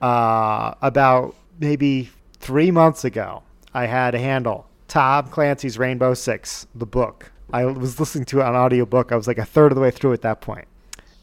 Uh, 0.00 0.74
about 0.80 1.34
maybe 1.58 2.10
three 2.38 2.70
months 2.70 3.04
ago, 3.04 3.42
I 3.74 3.86
had 3.86 4.14
a 4.14 4.18
handle. 4.18 4.66
Tom 4.88 5.28
Clancy's 5.28 5.78
Rainbow 5.78 6.14
Six, 6.14 6.66
the 6.74 6.86
book. 6.86 7.30
I 7.52 7.64
was 7.64 8.00
listening 8.00 8.24
to 8.26 8.40
it 8.40 8.44
on 8.44 8.54
audiobook. 8.54 9.12
I 9.12 9.16
was 9.16 9.26
like 9.26 9.38
a 9.38 9.44
third 9.44 9.72
of 9.72 9.76
the 9.76 9.82
way 9.82 9.90
through 9.90 10.12
at 10.12 10.22
that 10.22 10.40
point. 10.40 10.66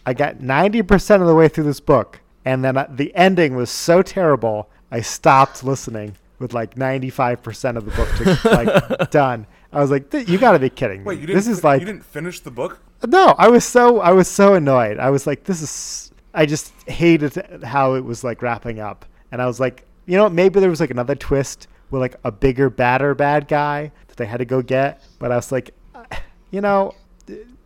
I 0.05 0.13
got 0.13 0.37
90% 0.37 1.21
of 1.21 1.27
the 1.27 1.35
way 1.35 1.49
through 1.49 1.65
this 1.65 1.79
book, 1.79 2.21
and 2.45 2.63
then 2.63 2.77
uh, 2.77 2.87
the 2.89 3.13
ending 3.15 3.55
was 3.55 3.69
so 3.69 4.01
terrible, 4.01 4.69
I 4.89 5.01
stopped 5.01 5.63
listening 5.63 6.15
with 6.39 6.53
like 6.53 6.75
95% 6.75 7.77
of 7.77 7.85
the 7.85 7.91
book 7.91 8.09
to, 8.15 8.49
like 8.99 9.09
done. 9.09 9.47
I 9.73 9.81
was 9.81 9.91
like, 9.91 10.13
"You 10.13 10.37
got 10.37 10.53
to 10.53 10.59
be 10.59 10.69
kidding 10.69 11.01
me! 11.01 11.07
Wait, 11.07 11.19
you 11.19 11.27
didn't 11.27 11.35
this 11.35 11.47
is 11.47 11.63
like 11.63 11.81
you 11.81 11.85
didn't 11.85 12.05
finish 12.05 12.39
the 12.39 12.51
book? 12.51 12.79
no." 13.05 13.35
I 13.37 13.49
was 13.49 13.65
so 13.65 13.99
I 13.99 14.11
was 14.11 14.27
so 14.29 14.53
annoyed. 14.53 14.97
I 14.97 15.09
was 15.09 15.27
like, 15.27 15.43
"This 15.43 15.61
is." 15.61 16.11
I 16.37 16.45
just 16.45 16.71
hated 16.87 17.63
how 17.63 17.95
it 17.95 18.05
was 18.05 18.23
like 18.23 18.43
wrapping 18.43 18.79
up, 18.79 19.05
and 19.31 19.41
I 19.41 19.47
was 19.47 19.59
like, 19.59 19.87
you 20.05 20.15
know, 20.15 20.29
maybe 20.29 20.59
there 20.59 20.69
was 20.69 20.79
like 20.79 20.91
another 20.91 21.15
twist 21.15 21.67
with 21.89 21.99
like 21.99 22.15
a 22.23 22.31
bigger, 22.31 22.69
badder 22.69 23.15
bad 23.15 23.47
guy 23.47 23.91
that 24.07 24.17
they 24.17 24.27
had 24.27 24.37
to 24.37 24.45
go 24.45 24.61
get, 24.61 25.01
but 25.17 25.31
I 25.31 25.35
was 25.35 25.51
like, 25.51 25.71
you 26.51 26.61
know, 26.61 26.93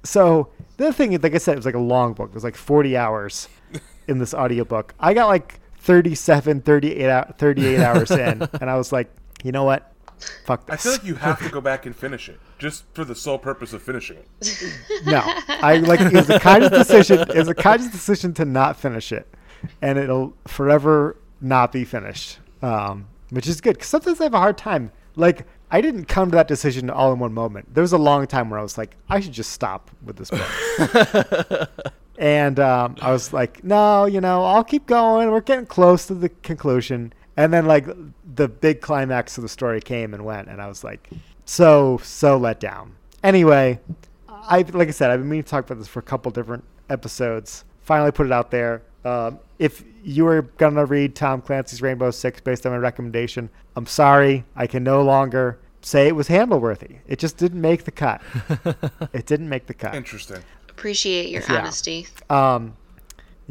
so 0.04 0.48
the 0.78 0.86
other 0.86 0.94
thing, 0.94 1.20
like 1.20 1.36
I 1.36 1.38
said, 1.38 1.52
it 1.52 1.58
was 1.58 1.66
like 1.66 1.76
a 1.76 1.80
long 1.80 2.14
book. 2.14 2.30
It 2.30 2.34
was 2.34 2.46
like 2.46 2.56
40 2.56 2.96
hours 2.96 3.50
in 4.08 4.20
this 4.20 4.34
audiobook. 4.34 4.96
I 5.02 5.14
got 5.14 5.28
like 5.28 5.60
37, 5.80 6.62
38, 6.62 7.38
38 7.38 7.80
hours 7.82 8.10
in, 8.10 8.42
and 8.62 8.70
I 8.70 8.78
was 8.78 8.94
like, 8.94 9.12
you 9.44 9.52
know 9.52 9.66
what? 9.66 9.91
Fuck 10.46 10.66
I 10.70 10.78
feel 10.78 10.94
like 10.94 11.04
you 11.04 11.16
have 11.16 11.40
to 11.40 11.50
go 11.58 11.62
back 11.62 11.86
and 11.86 11.96
finish 11.96 12.30
it 12.30 12.40
just 12.60 12.84
for 12.94 13.04
the 13.04 13.16
sole 13.16 13.38
purpose 13.38 13.74
of 13.74 13.82
finishing 13.82 14.18
it. 14.18 15.06
no, 15.06 15.22
I 15.48 15.78
like 15.78 16.00
it 16.02 16.14
was 16.14 16.30
a 16.30 16.40
conscious 16.40 16.70
decision. 16.70 17.20
It 17.20 17.36
was 17.36 17.48
a 17.48 17.56
conscious 17.56 17.92
decision 17.92 18.34
to 18.36 18.46
not 18.46 18.78
finish 18.78 19.12
it, 19.12 19.28
and 19.82 19.98
it'll 19.98 20.34
forever 20.48 21.18
not 21.40 21.72
be 21.72 21.86
finished, 21.86 22.40
um, 22.62 23.08
which 23.30 23.48
is 23.48 23.62
good. 23.62 23.76
Because 23.76 23.90
sometimes 23.90 24.20
I 24.22 24.26
have 24.26 24.34
a 24.34 24.40
hard 24.40 24.58
time. 24.58 24.92
Like 25.16 25.46
I 25.72 25.80
didn't 25.80 26.06
come 26.06 26.32
to 26.32 26.36
that 26.36 26.50
decision 26.50 26.90
all 26.90 27.14
in 27.14 27.20
one 27.20 27.34
moment. 27.34 27.74
There 27.74 27.82
was 27.82 27.94
a 27.94 27.98
long 27.98 28.28
time 28.28 28.50
where 28.50 28.60
I 28.60 28.64
was 28.64 28.78
like, 28.78 28.98
I 29.10 29.22
should 29.22 29.32
just 29.32 29.54
stop 29.54 29.90
with 30.04 30.18
this 30.18 30.30
book. 30.30 31.70
and 32.18 32.60
um, 32.60 32.98
I 33.02 33.12
was 33.12 33.32
like, 33.32 33.64
no, 33.64 34.06
you 34.06 34.20
know, 34.20 34.44
I'll 34.44 34.66
keep 34.66 34.86
going. 34.86 35.32
We're 35.32 35.40
getting 35.40 35.66
close 35.66 36.06
to 36.08 36.14
the 36.14 36.28
conclusion. 36.28 37.14
And 37.38 37.54
then 37.54 37.66
like 37.66 37.88
the 38.36 38.48
big 38.48 38.82
climax 38.82 39.38
of 39.38 39.42
the 39.44 39.50
story 39.50 39.80
came 39.82 40.14
and 40.14 40.26
went, 40.26 40.48
and 40.50 40.62
I 40.62 40.68
was 40.68 40.84
like, 40.84 41.10
so 41.46 42.00
so 42.04 42.38
let 42.38 42.60
down. 42.60 42.96
Anyway, 43.24 43.80
I 44.28 44.62
like 44.74 44.88
I 44.88 44.92
said, 44.92 45.12
I've 45.12 45.20
been 45.20 45.30
meaning 45.30 45.44
to 45.44 45.50
talk 45.50 45.66
about 45.66 45.78
this 45.80 45.88
for 45.88 46.00
a 46.00 46.04
couple 46.04 46.32
different 46.32 46.64
episodes. 46.90 47.64
Finally, 47.82 48.12
put 48.12 48.26
it 48.26 48.32
out 48.32 48.52
there. 48.52 48.82
Um, 49.06 49.40
if 49.60 49.84
you 50.04 50.26
were 50.26 50.44
gonna 50.58 50.86
read 50.86 51.16
Tom 51.16 51.42
Clancy's 51.42 51.82
Rainbow 51.82 52.12
Six 52.12 52.42
based 52.42 52.66
on 52.66 52.72
my 52.74 52.78
recommendation, 52.78 53.50
I'm 53.76 53.86
sorry, 53.86 54.44
I 54.56 54.68
can 54.68 54.84
no 54.84 55.02
longer 55.04 55.58
say 55.82 56.08
it 56.08 56.16
was 56.16 56.28
handle 56.28 56.60
worthy. 56.60 56.98
It 57.08 57.18
just 57.18 57.38
didn't 57.38 57.62
make 57.62 57.86
the 57.86 57.92
cut. 57.92 58.22
it 59.14 59.26
didn't 59.26 59.50
make 59.50 59.66
the 59.68 59.74
cut. 59.74 59.96
Interesting. 59.96 60.44
Appreciate 60.70 61.30
your 61.30 61.42
Yeah. 61.50 61.60
honesty. 61.60 62.08
Um, 62.30 62.76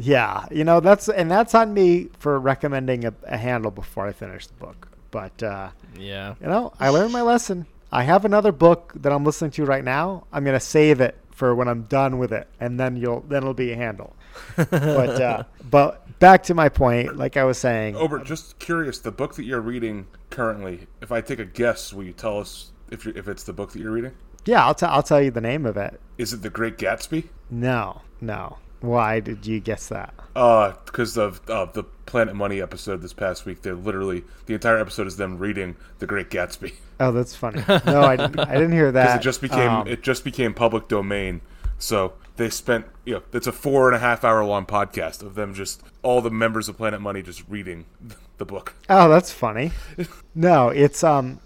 yeah, 0.01 0.45
you 0.51 0.63
know 0.63 0.79
that's 0.79 1.07
and 1.09 1.29
that's 1.29 1.53
on 1.55 1.73
me 1.73 2.09
for 2.19 2.39
recommending 2.39 3.05
a, 3.05 3.13
a 3.23 3.37
handle 3.37 3.71
before 3.71 4.07
I 4.07 4.11
finish 4.13 4.47
the 4.47 4.53
book. 4.55 4.87
But 5.11 5.43
uh, 5.43 5.69
Yeah. 5.97 6.35
you 6.41 6.47
know, 6.47 6.73
I 6.79 6.89
learned 6.89 7.11
my 7.13 7.21
lesson. 7.21 7.65
I 7.91 8.03
have 8.03 8.23
another 8.25 8.51
book 8.51 8.93
that 8.95 9.11
I'm 9.11 9.25
listening 9.25 9.51
to 9.51 9.65
right 9.65 9.83
now. 9.83 10.25
I'm 10.31 10.43
gonna 10.45 10.59
save 10.59 11.01
it 11.01 11.17
for 11.31 11.53
when 11.55 11.67
I'm 11.67 11.83
done 11.83 12.17
with 12.17 12.31
it, 12.31 12.47
and 12.59 12.79
then 12.79 12.95
you'll 12.95 13.21
then 13.27 13.43
it'll 13.43 13.53
be 13.53 13.71
a 13.71 13.75
handle. 13.75 14.15
but 14.55 15.21
uh, 15.21 15.43
but 15.69 16.19
back 16.19 16.43
to 16.43 16.53
my 16.53 16.69
point, 16.69 17.17
like 17.17 17.35
I 17.37 17.43
was 17.43 17.57
saying, 17.57 17.95
Obert, 17.97 18.25
just 18.25 18.59
curious, 18.59 18.99
the 18.99 19.11
book 19.11 19.35
that 19.35 19.43
you're 19.43 19.59
reading 19.61 20.07
currently, 20.29 20.87
if 21.01 21.11
I 21.11 21.19
take 21.21 21.39
a 21.39 21.45
guess, 21.45 21.91
will 21.91 22.03
you 22.05 22.13
tell 22.13 22.39
us 22.39 22.71
if, 22.89 23.05
you 23.05 23.11
if 23.15 23.27
it's 23.27 23.43
the 23.43 23.53
book 23.53 23.71
that 23.73 23.79
you're 23.79 23.91
reading? 23.91 24.13
yeah, 24.45 24.65
I'll 24.65 24.73
tell 24.75 24.89
I'll 24.91 25.03
tell 25.03 25.21
you 25.21 25.31
the 25.31 25.41
name 25.41 25.65
of 25.65 25.75
it. 25.77 25.99
Is 26.17 26.31
it 26.33 26.41
The 26.41 26.49
Great 26.49 26.77
Gatsby? 26.77 27.25
No, 27.49 28.01
no. 28.21 28.57
Why 28.81 29.19
did 29.19 29.45
you 29.45 29.59
guess 29.59 29.87
that? 29.87 30.13
Uh, 30.35 30.73
because 30.85 31.17
of 31.17 31.41
uh, 31.49 31.65
the 31.65 31.83
Planet 32.05 32.35
Money 32.35 32.61
episode 32.61 33.01
this 33.01 33.13
past 33.13 33.45
week, 33.45 33.61
they're 33.61 33.75
literally 33.75 34.23
the 34.45 34.53
entire 34.53 34.77
episode 34.77 35.07
is 35.07 35.17
them 35.17 35.37
reading 35.37 35.75
The 35.99 36.07
Great 36.07 36.29
Gatsby 36.29 36.73
Oh, 36.99 37.11
that's 37.11 37.35
funny. 37.35 37.63
No, 37.85 38.01
I 38.01 38.15
didn't. 38.15 38.39
I 38.39 38.53
didn't 38.53 38.71
hear 38.73 38.91
that. 38.91 39.19
it 39.19 39.23
just 39.23 39.41
became 39.41 39.69
Um, 39.69 39.87
it 39.87 40.03
just 40.03 40.23
became 40.23 40.53
public 40.53 40.87
domain. 40.87 41.41
So 41.79 42.13
they 42.37 42.49
spent 42.49 42.85
you 43.05 43.15
know 43.15 43.23
it's 43.33 43.47
a 43.47 43.51
four 43.51 43.87
and 43.87 43.95
a 43.95 43.99
half 43.99 44.23
hour 44.23 44.43
long 44.45 44.65
podcast 44.65 45.21
of 45.23 45.35
them 45.35 45.53
just 45.53 45.81
all 46.03 46.21
the 46.21 46.29
members 46.31 46.69
of 46.69 46.77
Planet 46.77 47.01
Money 47.01 47.21
just 47.23 47.43
reading 47.49 47.85
the 48.37 48.45
book. 48.45 48.75
Oh, 48.89 49.09
that's 49.09 49.31
funny. 49.31 49.71
No, 50.33 50.69
it's 50.69 51.03
um, 51.03 51.39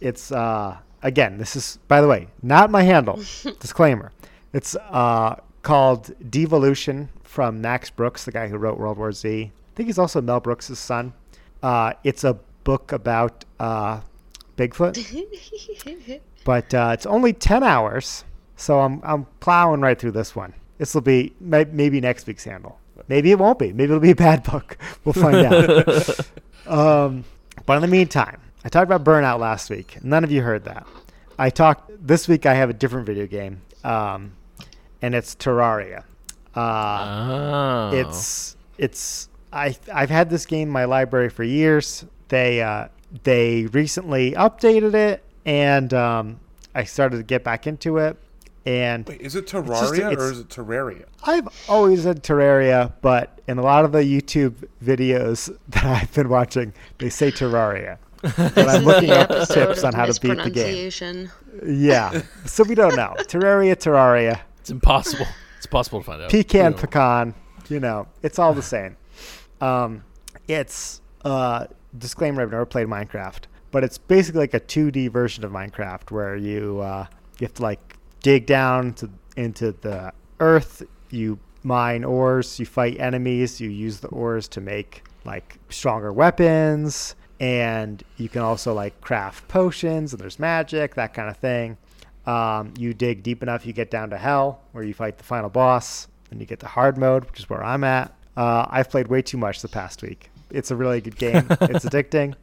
it's 0.00 0.30
uh, 0.30 0.76
again. 1.02 1.38
This 1.38 1.56
is 1.56 1.78
by 1.88 2.00
the 2.00 2.06
way 2.08 2.28
not 2.42 2.70
my 2.70 2.82
handle. 2.82 3.16
Disclaimer. 3.60 4.12
It's 4.52 4.76
uh 4.76 5.36
called 5.68 6.10
Devolution 6.30 7.10
from 7.22 7.60
Max 7.60 7.90
Brooks, 7.90 8.24
the 8.24 8.32
guy 8.32 8.48
who 8.48 8.56
wrote 8.56 8.78
World 8.78 8.96
War 8.96 9.12
Z. 9.12 9.28
I 9.28 9.50
think 9.76 9.88
he's 9.88 9.98
also 9.98 10.22
Mel 10.22 10.40
Brooks' 10.40 10.78
son. 10.78 11.12
Uh, 11.62 11.92
it's 12.04 12.24
a 12.24 12.38
book 12.64 12.90
about 12.90 13.44
uh, 13.60 14.00
Bigfoot, 14.56 14.96
but 16.46 16.72
uh, 16.72 16.92
it's 16.94 17.04
only 17.04 17.34
ten 17.34 17.62
hours, 17.62 18.24
so 18.56 18.80
I'm 18.80 19.02
I'm 19.04 19.26
plowing 19.40 19.82
right 19.82 19.98
through 19.98 20.12
this 20.12 20.34
one. 20.34 20.54
This 20.78 20.94
will 20.94 21.02
be 21.02 21.34
may- 21.38 21.66
maybe 21.66 22.00
next 22.00 22.26
week's 22.26 22.44
handle. 22.44 22.78
Maybe 23.08 23.30
it 23.30 23.38
won't 23.38 23.58
be. 23.58 23.70
Maybe 23.74 23.90
it'll 23.92 24.00
be 24.00 24.12
a 24.12 24.16
bad 24.16 24.44
book. 24.44 24.78
We'll 25.04 25.12
find 25.12 25.36
out. 25.36 26.20
Um, 26.66 27.24
but 27.64 27.76
in 27.76 27.80
the 27.82 27.88
meantime, 27.88 28.40
I 28.62 28.68
talked 28.68 28.90
about 28.90 29.02
Burnout 29.02 29.38
last 29.38 29.70
week. 29.70 30.04
None 30.04 30.22
of 30.22 30.30
you 30.30 30.42
heard 30.42 30.64
that. 30.64 30.86
I 31.38 31.48
talked 31.48 31.90
this 32.06 32.28
week. 32.28 32.44
I 32.44 32.52
have 32.52 32.68
a 32.68 32.74
different 32.74 33.06
video 33.06 33.26
game, 33.26 33.62
um, 33.84 34.32
and 35.02 35.14
it's 35.14 35.34
Terraria. 35.34 36.04
Uh, 36.54 37.90
Oh. 37.90 37.90
It's 37.94 38.56
it's 38.78 39.28
I 39.52 39.76
I've 39.92 40.10
had 40.10 40.30
this 40.30 40.46
game 40.46 40.68
in 40.68 40.72
my 40.72 40.84
library 40.84 41.28
for 41.30 41.44
years. 41.44 42.04
They 42.28 42.62
uh, 42.62 42.88
they 43.24 43.66
recently 43.66 44.32
updated 44.32 44.94
it, 44.94 45.22
and 45.46 45.92
um, 45.94 46.40
I 46.74 46.84
started 46.84 47.16
to 47.18 47.22
get 47.22 47.44
back 47.44 47.66
into 47.66 47.98
it. 47.98 48.16
And 48.66 49.06
Wait, 49.08 49.20
is 49.22 49.34
it 49.34 49.46
Terraria 49.46 50.12
it's- 50.12 50.18
or 50.18 50.30
is 50.32 50.40
it 50.40 50.48
Terraria? 50.48 51.04
I've 51.24 51.48
always 51.68 52.02
said 52.02 52.22
Terraria, 52.22 52.92
but 53.00 53.40
in 53.48 53.56
a 53.58 53.62
lot 53.62 53.84
of 53.86 53.92
the 53.92 54.00
YouTube 54.00 54.54
videos 54.84 55.56
that 55.68 55.84
I've 55.84 56.12
been 56.12 56.28
watching, 56.28 56.74
they 56.98 57.08
say 57.08 57.30
Terraria. 57.30 57.96
But 58.20 58.58
I'm 58.68 58.84
looking 58.90 59.10
up 59.10 59.28
tips 59.48 59.84
on 59.84 59.94
how 59.94 60.04
to 60.06 60.20
beat 60.20 60.36
the 60.42 60.50
game. 60.50 61.30
Yeah, 61.64 62.22
so 62.44 62.62
we 62.64 62.74
don't 62.74 62.94
know. 62.96 63.14
Terraria, 63.20 63.74
Terraria, 63.74 64.40
It's 64.68 64.72
impossible. 64.72 65.26
It's 65.56 65.64
possible 65.64 66.00
to 66.00 66.04
find 66.04 66.22
out. 66.22 66.30
pecan, 66.30 66.72
Yeah. 66.72 66.78
pecan. 66.78 67.34
You 67.70 67.80
know, 67.80 68.06
it's 68.22 68.38
all 68.38 68.52
the 68.52 68.60
same. 68.62 68.98
Um, 69.62 70.04
it's 70.46 71.00
uh, 71.24 71.66
disclaimer: 71.96 72.42
I've 72.42 72.50
never 72.50 72.66
played 72.66 72.86
Minecraft, 72.86 73.44
but 73.70 73.82
it's 73.82 73.96
basically 73.96 74.40
like 74.40 74.52
a 74.52 74.60
2D 74.60 75.10
version 75.10 75.42
of 75.44 75.52
Minecraft 75.52 76.10
where 76.10 76.36
you 76.36 76.80
uh, 76.80 77.06
you 77.38 77.46
have 77.46 77.54
to 77.54 77.62
like 77.62 77.96
dig 78.20 78.44
down 78.44 78.92
to 78.94 79.10
into 79.38 79.72
the 79.72 80.12
earth. 80.38 80.82
You 81.08 81.38
mine 81.62 82.04
ores. 82.04 82.60
You 82.60 82.66
fight 82.66 83.00
enemies. 83.00 83.58
You 83.58 83.70
use 83.70 84.00
the 84.00 84.08
ores 84.08 84.48
to 84.48 84.60
make 84.60 85.02
like 85.24 85.58
stronger 85.70 86.12
weapons, 86.12 87.16
and 87.40 88.02
you 88.18 88.28
can 88.28 88.42
also 88.42 88.74
like 88.74 89.00
craft 89.00 89.48
potions. 89.48 90.12
And 90.12 90.20
there's 90.20 90.38
magic, 90.38 90.94
that 90.96 91.14
kind 91.14 91.30
of 91.30 91.38
thing. 91.38 91.78
Um, 92.28 92.74
you 92.78 92.92
dig 92.92 93.22
deep 93.22 93.42
enough, 93.42 93.64
you 93.64 93.72
get 93.72 93.90
down 93.90 94.10
to 94.10 94.18
hell, 94.18 94.60
where 94.72 94.84
you 94.84 94.92
fight 94.92 95.16
the 95.16 95.24
final 95.24 95.48
boss, 95.48 96.08
and 96.30 96.38
you 96.40 96.46
get 96.46 96.60
to 96.60 96.66
hard 96.66 96.98
mode, 96.98 97.24
which 97.24 97.38
is 97.40 97.48
where 97.48 97.64
I'm 97.64 97.84
at. 97.84 98.12
Uh, 98.36 98.66
I've 98.68 98.90
played 98.90 99.08
way 99.08 99.22
too 99.22 99.38
much 99.38 99.62
the 99.62 99.68
past 99.68 100.02
week. 100.02 100.30
It's 100.50 100.70
a 100.70 100.76
really 100.76 101.00
good 101.00 101.16
game. 101.16 101.46
it's 101.62 101.84
addicting. 101.86 102.34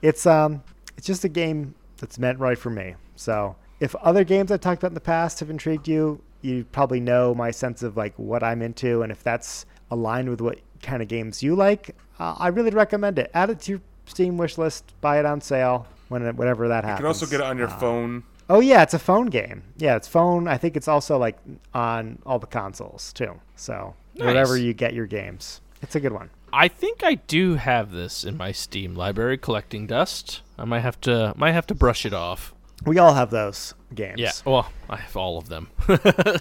It's 0.00 0.24
um, 0.26 0.62
it's 0.96 1.06
just 1.06 1.24
a 1.24 1.28
game 1.28 1.74
that's 1.98 2.18
meant 2.18 2.38
right 2.38 2.58
for 2.58 2.70
me. 2.70 2.94
So 3.16 3.56
if 3.78 3.94
other 3.96 4.24
games 4.24 4.50
I've 4.50 4.60
talked 4.62 4.80
about 4.82 4.92
in 4.92 4.94
the 4.94 5.00
past 5.00 5.40
have 5.40 5.50
intrigued 5.50 5.86
you, 5.86 6.20
you 6.40 6.64
probably 6.72 7.00
know 7.00 7.34
my 7.34 7.50
sense 7.50 7.82
of 7.82 7.96
like 7.96 8.14
what 8.18 8.42
I'm 8.42 8.62
into, 8.62 9.02
and 9.02 9.12
if 9.12 9.22
that's 9.22 9.66
aligned 9.90 10.30
with 10.30 10.40
what 10.40 10.58
kind 10.82 11.02
of 11.02 11.08
games 11.08 11.42
you 11.42 11.54
like, 11.54 11.94
uh, 12.18 12.36
I 12.38 12.48
really 12.48 12.70
recommend 12.70 13.18
it. 13.18 13.30
Add 13.34 13.50
it 13.50 13.60
to 13.62 13.72
your 13.72 13.80
Steam 14.06 14.38
wish 14.38 14.56
list. 14.56 14.94
Buy 15.02 15.18
it 15.18 15.26
on 15.26 15.40
sale 15.42 15.86
when 16.08 16.22
whenever 16.36 16.68
that 16.68 16.84
happens. 16.84 17.00
You 17.00 17.02
can 17.02 17.06
also 17.06 17.26
get 17.26 17.40
it 17.40 17.46
on 17.46 17.58
your 17.58 17.68
Uh, 17.68 17.78
phone. 17.78 18.22
Oh 18.48 18.60
yeah, 18.60 18.82
it's 18.82 18.94
a 18.94 18.98
phone 18.98 19.26
game. 19.26 19.62
Yeah, 19.76 19.96
it's 19.96 20.06
phone. 20.08 20.46
I 20.48 20.56
think 20.58 20.76
it's 20.76 20.88
also 20.88 21.18
like 21.18 21.36
on 21.74 22.18
all 22.24 22.38
the 22.38 22.46
consoles 22.46 23.12
too. 23.12 23.40
So 23.56 23.94
wherever 24.14 24.54
Nice. 24.54 24.62
you 24.62 24.72
get 24.74 24.94
your 24.94 25.06
games, 25.06 25.60
it's 25.82 25.94
a 25.96 26.00
good 26.00 26.12
one. 26.12 26.30
I 26.52 26.68
think 26.68 27.02
I 27.02 27.16
do 27.16 27.56
have 27.56 27.90
this 27.90 28.24
in 28.24 28.36
my 28.36 28.52
Steam 28.52 28.94
library, 28.94 29.36
collecting 29.36 29.86
dust. 29.86 30.42
I 30.58 30.64
might 30.64 30.80
have 30.80 31.00
to 31.02 31.34
might 31.36 31.52
have 31.52 31.66
to 31.68 31.74
brush 31.74 32.06
it 32.06 32.14
off. 32.14 32.54
We 32.84 32.98
all 32.98 33.14
have 33.14 33.30
those 33.30 33.74
games. 33.94 34.20
Yeah. 34.20 34.30
Well, 34.44 34.70
I 34.88 34.96
have 34.96 35.16
all 35.16 35.38
of 35.38 35.48
them. 35.48 35.68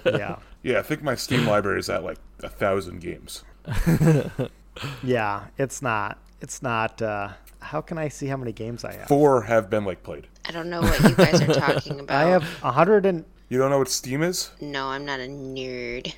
yeah, 0.06 0.36
Yeah, 0.64 0.80
I 0.80 0.82
think 0.84 1.02
my 1.02 1.16
Steam 1.16 1.48
library 1.48 1.80
is 1.80 1.90
at 1.90 2.04
like 2.04 2.18
a 2.44 2.50
thousand 2.50 3.00
games. 3.02 3.44
yeah. 5.04 5.46
It's 5.58 5.82
not. 5.82 6.20
It's 6.42 6.62
not. 6.62 7.02
Uh, 7.02 7.30
how 7.66 7.82
can 7.82 7.98
I 7.98 8.08
see 8.10 8.28
how 8.28 8.38
many 8.38 8.52
games 8.52 8.86
I 8.86 8.94
have? 8.94 9.08
Four 9.08 9.42
have 9.44 9.70
been 9.70 9.86
like 9.86 10.04
played. 10.04 10.28
I 10.48 10.52
don't 10.52 10.70
know 10.70 10.82
what 10.82 11.00
you 11.02 11.16
guys 11.16 11.42
are 11.42 11.54
talking 11.54 12.00
about. 12.00 12.16
I 12.26 12.30
have 12.30 12.44
a 12.64 12.72
hundred 12.72 13.06
and 13.06 13.26
You 13.50 13.58
don't 13.58 13.70
know 13.72 13.80
what 13.80 13.90
Steam 13.90 14.22
is? 14.22 14.52
No, 14.62 14.88
I'm 14.88 15.06
not 15.06 15.20
a 15.20 15.28
nerd. 15.28 16.14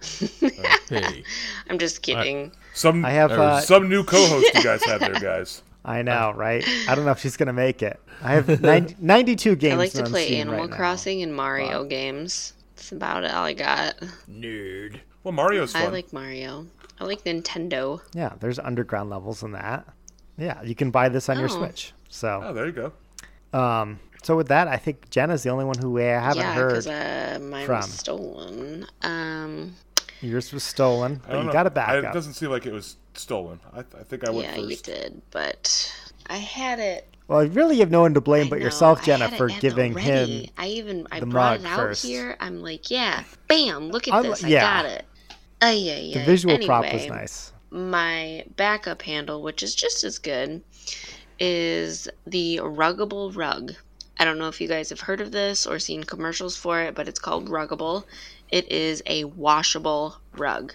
hey. 0.88 1.22
I'm 1.70 1.78
just 1.78 2.02
kidding. 2.02 2.52
Some 2.74 3.04
I 3.04 3.10
have, 3.10 3.32
uh, 3.32 3.60
some 3.60 3.88
new 3.88 4.04
co-host 4.04 4.54
you 4.54 4.62
guys 4.62 4.84
have 4.84 5.00
there, 5.00 5.14
guys. 5.14 5.62
I 5.84 6.02
know, 6.02 6.32
right? 6.34 6.64
I 6.88 6.94
don't 6.94 7.04
know 7.04 7.12
if 7.12 7.20
she's 7.20 7.36
gonna 7.36 7.52
make 7.52 7.82
it. 7.82 8.00
I 8.22 8.32
have 8.32 8.60
90, 8.60 8.96
92 8.98 9.56
games. 9.56 9.74
I 9.74 9.76
like 9.76 9.92
to 9.92 10.04
on 10.04 10.10
play 10.10 10.26
Steam 10.26 10.40
Animal 10.40 10.60
right 10.60 10.70
now. 10.70 10.76
Crossing 10.76 11.22
and 11.22 11.34
Mario 11.34 11.84
games. 11.84 12.54
That's 12.74 12.92
about 12.92 13.24
it, 13.24 13.30
all 13.32 13.44
I 13.44 13.52
got. 13.52 13.96
Nerd. 14.30 15.00
Well, 15.22 15.32
Mario's 15.32 15.72
fun. 15.72 15.82
I 15.82 15.86
like 15.88 16.12
Mario. 16.12 16.66
I 16.98 17.04
like 17.04 17.24
Nintendo. 17.24 18.00
Yeah, 18.14 18.32
there's 18.40 18.58
underground 18.58 19.10
levels 19.10 19.42
in 19.42 19.52
that. 19.52 19.86
Yeah, 20.38 20.62
you 20.62 20.74
can 20.74 20.90
buy 20.90 21.08
this 21.08 21.28
on 21.28 21.38
your 21.38 21.48
Oh. 21.50 21.56
Switch. 21.58 21.92
So, 22.08 22.42
oh, 22.44 22.52
there 22.52 22.66
you 22.66 22.72
go. 22.72 22.92
um, 23.58 23.98
so 24.22 24.36
with 24.36 24.48
that, 24.48 24.68
I 24.68 24.76
think 24.76 25.08
Jenna's 25.10 25.42
the 25.42 25.50
only 25.50 25.64
one 25.64 25.76
who 25.78 25.98
I 25.98 26.02
haven't 26.02 26.38
yeah, 26.38 26.54
heard. 26.54 26.68
because 26.70 26.86
uh, 26.86 27.38
mine 27.42 27.66
from. 27.66 27.76
was 27.76 27.92
stolen. 27.92 28.86
Um, 29.02 29.74
Yours 30.20 30.52
was 30.52 30.64
stolen, 30.64 31.20
but 31.26 31.36
you 31.38 31.44
know. 31.44 31.52
got 31.52 31.66
it 31.66 31.74
back 31.74 31.88
I- 31.90 31.98
It 31.98 32.12
doesn't 32.12 32.34
seem 32.34 32.50
like 32.50 32.66
it 32.66 32.72
was 32.72 32.96
stolen. 33.14 33.60
I, 33.74 33.80
I 33.80 34.02
think 34.04 34.26
I 34.26 34.30
went 34.30 34.46
yeah, 34.48 34.56
you 34.56 34.70
first. 34.70 34.84
did, 34.84 35.22
but 35.30 35.94
I 36.28 36.36
had 36.38 36.78
it. 36.80 37.06
Well, 37.28 37.44
you 37.44 37.50
really 37.50 37.78
have 37.80 37.90
no 37.90 38.00
one 38.02 38.14
to 38.14 38.20
blame 38.20 38.46
I 38.46 38.50
but 38.50 38.58
know, 38.60 38.64
yourself, 38.66 39.02
Jenna, 39.04 39.28
for 39.30 39.48
giving 39.48 39.94
ready. 39.94 40.44
him. 40.44 40.50
I 40.56 40.68
even 40.68 41.06
I 41.10 41.20
the 41.20 41.26
brought 41.26 41.60
mug 41.62 41.66
it 41.70 41.72
out 41.72 41.76
first. 41.78 42.04
here. 42.06 42.36
I'm 42.40 42.62
like, 42.62 42.88
yeah, 42.90 43.24
bam! 43.48 43.90
Look 43.90 44.06
at 44.08 44.14
I 44.14 44.22
this. 44.22 44.42
yeah. 44.44 44.58
I 44.58 44.82
got 44.82 44.86
it. 44.92 45.04
Ay, 45.60 45.90
ay, 45.90 46.18
The 46.18 46.24
visual 46.24 46.54
anyway, 46.54 46.66
prop 46.66 46.92
was 46.92 47.06
nice. 47.08 47.52
My 47.70 48.44
backup 48.56 49.02
handle, 49.02 49.42
which 49.42 49.62
is 49.62 49.74
just 49.74 50.04
as 50.04 50.18
good, 50.18 50.62
is 51.38 52.08
the 52.26 52.60
Ruggable 52.62 53.34
Rug. 53.34 53.74
I 54.18 54.24
don't 54.24 54.38
know 54.38 54.48
if 54.48 54.60
you 54.60 54.68
guys 54.68 54.88
have 54.90 55.00
heard 55.00 55.20
of 55.20 55.32
this 55.32 55.66
or 55.66 55.78
seen 55.78 56.04
commercials 56.04 56.56
for 56.56 56.80
it, 56.80 56.94
but 56.94 57.08
it's 57.08 57.18
called 57.18 57.48
Ruggable. 57.48 58.04
It 58.50 58.70
is 58.70 59.02
a 59.06 59.24
washable 59.24 60.16
rug. 60.36 60.72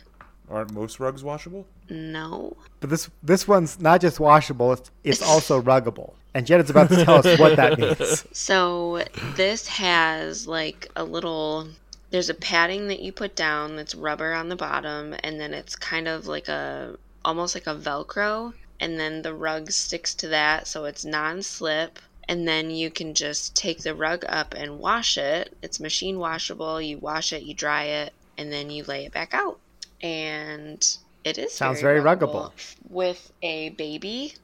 Aren't 0.49 0.73
most 0.73 0.99
rugs 0.99 1.23
washable? 1.23 1.65
No. 1.89 2.57
But 2.81 2.89
this 2.89 3.09
this 3.23 3.47
one's 3.47 3.79
not 3.79 4.01
just 4.01 4.19
washable; 4.19 4.73
it's 4.73 4.91
it's 5.03 5.21
also 5.27 5.61
ruggable. 5.61 6.13
And 6.33 6.45
Jenna's 6.45 6.69
about 6.69 6.89
to 6.89 7.03
tell 7.03 7.25
us 7.25 7.39
what 7.39 7.55
that 7.55 7.79
means. 7.79 8.25
So 8.31 9.03
this 9.35 9.67
has 9.67 10.47
like 10.47 10.89
a 10.95 11.03
little 11.03 11.67
there's 12.11 12.29
a 12.29 12.33
padding 12.33 12.87
that 12.87 12.99
you 12.99 13.11
put 13.11 13.35
down 13.35 13.75
that's 13.75 13.95
rubber 13.95 14.33
on 14.33 14.49
the 14.49 14.55
bottom 14.55 15.15
and 15.23 15.39
then 15.39 15.53
it's 15.53 15.75
kind 15.75 16.07
of 16.07 16.27
like 16.27 16.47
a 16.47 16.97
almost 17.25 17.55
like 17.55 17.67
a 17.67 17.75
velcro 17.75 18.53
and 18.79 18.99
then 18.99 19.21
the 19.21 19.33
rug 19.33 19.71
sticks 19.71 20.13
to 20.15 20.27
that 20.27 20.67
so 20.67 20.85
it's 20.85 21.05
non-slip 21.05 21.99
and 22.31 22.47
then 22.47 22.69
you 22.69 22.89
can 22.89 23.13
just 23.13 23.55
take 23.55 23.79
the 23.79 23.93
rug 23.93 24.23
up 24.29 24.53
and 24.53 24.79
wash 24.79 25.17
it. 25.17 25.53
It's 25.61 25.81
machine 25.81 26.17
washable. 26.17 26.81
You 26.81 26.97
wash 26.97 27.33
it, 27.33 27.43
you 27.43 27.53
dry 27.53 27.83
it, 27.83 28.13
and 28.37 28.51
then 28.51 28.69
you 28.69 28.85
lay 28.85 29.05
it 29.05 29.11
back 29.11 29.33
out. 29.33 29.59
And 30.01 30.81
it 31.25 31.37
is 31.37 31.53
Sounds 31.53 31.81
very 31.81 31.99
ruggable. 31.99 32.53
With 32.89 33.33
a 33.41 33.69
baby, 33.69 34.35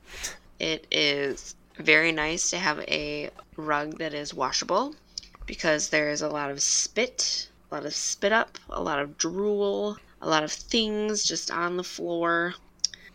it 0.60 0.86
is 0.92 1.56
very 1.78 2.12
nice 2.12 2.50
to 2.50 2.58
have 2.58 2.80
a 2.82 3.30
rug 3.56 4.00
that 4.00 4.14
is 4.14 4.34
washable 4.34 4.96
because 5.46 5.88
there 5.88 6.10
is 6.10 6.22
a 6.22 6.28
lot 6.28 6.52
of 6.52 6.62
spit, 6.62 7.48
a 7.72 7.76
lot 7.76 7.86
of 7.86 7.96
spit 7.96 8.32
up, 8.32 8.58
a 8.70 8.82
lot 8.82 9.00
of 9.00 9.18
drool, 9.18 9.98
a 10.22 10.28
lot 10.28 10.44
of 10.44 10.52
things 10.52 11.24
just 11.24 11.52
on 11.52 11.78
the 11.78 11.84
floor. 11.84 12.56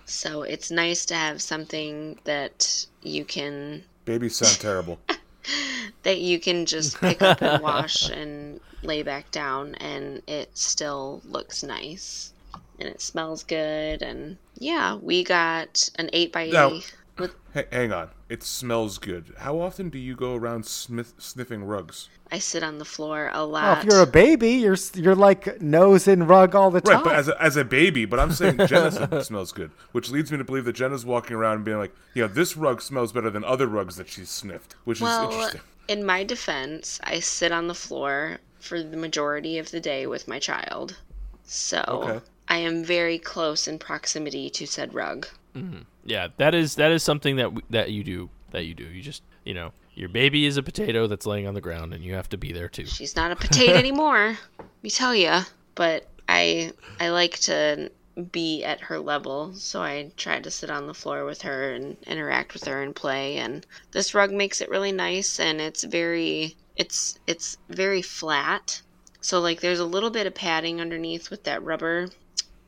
So 0.04 0.42
it's 0.42 0.70
nice 0.70 1.06
to 1.06 1.14
have 1.14 1.40
something 1.40 2.18
that 2.24 2.86
you 3.02 3.24
can 3.24 3.84
Babies 4.04 4.36
sound 4.36 4.60
terrible. 4.60 4.98
that 6.02 6.18
you 6.18 6.38
can 6.40 6.66
just 6.66 7.00
pick 7.00 7.22
up 7.22 7.40
and 7.40 7.62
wash 7.70 8.10
and 8.10 8.60
lay 8.82 9.02
back 9.02 9.30
down 9.30 9.74
and 9.76 10.22
it 10.26 10.50
still 10.56 11.22
looks 11.24 11.62
nice 11.62 12.32
and 12.78 12.88
it 12.88 13.00
smells 13.00 13.44
good 13.44 14.02
and 14.02 14.36
yeah 14.58 14.96
we 14.96 15.22
got 15.22 15.88
an 15.96 16.10
8 16.12 16.32
by 16.32 16.42
8 16.42 16.52
Now- 16.52 16.80
with 17.22 17.34
Hey, 17.54 17.66
hang 17.72 17.92
on. 17.92 18.10
It 18.28 18.42
smells 18.42 18.98
good. 18.98 19.34
How 19.38 19.60
often 19.60 19.88
do 19.90 19.98
you 19.98 20.14
go 20.14 20.34
around 20.34 20.66
smith- 20.66 21.14
sniffing 21.18 21.64
rugs? 21.64 22.08
i 22.30 22.38
sit 22.38 22.62
on 22.62 22.78
the 22.78 22.84
floor 22.84 23.30
a 23.34 23.44
lot. 23.44 23.62
Well, 23.64 23.78
if 23.78 23.84
you're 23.84 24.02
a 24.02 24.06
baby, 24.06 24.52
you're 24.52 24.76
you're 24.94 25.14
like 25.14 25.60
nose 25.60 26.08
in 26.08 26.26
rug 26.26 26.54
all 26.54 26.70
the 26.70 26.80
time. 26.80 26.96
Right, 26.96 27.04
but 27.04 27.14
as 27.14 27.28
a, 27.28 27.42
as 27.42 27.56
a 27.56 27.64
baby, 27.64 28.04
but 28.06 28.18
I'm 28.18 28.32
saying 28.32 28.58
Jenna 28.66 29.22
smells 29.24 29.52
good, 29.52 29.70
which 29.92 30.10
leads 30.10 30.32
me 30.32 30.38
to 30.38 30.44
believe 30.44 30.64
that 30.64 30.72
Jenna's 30.74 31.04
walking 31.04 31.36
around 31.36 31.56
and 31.56 31.64
being 31.64 31.78
like, 31.78 31.94
you 32.14 32.22
know, 32.22 32.28
this 32.28 32.56
rug 32.56 32.80
smells 32.82 33.12
better 33.12 33.28
than 33.30 33.44
other 33.44 33.66
rugs 33.66 33.96
that 33.96 34.08
she's 34.08 34.30
sniffed, 34.30 34.74
which 34.84 34.98
is 34.98 35.02
well 35.02 35.30
interesting. 35.30 35.60
in 35.88 36.04
my 36.06 36.22
defense 36.24 37.00
i 37.04 37.18
sit 37.18 37.50
on 37.52 37.66
the 37.66 37.74
floor 37.74 38.38
for 38.60 38.82
the 38.82 38.96
majority 38.96 39.58
of 39.58 39.70
the 39.72 39.80
day 39.80 40.06
with 40.06 40.28
my 40.28 40.38
child 40.38 40.96
so 41.44 41.82
Okay. 41.88 42.20
i 42.48 42.56
am 42.56 42.84
very 42.84 43.18
close 43.18 43.66
in 43.68 43.78
proximity 43.78 44.48
to 44.48 44.64
said 44.66 44.94
rug 44.94 45.26
mm-hmm. 45.56 45.80
Yeah, 46.04 46.28
that 46.38 46.54
is 46.54 46.74
that 46.76 46.90
is 46.90 47.02
something 47.02 47.36
that 47.36 47.44
w- 47.44 47.62
that 47.70 47.90
you 47.90 48.02
do 48.04 48.30
that 48.50 48.64
you 48.64 48.74
do. 48.74 48.84
You 48.84 49.02
just 49.02 49.22
you 49.44 49.54
know 49.54 49.72
your 49.94 50.08
baby 50.08 50.46
is 50.46 50.56
a 50.56 50.62
potato 50.62 51.06
that's 51.06 51.26
laying 51.26 51.46
on 51.46 51.54
the 51.54 51.60
ground, 51.60 51.92
and 51.94 52.02
you 52.02 52.14
have 52.14 52.28
to 52.30 52.36
be 52.36 52.52
there 52.52 52.68
too. 52.68 52.86
she's 52.86 53.14
not 53.16 53.30
a 53.30 53.36
potato 53.36 53.74
anymore 53.78 54.38
let 54.58 54.82
me 54.82 54.90
tell 54.90 55.14
ya 55.14 55.42
but 55.74 56.06
i 56.28 56.72
i 56.98 57.08
like 57.10 57.38
to 57.38 57.90
be 58.30 58.62
at 58.64 58.80
her 58.80 58.98
level 58.98 59.52
so 59.54 59.80
i 59.82 60.10
try 60.16 60.38
to 60.40 60.50
sit 60.50 60.70
on 60.70 60.86
the 60.86 60.94
floor 60.94 61.24
with 61.24 61.42
her 61.42 61.72
and 61.72 61.96
interact 62.06 62.52
with 62.54 62.64
her 62.64 62.82
and 62.82 62.94
play 62.94 63.36
and 63.38 63.66
this 63.92 64.14
rug 64.14 64.30
makes 64.32 64.60
it 64.60 64.68
really 64.70 64.92
nice 64.92 65.38
and 65.40 65.60
it's 65.60 65.84
very 65.84 66.56
it's 66.76 67.18
it's 67.26 67.56
very 67.68 68.02
flat 68.02 68.80
so 69.20 69.40
like 69.40 69.60
there's 69.60 69.80
a 69.80 69.84
little 69.84 70.10
bit 70.10 70.26
of 70.26 70.34
padding 70.34 70.80
underneath 70.80 71.30
with 71.30 71.44
that 71.44 71.62
rubber 71.62 72.08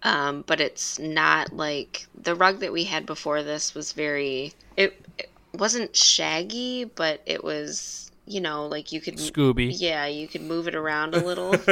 um, 0.05 0.45
but 0.47 0.61
it's 0.61 0.99
not 0.99 1.53
like 1.53 2.07
the 2.15 2.35
rug 2.35 2.61
that 2.61 2.73
we 2.73 2.85
had 2.85 3.07
before 3.07 3.43
this 3.43 3.75
was 3.75 3.93
very 3.93 4.53
it, 4.77 4.95
it 5.19 5.31
wasn't 5.53 5.97
shaggy 5.97 6.85
but 6.85 7.21
it 7.27 7.43
was 7.43 8.11
you 8.27 8.41
know 8.41 8.67
like 8.67 8.93
you 8.93 9.01
could 9.01 9.17
Scooby. 9.17 9.73
yeah, 9.75 10.07
you 10.07 10.29
could 10.29 10.43
move 10.43 10.69
it 10.69 10.75
around 10.75 11.15
a 11.15 11.25
little. 11.25 11.55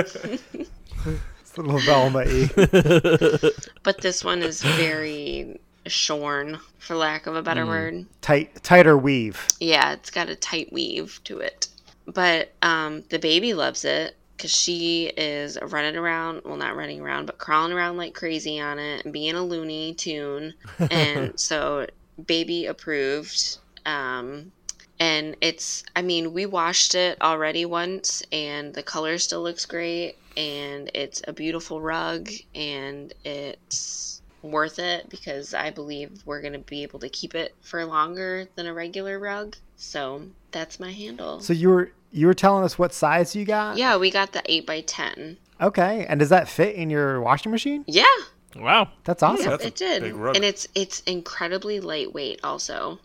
It's 1.53 1.59
a 1.59 1.63
little 1.63 1.81
Velma 1.81 2.25
y. 2.25 2.49
but 3.83 4.01
this 4.01 4.25
one 4.25 4.43
is 4.43 4.63
very 4.63 5.61
shorn, 5.87 6.59
for 6.79 6.97
lack 6.97 7.27
of 7.27 7.37
a 7.37 7.43
better 7.43 7.67
word. 7.67 8.07
Tight, 8.23 8.63
tighter 8.63 8.97
weave. 8.97 9.47
Yeah, 9.61 9.93
it's 9.93 10.11
got 10.11 10.31
a 10.31 10.35
tight 10.35 10.73
weave 10.73 11.21
to 11.25 11.41
it. 11.41 11.69
But 12.07 12.53
um, 12.63 13.05
the 13.11 13.19
baby 13.19 13.53
loves 13.53 13.85
it 13.85 14.17
because 14.43 14.59
she 14.59 15.07
is 15.17 15.57
running 15.63 15.95
around, 15.95 16.43
well, 16.45 16.57
not 16.57 16.75
running 16.75 17.01
around, 17.01 17.27
but 17.27 17.39
crawling 17.39 17.73
around 17.73 17.97
like 17.97 18.13
crazy 18.13 18.59
on 18.59 18.77
it 18.77 19.05
and 19.05 19.13
being 19.13 19.37
a 19.37 19.43
loony 19.43 19.95
tune. 19.95 20.53
And 20.91 21.39
so, 21.39 21.87
baby 22.27 22.67
approved. 22.67 23.59
Um, 23.87 24.51
and 24.99 25.37
it's, 25.41 25.85
I 25.95 26.03
mean, 26.03 26.33
we 26.33 26.47
washed 26.47 26.97
it 26.97 27.23
already 27.23 27.65
once, 27.65 28.25
and 28.33 28.75
the 28.75 28.83
color 28.83 29.17
still 29.19 29.43
looks 29.43 29.65
great, 29.65 30.17
and 30.37 30.91
it's 30.93 31.23
a 31.29 31.33
beautiful 31.33 31.81
rug, 31.81 32.29
and 32.53 33.15
it's 33.25 34.23
worth 34.43 34.81
it 34.81 35.09
because 35.09 35.55
I 35.55 35.71
believe 35.71 36.23
we're 36.27 36.41
going 36.41 36.55
to 36.55 36.59
be 36.59 36.83
able 36.83 36.99
to 36.99 37.09
keep 37.09 37.37
it 37.37 37.55
for 37.61 37.85
longer 37.85 38.49
than 38.57 38.67
a 38.67 38.75
regular 38.75 39.21
rug. 39.21 39.57
So 39.77 40.23
that's 40.51 40.81
my 40.81 40.91
handle. 40.91 41.41
So 41.41 41.53
you 41.53 41.69
were 41.69 41.93
you 42.13 42.27
were 42.27 42.35
telling 42.35 42.65
us 42.65 42.79
what 42.79 42.95
size 42.95 43.35
you 43.35 43.45
got? 43.45 43.77
yeah, 43.77 43.97
we 43.97 44.11
got 44.11 44.33
the 44.33 44.43
8 44.45 44.67
by 44.67 44.81
10 44.83 45.39
Okay. 45.61 46.05
And 46.09 46.19
does 46.19 46.31
that 46.31 46.49
fit 46.49 46.75
in 46.75 46.91
your 46.91 47.21
washing 47.21 47.53
machine? 47.53 47.85
Yeah, 47.87 48.05
Wow. 48.57 48.89
That's 49.05 49.23
awesome. 49.23 49.51
That's 49.51 49.65
it 49.65 49.77
did. 49.77 50.03
And 50.03 50.45
it's 50.45 50.67
it's 50.75 51.01
incredibly 51.01 51.81
lightweight 51.81 52.41
also. 52.45 52.99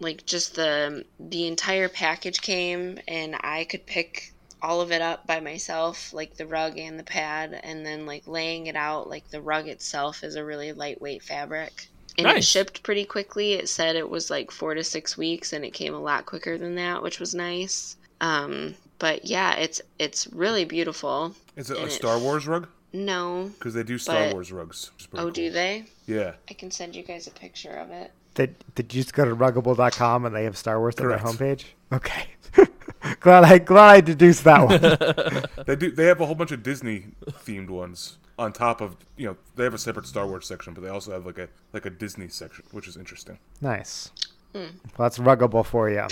Like 0.00 0.26
just 0.26 0.54
the 0.54 1.04
the 1.18 1.46
entire 1.46 1.88
package 1.88 2.40
came 2.40 2.98
and 3.06 3.36
I 3.40 3.64
could 3.64 3.86
pick 3.86 4.32
all 4.60 4.80
of 4.80 4.90
it 4.90 5.00
up 5.00 5.24
by 5.26 5.38
myself, 5.38 6.12
like 6.12 6.34
the 6.34 6.46
rug 6.46 6.78
and 6.78 6.98
the 6.98 7.04
pad, 7.04 7.60
and 7.62 7.86
then 7.86 8.06
like 8.06 8.26
laying 8.26 8.66
it 8.66 8.74
out, 8.74 9.08
like 9.08 9.28
the 9.30 9.40
rug 9.40 9.68
itself 9.68 10.24
is 10.24 10.34
a 10.34 10.44
really 10.44 10.72
lightweight 10.72 11.22
fabric. 11.22 11.86
And 12.16 12.26
it 12.26 12.42
shipped 12.42 12.82
pretty 12.82 13.04
quickly. 13.04 13.52
It 13.52 13.68
said 13.68 13.94
it 13.94 14.10
was 14.10 14.28
like 14.28 14.50
four 14.50 14.74
to 14.74 14.82
six 14.82 15.16
weeks 15.16 15.52
and 15.52 15.64
it 15.64 15.70
came 15.70 15.94
a 15.94 16.00
lot 16.00 16.26
quicker 16.26 16.58
than 16.58 16.74
that, 16.74 17.00
which 17.00 17.20
was 17.20 17.32
nice. 17.32 17.96
Um, 18.20 18.74
but 18.98 19.24
yeah, 19.24 19.54
it's 19.54 19.80
it's 19.98 20.26
really 20.28 20.64
beautiful. 20.64 21.34
Is 21.56 21.70
it 21.70 21.76
a 21.76 21.80
and 21.82 21.88
it- 21.88 21.92
Star 21.94 22.18
Wars 22.18 22.46
rug? 22.46 22.68
No. 22.92 23.50
Because 23.58 23.74
they 23.74 23.82
do 23.82 23.98
Star 23.98 24.24
But- 24.26 24.32
Wars 24.32 24.50
rugs. 24.50 24.90
which 24.94 25.02
is 25.02 25.06
pretty 25.08 25.24
Oh, 25.26 25.30
do 25.30 25.50
they? 25.50 25.84
Yeah. 26.06 26.32
I 26.50 26.54
can 26.54 26.70
send 26.70 26.96
you 26.96 27.02
guys 27.02 27.26
a 27.26 27.30
picture 27.30 27.72
of 27.72 27.90
it. 27.90 28.12
Did, 28.34 28.54
did 28.74 28.94
you 28.94 29.02
just 29.02 29.14
go 29.14 29.24
to 29.26 29.34
ruggable.com 29.36 30.24
and 30.24 30.34
they 30.34 30.44
have 30.44 30.56
Star 30.56 30.78
Wars 30.78 30.94
Correct. 30.94 31.24
on 31.24 31.36
their 31.36 31.54
homepage? 31.56 31.64
Okay. 31.92 32.28
glad 33.20 33.44
I 33.44 33.58
glad 33.58 33.90
I 33.96 34.00
deduced 34.00 34.44
that 34.44 34.66
one. 34.66 35.44
They 35.66 35.76
do. 35.76 35.90
They 35.90 36.06
have 36.06 36.20
a 36.20 36.26
whole 36.26 36.34
bunch 36.34 36.50
of 36.52 36.62
Disney 36.62 37.08
themed 37.26 37.68
ones 37.68 38.16
on 38.38 38.52
top 38.52 38.80
of 38.80 38.96
you 39.18 39.26
know 39.26 39.36
they 39.56 39.64
have 39.64 39.74
a 39.74 39.78
separate 39.78 40.06
Star 40.06 40.26
Wars 40.26 40.46
section, 40.46 40.72
but 40.72 40.82
they 40.82 40.88
also 40.88 41.12
have 41.12 41.26
like 41.26 41.38
a 41.38 41.48
like 41.74 41.84
a 41.84 41.90
Disney 41.90 42.28
section, 42.28 42.64
which 42.72 42.88
is 42.88 42.96
interesting. 42.96 43.38
nice. 43.60 44.10
Well, 44.54 44.68
that's 44.96 45.18
ruggable 45.18 45.64
for 45.64 45.90
you. 45.90 46.06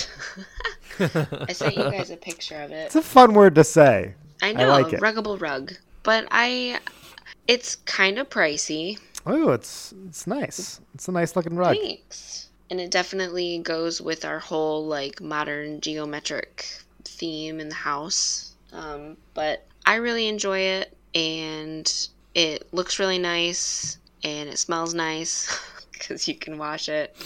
I 1.01 1.53
sent 1.53 1.77
you 1.77 1.85
guys 1.85 2.11
a 2.11 2.17
picture 2.17 2.61
of 2.61 2.71
it. 2.71 2.87
It's 2.87 2.97
a 2.97 3.03
fun 3.03 3.35
word 3.35 3.55
to 3.57 3.65
say. 3.65 4.15
I 4.43 4.53
know, 4.53 4.69
like 4.69 4.93
it. 4.93 5.01
ruggable 5.01 5.41
rug. 5.41 5.75
But 6.03 6.29
I 6.31 6.81
it's 7.47 7.77
kind 7.77 8.19
of 8.19 8.29
pricey. 8.29 8.99
Oh, 9.25 9.51
it's 9.51 9.95
it's 10.07 10.27
nice. 10.27 10.81
It's 10.95 11.09
a 11.09 11.13
nice 11.13 11.37
looking 11.37 11.57
rug. 11.57 11.77
Thanks. 11.77 12.51
And 12.71 12.81
it 12.81 12.91
definitely 12.91 13.59
goes 13.59 14.01
with 14.01 14.25
our 14.25 14.39
whole 14.39 14.87
like 14.87 15.21
modern 15.21 15.81
geometric 15.81 16.67
theme 17.05 17.61
in 17.61 17.69
the 17.69 17.75
house. 17.75 18.55
Um, 18.73 19.17
but 19.35 19.67
I 19.85 19.97
really 19.97 20.27
enjoy 20.27 20.59
it 20.59 20.97
and 21.15 22.09
it 22.35 22.73
looks 22.73 22.99
really 22.99 23.19
nice 23.19 23.99
and 24.23 24.49
it 24.49 24.59
smells 24.59 24.95
nice 24.95 25.59
because 25.93 26.29
you 26.29 26.35
can 26.35 26.59
wash 26.59 26.89
it. 26.89 27.17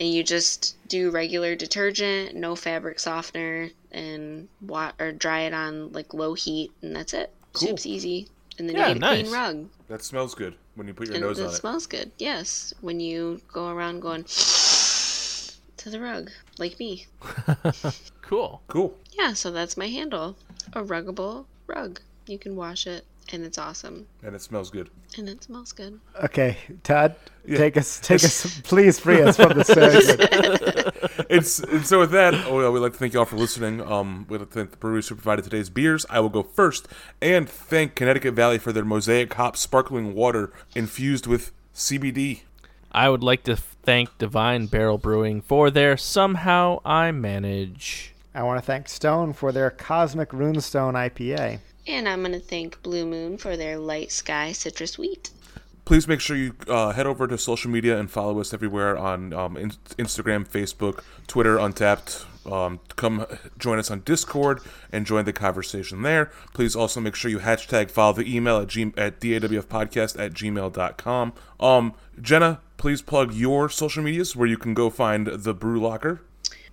And 0.00 0.12
you 0.12 0.24
just 0.24 0.76
do 0.88 1.10
regular 1.10 1.54
detergent, 1.54 2.34
no 2.34 2.56
fabric 2.56 2.98
softener, 2.98 3.68
and 3.92 4.48
wa- 4.62 4.92
or 4.98 5.12
dry 5.12 5.40
it 5.42 5.52
on 5.52 5.92
like 5.92 6.14
low 6.14 6.32
heat, 6.34 6.72
and 6.80 6.96
that's 6.96 7.12
it. 7.12 7.30
Cool. 7.52 7.68
Super 7.76 7.82
easy. 7.88 8.28
And 8.58 8.68
then 8.68 8.76
Yeah, 8.76 8.88
you 8.88 8.94
get 8.94 8.96
a 8.96 9.00
nice. 9.00 9.20
clean 9.22 9.32
rug. 9.32 9.68
That 9.88 10.02
smells 10.02 10.34
good 10.34 10.54
when 10.74 10.86
you 10.88 10.94
put 10.94 11.06
your 11.08 11.16
And 11.16 11.24
nose 11.24 11.38
it 11.38 11.42
on 11.44 11.48
it. 11.50 11.52
it. 11.52 11.56
smells 11.56 11.86
good. 11.86 12.10
Yes, 12.18 12.72
when 12.80 12.98
you 13.00 13.40
go 13.52 13.68
around 13.68 14.00
going 14.00 14.24
to 14.24 15.90
the 15.90 16.00
rug, 16.00 16.30
like 16.58 16.78
me. 16.78 17.06
Cool. 18.22 18.62
Cool. 18.68 18.96
Yeah, 19.18 19.32
so 19.32 19.50
that's 19.50 19.76
my 19.76 19.88
handle. 19.88 20.36
A 20.72 20.84
ruggable 20.84 21.46
rug. 21.66 22.00
You 22.28 22.38
can 22.38 22.54
wash 22.54 22.86
it 22.86 23.04
and 23.32 23.44
it's 23.44 23.58
awesome, 23.58 24.06
and 24.22 24.34
it 24.34 24.42
smells 24.42 24.70
good. 24.70 24.90
and 25.18 25.28
it 25.28 25.42
smells 25.44 25.72
good. 25.72 26.00
Okay, 26.24 26.56
Todd, 26.82 27.14
take 27.46 27.76
us, 27.76 28.00
take 28.02 28.24
us, 28.24 28.60
please 28.62 28.98
free 28.98 29.22
us 29.22 29.36
from 29.36 29.56
the 29.56 29.64
segment. 29.64 31.26
it's 31.30 31.58
and 31.60 31.86
so 31.86 32.00
with 32.00 32.10
that, 32.12 32.34
oh, 32.46 32.56
well, 32.56 32.72
we'd 32.72 32.80
like 32.80 32.92
to 32.92 32.98
thank 32.98 33.12
you 33.12 33.18
all 33.20 33.24
for 33.26 33.36
listening. 33.36 33.80
Um, 33.80 34.26
we'd 34.28 34.38
like 34.38 34.50
to 34.50 34.54
thank 34.54 34.70
the 34.72 34.76
breweries 34.76 35.08
who 35.08 35.14
provided 35.14 35.42
today's 35.44 35.70
beers. 35.70 36.04
I 36.10 36.20
will 36.20 36.28
go 36.28 36.42
first 36.42 36.88
and 37.22 37.48
thank 37.48 37.94
Connecticut 37.94 38.34
Valley 38.34 38.58
for 38.58 38.72
their 38.72 38.84
mosaic 38.84 39.32
hop 39.34 39.56
sparkling 39.56 40.14
water 40.14 40.52
infused 40.74 41.26
with 41.26 41.52
CBD. 41.74 42.40
I 42.92 43.08
would 43.08 43.22
like 43.22 43.44
to 43.44 43.54
thank 43.56 44.18
Divine 44.18 44.66
Barrel 44.66 44.98
Brewing 44.98 45.40
for 45.40 45.70
their 45.70 45.96
Somehow 45.96 46.80
I 46.84 47.12
Manage. 47.12 48.14
I 48.34 48.42
want 48.42 48.58
to 48.60 48.66
thank 48.66 48.88
Stone 48.88 49.32
for 49.34 49.52
their 49.52 49.70
Cosmic 49.70 50.30
Runestone 50.30 50.94
IPA. 50.94 51.60
And 51.86 52.08
I'm 52.08 52.22
gonna 52.22 52.38
thank 52.40 52.82
Blue 52.82 53.06
Moon 53.06 53.38
for 53.38 53.56
their 53.56 53.78
light 53.78 54.12
sky 54.12 54.52
citrus 54.52 54.98
wheat. 54.98 55.30
Please 55.84 56.06
make 56.06 56.20
sure 56.20 56.36
you 56.36 56.54
uh, 56.68 56.92
head 56.92 57.06
over 57.06 57.26
to 57.26 57.36
social 57.36 57.70
media 57.70 57.98
and 57.98 58.08
follow 58.10 58.38
us 58.40 58.54
everywhere 58.54 58.96
on 58.96 59.32
um, 59.32 59.56
in- 59.56 59.72
Instagram, 59.98 60.46
Facebook, 60.46 61.02
Twitter, 61.26 61.56
Untappd. 61.56 62.26
Um, 62.50 62.80
come 62.96 63.26
join 63.58 63.78
us 63.78 63.90
on 63.90 64.00
Discord 64.00 64.60
and 64.92 65.04
join 65.04 65.24
the 65.24 65.32
conversation 65.32 66.02
there. 66.02 66.30
Please 66.54 66.76
also 66.76 67.00
make 67.00 67.14
sure 67.14 67.30
you 67.30 67.40
hashtag 67.40 67.90
follow 67.90 68.12
the 68.14 68.34
email 68.36 68.58
at, 68.58 68.68
g- 68.68 68.92
at 68.96 69.20
dawfpodcast 69.20 70.18
at 70.18 70.32
gmail.com. 70.32 71.32
Um, 71.58 71.94
Jenna, 72.20 72.60
please 72.76 73.02
plug 73.02 73.34
your 73.34 73.68
social 73.68 74.02
medias 74.02 74.36
where 74.36 74.48
you 74.48 74.56
can 74.56 74.74
go 74.74 74.90
find 74.90 75.26
the 75.26 75.54
Brew 75.54 75.80
Locker. 75.80 76.22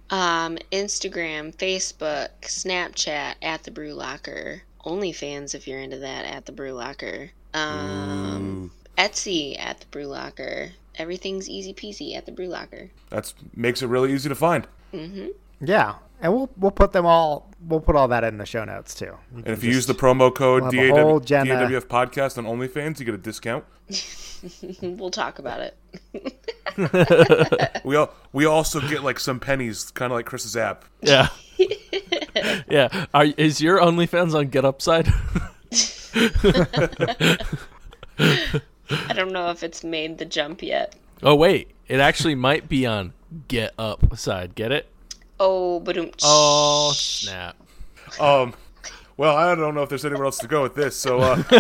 Um, 0.09 0.57
Instagram, 0.71 1.55
Facebook, 1.55 2.29
Snapchat 2.43 3.35
at 3.41 3.63
the 3.63 3.71
Brew 3.71 3.93
Locker. 3.93 4.61
OnlyFans 4.87 5.53
if 5.53 5.67
you're 5.67 5.79
into 5.79 5.97
that 5.99 6.25
at 6.25 6.45
the 6.45 6.51
Brew 6.51 6.71
Locker. 6.71 7.31
Um, 7.53 8.71
Etsy 8.97 9.59
at 9.59 9.79
the 9.79 9.85
Brew 9.87 10.05
Locker. 10.05 10.71
Everything's 10.95 11.49
easy 11.49 11.73
peasy 11.73 12.15
at 12.15 12.25
the 12.25 12.31
Brew 12.31 12.47
Locker. 12.47 12.89
That's 13.09 13.33
makes 13.55 13.81
it 13.81 13.87
really 13.87 14.13
easy 14.13 14.29
to 14.29 14.35
find. 14.35 14.67
Yeah, 15.59 15.95
and 16.21 16.33
we'll 16.33 16.49
we'll 16.57 16.71
put 16.71 16.91
them 16.93 17.05
all. 17.05 17.51
We'll 17.67 17.79
put 17.81 17.95
all 17.95 18.07
that 18.07 18.23
in 18.23 18.37
the 18.37 18.45
show 18.45 18.63
notes 18.63 18.95
too. 18.95 19.05
You 19.05 19.17
And 19.35 19.45
can 19.45 19.53
if 19.53 19.63
you 19.63 19.71
use 19.71 19.85
the 19.87 19.93
promo 19.93 20.33
code 20.33 20.63
we'll 20.63 20.71
have 20.71 21.07
a 21.07 21.19
DAW, 21.19 21.19
DAWF 21.19 21.85
Podcast 21.85 22.37
on 22.37 22.45
OnlyFans, 22.45 22.99
you 22.99 23.05
get 23.05 23.15
a 23.15 23.17
discount. 23.17 23.65
We'll 24.83 25.09
talk 25.09 25.39
about 25.39 25.61
it. 25.61 25.75
We 27.83 27.95
all 27.95 28.13
we 28.33 28.45
also 28.45 28.79
get 28.79 29.03
like 29.03 29.19
some 29.19 29.39
pennies, 29.39 29.89
kind 29.91 30.11
of 30.11 30.15
like 30.15 30.27
Chris's 30.27 30.55
app. 30.55 30.85
Yeah. 31.01 31.29
yeah. 32.69 33.05
Are, 33.13 33.25
is 33.37 33.61
your 33.61 33.79
OnlyFans 33.79 34.33
on 34.33 34.47
Get 34.47 34.65
Upside? 34.65 35.07
I 38.19 39.13
don't 39.13 39.31
know 39.31 39.49
if 39.49 39.63
it's 39.63 39.83
made 39.83 40.17
the 40.17 40.25
jump 40.25 40.61
yet. 40.61 40.95
oh, 41.23 41.35
wait. 41.35 41.71
It 41.87 41.99
actually 41.99 42.35
might 42.35 42.67
be 42.67 42.85
on 42.85 43.13
Get 43.47 43.73
Upside. 43.77 44.55
Get 44.55 44.71
it? 44.71 44.87
Oh, 45.39 45.79
but 45.79 45.97
Oh, 46.23 46.91
snap. 46.95 47.55
Um, 48.19 48.53
well, 49.17 49.35
I 49.35 49.53
don't 49.55 49.75
know 49.75 49.83
if 49.83 49.89
there's 49.89 50.05
anywhere 50.05 50.25
else 50.25 50.37
to 50.39 50.47
go 50.47 50.63
with 50.63 50.75
this. 50.75 50.95
So, 50.95 51.19
uh, 51.19 51.35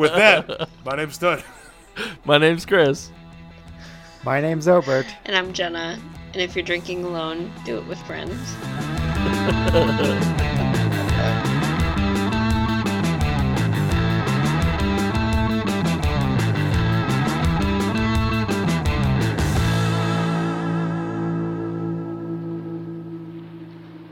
with 0.00 0.12
that, 0.14 0.68
my 0.84 0.96
name's 0.96 1.14
Stud. 1.14 1.42
My 2.24 2.38
name's 2.38 2.64
Chris. 2.64 3.10
My 4.24 4.40
name's 4.40 4.68
Obert. 4.68 5.06
and 5.24 5.36
I'm 5.36 5.52
Jenna. 5.52 5.98
And 6.32 6.40
if 6.40 6.56
you're 6.56 6.64
drinking 6.64 7.04
alone, 7.04 7.52
do 7.64 7.76
it 7.78 7.86
with 7.86 8.00
friends. 8.06 8.38
Yeah. 9.24 10.22